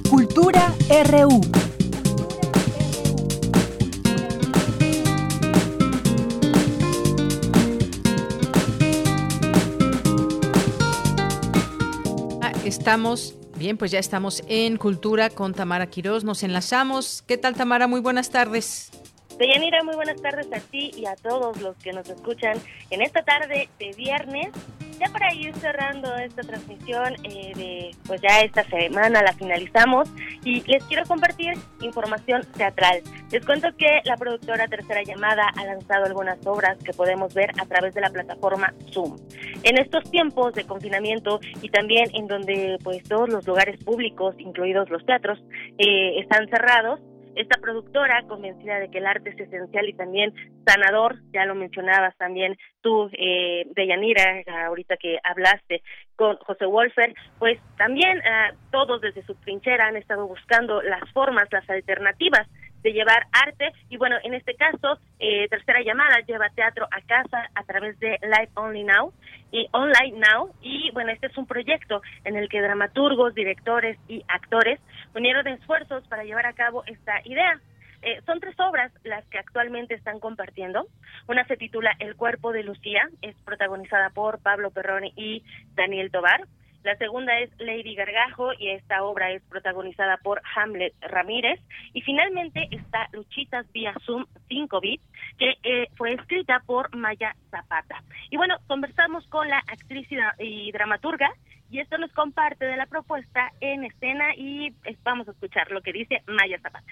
Cultura 0.09 0.73
RU. 1.09 1.39
Ah, 12.41 12.51
Estamos, 12.65 13.35
bien, 13.55 13.77
pues 13.77 13.91
ya 13.91 13.99
estamos 13.99 14.43
en 14.47 14.77
Cultura 14.77 15.29
con 15.29 15.53
Tamara 15.53 15.87
Quirós. 15.87 16.23
Nos 16.23 16.43
enlazamos. 16.43 17.23
¿Qué 17.25 17.37
tal, 17.37 17.55
Tamara? 17.55 17.87
Muy 17.87 18.01
buenas 18.01 18.29
tardes. 18.29 18.91
Deyanira, 19.39 19.81
muy 19.85 19.95
buenas 19.95 20.21
tardes 20.21 20.51
a 20.51 20.59
ti 20.59 20.91
y 20.97 21.05
a 21.05 21.15
todos 21.15 21.61
los 21.61 21.77
que 21.77 21.93
nos 21.93 22.09
escuchan 22.09 22.57
en 22.89 23.01
esta 23.01 23.21
tarde 23.23 23.69
de 23.79 23.91
viernes. 23.95 24.49
Ya 24.99 25.07
para 25.13 25.33
ir 25.33 25.55
cerrando 25.55 26.13
esta 26.17 26.41
transmisión 26.41 27.13
eh, 27.23 27.53
de, 27.55 27.91
pues 28.05 28.19
ya 28.19 28.41
esta 28.41 28.65
semana 28.65 29.23
la 29.23 29.31
finalizamos 29.31 30.09
y 30.43 30.59
les 30.69 30.83
quiero 30.83 31.05
compartir 31.05 31.53
información 31.79 32.41
teatral. 32.57 33.01
Les 33.31 33.45
cuento 33.45 33.69
que 33.77 34.01
la 34.03 34.17
productora 34.17 34.67
Tercera 34.67 35.03
Llamada 35.03 35.47
ha 35.55 35.63
lanzado 35.63 36.03
algunas 36.03 36.45
obras 36.45 36.77
que 36.83 36.91
podemos 36.91 37.33
ver 37.33 37.51
a 37.61 37.65
través 37.65 37.93
de 37.93 38.01
la 38.01 38.09
plataforma 38.09 38.73
Zoom. 38.91 39.15
En 39.63 39.77
estos 39.77 40.03
tiempos 40.11 40.53
de 40.53 40.65
confinamiento 40.65 41.39
y 41.61 41.69
también 41.69 42.09
en 42.13 42.27
donde 42.27 42.77
pues 42.83 43.01
todos 43.03 43.29
los 43.29 43.47
lugares 43.47 43.81
públicos, 43.85 44.35
incluidos 44.37 44.89
los 44.89 45.05
teatros, 45.05 45.39
eh, 45.77 46.19
están 46.19 46.49
cerrados, 46.49 46.99
esta 47.41 47.59
productora, 47.61 48.23
convencida 48.27 48.79
de 48.79 48.91
que 48.91 48.97
el 48.97 49.05
arte 49.05 49.29
es 49.29 49.39
esencial 49.39 49.87
y 49.87 49.93
también 49.93 50.33
sanador, 50.65 51.15
ya 51.31 51.45
lo 51.45 51.55
mencionabas 51.55 52.15
también 52.17 52.57
tú, 52.81 53.09
eh, 53.13 53.65
Deyanira, 53.75 54.43
ahorita 54.67 54.97
que 54.97 55.19
hablaste 55.23 55.81
con 56.17 56.35
José 56.37 56.65
Wolfer, 56.65 57.13
pues 57.37 57.57
también 57.77 58.17
eh, 58.17 58.53
todos 58.71 58.99
desde 58.99 59.23
su 59.23 59.35
trinchera 59.35 59.87
han 59.87 59.95
estado 59.95 60.27
buscando 60.27 60.81
las 60.81 61.09
formas, 61.13 61.47
las 61.51 61.67
alternativas 61.69 62.45
de 62.81 62.93
llevar 62.93 63.27
arte 63.31 63.71
y 63.89 63.97
bueno, 63.97 64.17
en 64.23 64.33
este 64.33 64.55
caso, 64.55 64.99
eh, 65.19 65.47
tercera 65.49 65.81
llamada 65.81 66.19
lleva 66.25 66.49
teatro 66.49 66.87
a 66.91 67.01
casa 67.01 67.49
a 67.55 67.63
través 67.63 67.99
de 67.99 68.19
Live 68.21 68.51
Only 68.55 68.83
Now 68.83 69.13
y 69.51 69.67
Online 69.71 70.19
Now 70.19 70.53
y 70.61 70.91
bueno, 70.91 71.11
este 71.11 71.27
es 71.27 71.37
un 71.37 71.45
proyecto 71.45 72.01
en 72.23 72.35
el 72.35 72.49
que 72.49 72.61
dramaturgos, 72.61 73.33
directores 73.33 73.97
y 74.07 74.23
actores 74.27 74.79
unieron 75.15 75.47
esfuerzos 75.47 76.07
para 76.07 76.23
llevar 76.23 76.45
a 76.45 76.53
cabo 76.53 76.83
esta 76.85 77.21
idea. 77.25 77.59
Eh, 78.01 78.21
son 78.25 78.39
tres 78.39 78.57
obras 78.59 78.91
las 79.03 79.25
que 79.27 79.39
actualmente 79.39 79.93
están 79.93 80.19
compartiendo. 80.19 80.87
Una 81.27 81.45
se 81.47 81.57
titula 81.57 81.91
El 81.99 82.15
cuerpo 82.15 82.53
de 82.53 82.63
Lucía, 82.63 83.09
es 83.21 83.35
protagonizada 83.43 84.09
por 84.11 84.41
Pablo 84.41 84.71
Perroni 84.71 85.11
y 85.17 85.43
Daniel 85.75 86.11
Tobar. 86.11 86.45
La 86.89 86.97
segunda 86.97 87.37
es 87.37 87.51
Lady 87.59 87.93
Gargajo 87.93 88.51
y 88.57 88.69
esta 88.69 89.03
obra 89.03 89.29
es 89.29 89.43
protagonizada 89.43 90.17
por 90.17 90.41
Hamlet 90.55 90.91
Ramírez. 91.01 91.59
Y 91.93 92.01
finalmente 92.01 92.67
está 92.71 93.07
Luchitas 93.11 93.71
vía 93.71 93.93
Zoom 94.07 94.25
5 94.47 94.81
bits, 94.81 95.03
que 95.37 95.53
eh, 95.61 95.87
fue 95.97 96.13
escrita 96.13 96.63
por 96.65 96.95
Maya 96.95 97.35
Zapata. 97.51 98.01
Y 98.31 98.37
bueno, 98.37 98.55
conversamos 98.65 99.27
con 99.27 99.47
la 99.47 99.59
actriz 99.59 100.07
y, 100.39 100.71
dramaturga 100.71 101.29
y 101.69 101.79
esto 101.79 101.99
nos 101.99 102.11
comparte 102.13 102.65
de 102.65 102.75
la 102.75 102.87
propuesta 102.87 103.51
en 103.61 103.83
escena 103.83 104.33
y 104.35 104.73
vamos 105.03 105.27
a 105.27 105.31
escuchar 105.33 105.69
lo 105.69 105.83
que 105.83 105.93
dice 105.93 106.23
Maya 106.25 106.57
Zapata. 106.59 106.91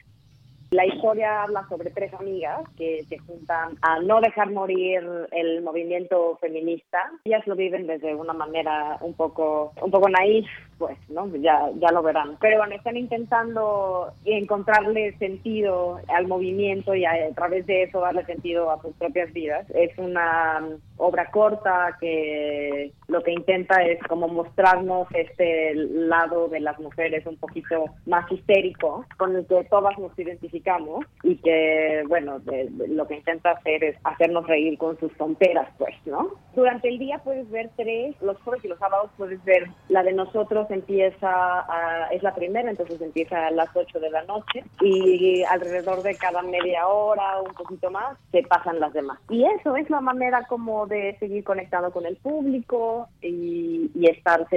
La 0.72 0.86
historia 0.86 1.44
habla 1.44 1.66
sobre 1.70 1.92
tres 1.92 2.14
amigas 2.14 2.60
que 2.78 3.04
se 3.08 3.18
juntan 3.20 3.78
a 3.82 4.00
no 4.02 4.20
dejar 4.20 4.52
morir 4.52 5.02
el 5.32 5.62
movimiento 5.62 6.38
feminista. 6.42 7.00
Ellas 7.24 7.48
lo 7.48 7.56
viven 7.56 7.88
desde 7.88 8.14
una 8.14 8.34
manera 8.34 8.98
un 9.00 9.14
poco, 9.14 9.72
un 9.82 9.92
poco 9.92 10.10
naif, 10.10 10.46
pues, 10.78 10.98
¿no? 11.10 11.34
Ya, 11.38 11.70
ya 11.76 11.92
lo 11.94 12.04
verán. 12.04 12.38
Pero 12.42 12.58
bueno, 12.58 12.76
están 12.76 12.98
intentando 12.98 14.12
encontrarle 14.26 15.18
sentido 15.18 16.02
al 16.10 16.28
movimiento 16.28 16.94
y 16.94 17.06
a, 17.06 17.14
través 17.34 17.66
de 17.66 17.84
eso 17.84 18.02
darle 18.02 18.26
sentido 18.26 18.70
a 18.70 18.82
sus 18.82 18.94
propias 18.96 19.32
vidas. 19.32 19.66
Es 19.70 19.98
una 19.98 20.68
obra 20.98 21.30
corta 21.32 21.98
que 22.00 22.92
lo 23.08 23.22
que 23.24 23.32
intenta 23.32 23.84
es 23.84 24.02
como 24.04 24.28
mostrarnos 24.28 25.08
este 25.14 25.74
lado 25.76 26.48
de 26.48 26.60
las 26.60 26.80
mujeres 26.80 27.26
un 27.26 27.38
poquito 27.38 27.86
más 28.06 28.30
histérico, 28.32 29.06
con 29.18 29.36
el 29.36 29.46
que 29.48 29.64
todas 29.66 29.98
nos 29.98 30.18
identificamos 30.18 31.06
y 31.24 31.38
que, 31.38 32.04
bueno, 32.08 32.42
lo 32.88 33.08
que 33.08 33.16
intenta 33.16 33.52
hacer 33.52 33.84
es 33.84 33.98
hacernos 34.04 34.48
reír 34.48 34.78
con 34.78 35.00
sus 35.00 35.14
tonteras, 35.18 35.70
pues, 35.78 35.96
¿no? 36.06 36.30
Durante 36.56 36.90
el 36.90 37.00
día 37.00 37.20
puedes 37.20 37.50
ver 37.50 37.70
tres, 37.76 38.16
los 38.22 38.38
jueves 38.42 38.66
y 38.66 38.68
los 38.68 38.80
sábados 38.80 39.12
puedes 39.18 39.44
ver 39.46 39.68
la 39.90 40.04
de 40.04 40.14
nosotros 40.14 40.70
empieza, 40.72 41.66
es 42.12 42.24
la 42.24 42.34
primera, 42.34 42.70
entonces 42.70 43.00
empieza 43.02 43.48
a 43.48 43.52
las 43.52 43.70
8 43.76 44.00
de 44.00 44.10
la 44.10 44.24
noche 44.24 44.64
y 44.82 45.44
alrededor 45.44 46.02
de 46.02 46.16
cada 46.16 46.42
media 46.42 46.88
hora, 46.88 47.42
un 47.42 47.54
poquito 47.54 47.92
más, 47.92 48.18
se 48.32 48.44
pasan 48.44 48.80
las 48.80 48.94
demás. 48.94 49.20
Y 49.30 49.46
eso 49.46 49.76
es 49.76 49.90
la 49.90 50.02
manera 50.02 50.44
como 50.48 50.87
de 50.88 51.18
seguir 51.20 51.44
conectado 51.44 51.92
con 51.92 52.06
el 52.06 52.18
público 52.18 53.10
y, 53.22 53.92
y 53.94 54.08
estar 54.08 54.48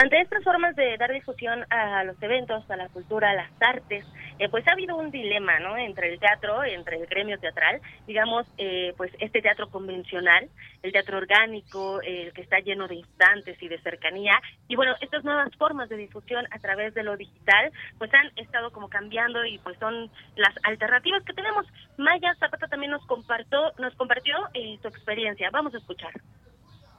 ante 0.00 0.18
estas 0.18 0.42
formas 0.42 0.74
de 0.76 0.96
dar 0.96 1.12
difusión 1.12 1.66
a 1.68 2.04
los 2.04 2.20
eventos, 2.22 2.68
a 2.70 2.76
la 2.76 2.88
cultura, 2.88 3.30
a 3.30 3.34
las 3.34 3.50
artes, 3.60 4.02
eh, 4.38 4.48
pues 4.48 4.66
ha 4.66 4.72
habido 4.72 4.96
un 4.96 5.10
dilema, 5.10 5.58
¿no? 5.58 5.76
Entre 5.76 6.10
el 6.10 6.18
teatro, 6.18 6.64
entre 6.64 6.96
el 6.96 7.06
gremio 7.06 7.38
teatral, 7.38 7.82
digamos, 8.06 8.46
eh, 8.56 8.94
pues 8.96 9.12
este 9.20 9.42
teatro 9.42 9.68
convencional, 9.68 10.48
el 10.82 10.92
teatro 10.92 11.18
orgánico, 11.18 12.00
el 12.00 12.32
que 12.32 12.40
está 12.40 12.60
lleno 12.60 12.88
de 12.88 12.94
instantes 12.94 13.62
y 13.62 13.68
de 13.68 13.78
cercanía, 13.82 14.40
y 14.68 14.76
bueno, 14.76 14.94
estas 15.02 15.22
nuevas 15.22 15.54
formas 15.58 15.90
de 15.90 15.98
difusión 15.98 16.46
a 16.50 16.58
través 16.60 16.94
de 16.94 17.02
lo 17.02 17.18
digital, 17.18 17.70
pues 17.98 18.10
han 18.14 18.30
estado 18.36 18.70
como 18.70 18.88
cambiando 18.88 19.44
y 19.44 19.58
pues 19.58 19.78
son 19.78 20.10
las 20.36 20.54
alternativas 20.62 21.22
que 21.24 21.34
tenemos. 21.34 21.66
Maya 21.98 22.34
Zapata 22.36 22.68
también 22.68 22.92
nos 22.92 23.04
compartió, 23.06 23.72
nos 23.78 23.94
compartió 23.96 24.34
eh, 24.54 24.78
su 24.80 24.88
experiencia. 24.88 25.50
Vamos 25.50 25.74
a 25.74 25.78
escuchar. 25.78 26.12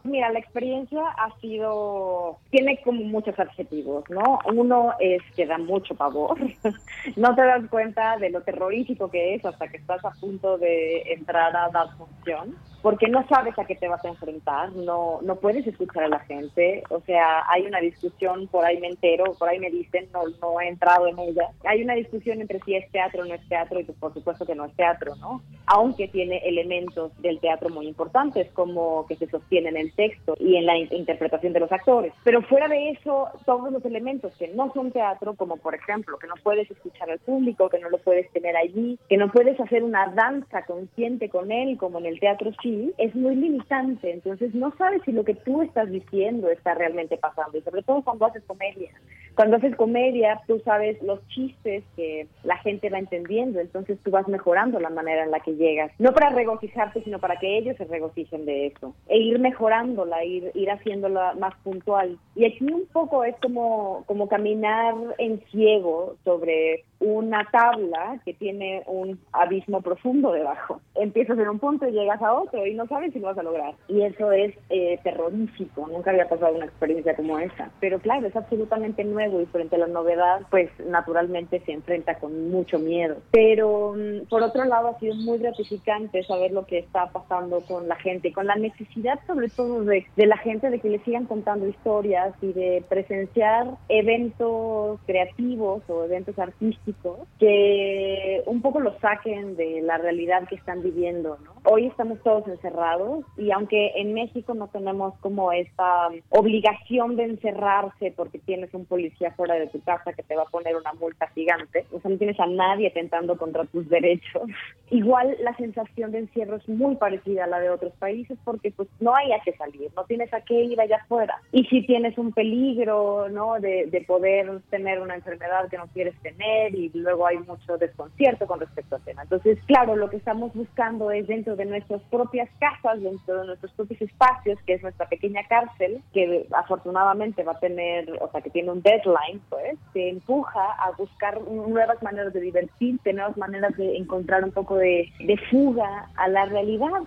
Mira, 0.04 0.32
la 0.32 0.40
experiencia 0.40 1.02
ha 1.10 1.38
sido, 1.40 2.40
tiene 2.50 2.82
como 2.84 3.04
muchos 3.04 3.38
adjetivos, 3.40 4.04
¿no? 4.10 4.40
Uno 4.46 4.94
es 5.00 5.22
que 5.36 5.46
da 5.46 5.58
mucho 5.60 5.96
pavor, 5.96 6.38
no 7.16 7.36
te 7.36 7.42
das 7.44 7.70
cuenta 7.70 8.18
de 8.18 8.32
lo 8.32 8.42
terrorífico 8.42 9.12
que 9.12 9.36
es 9.36 9.46
hasta 9.46 9.68
que 9.68 9.78
estás 9.78 10.04
a 10.04 10.12
punto 10.12 10.58
de 10.58 11.14
entrar 11.14 11.56
a 11.56 11.70
dar 11.70 11.96
función 11.98 12.56
porque 12.82 13.08
no 13.08 13.26
sabes 13.28 13.58
a 13.60 13.66
qué 13.66 13.76
te 13.76 13.88
vas 13.88 14.04
a 14.04 14.10
enfrentar, 14.10 14.72
no, 14.74 15.20
no 15.22 15.36
puedes 15.36 15.66
escuchar 15.68 16.06
a 16.06 16.10
la 16.10 16.20
gente, 16.22 16.84
o 16.90 17.00
sea, 17.02 17.44
hay 17.50 17.66
una 17.66 17.80
discusión, 17.80 18.48
por 18.48 18.66
ahí 18.66 18.80
me 18.80 18.88
entero, 18.88 19.36
por 19.38 19.50
ahí 19.50 19.60
me 19.60 19.70
dicen, 19.70 20.10
no, 20.12 20.24
no 20.42 20.60
he 20.60 20.68
entrado 20.68 21.08
en 21.08 21.20
ella, 21.20 21.50
hay 21.64 21.84
una 21.84 21.94
discusión 21.94 22.42
entre 22.42 22.60
si 22.62 22.76
es 22.76 22.90
teatro 22.92 23.22
o 23.22 23.26
no 23.26 23.36
es 23.36 23.48
teatro, 23.48 23.80
y 23.80 23.84
pues 23.84 23.98
por 24.00 24.14
supuesto 24.14 24.46
que 24.46 24.56
no 24.56 24.66
es 24.66 24.76
teatro, 24.76 25.16
¿no? 25.18 25.44
Aunque 25.68 26.08
tiene 26.08 26.38
elementos 26.38 27.12
del 27.22 27.40
teatro 27.40 27.70
muy 27.70 27.88
importantes, 27.88 28.50
como 28.54 29.06
que 29.06 29.16
se 29.16 29.30
sostienen 29.30 29.78
en 29.78 29.91
texto 29.96 30.36
y 30.40 30.56
en 30.56 30.66
la 30.66 30.78
interpretación 30.78 31.54
de 31.54 31.60
los 31.60 31.72
actores. 31.72 32.14
Pero 32.24 32.42
fuera 32.42 32.68
de 32.68 32.92
eso, 32.92 33.28
todos 33.46 33.72
los 33.72 33.84
elementos 33.86 34.34
que 34.38 34.48
no 34.50 34.72
son 34.74 34.92
teatro, 34.92 35.36
como 35.36 35.58
por 35.58 35.76
ejemplo, 35.76 36.18
que 36.18 36.28
no 36.28 36.36
puedes 36.44 36.70
escuchar 36.70 37.10
al 37.10 37.20
público, 37.20 37.70
que 37.70 37.80
no 37.80 37.90
lo 37.90 37.98
puedes 38.00 38.30
tener 38.32 38.56
allí, 38.56 38.98
que 39.10 39.18
no 39.18 39.32
puedes 39.32 39.60
hacer 39.60 39.84
una 39.84 40.08
danza 40.08 40.66
consciente 40.66 41.30
con 41.30 41.52
él, 41.52 41.78
como 41.78 42.00
en 42.00 42.06
el 42.06 42.20
teatro 42.20 42.52
sí, 42.62 42.94
es 42.98 43.16
muy 43.16 43.36
limitante. 43.36 44.12
Entonces 44.12 44.54
no 44.54 44.74
sabes 44.78 45.02
si 45.06 45.12
lo 45.12 45.24
que 45.24 45.36
tú 45.36 45.62
estás 45.62 45.90
diciendo 45.90 46.50
está 46.50 46.74
realmente 46.74 47.18
pasando. 47.18 47.58
Y 47.58 47.62
sobre 47.62 47.84
todo 47.84 48.02
cuando 48.02 48.26
haces 48.26 48.44
comedia. 48.46 48.92
Cuando 49.36 49.58
haces 49.58 49.76
comedia, 49.76 50.42
tú 50.48 50.62
sabes 50.66 51.02
los 51.02 51.26
chistes 51.28 51.84
que 51.96 52.28
la 52.44 52.58
gente 52.58 52.90
va 52.90 53.00
entendiendo. 53.00 53.60
Entonces 53.60 53.98
tú 54.04 54.12
vas 54.12 54.28
mejorando 54.28 54.80
la 54.80 54.90
manera 54.90 55.24
en 55.24 55.32
la 55.32 55.40
que 55.40 55.56
llegas. 55.56 55.92
No 56.00 56.14
para 56.14 56.30
regocijarte, 56.30 57.04
sino 57.04 57.20
para 57.20 57.38
que 57.38 57.58
ellos 57.58 57.78
se 57.78 57.86
regocijen 57.86 58.46
de 58.46 58.68
eso. 58.68 58.94
E 59.08 59.18
ir 59.18 59.40
mejorándola, 59.40 60.24
ir, 60.24 60.52
ir 60.54 60.70
haciéndola 60.70 61.34
más 61.40 61.56
puntual. 61.64 62.18
Y 62.36 62.46
aquí 62.46 62.66
un 62.72 62.86
poco 62.92 63.24
es 63.24 63.36
como, 63.42 64.04
como 64.06 64.28
caminar 64.28 64.96
en 65.18 65.42
ciego 65.52 66.16
sobre 66.24 66.84
una 67.00 67.48
tabla 67.52 68.20
que 68.24 68.34
tiene 68.34 68.84
un 68.86 69.20
abismo 69.32 69.82
profundo 69.82 70.32
debajo. 70.32 70.82
Empiezas 70.96 71.38
en 71.40 71.50
un 71.50 71.60
punto 71.60 71.88
y 71.88 71.92
llegas 71.92 72.22
a 72.22 72.34
otro 72.34 72.66
y 72.68 72.76
no 72.76 72.86
sabes 72.88 73.12
si 73.14 73.20
lo 73.20 73.28
vas 73.28 73.38
a 73.38 73.44
lograr. 73.44 73.74
Y 73.88 74.02
eso 74.02 74.32
es 74.32 74.54
eh, 74.70 75.00
terrorífico. 75.04 75.88
Nunca 75.88 76.12
había 76.12 76.30
pasado 76.30 76.56
una 76.56 76.66
experiencia 76.66 77.16
como 77.16 77.40
esa. 77.40 77.72
Pero 77.80 78.00
claro, 78.00 78.28
es 78.28 78.36
absolutamente 78.36 79.04
nuevo 79.04 79.21
y 79.26 79.46
frente 79.46 79.76
a 79.76 79.80
la 79.80 79.88
novedad, 79.88 80.42
pues 80.50 80.70
naturalmente 80.86 81.62
se 81.66 81.74
enfrenta 81.74 82.16
con 82.20 82.50
mucho 82.50 82.80
miedo. 82.80 83.18
Pero 83.32 83.94
mm, 83.96 84.28
por 84.28 84.44
otro 84.44 84.66
lado, 84.66 84.90
ha 84.90 85.00
sido 85.00 85.16
muy 85.16 85.38
gratificante 85.38 86.24
saber 86.24 86.52
lo 86.52 86.66
que 86.66 86.80
está 86.80 87.12
pasando 87.12 87.62
con 87.62 87.88
la 87.88 87.96
gente, 87.96 88.32
con 88.34 88.48
la 88.48 88.56
necesidad 88.56 89.20
sobre 89.28 89.50
todo 89.50 89.84
de, 89.84 90.06
de 90.16 90.26
la 90.26 90.38
gente 90.38 90.70
de 90.70 90.80
que 90.80 90.90
le 90.90 91.00
sigan 91.00 91.26
contando 91.26 91.68
historias 91.68 92.34
y 92.42 92.54
de 92.54 92.84
presenciar 92.88 93.68
eventos 93.90 95.00
creativos 95.06 95.84
o 95.88 96.04
eventos 96.04 96.38
artísticos 96.40 97.20
que 97.40 98.42
un 98.46 98.62
poco 98.62 98.80
lo 98.80 98.98
saquen 99.00 99.56
de 99.56 99.82
la 99.82 99.98
realidad 99.98 100.48
que 100.48 100.56
están 100.56 100.82
viviendo. 100.82 101.38
Hoy 101.64 101.86
estamos 101.86 102.20
todos 102.24 102.48
encerrados 102.48 103.24
y 103.38 103.52
aunque 103.52 103.92
en 103.96 104.16
México 104.16 104.56
no 104.56 104.68
tenemos 104.70 105.14
como 105.20 105.52
esta 105.52 106.10
obligación 106.30 107.16
de 107.16 107.26
encerrarse 107.26 108.12
porque 108.18 108.40
tienes 108.40 108.74
un 108.74 108.86
policía 108.86 109.32
fuera 109.34 109.54
de 109.56 109.68
tu 109.68 109.80
casa 109.82 110.14
que 110.14 110.24
te 110.24 110.36
va 110.36 110.42
a 110.42 110.50
poner 110.50 110.76
una 110.76 110.94
multa 110.94 111.28
gigante, 111.28 111.86
o 111.92 112.00
sea, 112.00 112.10
no 112.10 112.18
tienes 112.18 112.40
a 112.40 112.48
nadie 112.48 112.88
atentando 112.88 113.38
contra 113.38 113.66
tus 113.66 113.88
derechos, 113.90 114.42
igual 114.90 115.38
la 115.42 115.56
sensación 115.56 116.12
de 116.12 116.20
encierro 116.20 116.56
es 116.56 116.68
muy 116.68 116.96
parecida 116.96 117.44
a 117.44 117.48
la 117.48 117.60
de 117.60 117.70
otros 117.70 117.94
países 117.94 118.40
porque 118.44 118.72
pues 118.72 118.90
no 119.00 119.14
hay 119.16 119.32
a 119.32 119.40
qué 119.46 119.54
salir, 119.54 119.92
no 119.96 120.04
tienes 120.06 120.34
a 120.34 120.42
qué 120.42 120.64
ir 120.64 120.82
allá 120.82 120.98
afuera. 120.98 121.42
Y 121.52 121.66
si 121.66 121.86
tienes 121.86 122.18
un 122.18 122.32
peligro, 122.32 123.30
¿no? 123.30 123.60
De, 123.60 123.86
de 123.86 124.02
poder 124.02 124.62
tener 124.72 125.00
una 125.00 125.16
enfermedad 125.16 125.70
que 125.70 125.78
no 125.78 125.88
quieres 125.94 126.16
tener 126.22 126.74
y 126.74 126.90
luego 126.96 127.28
hay 127.28 127.38
mucho 127.38 127.78
desconcierto 127.78 128.48
con 128.48 128.60
respecto 128.60 128.96
al 128.96 129.04
tema. 129.04 129.22
Entonces, 129.24 129.60
claro, 129.68 129.96
lo 129.96 130.10
que 130.10 130.18
estamos 130.18 130.54
buscando 130.54 131.12
es 131.12 131.28
dentro 131.28 131.51
de 131.56 131.66
nuestras 131.66 132.02
propias 132.04 132.50
casas, 132.60 133.02
dentro 133.02 133.42
de 133.42 133.48
nuestros 133.48 133.72
propios 133.74 134.02
espacios, 134.02 134.60
que 134.66 134.74
es 134.74 134.82
nuestra 134.82 135.08
pequeña 135.08 135.42
cárcel, 135.48 136.02
que 136.14 136.48
afortunadamente 136.54 137.44
va 137.44 137.54
a 137.54 137.60
tener, 137.60 138.12
o 138.22 138.30
sea, 138.32 138.42
que 138.42 138.50
tiene 138.50 138.72
un 138.72 138.82
deadline, 138.82 139.42
pues, 139.50 139.78
te 139.94 140.10
empuja 140.10 140.64
a 140.80 140.92
buscar 140.98 141.42
nuevas 141.42 142.02
maneras 142.02 142.34
de 142.34 142.42
divertirte, 142.42 143.14
nuevas 143.14 143.38
maneras 143.38 143.76
de 143.78 143.98
encontrar 143.98 144.44
un 144.44 144.52
poco 144.52 144.76
de, 144.78 145.12
de 145.20 145.38
fuga 145.50 146.10
a 146.16 146.28
la 146.28 146.46
realidad. 146.46 147.02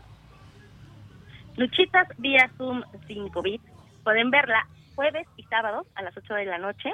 Luchitas 1.57 2.09
vía 2.19 2.51
Zoom 2.57 2.83
5 3.07 3.43
bits. 3.43 3.65
Pueden 4.03 4.31
verla 4.31 4.67
jueves 4.95 5.27
y 5.37 5.43
sábados 5.45 5.87
a 5.95 6.03
las 6.03 6.17
8 6.17 6.35
de 6.35 6.45
la 6.47 6.59
noche 6.59 6.93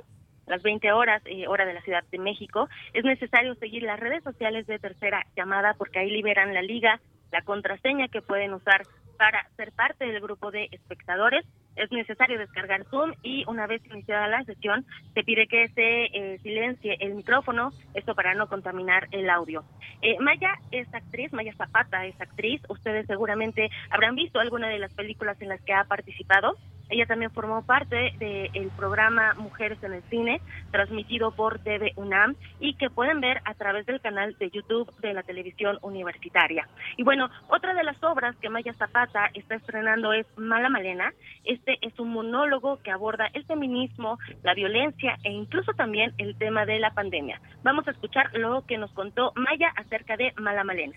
las 0.50 0.62
20 0.62 0.92
horas, 0.92 1.22
eh, 1.24 1.46
hora 1.46 1.64
de 1.64 1.74
la 1.74 1.80
Ciudad 1.82 2.04
de 2.10 2.18
México, 2.18 2.68
es 2.92 3.04
necesario 3.04 3.54
seguir 3.54 3.84
las 3.84 4.00
redes 4.00 4.22
sociales 4.22 4.66
de 4.66 4.78
Tercera 4.78 5.24
Llamada 5.36 5.74
porque 5.78 6.00
ahí 6.00 6.10
liberan 6.10 6.52
la 6.52 6.60
liga, 6.60 7.00
la 7.32 7.42
contraseña 7.42 8.08
que 8.08 8.22
pueden 8.22 8.54
usar 8.54 8.82
para 9.20 9.46
ser 9.56 9.70
parte 9.72 10.06
del 10.06 10.20
grupo 10.20 10.50
de 10.50 10.68
espectadores. 10.72 11.44
es 11.76 11.92
necesario 11.92 12.38
descargar 12.38 12.84
Zoom 12.86 13.12
y 13.22 13.44
una 13.46 13.66
vez 13.66 13.80
iniciada 13.86 14.28
la 14.28 14.44
sesión 14.44 14.84
se 15.14 15.22
pide 15.22 15.46
que 15.46 15.68
se 15.68 16.04
eh, 16.06 16.38
silencie 16.42 16.96
el 17.00 17.14
micrófono, 17.14 17.70
esto 17.94 18.14
para 18.14 18.34
no 18.34 18.48
contaminar 18.48 19.08
el 19.12 19.28
audio. 19.30 19.62
Eh, 20.02 20.16
Maya 20.20 20.54
es 20.72 20.92
actriz, 20.94 21.32
Maya 21.32 21.54
Zapata 21.54 22.06
es 22.06 22.18
actriz, 22.20 22.62
ustedes 22.68 23.06
seguramente 23.06 23.70
habrán 23.90 24.14
visto 24.14 24.40
alguna 24.40 24.68
de 24.68 24.78
las 24.78 24.92
películas 24.94 25.40
en 25.40 25.50
las 25.50 25.60
que 25.62 25.74
ha 25.74 25.84
participado. 25.84 26.56
Ella 26.90 27.06
también 27.06 27.30
formó 27.30 27.62
parte 27.62 28.12
del 28.18 28.70
programa 28.76 29.34
Mujeres 29.34 29.82
en 29.82 29.94
el 29.94 30.02
Cine, 30.10 30.40
transmitido 30.70 31.30
por 31.30 31.60
TV 31.60 31.92
UNAM 31.96 32.36
y 32.58 32.74
que 32.74 32.90
pueden 32.90 33.20
ver 33.20 33.40
a 33.44 33.54
través 33.54 33.86
del 33.86 34.00
canal 34.00 34.36
de 34.38 34.50
YouTube 34.50 34.92
de 35.00 35.14
la 35.14 35.22
televisión 35.22 35.78
universitaria. 35.82 36.68
Y 36.96 37.04
bueno, 37.04 37.30
otra 37.48 37.74
de 37.74 37.84
las 37.84 38.02
obras 38.02 38.36
que 38.36 38.48
Maya 38.48 38.74
Zapata 38.74 39.30
está 39.34 39.54
estrenando 39.54 40.12
es 40.12 40.26
Mala 40.36 40.68
Malena. 40.68 41.12
Este 41.44 41.78
es 41.82 41.98
un 41.98 42.10
monólogo 42.10 42.80
que 42.82 42.90
aborda 42.90 43.28
el 43.32 43.44
feminismo, 43.44 44.18
la 44.42 44.54
violencia 44.54 45.16
e 45.22 45.30
incluso 45.30 45.72
también 45.74 46.12
el 46.18 46.36
tema 46.36 46.66
de 46.66 46.80
la 46.80 46.90
pandemia. 46.90 47.40
Vamos 47.62 47.86
a 47.86 47.92
escuchar 47.92 48.30
lo 48.34 48.64
que 48.66 48.78
nos 48.78 48.92
contó 48.92 49.32
Maya 49.36 49.72
acerca 49.76 50.16
de 50.16 50.32
Mala 50.36 50.64
Malena. 50.64 50.96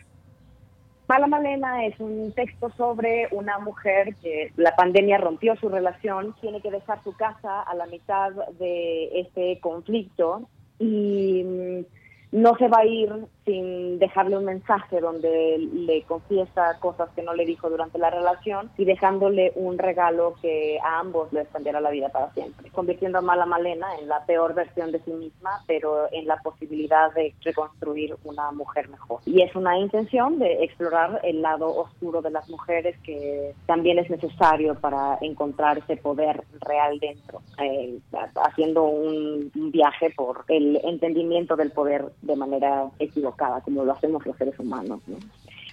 Mala 1.07 1.27
Malena 1.27 1.85
es 1.85 1.99
un 1.99 2.31
texto 2.31 2.71
sobre 2.71 3.27
una 3.31 3.59
mujer 3.59 4.15
que 4.21 4.51
la 4.55 4.75
pandemia 4.75 5.17
rompió 5.17 5.55
su 5.57 5.69
relación, 5.69 6.33
tiene 6.41 6.61
que 6.61 6.71
dejar 6.71 7.03
su 7.03 7.13
casa 7.13 7.61
a 7.61 7.75
la 7.75 7.85
mitad 7.87 8.31
de 8.57 9.19
este 9.19 9.59
conflicto 9.59 10.47
y 10.79 11.43
mm, 11.43 12.41
no 12.41 12.57
se 12.57 12.67
va 12.67 12.79
a 12.79 12.85
ir 12.85 13.11
sin 13.45 13.99
dejarle 13.99 14.37
un 14.37 14.45
mensaje 14.45 15.01
donde 15.01 15.57
le 15.57 16.03
confiesa 16.03 16.79
cosas 16.79 17.09
que 17.15 17.23
no 17.23 17.33
le 17.33 17.45
dijo 17.45 17.69
durante 17.69 17.97
la 17.97 18.09
relación 18.09 18.71
y 18.77 18.85
dejándole 18.85 19.51
un 19.55 19.77
regalo 19.77 20.35
que 20.41 20.79
a 20.83 20.99
ambos 20.99 21.31
le 21.33 21.41
extenderá 21.41 21.81
la 21.81 21.91
vida 21.91 22.09
para 22.09 22.31
siempre, 22.33 22.69
convirtiendo 22.71 23.17
a 23.17 23.21
Mala 23.21 23.45
Malena 23.45 23.87
en 23.99 24.07
la 24.07 24.25
peor 24.25 24.53
versión 24.53 24.91
de 24.91 24.99
sí 24.99 25.11
misma, 25.11 25.63
pero 25.67 26.07
en 26.11 26.27
la 26.27 26.37
posibilidad 26.37 27.13
de 27.13 27.33
reconstruir 27.41 28.15
una 28.23 28.51
mujer 28.51 28.89
mejor. 28.89 29.19
Y 29.25 29.41
es 29.41 29.55
una 29.55 29.77
intención 29.77 30.39
de 30.39 30.63
explorar 30.63 31.19
el 31.23 31.41
lado 31.41 31.67
oscuro 31.75 32.21
de 32.21 32.31
las 32.31 32.49
mujeres 32.49 32.97
que 33.03 33.53
también 33.65 33.99
es 33.99 34.09
necesario 34.09 34.75
para 34.75 35.17
encontrar 35.21 35.79
ese 35.79 35.97
poder 35.97 36.43
real 36.61 36.99
dentro, 36.99 37.41
eh, 37.61 37.99
haciendo 38.35 38.83
un 38.83 39.51
viaje 39.71 40.11
por 40.15 40.45
el 40.47 40.79
entendimiento 40.83 41.55
del 41.55 41.71
poder 41.71 42.05
de 42.21 42.35
manera 42.35 42.89
equivocada 42.99 43.32
como 43.63 43.83
lo 43.83 43.93
hacemos 43.93 44.25
los 44.25 44.37
seres 44.37 44.57
humanos, 44.59 45.01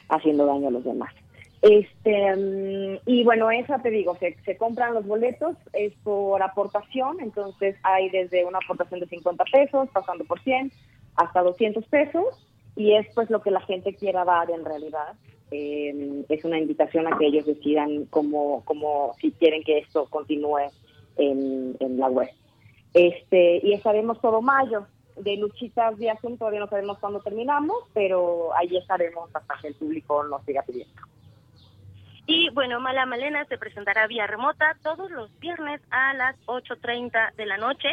haciendo 0.08 0.46
daño 0.46 0.68
a 0.68 0.72
los 0.72 0.84
demás. 0.84 1.14
Este 1.62 2.36
mm, 2.36 3.00
y 3.06 3.22
bueno, 3.24 3.50
esa 3.50 3.80
te 3.80 3.90
digo, 3.90 4.16
se, 4.16 4.36
se 4.44 4.56
compran 4.56 4.94
los 4.94 5.06
boletos, 5.06 5.56
es 5.72 5.92
por 6.02 6.42
aportación, 6.42 7.20
entonces 7.20 7.76
hay 7.82 8.08
desde 8.08 8.44
una 8.44 8.58
aportación 8.58 9.00
de 9.00 9.06
50 9.06 9.44
pesos, 9.52 9.88
pasando 9.92 10.24
por 10.24 10.40
100, 10.40 10.72
hasta 11.16 11.42
200 11.42 11.84
pesos, 11.86 12.24
y 12.76 12.94
es 12.94 13.06
pues 13.14 13.28
lo 13.28 13.42
que 13.42 13.50
la 13.50 13.60
gente 13.60 13.94
quiera 13.94 14.24
dar 14.24 14.50
en 14.50 14.64
realidad. 14.64 15.14
Eh, 15.50 16.24
es 16.28 16.44
una 16.44 16.58
invitación 16.58 17.12
a 17.12 17.18
que 17.18 17.26
ellos 17.26 17.44
decidan 17.44 18.06
cómo, 18.06 18.62
cómo 18.64 19.14
si 19.20 19.32
quieren 19.32 19.64
que 19.64 19.78
esto 19.78 20.06
continúe 20.06 20.70
en, 21.16 21.76
en 21.80 21.98
la 21.98 22.08
web. 22.08 22.30
Este, 22.94 23.60
y 23.62 23.72
estaremos 23.72 24.20
todo 24.20 24.40
mayo, 24.40 24.86
de 25.22 25.36
luchitas 25.36 25.96
de 25.98 26.10
asunto 26.10 26.38
todavía 26.38 26.60
no 26.60 26.68
sabemos 26.68 26.98
cuándo 26.98 27.20
terminamos, 27.20 27.84
pero 27.92 28.54
ahí 28.56 28.76
estaremos 28.76 29.34
hasta 29.34 29.54
que 29.60 29.68
el 29.68 29.74
público 29.74 30.24
nos 30.24 30.44
siga 30.44 30.62
pidiendo. 30.62 31.02
Y 32.26 32.48
bueno, 32.50 32.78
Mala 32.80 33.06
Malena 33.06 33.44
se 33.46 33.58
presentará 33.58 34.06
vía 34.06 34.26
remota 34.26 34.76
todos 34.82 35.10
los 35.10 35.36
viernes 35.40 35.80
a 35.90 36.14
las 36.14 36.36
8.30 36.46 37.34
de 37.34 37.46
la 37.46 37.56
noche. 37.56 37.88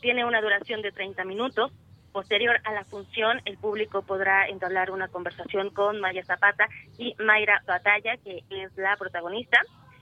Tiene 0.00 0.24
una 0.24 0.40
duración 0.40 0.80
de 0.80 0.90
30 0.90 1.24
minutos. 1.24 1.70
Posterior 2.12 2.56
a 2.64 2.72
la 2.72 2.84
función, 2.84 3.42
el 3.44 3.58
público 3.58 4.02
podrá 4.02 4.48
entablar 4.48 4.90
una 4.90 5.08
conversación 5.08 5.70
con 5.70 6.00
Maya 6.00 6.24
Zapata 6.24 6.66
y 6.96 7.14
Mayra 7.18 7.62
Batalla, 7.66 8.16
que 8.18 8.42
es 8.48 8.74
la 8.76 8.96
protagonista. 8.96 9.60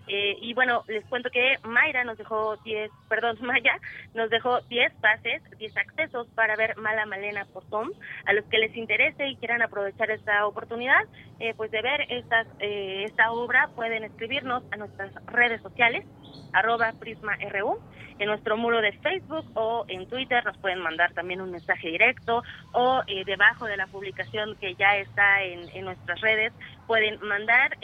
Eh, 0.08 0.36
y 0.40 0.54
bueno, 0.54 0.84
les 0.88 1.04
cuento 1.06 1.30
que 1.30 1.56
Mayra 1.62 2.04
nos 2.04 2.18
dejó 2.18 2.56
10, 2.58 2.90
perdón, 3.08 3.38
Maya 3.42 3.78
nos 4.14 4.30
dejó 4.30 4.60
10 4.62 4.92
pases, 4.94 5.42
10 5.58 5.76
accesos 5.76 6.26
para 6.34 6.56
ver 6.56 6.76
Mala 6.76 7.06
Malena 7.06 7.46
por 7.52 7.64
Tom. 7.66 7.90
A 8.26 8.32
los 8.32 8.44
que 8.46 8.58
les 8.58 8.76
interese 8.76 9.28
y 9.28 9.36
quieran 9.36 9.62
aprovechar 9.62 10.10
esta 10.10 10.46
oportunidad, 10.46 11.02
eh, 11.40 11.54
pues 11.56 11.70
de 11.70 11.82
ver 11.82 12.06
estas, 12.08 12.46
eh, 12.58 13.04
esta 13.06 13.32
obra, 13.32 13.68
pueden 13.74 14.04
escribirnos 14.04 14.62
a 14.72 14.76
nuestras 14.76 15.12
redes 15.26 15.62
sociales, 15.62 16.04
arroba 16.52 16.92
PrismaRU, 16.98 17.78
en 18.18 18.28
nuestro 18.28 18.56
muro 18.56 18.80
de 18.80 18.92
Facebook 18.92 19.50
o 19.54 19.84
en 19.88 20.06
Twitter 20.08 20.44
nos 20.44 20.56
pueden 20.58 20.80
mandar 20.80 21.12
también 21.12 21.40
un 21.40 21.50
mensaje 21.50 21.88
directo 21.88 22.42
o 22.72 23.02
debajo 23.26 23.64
de 23.66 23.76
la 23.76 23.86
publicación 23.86 24.54
que 24.60 24.74
ya 24.74 24.96
está 24.96 25.42
en, 25.42 25.84
nuestras 25.84 26.20
redes 26.20 26.52
pueden 26.86 27.18
mandar 27.26 27.76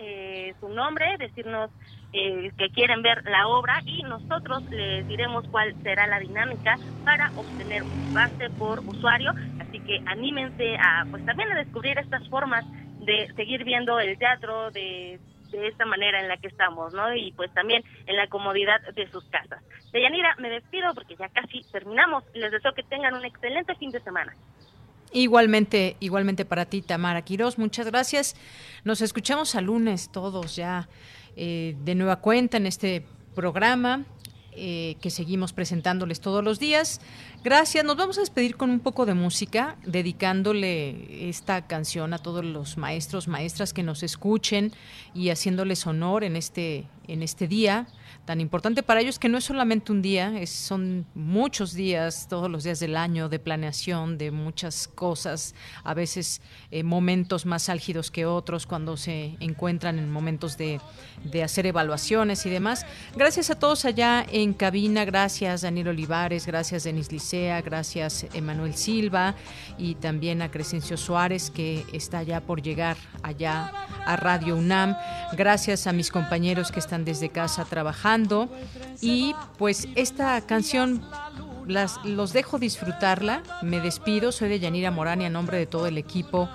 su 0.61 0.69
nombre, 0.69 1.16
decirnos 1.19 1.70
eh, 2.11 2.51
que 2.57 2.70
quieren 2.70 3.03
ver 3.03 3.23
la 3.25 3.49
obra 3.49 3.83
y 3.85 4.03
nosotros 4.03 4.62
les 4.70 5.07
diremos 5.07 5.47
cuál 5.51 5.75
será 5.83 6.07
la 6.07 6.19
dinámica 6.19 6.79
para 7.05 7.31
obtener 7.35 7.83
un 7.83 8.15
base 8.15 8.49
por 8.57 8.81
usuario. 8.81 9.35
Así 9.61 9.79
que 9.81 10.01
anímense 10.07 10.77
a, 10.79 11.05
pues 11.11 11.23
también 11.27 11.53
a 11.53 11.57
descubrir 11.57 11.99
estas 11.99 12.27
formas 12.31 12.65
de 13.01 13.31
seguir 13.37 13.62
viendo 13.65 14.01
el 14.01 14.16
teatro 14.16 14.70
de, 14.70 15.20
de 15.57 15.69
esta 15.69 15.85
manera 15.87 16.20
en 16.20 16.29
la 16.29 16.37
que 16.37 16.49
estamos, 16.49 16.93
¿no? 16.93 17.15
Y 17.15 17.33
pues 17.33 17.53
también 17.55 17.83
en 18.07 18.16
la 18.16 18.27
comodidad 18.29 18.81
de 18.95 19.11
sus 19.11 19.25
casas. 19.25 19.62
Deyanira, 19.93 20.35
me 20.39 20.51
despido 20.51 20.95
porque 20.95 21.16
ya 21.16 21.29
casi 21.29 21.62
terminamos. 21.73 22.25
Les 22.35 22.53
deseo 22.53 22.73
que 22.75 22.83
tengan 22.83 23.15
un 23.15 23.25
excelente 23.25 23.75
fin 23.77 23.91
de 23.91 24.01
semana. 24.01 24.35
Igualmente, 25.12 25.97
igualmente 26.01 26.45
para 26.45 26.66
ti, 26.66 26.83
Tamara 26.83 27.23
Quirós, 27.23 27.59
muchas 27.59 27.87
gracias. 27.87 28.37
Nos 28.85 29.01
escuchamos 29.01 29.55
al 29.55 29.65
lunes 29.65 30.12
todos 30.12 30.55
ya 30.55 30.89
eh, 31.37 31.75
de 31.79 31.95
nueva 31.95 32.16
cuenta 32.16 32.59
en 32.59 32.66
este 32.66 33.07
programa 33.35 34.05
eh, 34.60 34.97
que 35.01 35.10
seguimos 35.10 35.52
presentándoles 35.52 36.20
todos 36.20 36.43
los 36.43 36.59
días. 36.59 37.01
Gracias. 37.44 37.85
Nos 37.85 37.97
vamos 37.97 38.18
a 38.18 38.22
despedir 38.22 38.56
con 38.56 38.70
un 38.70 38.80
poco 38.80 39.06
de 39.06 39.14
música, 39.14 39.76
dedicándole 39.86 41.28
esta 41.28 41.66
canción 41.66 42.12
a 42.12 42.18
todos 42.18 42.44
los 42.44 42.76
maestros, 42.76 43.28
maestras 43.28 43.72
que 43.72 43.82
nos 43.82 44.02
escuchen 44.02 44.72
y 45.14 45.30
haciéndoles 45.30 45.86
honor 45.86 46.24
en 46.24 46.36
este, 46.36 46.86
en 47.06 47.22
este 47.22 47.47
día 47.47 47.86
tan 48.28 48.42
importante 48.42 48.82
para 48.82 49.00
ellos 49.00 49.18
que 49.18 49.30
no 49.30 49.38
es 49.38 49.44
solamente 49.44 49.90
un 49.90 50.02
día, 50.02 50.34
son 50.46 51.06
muchos 51.14 51.72
días, 51.72 52.26
todos 52.28 52.50
los 52.50 52.62
días 52.62 52.78
del 52.78 52.94
año 52.94 53.30
de 53.30 53.38
planeación, 53.38 54.18
de 54.18 54.30
muchas 54.30 54.86
cosas, 54.86 55.55
a 55.82 55.94
veces 55.94 56.42
eh, 56.70 56.82
momentos 56.82 57.46
más 57.46 57.70
álgidos 57.70 58.10
que 58.10 58.26
otros 58.26 58.66
cuando 58.66 58.98
se 58.98 59.34
encuentran 59.40 59.98
en 59.98 60.10
momentos 60.12 60.59
de, 60.59 60.78
de, 61.24 61.42
hacer 61.42 61.64
evaluaciones 61.64 62.44
y 62.44 62.50
demás. 62.50 62.84
Gracias 63.16 63.48
a 63.48 63.59
todos 63.59 63.86
allá 63.86 64.26
en 64.30 64.52
cabina, 64.52 65.06
gracias 65.06 65.62
Daniel 65.62 65.88
Olivares, 65.88 66.44
gracias 66.44 66.84
Denis 66.84 67.10
Licea, 67.10 67.62
gracias 67.62 68.26
Emanuel 68.34 68.74
Silva 68.74 69.36
y 69.78 69.94
también 69.94 70.42
a 70.42 70.50
Crescencio 70.50 70.98
Suárez 70.98 71.50
que 71.50 71.86
está 71.94 72.22
ya 72.24 72.42
por 72.42 72.60
llegar 72.60 72.98
allá 73.22 73.72
a 74.05 74.16
Radio 74.16 74.55
UNAM. 74.55 74.98
Gracias 75.32 75.86
a 75.86 75.94
mis 75.94 76.10
compañeros 76.10 76.70
que 76.70 76.80
están 76.80 77.06
desde 77.06 77.30
casa 77.30 77.64
trabajando 77.64 78.18
y 79.01 79.35
pues 79.59 79.89
esta 79.95 80.40
canción 80.43 81.03
las, 81.66 82.05
los 82.05 82.32
dejo 82.32 82.59
disfrutarla. 82.59 83.43
Me 83.62 83.81
despido, 83.81 84.32
soy 84.32 84.49
de 84.49 84.59
Yanira 84.59 84.90
Morán 84.90 85.23
y 85.23 85.27
a 85.27 85.31
nombre 85.31 85.59
de 85.59 85.66
todo 85.66 85.86
el 85.86 85.99
equipo 85.99 86.49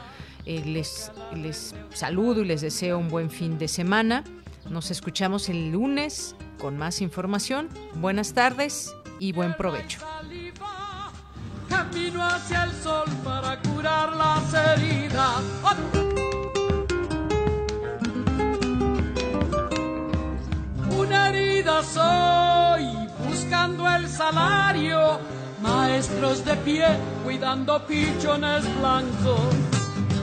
eh, 0.45 0.64
les, 0.65 1.11
les 1.35 1.76
saludo 1.94 2.41
y 2.41 2.45
les 2.45 2.61
deseo 2.61 2.98
un 2.98 3.10
buen 3.10 3.30
fin 3.30 3.57
de 3.57 3.68
semana. 3.68 4.23
Nos 4.69 4.91
escuchamos 4.91 5.49
el 5.49 5.72
lunes 5.72 6.35
con 6.60 6.77
más 6.77 7.02
información. 7.02 7.69
Buenas 7.95 8.34
tardes 8.34 8.94
y 9.19 9.31
buen 9.31 9.56
provecho. 9.56 9.99
Soy, 21.84 23.07
buscando 23.26 23.90
el 23.90 24.07
salario, 24.07 25.19
maestros 25.61 26.44
de 26.44 26.56
pie, 26.57 26.85
cuidando 27.23 27.85
pichones 27.88 28.64
blancos, 28.80 29.40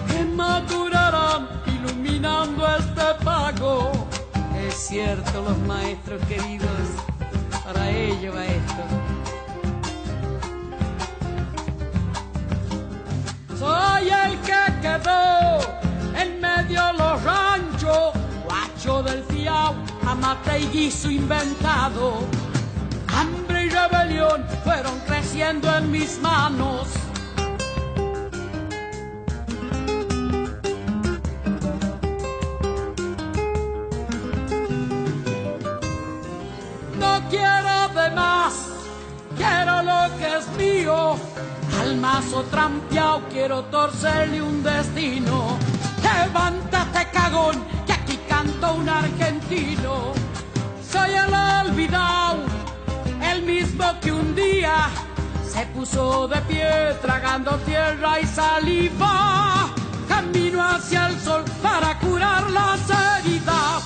que 0.08 0.24
madurarán 0.24 1.48
iluminando 1.66 2.66
este 2.76 3.24
pago. 3.24 3.90
Es 4.66 4.74
cierto, 4.74 5.42
los 5.42 5.58
maestros 5.60 6.20
queridos, 6.26 6.68
para 7.64 7.90
ello 7.90 8.32
va 8.34 8.44
esto. 8.44 8.82
Soy 13.58 14.08
el 14.08 14.38
que 14.40 14.80
quedó 14.82 15.60
en 16.20 16.40
medio 16.40 16.84
de 16.86 16.92
los 16.94 17.22
ranchos, 17.22 18.12
guacho 18.44 19.02
del 19.02 19.22
fiao 19.40 19.74
mate 20.20 20.60
y 20.60 20.66
guiso 20.66 21.10
inventado. 21.10 22.24
Hambre 23.08 23.66
y 23.66 23.70
rebelión 23.70 24.44
fueron 24.64 24.98
creciendo 25.06 25.74
en 25.76 25.90
mis 25.90 26.20
manos. 26.20 26.88
No 36.98 37.12
quiero 37.30 37.88
de 37.94 38.10
más, 38.14 38.54
quiero 39.36 39.82
lo 39.82 40.16
que 40.18 40.36
es 40.38 40.48
mío. 40.58 41.16
Al 41.80 41.96
mazo 41.96 42.42
trampeado 42.50 43.22
quiero 43.30 43.62
torcerle 43.64 44.42
un 44.42 44.62
destino. 44.62 45.56
Levántate 46.02 47.06
cagón, 47.12 47.64
canto 48.40 48.74
un 48.74 48.88
argentino. 48.88 50.12
Soy 50.90 51.10
el 51.10 51.32
olvidado, 51.66 52.38
el 53.30 53.42
mismo 53.42 53.84
que 54.00 54.12
un 54.12 54.34
día 54.34 54.88
se 55.46 55.66
puso 55.74 56.26
de 56.26 56.40
pie 56.42 56.70
tragando 57.02 57.50
tierra 57.66 58.18
y 58.20 58.26
saliva. 58.26 59.68
Camino 60.08 60.62
hacia 60.62 61.08
el 61.08 61.20
sol 61.20 61.44
para 61.62 61.98
curar 61.98 62.50
las 62.50 62.80
heridas. 63.18 63.82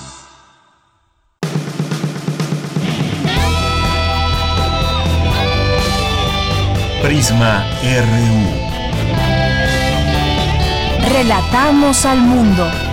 Prisma 7.01 7.65
RU. 7.83 8.39
Relatamos 11.13 12.05
al 12.05 12.19
mundo. 12.19 12.84